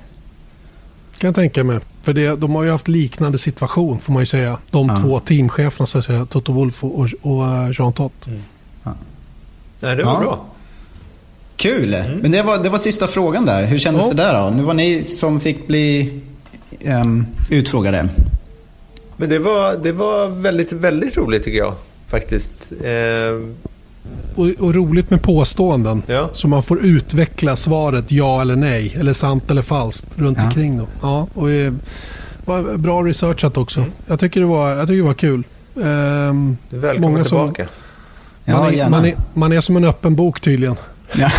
Kan 1.18 1.28
jag 1.28 1.34
tänka 1.34 1.64
mig. 1.64 1.78
För 2.02 2.12
det, 2.12 2.36
de 2.40 2.54
har 2.54 2.62
ju 2.62 2.70
haft 2.70 2.88
liknande 2.88 3.38
situation 3.38 4.00
får 4.00 4.12
man 4.12 4.22
ju 4.22 4.26
säga. 4.26 4.58
De 4.70 4.88
Ja. 4.88 4.96
två 4.96 5.18
teamcheferna 5.18 5.86
så 5.86 5.98
att 5.98 6.04
säga. 6.04 6.26
Toto 6.26 6.52
Wolf 6.52 6.84
och, 6.84 6.98
och, 7.00 7.08
och 7.22 7.44
eh, 7.48 7.70
Jean 7.78 7.92
Tott. 7.92 8.26
Nej, 9.80 9.96
det 9.96 10.04
var 10.04 10.12
Ja. 10.12 10.20
bra. 10.20 10.44
Kul! 11.62 11.96
Men 12.22 12.30
det 12.30 12.42
var, 12.42 12.58
det 12.62 12.68
var 12.68 12.78
sista 12.78 13.06
frågan 13.06 13.46
där. 13.46 13.66
Hur 13.66 13.78
kändes 13.78 14.04
Ja. 14.06 14.12
det 14.12 14.22
där 14.22 14.42
då? 14.44 14.50
Nu 14.56 14.62
var 14.62 14.74
ni 14.74 15.04
som 15.04 15.40
fick 15.40 15.66
bli 15.66 16.20
um, 16.84 17.26
utfrågade. 17.50 18.08
Men 19.16 19.28
det 19.28 19.38
var, 19.38 19.76
det 19.76 19.92
var 19.92 20.28
väldigt, 20.28 20.72
väldigt 20.72 21.16
roligt 21.16 21.42
tycker 21.44 21.58
jag. 21.58 21.74
Faktiskt. 22.08 22.72
Eh, 22.84 23.48
Och, 24.34 24.46
och 24.58 24.74
roligt 24.74 25.10
med 25.10 25.22
påståenden. 25.22 26.02
Ja. 26.06 26.30
Så 26.32 26.48
man 26.48 26.62
får 26.62 26.80
utveckla 26.84 27.56
svaret 27.56 28.12
ja 28.12 28.40
eller 28.40 28.56
nej. 28.56 28.96
Eller 29.00 29.12
sant 29.12 29.50
eller 29.50 29.62
falskt 29.62 30.06
runt 30.18 30.38
Ja. 30.38 30.44
omkring. 30.46 30.78
Då. 30.78 30.86
Ja, 31.02 31.26
och 31.34 31.50
eh, 31.50 31.72
var 32.44 32.76
bra 32.76 33.02
researchat 33.02 33.56
också. 33.56 33.80
Mm. 33.80 33.92
Jag, 34.06 34.20
tycker 34.20 34.40
det 34.40 34.46
var, 34.46 34.70
jag 34.70 34.86
tycker 34.88 34.96
det 34.96 35.02
var 35.02 35.14
kul. 35.14 35.42
Ehm, 35.82 36.56
välkommen 36.70 37.12
Många 37.12 37.24
som- 37.24 37.38
tillbaka. 37.54 37.66
Ja, 38.44 38.52
man, 38.58 38.66
är, 38.68 38.72
gärna. 38.72 38.90
man, 38.90 39.04
är, 39.04 39.14
man 39.34 39.52
är 39.52 39.60
som 39.60 39.76
en 39.76 39.84
öppen 39.84 40.14
bok 40.16 40.40
tydligen. 40.40 40.76
Ja. 41.18 41.30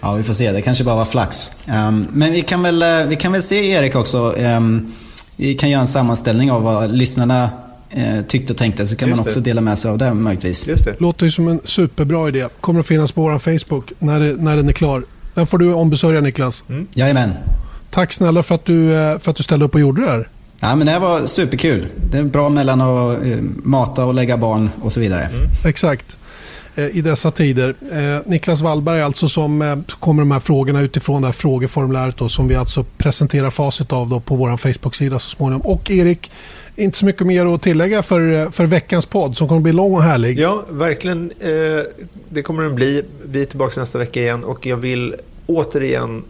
Ja, 0.00 0.12
vi 0.14 0.22
får 0.22 0.34
se. 0.34 0.52
Det 0.52 0.62
kanske 0.62 0.84
bara 0.84 0.96
var 0.96 1.04
flax. 1.04 1.46
Um, 1.68 2.06
men 2.12 2.32
vi 2.32 2.42
kan, 2.42 2.62
väl, 2.62 2.82
eh, 2.82 2.88
vi 3.08 3.16
kan 3.16 3.32
väl 3.32 3.42
se 3.42 3.70
Erik 3.70 3.96
också. 3.96 4.32
Um, 4.32 4.92
vi 5.36 5.54
kan 5.54 5.70
göra 5.70 5.80
en 5.80 5.88
sammanställning 5.88 6.50
av 6.50 6.62
vad 6.62 6.90
lyssnarna 6.90 7.50
eh, 7.90 8.20
tyckte 8.28 8.52
och 8.52 8.56
tänkte. 8.56 8.86
Så 8.86 8.96
kan 8.96 9.08
Just 9.08 9.18
man 9.18 9.26
också 9.26 9.40
det. 9.40 9.50
dela 9.50 9.60
med 9.60 9.78
sig 9.78 9.90
av 9.90 9.98
det 9.98 10.14
möjligtvis. 10.14 10.66
Just 10.66 10.84
det. 10.84 10.94
Låter 11.00 11.26
ju 11.26 11.32
som 11.32 11.48
en 11.48 11.60
superbra 11.64 12.28
idé. 12.28 12.46
Kommer 12.60 12.80
att 12.80 12.86
finnas 12.86 13.12
på 13.12 13.22
vår 13.22 13.38
Facebook 13.38 13.92
när, 13.98 14.20
det, 14.20 14.36
när 14.42 14.56
den 14.56 14.68
är 14.68 14.72
klar. 14.72 15.04
Den 15.34 15.46
får 15.46 15.58
du 15.58 15.72
ombesörja 15.72 16.20
Niklas. 16.20 16.64
Jajamän. 16.94 17.32
Tack 17.90 18.12
snälla 18.12 18.42
för 18.42 18.54
att, 18.54 18.64
du, 18.64 18.94
eh, 18.94 19.18
för 19.18 19.30
att 19.30 19.36
du 19.36 19.42
ställde 19.42 19.64
upp 19.64 19.74
och 19.74 19.80
gjorde 19.80 20.02
det 20.04 20.10
här. 20.10 20.28
Ja, 20.60 20.76
men 20.76 20.86
det 20.86 20.92
här 20.92 21.00
var 21.00 21.26
superkul. 21.26 21.86
Det 22.10 22.18
är 22.18 22.22
bra 22.24 22.48
mellan 22.48 22.80
att 22.80 23.18
mata 23.62 24.04
och 24.04 24.14
lägga 24.14 24.36
barn 24.36 24.70
och 24.82 24.92
så 24.92 25.00
vidare. 25.00 25.28
Exakt. 25.64 26.18
Eh, 26.76 26.96
I 26.96 27.00
dessa 27.00 27.30
tider. 27.30 27.74
Eh, 27.92 28.22
Niklas 28.26 28.60
Wallberg 28.60 29.00
alltså 29.00 29.28
som 29.28 29.62
eh, 29.62 29.76
kommer 30.00 30.22
de 30.22 30.30
här 30.30 30.40
frågorna 30.40 30.82
utifrån 30.82 31.22
det 31.22 31.28
här 31.28 31.32
frågeformuläret 31.32 32.16
då, 32.16 32.28
som 32.28 32.48
vi 32.48 32.54
alltså 32.54 32.84
presenterar 32.96 33.50
facit 33.50 33.92
av 33.92 34.08
då 34.08 34.20
på 34.20 34.36
vår 34.36 34.56
Facebook-sida 34.56 35.18
så 35.18 35.30
småningom. 35.30 35.62
Och 35.62 35.90
Erik, 35.90 36.30
inte 36.76 36.98
så 36.98 37.06
mycket 37.06 37.26
mer 37.26 37.54
att 37.54 37.62
tillägga 37.62 38.02
för, 38.02 38.50
för 38.50 38.66
veckans 38.66 39.06
podd 39.06 39.36
som 39.36 39.48
kommer 39.48 39.60
bli 39.60 39.72
lång 39.72 39.94
och 39.94 40.02
härlig. 40.02 40.38
Ja, 40.38 40.64
verkligen. 40.70 41.32
Det 42.28 42.42
kommer 42.42 42.62
den 42.62 42.74
bli. 42.74 43.02
Vi 43.24 43.42
är 43.42 43.46
tillbaka 43.46 43.80
nästa 43.80 43.98
vecka 43.98 44.20
igen 44.20 44.44
och 44.44 44.66
jag 44.66 44.76
vill 44.76 45.14
återigen 45.46 46.24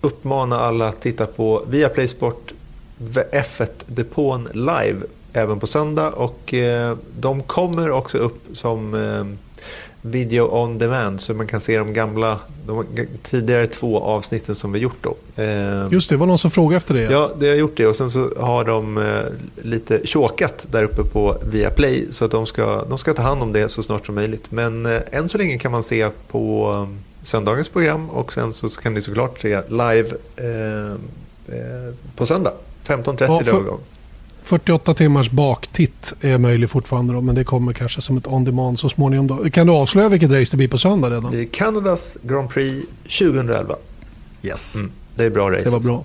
uppmana 0.00 0.58
alla 0.58 0.88
att 0.88 1.00
titta 1.00 1.26
på 1.26 1.64
Viaplay 1.68 2.08
Sport 2.08 2.52
F1-depån 3.32 4.48
live 4.52 4.96
även 5.32 5.60
på 5.60 5.66
söndag 5.66 6.10
och 6.10 6.54
de 7.20 7.42
kommer 7.42 7.90
också 7.90 8.18
upp 8.18 8.40
som 8.52 8.94
video 10.06 10.48
on 10.62 10.78
demand 10.78 11.20
så 11.20 11.34
man 11.34 11.46
kan 11.46 11.60
se 11.60 11.78
de 11.78 11.92
gamla, 11.92 12.40
de 12.66 12.86
tidigare 13.22 13.66
två 13.66 14.00
avsnitten 14.00 14.54
som 14.54 14.72
vi 14.72 14.78
gjort 14.78 14.96
då. 15.00 15.42
Eh, 15.42 15.88
Just 15.90 16.10
det, 16.10 16.16
var 16.16 16.26
någon 16.26 16.38
som 16.38 16.50
frågade 16.50 16.76
efter 16.76 16.94
det. 16.94 17.02
Ja, 17.02 17.30
det 17.38 17.48
har 17.48 17.54
gjort 17.54 17.76
det 17.76 17.86
och 17.86 17.96
sen 17.96 18.10
så 18.10 18.32
har 18.38 18.64
de 18.64 18.98
eh, 18.98 19.04
lite 19.62 20.06
tjåkat 20.06 20.66
där 20.70 20.82
uppe 20.82 21.04
på 21.04 21.36
Viaplay 21.44 22.06
så 22.10 22.24
att 22.24 22.30
de 22.30 22.46
ska, 22.46 22.84
de 22.88 22.98
ska 22.98 23.14
ta 23.14 23.22
hand 23.22 23.42
om 23.42 23.52
det 23.52 23.68
så 23.68 23.82
snart 23.82 24.06
som 24.06 24.14
möjligt. 24.14 24.50
Men 24.50 24.86
eh, 24.86 25.00
än 25.12 25.28
så 25.28 25.38
länge 25.38 25.58
kan 25.58 25.72
man 25.72 25.82
se 25.82 26.08
på 26.28 26.72
eh, 26.72 26.96
söndagens 27.22 27.68
program 27.68 28.10
och 28.10 28.32
sen 28.32 28.52
så 28.52 28.68
kan 28.68 28.94
ni 28.94 29.02
såklart 29.02 29.40
se 29.40 29.60
live 29.68 30.08
eh, 30.36 30.90
eh, 31.56 31.94
på 32.16 32.26
söndag. 32.26 32.52
15.30 32.86 33.26
Ja, 33.28 33.40
för-. 33.44 33.93
48 34.44 34.94
timmars 34.94 35.30
baktitt 35.30 36.12
är 36.20 36.38
möjlig 36.38 36.70
fortfarande 36.70 37.14
då, 37.14 37.20
men 37.20 37.34
det 37.34 37.44
kommer 37.44 37.72
kanske 37.72 38.00
som 38.00 38.16
ett 38.16 38.26
on 38.26 38.44
demand 38.44 38.78
så 38.78 38.88
småningom. 38.88 39.26
Då. 39.26 39.50
Kan 39.50 39.66
du 39.66 39.72
avslöja 39.72 40.08
vilket 40.08 40.30
race 40.30 40.50
det 40.50 40.56
blir 40.56 40.68
på 40.68 40.78
söndag 40.78 41.10
redan? 41.10 41.32
Det 41.32 41.40
är 41.40 41.46
Kanadas 41.46 42.18
Grand 42.22 42.50
Prix 42.50 42.86
2011. 43.02 43.76
Yes. 44.42 44.76
Mm, 44.76 44.90
det 45.14 45.24
är 45.24 45.30
bra 45.30 45.50
race. 45.50 45.64
Det 45.64 45.70
var 45.70 45.80
bra. 45.80 46.04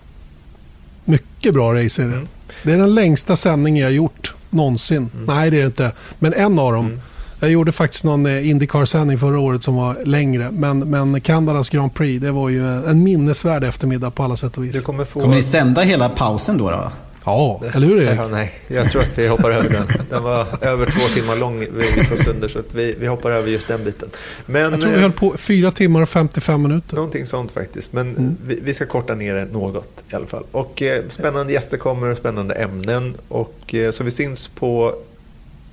Mycket 1.06 1.54
bra 1.54 1.74
race 1.74 2.04
är 2.04 2.08
det. 2.08 2.14
Mm. 2.14 2.28
Det 2.64 2.72
är 2.72 2.78
den 2.78 2.96
längsta 2.96 3.36
sändning 3.36 3.78
jag 3.78 3.92
gjort 3.92 4.36
någonsin. 4.50 5.10
Nej, 5.28 5.52
det 5.52 5.58
är 5.58 5.62
det 5.62 5.68
inte. 5.68 5.92
Men 6.20 6.34
en 6.34 6.60
av 6.60 6.74
dem. 6.74 7.02
Jag 7.42 7.52
gjorde 7.52 7.72
faktiskt 7.72 8.04
någon 8.04 8.26
eh, 8.26 8.50
Indycar-sändning 8.50 9.18
förra 9.18 9.40
året 9.40 9.64
som 9.64 9.76
var 9.76 9.98
längre. 10.06 10.52
Men, 10.52 10.80
men 10.80 11.22
Kanadas 11.22 11.70
Grand 11.70 11.94
Prix, 11.94 12.22
det 12.22 12.32
var 12.32 12.50
ju 12.50 12.86
en 12.86 13.04
minnesvärd 13.04 13.64
eftermiddag 13.64 14.12
på 14.12 14.24
alla 14.24 14.36
sätt 14.36 14.58
och 14.58 14.64
vis. 14.64 14.82
Kommer, 14.82 15.06
få... 15.06 15.20
kommer 15.20 15.36
ni 15.36 15.44
sända 15.44 15.82
hela 15.82 16.10
pausen 16.10 16.58
då? 16.58 16.70
då? 16.70 16.92
Ja, 17.24 17.62
eller 17.74 17.88
hur 17.88 18.02
Erik? 18.02 18.20
Ja, 18.20 18.28
nej, 18.28 18.54
jag 18.68 18.92
tror 18.92 19.02
att 19.02 19.18
vi 19.18 19.28
hoppar 19.28 19.52
över 19.52 19.70
den. 19.70 19.88
Den 20.10 20.24
var 20.24 20.48
över 20.62 20.86
två 20.86 21.00
timmar 21.00 21.36
lång 21.36 21.60
vid 21.60 21.96
vissa 21.96 22.18
stunder, 22.18 22.48
så 22.48 22.60
att 22.60 22.74
vi, 22.74 22.96
vi 23.00 23.08
hoppar 23.08 23.32
över 23.32 23.50
just 23.50 23.68
den 23.68 23.84
biten. 23.84 24.10
Men, 24.46 24.72
jag 24.72 24.82
tror 24.82 24.92
vi 24.92 25.00
höll 25.00 25.12
på 25.12 25.38
fyra 25.38 25.72
timmar 25.72 26.02
och 26.02 26.10
55 26.10 26.62
minuter. 26.62 26.96
Någonting 26.96 27.26
sånt 27.26 27.52
faktiskt, 27.52 27.94
men 27.94 28.10
mm. 28.10 28.38
vi, 28.46 28.60
vi, 28.64 28.74
ska 28.74 28.86
korta 28.86 29.16
ner 29.16 29.36
det 29.36 29.46
något 29.46 30.04
i 30.12 30.16
alla 30.16 30.28
fall. 30.28 30.44
Och 30.52 30.82
eh, 30.82 31.04
spännande 31.10 31.54
gäster 31.54 31.78
kommer, 31.78 32.16
spännande 32.16 32.54
ämnen. 32.54 33.16
Och, 33.28 33.74
eh, 33.74 33.92
så 33.92 34.04
vi 34.04 34.12
syns 34.12 34.48
på 34.48 34.96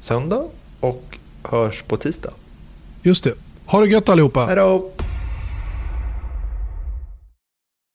söndag 0.01 0.45
och 0.81 1.19
hörs 1.43 1.83
på 1.83 1.97
tisdag. 1.97 2.31
Just 3.03 3.25
det. 3.25 3.33
Ha 3.67 3.81
det 3.81 3.89
gött 3.89 4.09
allihopa. 4.09 4.47
Hej 4.47 4.57
då! 4.57 4.91